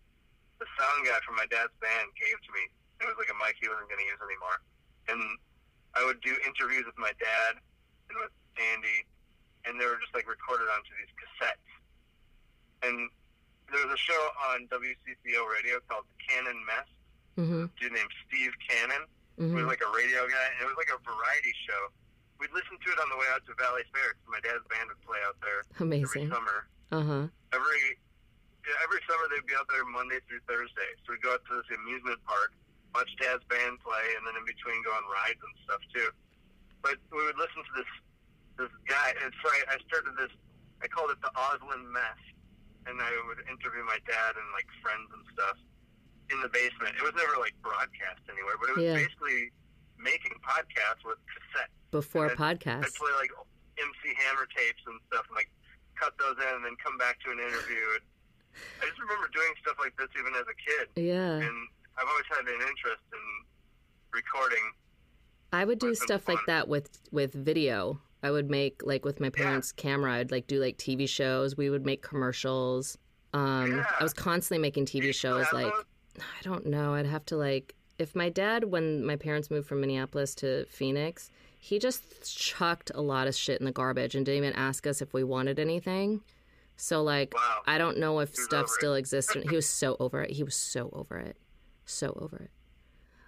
the 0.61 0.67
sound 0.77 1.07
guy 1.09 1.17
from 1.25 1.39
my 1.39 1.47
dad's 1.49 1.73
band 1.81 2.11
gave 2.19 2.37
to 2.43 2.51
me. 2.53 2.63
It 3.01 3.07
was 3.09 3.15
like 3.17 3.31
a 3.33 3.37
mic 3.41 3.55
he 3.57 3.65
wasn't 3.71 3.87
going 3.89 4.03
to 4.03 4.09
use 4.09 4.19
anymore. 4.21 4.57
And 5.09 5.21
I 5.97 6.03
would 6.05 6.19
do 6.21 6.35
interviews 6.45 6.85
with 6.85 6.99
my 7.01 7.15
dad 7.17 7.57
and 8.11 8.15
with 8.19 8.35
Andy, 8.59 9.07
and 9.65 9.79
they 9.79 9.85
were 9.85 9.97
just 10.01 10.13
like 10.13 10.27
recorded 10.27 10.67
onto 10.71 10.91
these 10.99 11.11
cassettes. 11.17 11.69
And 12.83 13.09
there 13.71 13.79
was 13.87 13.93
a 13.95 14.01
show 14.01 14.21
on 14.53 14.67
WCCO 14.67 15.41
radio 15.49 15.79
called 15.87 16.05
Cannon 16.19 16.59
Mess. 16.67 16.89
hmm 17.39 17.65
A 17.65 17.71
dude 17.79 17.93
named 17.95 18.11
Steve 18.27 18.53
Cannon 18.67 19.03
hmm 19.39 19.55
was 19.57 19.65
like 19.65 19.81
a 19.81 19.89
radio 19.97 20.27
guy, 20.29 20.45
and 20.53 20.61
it 20.61 20.69
was 20.69 20.77
like 20.77 20.93
a 20.93 20.99
variety 21.01 21.53
show. 21.65 21.89
We'd 22.37 22.53
listen 22.53 22.75
to 22.77 22.89
it 22.93 22.99
on 23.01 23.07
the 23.09 23.17
way 23.17 23.25
out 23.33 23.41
to 23.49 23.53
Valley 23.57 23.81
Fair 23.95 24.13
'cause 24.13 24.27
my 24.29 24.41
dad's 24.43 24.61
band 24.69 24.89
would 24.93 25.01
play 25.01 25.17
out 25.25 25.39
there 25.41 25.63
every 26.05 26.21
summer. 26.29 26.67
uh-huh 26.91 27.25
Every 27.55 27.81
yeah, 28.67 28.77
every 28.83 29.01
summer 29.09 29.25
they'd 29.31 29.45
be 29.47 29.55
out 29.55 29.67
there 29.67 29.83
Monday 29.85 30.19
through 30.27 30.39
Thursday. 30.47 30.87
So 31.03 31.11
we'd 31.13 31.21
go 31.21 31.33
out 31.33 31.43
to 31.51 31.53
this 31.59 31.67
amusement 31.77 32.19
park, 32.23 32.53
watch 32.95 33.09
dad's 33.19 33.43
band 33.51 33.79
play, 33.83 34.05
and 34.15 34.23
then 34.27 34.35
in 34.37 34.45
between 34.45 34.79
go 34.83 34.91
on 34.93 35.03
rides 35.11 35.39
and 35.41 35.53
stuff 35.65 35.81
too. 35.93 36.09
But 36.81 36.95
we 37.11 37.25
would 37.25 37.37
listen 37.37 37.59
to 37.63 37.73
this 37.75 37.89
this 38.57 38.71
guy, 38.87 39.13
and 39.23 39.31
so 39.41 39.45
I, 39.49 39.75
I 39.75 39.77
started 39.87 40.13
this. 40.17 40.31
I 40.83 40.87
called 40.87 41.09
it 41.11 41.19
the 41.23 41.31
Ausland 41.33 41.87
Mess, 41.89 42.21
and 42.87 42.99
I 43.01 43.11
would 43.27 43.39
interview 43.47 43.83
my 43.87 43.97
dad 44.05 44.35
and 44.35 44.47
like 44.53 44.67
friends 44.83 45.07
and 45.13 45.23
stuff 45.33 45.57
in 46.31 46.37
the 46.43 46.51
basement. 46.51 46.95
It 46.99 47.03
was 47.03 47.15
never 47.15 47.39
like 47.39 47.55
broadcast 47.63 48.21
anywhere, 48.29 48.55
but 48.59 48.69
it 48.71 48.75
was 48.77 48.85
Yeah. 48.85 48.99
basically 48.99 49.51
making 49.97 50.35
podcasts 50.43 51.01
with 51.07 51.17
cassette 51.31 51.71
before 51.91 52.27
And 52.27 52.35
I'd 52.35 52.59
podcasts 52.59 52.95
play 52.99 53.13
like 53.15 53.31
MC 53.79 54.13
Hammer 54.27 54.45
tapes 54.51 54.83
and 54.87 54.99
stuff, 55.07 55.25
and 55.31 55.35
like 55.39 55.49
cut 55.95 56.13
those 56.19 56.35
in, 56.37 56.51
and 56.61 56.63
then 56.65 56.75
come 56.83 56.97
back 56.97 57.19
to 57.25 57.31
an 57.31 57.39
interview. 57.39 57.83
I 58.81 58.85
just 58.85 58.99
remember 58.99 59.27
doing 59.33 59.53
stuff 59.65 59.77
like 59.79 59.95
this 59.97 60.09
even 60.19 60.33
as 60.35 60.45
a 60.45 60.57
kid, 60.61 60.85
yeah 60.99 61.41
and 61.41 61.57
I've 61.97 62.07
always 62.09 62.25
had 62.29 62.45
an 62.45 62.61
interest 62.69 63.01
in 63.13 63.25
recording. 64.11 64.65
I 65.51 65.65
would 65.65 65.79
do 65.79 65.93
stuff 65.95 66.27
like 66.27 66.43
that 66.47 66.67
with 66.67 66.89
with 67.11 67.33
video. 67.33 68.01
I 68.23 68.31
would 68.31 68.49
make 68.49 68.81
like 68.83 69.03
with 69.05 69.19
my 69.19 69.29
parents' 69.29 69.71
camera. 69.71 70.13
I'd 70.13 70.31
like 70.31 70.47
do 70.47 70.59
like 70.59 70.77
TV 70.77 71.07
shows. 71.07 71.55
We 71.57 71.69
would 71.69 71.85
make 71.85 72.01
commercials. 72.01 72.97
Um, 73.33 73.77
Yeah. 73.77 73.85
I 73.99 74.03
was 74.03 74.13
constantly 74.13 74.61
making 74.61 74.85
TV 74.85 75.13
shows. 75.13 75.45
Like? 75.53 75.73
I 76.19 76.41
don't 76.43 76.65
know. 76.67 76.93
I'd 76.93 77.05
have 77.05 77.25
to 77.25 77.37
like 77.37 77.75
if 77.99 78.15
my 78.15 78.29
dad 78.29 78.63
when 78.65 79.05
my 79.05 79.15
parents 79.17 79.51
moved 79.51 79.67
from 79.67 79.81
Minneapolis 79.81 80.33
to 80.35 80.65
Phoenix, 80.65 81.29
he 81.59 81.79
just 81.79 82.03
chucked 82.37 82.91
a 82.95 83.01
lot 83.01 83.27
of 83.27 83.35
shit 83.35 83.59
in 83.59 83.65
the 83.65 83.71
garbage 83.71 84.15
and 84.15 84.25
didn't 84.25 84.37
even 84.45 84.53
ask 84.53 84.87
us 84.87 85.01
if 85.01 85.13
we 85.13 85.23
wanted 85.23 85.59
anything. 85.59 86.21
So 86.77 87.03
like 87.03 87.33
Wow. 87.35 87.61
I 87.67 87.77
don't 87.77 87.97
know 87.99 88.19
if 88.19 88.29
He 88.29 88.39
was 88.39 88.45
stuff 88.45 88.59
over 88.63 88.65
it. 88.65 88.69
still 88.69 88.93
exists. 88.95 89.33
he 89.49 89.55
was 89.55 89.67
so 89.69 89.97
over 89.99 90.21
it. 90.23 90.31
He 90.31 90.43
was 90.43 90.55
so 90.55 90.89
over 90.93 91.17
it. 91.17 91.35
So 91.85 92.17
over 92.21 92.37
it. 92.37 92.51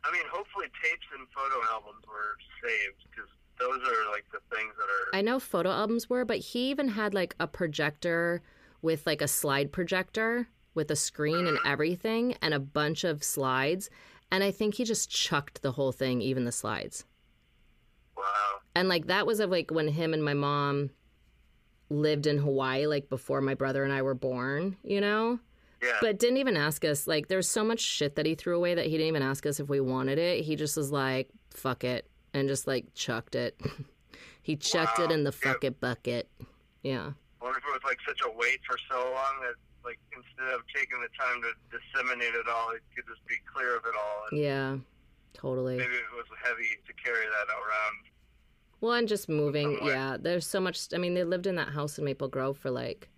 I 0.03 0.11
mean, 0.11 0.23
hopefully 0.31 0.67
tapes 0.83 1.05
and 1.17 1.27
photo 1.35 1.55
albums 1.71 2.05
were 2.07 2.37
saved 2.63 3.03
because 3.09 3.29
those 3.59 3.81
are 3.81 4.11
like 4.11 4.25
the 4.31 4.39
things 4.55 4.73
that 4.77 4.83
are. 4.83 5.17
I 5.17 5.21
know 5.21 5.39
photo 5.39 5.71
albums 5.71 6.09
were, 6.09 6.25
but 6.25 6.37
he 6.37 6.69
even 6.69 6.89
had 6.89 7.13
like 7.13 7.35
a 7.39 7.47
projector 7.47 8.41
with 8.81 9.05
like 9.05 9.21
a 9.21 9.27
slide 9.27 9.71
projector 9.71 10.47
with 10.73 10.91
a 10.91 10.95
screen 10.95 11.47
and 11.47 11.57
uh-huh. 11.57 11.71
everything 11.71 12.35
and 12.41 12.53
a 12.53 12.59
bunch 12.59 13.03
of 13.03 13.23
slides. 13.23 13.89
And 14.31 14.43
I 14.43 14.51
think 14.51 14.75
he 14.75 14.83
just 14.83 15.09
chucked 15.09 15.61
the 15.61 15.71
whole 15.71 15.91
thing, 15.91 16.21
even 16.21 16.45
the 16.45 16.51
slides. 16.51 17.05
wow. 18.17 18.23
And 18.75 18.89
like 18.89 19.07
that 19.07 19.25
was 19.25 19.39
of 19.39 19.49
like 19.49 19.71
when 19.71 19.87
him 19.87 20.13
and 20.13 20.23
my 20.23 20.33
mom 20.33 20.89
lived 21.89 22.27
in 22.27 22.37
Hawaii, 22.37 22.87
like 22.87 23.09
before 23.09 23.41
my 23.41 23.53
brother 23.53 23.83
and 23.83 23.93
I 23.93 24.01
were 24.01 24.15
born, 24.15 24.75
you 24.83 24.99
know? 24.99 25.39
Yeah. 25.81 25.97
But 26.01 26.19
didn't 26.19 26.37
even 26.37 26.57
ask 26.57 26.83
us. 26.83 27.07
Like 27.07 27.27
there's 27.27 27.47
so 27.47 27.63
much 27.63 27.79
shit 27.79 28.15
that 28.15 28.25
he 28.25 28.35
threw 28.35 28.57
away 28.57 28.75
that 28.75 28.85
he 28.85 28.91
didn't 28.91 29.07
even 29.07 29.21
ask 29.21 29.45
us 29.45 29.59
if 29.59 29.69
we 29.69 29.79
wanted 29.79 30.17
it. 30.17 30.43
He 30.43 30.55
just 30.55 30.75
was 30.75 30.91
like, 30.91 31.29
fuck 31.51 31.83
it. 31.83 32.09
And 32.35 32.47
just 32.49 32.67
like 32.67 32.93
chucked 32.93 33.33
it. 33.35 33.59
he 34.41 34.55
chucked 34.57 34.99
it 34.99 35.09
in 35.11 35.23
the 35.23 35.33
Yeah. 35.43 35.51
fuck 35.53 35.63
it 35.63 35.79
bucket. 35.79 36.29
Yeah. 36.83 37.11
I 37.41 37.43
wonder 37.43 37.59
if 37.59 37.63
it 37.65 37.71
was 37.73 37.81
like 37.85 37.97
such 38.07 38.19
a 38.25 38.29
wait 38.37 38.59
for 38.67 38.77
so 38.91 38.97
long 38.97 39.39
that 39.41 39.55
like 39.85 39.99
instead 40.15 40.53
of 40.53 40.61
taking 40.75 40.99
the 40.99 41.07
time 41.17 41.41
to 41.43 41.51
disseminate 41.79 42.33
it 42.35 42.47
all, 42.49 42.71
it 42.71 42.81
could 42.95 43.05
just 43.07 43.25
be 43.27 43.35
clear 43.51 43.77
of 43.77 43.83
it 43.85 43.93
all. 43.97 44.25
And 44.31 44.39
Yeah. 44.39 44.77
Totally. 45.33 45.77
maybe 45.77 45.93
it 45.95 46.11
was 46.15 46.25
heavy 46.43 46.67
to 46.87 46.93
carry 47.01 47.25
that 47.25 47.47
around. 47.53 47.97
Well, 48.81 48.93
and 48.93 49.07
just 49.07 49.29
moving, 49.29 49.77
Somewhat. 49.77 49.93
yeah. 49.93 50.17
There's 50.19 50.45
so 50.45 50.59
much. 50.59 50.87
I 50.93 50.97
mean, 50.97 51.13
they 51.13 51.23
lived 51.23 51.47
in 51.47 51.55
that 51.55 51.69
house 51.69 51.97
in 51.97 52.03
Maple 52.05 52.27
Grove 52.27 52.57
for 52.57 52.69
like 52.71 53.09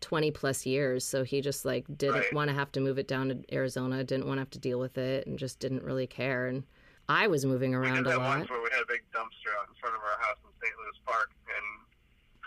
20 0.00 0.30
plus 0.32 0.66
years. 0.66 1.04
So 1.04 1.22
he 1.24 1.40
just 1.40 1.64
like 1.64 1.84
didn't 1.96 2.14
Right. 2.16 2.32
want 2.32 2.48
to 2.48 2.54
have 2.54 2.72
to 2.72 2.80
move 2.80 2.98
it 2.98 3.06
down 3.08 3.28
to 3.28 3.54
Arizona, 3.54 4.02
didn't 4.04 4.26
want 4.26 4.38
to 4.38 4.40
have 4.42 4.50
to 4.50 4.58
deal 4.58 4.78
with 4.80 4.98
it, 4.98 5.26
and 5.26 5.38
just 5.38 5.58
didn't 5.60 5.82
really 5.84 6.06
care. 6.06 6.46
And 6.46 6.64
I 7.08 7.26
was 7.26 7.44
moving 7.46 7.70
We 7.70 7.76
around 7.76 8.06
a 8.06 8.18
lot. 8.18 8.38
once 8.38 8.50
where 8.50 8.60
we 8.62 8.68
had 8.70 8.82
a 8.82 8.86
big 8.86 9.02
dumpster 9.14 9.50
out 9.58 9.68
in 9.68 9.74
front 9.80 9.96
of 9.96 10.02
our 10.02 10.18
house 10.20 10.36
in 10.44 10.50
St. 10.60 10.74
Louis 10.76 10.98
Park 11.06 11.30
and 11.48 11.66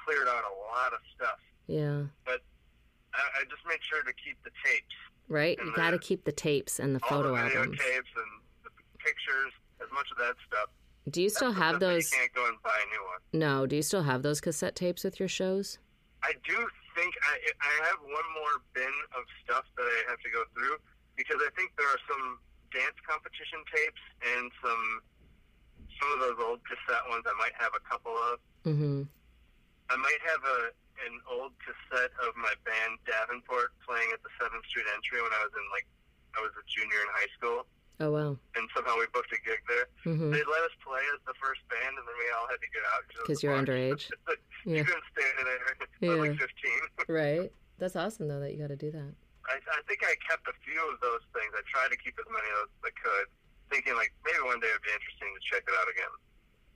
cleared 0.06 0.28
out 0.28 0.44
a 0.44 0.56
lot 0.70 0.94
of 0.94 1.00
stuff. 1.16 1.40
Yeah. 1.68 2.04
I, 2.28 2.38
I 3.18 3.44
just 3.50 3.66
made 3.68 3.80
sure 3.90 4.04
to 4.04 4.14
keep 4.14 4.38
the 4.44 4.52
tapes, 4.64 4.96
Right? 5.28 5.58
You 5.64 5.74
got 5.76 5.92
to 5.92 6.00
keep 6.00 6.24
the 6.26 6.32
tapes 6.32 6.80
and 6.80 6.96
the 6.96 7.00
all 7.04 7.10
photo 7.10 7.32
the 7.36 7.42
albums. 7.42 7.78
videotapes 7.78 8.12
and 8.16 8.32
the 8.64 8.70
pictures, 9.00 9.52
as 9.82 9.88
much 9.94 10.08
of 10.12 10.18
that 10.18 10.36
stuff. 10.48 10.70
Do 11.10 11.22
you 11.22 11.30
still 11.30 11.52
have 11.52 11.80
those? 11.80 12.12
You 12.12 12.18
can't 12.20 12.34
go 12.34 12.48
and 12.48 12.58
buy 12.64 12.78
a 12.78 12.88
new 12.94 13.04
one. 13.04 13.20
No. 13.34 13.66
Do 13.66 13.76
you 13.76 13.82
still 13.82 14.04
have 14.04 14.22
those 14.24 14.40
cassette 14.40 14.76
tapes 14.76 15.04
with 15.04 15.20
your 15.20 15.28
shows? 15.28 15.80
I 16.24 16.34
do 16.48 16.56
think 16.96 17.16
I, 17.26 17.36
I 17.60 17.88
have 17.88 17.98
one 18.04 18.28
more 18.38 18.56
bin 18.76 18.94
of 19.18 19.24
stuff 19.44 19.66
that 19.76 19.84
I 19.84 20.10
have 20.12 20.20
to 20.20 20.30
go 20.30 20.44
through 20.54 20.78
because 21.18 21.38
I 21.42 21.50
think 21.56 21.72
there 21.78 21.88
are 21.88 22.00
some 22.08 22.38
dance 22.72 22.98
competition 23.07 23.60
tapes 23.72 24.03
and 24.35 24.52
some 24.64 24.84
some 25.99 26.10
of 26.18 26.19
those 26.23 26.39
old 26.41 26.60
cassette 26.65 27.06
ones. 27.11 27.23
I 27.30 27.35
might 27.38 27.53
have 27.60 27.72
a 27.77 27.84
couple 27.85 28.15
of. 28.15 28.39
Mm-hmm. 28.65 29.03
I 29.91 29.95
might 29.99 30.22
have 30.26 30.41
a 30.43 30.60
an 31.07 31.18
old 31.30 31.52
cassette 31.61 32.14
of 32.26 32.31
my 32.38 32.53
band 32.64 33.02
Davenport 33.10 33.73
playing 33.85 34.10
at 34.14 34.22
the 34.22 34.30
Seventh 34.38 34.64
Street 34.69 34.85
Entry 34.93 35.18
when 35.22 35.34
I 35.34 35.41
was 35.45 35.53
in 35.53 35.65
like 35.73 35.85
I 36.38 36.39
was 36.45 36.53
a 36.57 36.64
junior 36.69 37.02
in 37.03 37.10
high 37.11 37.31
school, 37.35 37.65
Oh 37.99 38.11
wow. 38.14 38.31
and 38.56 38.64
somehow 38.73 38.95
we 39.02 39.06
booked 39.11 39.34
a 39.34 39.41
gig 39.43 39.60
there. 39.68 39.88
Mm-hmm. 40.07 40.30
They 40.31 40.43
let 40.45 40.61
us 40.64 40.76
play 40.85 41.02
as 41.11 41.19
the 41.27 41.34
first 41.41 41.60
band, 41.68 41.98
and 41.98 42.06
then 42.07 42.18
we 42.22 42.27
all 42.38 42.48
had 42.48 42.61
to 42.61 42.69
get 42.72 42.84
out 42.93 43.02
it 43.03 43.18
was 43.18 43.27
'Cause 43.27 43.39
a 43.41 43.41
you're 43.49 43.57
underage. 43.57 44.03
you 44.65 44.76
Yeah. 44.80 44.84
couldn't 44.88 45.07
stay 45.11 45.27
there. 45.43 45.60
I 45.60 45.73
was 45.76 45.89
Yeah. 45.99 46.22
like 46.23 46.38
15. 46.39 46.81
Right. 47.11 47.49
That's 47.81 47.95
awesome 47.98 48.27
though 48.30 48.39
that 48.39 48.53
you 48.53 48.60
got 48.61 48.69
to 48.72 48.80
do 48.80 48.91
that. 48.91 49.11
I, 49.52 49.60
I 49.60 49.80
think 49.88 49.99
I 50.03 50.15
kept 50.28 50.48
a 50.48 50.56
few 50.64 50.80
of 50.91 50.99
those 51.03 51.22
things. 51.36 51.52
I 51.52 51.61
tried 51.68 51.91
to 51.91 51.98
keep 51.99 52.15
as 52.19 52.26
many 52.32 52.48
of 52.56 52.56
those 52.65 52.72
as 52.80 52.84
I 52.88 52.94
could, 52.95 53.28
thinking 53.69 53.95
like 53.95 54.11
maybe 54.23 54.40
one 54.48 54.60
day 54.60 54.68
it'd 54.72 54.82
be 54.82 54.94
interesting 54.95 55.28
to 55.36 55.41
check 55.52 55.64
it 55.68 55.76
out 55.76 55.90
again. 55.91 56.14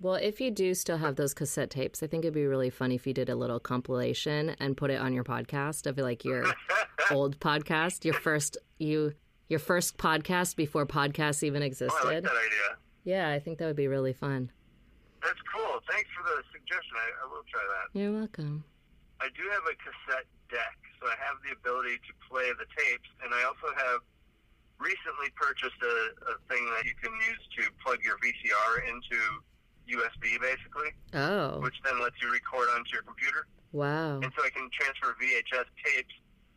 Well, 0.01 0.15
if 0.15 0.41
you 0.41 0.51
do 0.51 0.73
still 0.73 0.97
have 0.97 1.15
those 1.15 1.33
cassette 1.33 1.69
tapes, 1.69 2.03
I 2.03 2.07
think 2.07 2.25
it'd 2.25 2.33
be 2.33 2.45
really 2.45 2.69
funny 2.69 2.95
if 2.95 3.07
you 3.07 3.13
did 3.13 3.29
a 3.29 3.35
little 3.35 3.59
compilation 3.61 4.55
and 4.59 4.75
put 4.75 4.91
it 4.91 4.99
on 4.99 5.13
your 5.13 5.23
podcast 5.23 5.87
of 5.87 5.97
like 5.97 6.25
your 6.25 6.43
old 7.11 7.39
podcast, 7.39 8.03
your 8.03 8.13
first 8.13 8.57
you 8.77 9.13
your 9.47 9.59
first 9.59 9.97
podcast 9.97 10.55
before 10.57 10.85
podcasts 10.85 11.43
even 11.43 11.61
Oh, 11.61 11.65
I 11.65 11.67
like 11.67 11.71
existed. 11.71 12.23
that 12.25 12.31
idea. 12.35 12.69
Yeah, 13.05 13.29
I 13.29 13.39
think 13.39 13.59
that 13.59 13.67
would 13.67 13.75
be 13.79 13.87
really 13.87 14.11
fun. 14.13 14.51
That's 15.23 15.39
cool. 15.53 15.79
Thanks 15.89 16.09
for 16.17 16.23
the 16.27 16.41
suggestion. 16.51 16.97
I, 16.97 17.23
I 17.23 17.31
will 17.31 17.45
try 17.49 17.61
that. 17.63 17.97
You're 17.99 18.11
welcome. 18.11 18.63
I 19.21 19.27
do 19.37 19.43
have 19.53 19.63
a 19.63 19.75
cassette 19.79 20.25
deck, 20.49 20.75
so 21.05 21.13
I 21.13 21.17
have 21.21 21.37
the 21.45 21.53
ability 21.53 22.01
to 22.01 22.11
play 22.25 22.49
the 22.57 22.65
tapes, 22.73 23.05
and 23.21 23.29
I 23.29 23.45
also 23.45 23.69
have 23.77 24.01
recently 24.81 25.29
purchased 25.37 25.77
a, 25.85 25.95
a 26.33 26.35
thing 26.49 26.65
that 26.73 26.83
you 26.89 26.97
can 26.97 27.13
use 27.21 27.43
to 27.61 27.69
plug 27.85 28.01
your 28.01 28.17
VCR 28.25 28.89
into 28.89 29.21
USB, 29.85 30.41
basically, 30.41 30.89
Oh, 31.13 31.61
which 31.61 31.77
then 31.85 32.01
lets 32.01 32.17
you 32.25 32.33
record 32.33 32.73
onto 32.73 32.89
your 32.89 33.05
computer. 33.05 33.45
wow. 33.69 34.17
and 34.17 34.33
so 34.33 34.41
I 34.41 34.49
can 34.49 34.65
transfer 34.73 35.13
VHS 35.21 35.69
tapes. 35.85 36.15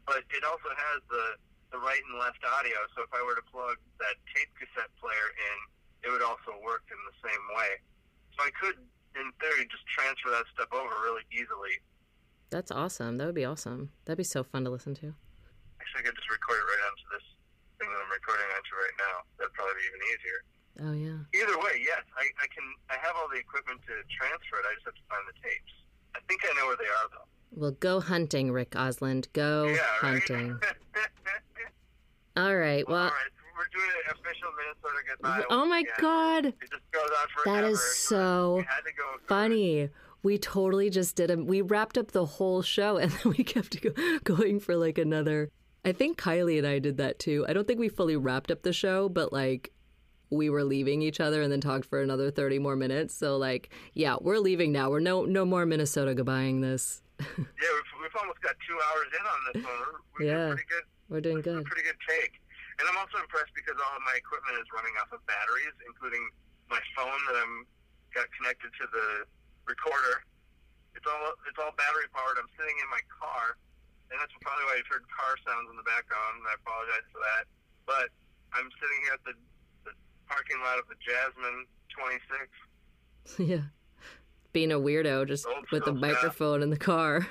But 0.09 0.25
it 0.33 0.41
also 0.41 0.73
has 0.73 1.05
the 1.13 1.37
the 1.69 1.77
right 1.85 2.01
and 2.09 2.17
left 2.17 2.41
audio. 2.41 2.81
So 2.97 3.05
if 3.05 3.13
I 3.13 3.21
were 3.21 3.37
to 3.37 3.45
plug 3.53 3.77
that 4.01 4.17
tape 4.33 4.49
cassette 4.57 4.89
player 4.97 5.29
in, 5.37 5.57
it 6.01 6.09
would 6.09 6.25
also 6.25 6.57
work 6.65 6.89
in 6.89 6.97
the 7.05 7.13
same 7.21 7.45
way. 7.53 7.77
So 8.33 8.49
I 8.49 8.49
could, 8.57 8.81
in 9.21 9.29
theory, 9.37 9.69
just 9.69 9.85
transfer 9.93 10.33
that 10.33 10.49
stuff 10.57 10.73
over 10.73 10.89
really 11.05 11.29
easily. 11.29 11.77
That's 12.51 12.71
awesome. 12.71 13.17
That 13.19 13.27
would 13.27 13.35
be 13.37 13.45
awesome. 13.45 13.91
That'd 14.05 14.19
be 14.19 14.25
so 14.25 14.43
fun 14.43 14.65
to 14.65 14.71
listen 14.71 14.95
to. 14.97 15.13
Actually, 15.81 16.01
I 16.01 16.03
could 16.09 16.17
just 16.17 16.31
record 16.31 16.59
it 16.59 16.67
right 16.67 16.83
onto 16.89 17.07
this 17.13 17.27
thing 17.79 17.89
that 17.93 18.01
I'm 18.01 18.11
recording 18.11 18.49
onto 18.57 18.73
right 18.77 18.97
now. 18.99 19.17
That'd 19.39 19.53
probably 19.53 19.75
be 19.77 19.85
even 19.89 20.03
easier. 20.13 20.39
Oh 20.81 20.95
yeah. 20.95 21.19
Either 21.43 21.59
way, 21.59 21.83
yes, 21.85 22.03
I, 22.17 22.25
I 22.41 22.47
can. 22.49 22.65
I 22.89 22.97
have 23.05 23.17
all 23.17 23.29
the 23.29 23.39
equipment 23.39 23.81
to 23.85 23.95
transfer 24.09 24.57
it. 24.63 24.65
I 24.65 24.75
just 24.81 24.87
have 24.87 24.95
to 24.95 25.07
find 25.11 25.25
the 25.29 25.37
tapes. 25.43 25.75
I 26.15 26.21
think 26.29 26.41
I 26.47 26.55
know 26.59 26.67
where 26.69 26.77
they 26.77 26.87
are, 26.89 27.09
though. 27.13 27.29
Well, 27.51 27.71
go 27.73 28.01
hunting, 28.01 28.53
Rick 28.53 28.71
Ausland. 28.73 29.27
Go 29.33 29.67
yeah, 29.67 29.81
right. 30.03 30.23
hunting. 30.23 30.59
All 32.37 32.57
right. 32.57 32.85
All 32.87 32.93
Well, 32.95 33.05
right, 33.07 33.33
we're 33.57 33.67
doing 33.75 33.91
an 34.07 34.15
official 34.15 34.49
Minnesota 34.57 35.03
goodbye. 35.09 35.45
oh 35.51 35.67
my 35.67 35.79
weekend. 35.79 35.99
God. 36.01 36.45
It 36.47 36.55
just 36.71 36.91
goes 36.93 37.03
on 37.21 37.27
forever. 37.43 37.63
That 37.63 37.71
is 37.71 37.83
so 37.97 38.57
we 38.59 38.63
had 38.63 38.81
to 38.87 38.93
go 38.97 39.05
through 39.19 39.27
funny. 39.27 39.89
We 40.23 40.37
totally 40.39 40.91
just 40.91 41.17
did 41.17 41.31
a. 41.31 41.37
We 41.37 41.61
wrapped 41.63 41.97
up 41.97 42.11
the 42.13 42.27
whole 42.27 42.63
show 42.63 42.97
and 42.97 43.11
then 43.25 43.35
we 43.37 43.45
kept 43.45 43.81
go, 43.81 43.91
going 44.25 44.61
for 44.61 44.77
like 44.77 44.99
another. 44.99 45.51
I 45.85 45.93
think 45.93 46.19
Kylie 46.19 46.59
and 46.59 46.67
I 46.67 46.79
did 46.81 46.97
that 46.99 47.19
too. 47.19 47.47
I 47.49 47.53
don't 47.53 47.67
think 47.67 47.79
we 47.81 47.89
fully 47.89 48.17
wrapped 48.17 48.51
up 48.51 48.63
the 48.63 48.73
show, 48.73 49.09
but 49.09 49.33
like 49.33 49.73
we 50.31 50.51
were 50.51 50.65
leaving 50.65 51.01
each 51.01 51.21
other 51.21 51.41
and 51.41 51.51
then 51.51 51.61
talked 51.63 51.87
for 51.87 52.03
another 52.03 52.31
30 52.31 52.59
more 52.59 52.77
minutes. 52.77 53.15
So 53.15 53.39
like, 53.39 53.71
yeah, 53.95 54.17
we're 54.21 54.39
leaving 54.39 54.73
now. 54.73 54.91
We're 54.91 55.01
no 55.01 55.25
no 55.25 55.45
more 55.47 55.65
Minnesota 55.65 56.15
goodbying 56.15 56.61
this. 56.61 57.03
Yeah, 57.27 57.73
we've, 57.75 57.91
we've 58.03 58.17
almost 58.21 58.39
got 58.43 58.55
two 58.63 58.79
hours 58.79 59.11
in 59.11 59.25
on 59.27 59.41
this 59.51 59.59
one. 59.67 59.75
We're, 59.75 59.99
we're 60.15 60.27
Yeah. 60.27 60.39
doing 60.39 60.55
pretty 60.59 60.69
good. 60.71 60.85
We're 61.09 61.25
doing 61.25 61.41
good. 61.43 61.65
pretty 61.67 61.83
good 61.87 61.99
take. 62.07 62.39
And 62.79 62.87
I'm 62.87 62.95
also 62.95 63.19
impressed 63.19 63.51
because 63.59 63.75
all 63.75 63.95
of 63.99 64.03
my 64.07 64.15
equipment 64.15 64.55
is 64.63 64.67
running 64.71 64.95
off 65.03 65.11
of 65.11 65.19
batteries, 65.27 65.75
including 65.83 66.23
my 66.71 66.79
phone 66.95 67.19
that 67.27 67.37
I'm 67.43 67.67
got 68.15 68.31
connected 68.39 68.71
to 68.71 68.85
the 68.95 69.07
recorder. 69.69 70.25
It's 70.97 71.07
all 71.07 71.37
it's 71.47 71.61
all 71.61 71.71
battery 71.79 72.09
powered. 72.11 72.41
I'm 72.41 72.51
sitting 72.59 72.75
in 72.81 72.89
my 72.91 73.05
car, 73.07 73.55
and 74.11 74.17
that's 74.19 74.35
probably 74.43 74.67
why 74.67 74.81
you've 74.81 74.91
heard 74.91 75.07
car 75.13 75.39
sounds 75.47 75.69
in 75.71 75.77
the 75.79 75.87
background. 75.87 76.43
And 76.43 76.47
I 76.49 76.59
apologize 76.59 77.07
for 77.13 77.21
that. 77.23 77.45
But 77.87 78.09
I'm 78.57 78.67
sitting 78.81 79.01
here 79.07 79.15
at 79.15 79.25
the, 79.29 79.35
the 79.87 79.93
parking 80.27 80.59
lot 80.65 80.81
of 80.81 80.89
the 80.91 80.99
Jasmine 80.99 81.69
26. 81.93 83.39
yeah. 83.39 83.69
Being 84.53 84.73
a 84.73 84.81
weirdo 84.81 85.29
just 85.29 85.47
Old 85.47 85.71
with 85.71 85.85
the 85.85 85.93
microphone 85.93 86.65
in 86.65 86.71
the 86.71 86.81
car. 86.81 87.29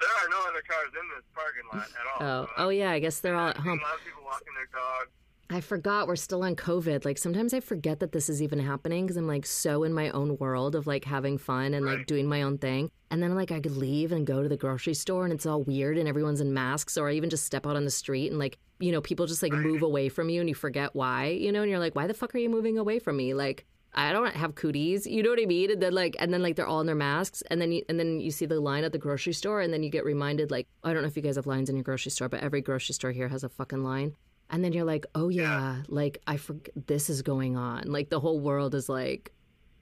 There 0.00 0.08
are 0.08 0.28
no 0.32 0.40
other 0.48 0.64
cars 0.64 0.88
in 0.96 1.06
this 1.14 1.24
parking 1.36 1.68
lot 1.68 1.88
at 1.92 2.04
all. 2.08 2.48
Oh, 2.58 2.64
oh 2.66 2.68
yeah, 2.70 2.90
I 2.90 2.98
guess 2.98 3.20
they're 3.20 3.36
all 3.36 3.48
at 3.52 3.58
home. 3.58 3.78
A 3.78 3.82
lot 3.84 3.94
of 3.94 4.04
people 4.04 4.24
walking 4.24 4.54
their 4.56 4.68
dog. 4.72 5.12
I 5.52 5.60
forgot 5.60 6.06
we're 6.06 6.14
still 6.14 6.44
on 6.44 6.54
COVID. 6.54 7.04
Like 7.04 7.18
sometimes 7.18 7.52
I 7.52 7.58
forget 7.58 7.98
that 7.98 8.12
this 8.12 8.28
is 8.28 8.40
even 8.40 8.60
happening 8.60 9.04
because 9.04 9.16
I'm 9.16 9.26
like 9.26 9.44
so 9.44 9.82
in 9.82 9.92
my 9.92 10.10
own 10.10 10.36
world 10.38 10.76
of 10.76 10.86
like 10.86 11.04
having 11.04 11.38
fun 11.38 11.74
and 11.74 11.84
like 11.84 12.06
doing 12.06 12.28
my 12.28 12.42
own 12.42 12.56
thing. 12.56 12.88
And 13.10 13.20
then 13.20 13.34
like 13.34 13.50
I 13.50 13.58
could 13.58 13.76
leave 13.76 14.12
and 14.12 14.24
go 14.24 14.44
to 14.44 14.48
the 14.48 14.56
grocery 14.56 14.94
store 14.94 15.24
and 15.24 15.32
it's 15.32 15.46
all 15.46 15.64
weird 15.64 15.98
and 15.98 16.08
everyone's 16.08 16.40
in 16.40 16.54
masks 16.54 16.96
or 16.96 17.08
I 17.08 17.14
even 17.14 17.30
just 17.30 17.44
step 17.44 17.66
out 17.66 17.74
on 17.74 17.84
the 17.84 17.90
street 17.90 18.30
and 18.30 18.38
like, 18.38 18.58
you 18.78 18.92
know, 18.92 19.00
people 19.00 19.26
just 19.26 19.42
like 19.42 19.52
move 19.52 19.82
away 19.82 20.08
from 20.08 20.28
you 20.28 20.38
and 20.38 20.48
you 20.48 20.54
forget 20.54 20.94
why, 20.94 21.26
you 21.26 21.50
know, 21.50 21.62
and 21.62 21.70
you're 21.70 21.80
like, 21.80 21.96
why 21.96 22.06
the 22.06 22.14
fuck 22.14 22.32
are 22.32 22.38
you 22.38 22.48
moving 22.48 22.78
away 22.78 23.00
from 23.00 23.16
me? 23.16 23.34
Like 23.34 23.66
I 23.92 24.12
don't 24.12 24.36
have 24.36 24.54
cooties, 24.54 25.04
you 25.04 25.20
know 25.20 25.30
what 25.30 25.42
I 25.42 25.46
mean? 25.46 25.72
And 25.72 25.82
then 25.82 25.92
like, 25.92 26.14
and 26.20 26.32
then 26.32 26.42
like 26.42 26.54
they're 26.54 26.66
all 26.66 26.80
in 26.80 26.86
their 26.86 26.94
masks, 26.94 27.42
and 27.50 27.60
then 27.60 27.72
you, 27.72 27.82
and 27.88 27.98
then 27.98 28.20
you 28.20 28.30
see 28.30 28.46
the 28.46 28.60
line 28.60 28.84
at 28.84 28.92
the 28.92 28.98
grocery 28.98 29.32
store, 29.32 29.60
and 29.60 29.72
then 29.72 29.82
you 29.82 29.90
get 29.90 30.04
reminded 30.04 30.52
like, 30.52 30.68
I 30.84 30.92
don't 30.92 31.02
know 31.02 31.08
if 31.08 31.16
you 31.16 31.22
guys 31.22 31.34
have 31.34 31.48
lines 31.48 31.68
in 31.68 31.74
your 31.74 31.82
grocery 31.82 32.12
store, 32.12 32.28
but 32.28 32.40
every 32.40 32.60
grocery 32.60 32.94
store 32.94 33.10
here 33.10 33.26
has 33.28 33.42
a 33.42 33.48
fucking 33.48 33.82
line. 33.82 34.14
And 34.50 34.64
then 34.64 34.72
you're 34.72 34.84
like, 34.84 35.06
oh 35.14 35.28
yeah, 35.28 35.82
like 35.88 36.20
I 36.26 36.36
forget 36.36 36.74
this 36.86 37.08
is 37.08 37.22
going 37.22 37.56
on. 37.56 37.84
Like 37.90 38.10
the 38.10 38.20
whole 38.20 38.40
world 38.40 38.74
is 38.74 38.88
like, 38.88 39.32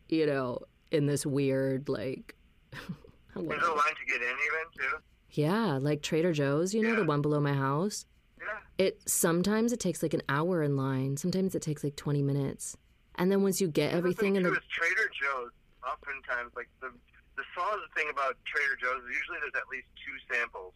you 0.09 0.27
know, 0.27 0.59
in 0.91 1.07
this 1.07 1.25
weird 1.27 1.89
like. 1.89 2.35
There's 3.35 3.63
a 3.63 3.71
line 3.71 3.95
to 3.95 4.07
get 4.07 4.21
in 4.21 4.29
even 4.29 4.67
too. 4.77 4.97
yeah, 5.31 5.79
like 5.81 6.03
Trader 6.03 6.33
Joe's, 6.33 6.75
you 6.75 6.83
know, 6.83 6.97
the 6.97 7.05
one 7.05 7.23
below 7.23 7.41
my 7.41 7.55
house. 7.55 8.05
Yeah. 8.41 8.87
It 8.87 9.09
sometimes 9.09 9.73
it 9.73 9.81
takes 9.81 10.03
like 10.03 10.15
an 10.15 10.23
hour 10.29 10.63
in 10.63 10.77
line. 10.77 11.17
Sometimes 11.17 11.55
it 11.55 11.63
takes 11.63 11.83
like 11.85 11.97
20 11.97 12.23
minutes. 12.23 12.77
And 13.15 13.33
then 13.33 13.43
once 13.43 13.61
you 13.61 13.69
get 13.69 13.95
everything 13.95 14.37
in 14.37 14.43
the 14.43 14.51
Trader 14.51 15.11
Joe's. 15.21 15.51
Oftentimes, 15.87 16.53
like 16.57 16.69
the 16.83 16.91
the 17.37 17.45
solid 17.55 17.81
thing 17.97 18.11
about 18.11 18.37
Trader 18.45 18.77
Joe's 18.77 19.01
is 19.09 19.17
usually 19.17 19.39
there's 19.41 19.55
at 19.57 19.69
least 19.71 19.87
two 20.03 20.35
samples 20.35 20.75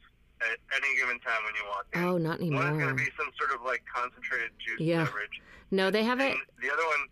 at 0.50 0.58
any 0.74 0.90
given 0.96 1.18
time 1.20 1.38
when 1.44 1.54
you 1.54 1.64
walk 1.68 1.86
in. 1.94 2.02
Oh, 2.04 2.18
not 2.18 2.40
One 2.40 2.50
is 2.50 2.54
anymore. 2.54 2.78
going 2.78 2.96
to 2.96 3.02
be 3.04 3.10
some 3.16 3.30
sort 3.38 3.52
of 3.54 3.62
like 3.64 3.82
concentrated 3.86 4.50
juice 4.58 4.80
Yeah. 4.80 5.04
beverage. 5.04 5.40
No, 5.70 5.90
they 5.90 6.02
have 6.02 6.20
it. 6.20 6.32
And 6.32 6.40
the 6.60 6.72
other 6.72 6.86
one, 6.86 7.02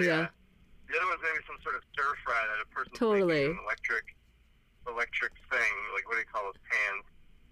Yeah. 0.00 0.20
Uh, 0.20 0.26
the 0.88 0.96
other 0.96 1.06
one's 1.08 1.20
going 1.22 1.34
to 1.34 1.40
be 1.40 1.46
some 1.48 1.60
sort 1.62 1.76
of 1.76 1.82
stir 1.92 2.10
fry 2.24 2.38
that 2.48 2.60
a 2.62 2.68
person's 2.72 2.98
Totally. 2.98 3.48
making 3.48 3.58
an 3.58 3.64
electric, 3.64 4.04
electric 4.86 5.32
thing. 5.50 5.72
Like 5.94 6.06
what 6.08 6.14
do 6.14 6.20
you 6.20 6.30
call 6.32 6.44
those 6.44 6.60
pans? 6.68 7.04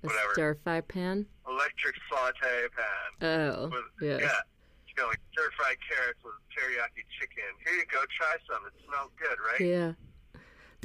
A 0.03 0.07
Whatever. 0.07 0.33
stir 0.35 0.53
fry 0.63 0.81
pan. 0.81 1.27
Electric 1.49 1.95
saute 2.09 2.69
pan. 2.77 3.09
Oh, 3.23 3.69
With, 3.69 3.85
yes. 4.01 4.21
Yeah. 4.23 4.41
You 4.89 4.95
got 4.97 5.09
like 5.09 5.21
stir 5.33 5.51
fried 5.57 5.77
carrots 5.85 6.21
with 6.25 6.35
teriyaki 6.55 7.05
chicken. 7.21 7.51
Here 7.65 7.75
you 7.75 7.85
go, 7.93 8.01
try 8.17 8.35
some. 8.49 8.65
It 8.67 8.73
smells 8.87 9.11
good, 9.21 9.37
right? 9.45 9.61
Yeah. 9.61 9.93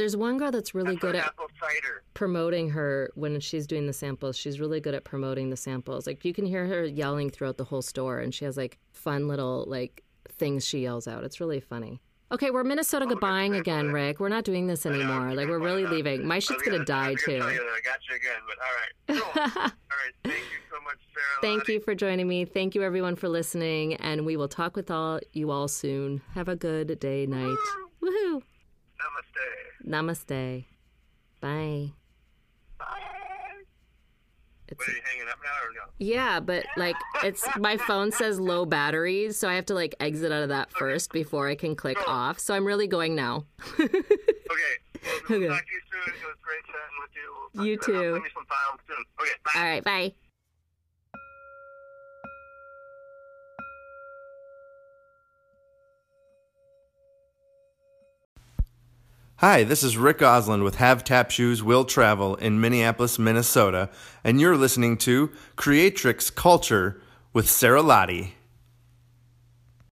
There's 0.02 0.18
one 0.18 0.38
girl 0.40 0.49
that's 0.49 0.73
really 0.73 0.95
good 0.95 1.15
at 1.15 1.26
apple 1.28 1.45
cider. 1.60 2.02
promoting 2.15 2.72
her 2.72 3.11
when 3.14 3.40
she's 3.40 3.68
doing 3.68 3.86
the 3.86 3.94
samples. 3.94 4.36
She's 4.36 4.60
really 4.60 4.80
good 4.80 4.95
at 4.95 5.03
promoting 5.03 5.52
the 5.52 5.56
samples. 5.57 6.07
Like 6.07 6.26
you 6.26 6.34
can 6.34 6.48
hear 6.48 6.65
her 6.65 6.84
yelling 6.86 7.30
throughout 7.30 7.57
the 7.57 7.65
whole 7.65 7.84
store, 7.84 8.18
and 8.19 8.34
she 8.34 8.44
has 8.45 8.57
like 8.57 8.80
fun 8.91 9.28
little 9.28 9.64
like 9.68 10.03
things 10.28 10.65
she 10.68 10.80
yells 10.80 11.07
out. 11.07 11.23
It's 11.23 11.40
really 11.40 11.60
funny. 11.60 12.02
Okay, 12.32 12.49
we're 12.49 12.64
Minnesota 12.64 13.06
goodbying 13.06 13.56
again, 13.60 13.91
Rick. 13.91 14.19
We're 14.19 14.30
not 14.30 14.44
doing 14.44 14.65
this 14.65 14.86
anymore. 14.88 15.36
Like 15.36 15.48
we're 15.49 15.60
really 15.60 15.86
leaving. 15.86 16.26
My 16.26 16.40
shit's 16.40 16.64
gonna- 16.64 16.78
gonna 16.78 16.86
die 16.86 17.14
gonna 17.14 17.18
too. 17.18 17.40
Tell 17.40 17.52
you 17.53 17.61
I 17.61 17.80
got 17.84 17.99
you 18.10 18.15
again, 18.15 18.41
but 18.48 18.57
all 18.65 18.73
right. 18.80 18.94
Cool. 19.36 19.41
all 19.61 19.72
right. 19.72 20.14
Thank 20.23 20.36
you 20.38 20.60
so 20.72 20.82
much, 20.84 20.98
Sara. 21.14 21.41
Thank 21.41 21.65
Lahti. 21.65 21.73
you 21.73 21.80
for 21.82 21.94
joining 21.94 22.28
me. 22.28 22.45
Thank 22.45 22.73
you 22.73 22.82
everyone 22.84 23.15
for 23.18 23.30
listening, 23.30 23.95
and 23.95 24.26
we 24.26 24.36
will 24.36 24.48
talk 24.48 24.76
with 24.76 24.90
all 24.90 25.19
you 25.34 25.52
all 25.52 25.68
soon. 25.68 26.22
Have 26.34 26.48
a 26.48 26.56
good 26.56 26.99
day, 26.99 27.26
night. 27.28 27.57
Woohoo! 28.02 28.41
Namaste. 28.98 29.48
Namaste. 29.88 30.66
Bye. 31.40 31.91
Bye. 32.78 32.86
It's 34.68 34.80
What 34.80 34.88
are 34.88 34.91
you 34.91 35.02
hanging 35.03 35.28
up 35.30 35.38
now 35.44 35.68
or 35.68 35.74
no? 35.74 35.91
Yeah, 35.98 36.40
but 36.40 36.66
like 36.78 36.95
it's 37.24 37.45
my 37.58 37.76
phone 37.78 38.12
says 38.14 38.40
low 38.40 38.66
battery, 38.66 39.32
so 39.34 39.49
I 39.49 39.56
have 39.56 39.66
to 39.66 39.74
like 39.74 39.95
exit 39.99 40.32
out 40.32 40.44
of 40.44 40.49
that 40.49 40.72
first 40.72 41.12
before 41.12 41.48
I 41.49 41.56
can 41.56 41.76
click 41.76 41.98
off. 42.08 42.40
So 42.40 42.53
I'm 42.53 42.66
really 42.66 42.88
going 42.88 43.14
now. 43.16 43.45
Okay. 43.78 43.84
Well, 43.84 43.91
we'll 45.30 45.38
Okay. 45.40 45.48
talk 45.48 45.66
to 45.66 45.72
you 45.74 45.82
soon. 45.91 46.14
It 46.14 46.26
was 46.26 46.36
great 46.41 46.64
chatting 46.66 46.98
with 47.02 47.12
you. 47.16 47.49
We'll 47.53 47.66
You 47.66 47.74
I'll 47.74 47.86
too. 47.86 48.14
Send 48.14 48.24
you 48.24 48.30
some 48.34 48.45
files 48.45 48.80
soon. 48.88 49.06
Okay. 49.20 49.32
Bye. 49.44 49.52
All 49.56 49.64
right, 49.64 49.84
bye. 49.84 50.14
Hi, 59.41 59.63
this 59.63 59.81
is 59.81 59.97
Rick 59.97 60.19
Ausland 60.19 60.63
with 60.63 60.76
Have 60.76 61.03
Tap 61.03 61.31
Shoes 61.31 61.63
Will 61.63 61.84
Travel 61.84 62.35
in 62.35 62.61
Minneapolis, 62.61 63.18
Minnesota, 63.18 63.89
and 64.23 64.39
you're 64.39 64.55
listening 64.55 64.97
to 64.97 65.31
Creatrix 65.55 66.30
Culture 66.30 67.01
with 67.34 67.49
Sara 67.49 67.81
Lahti. 67.81 68.34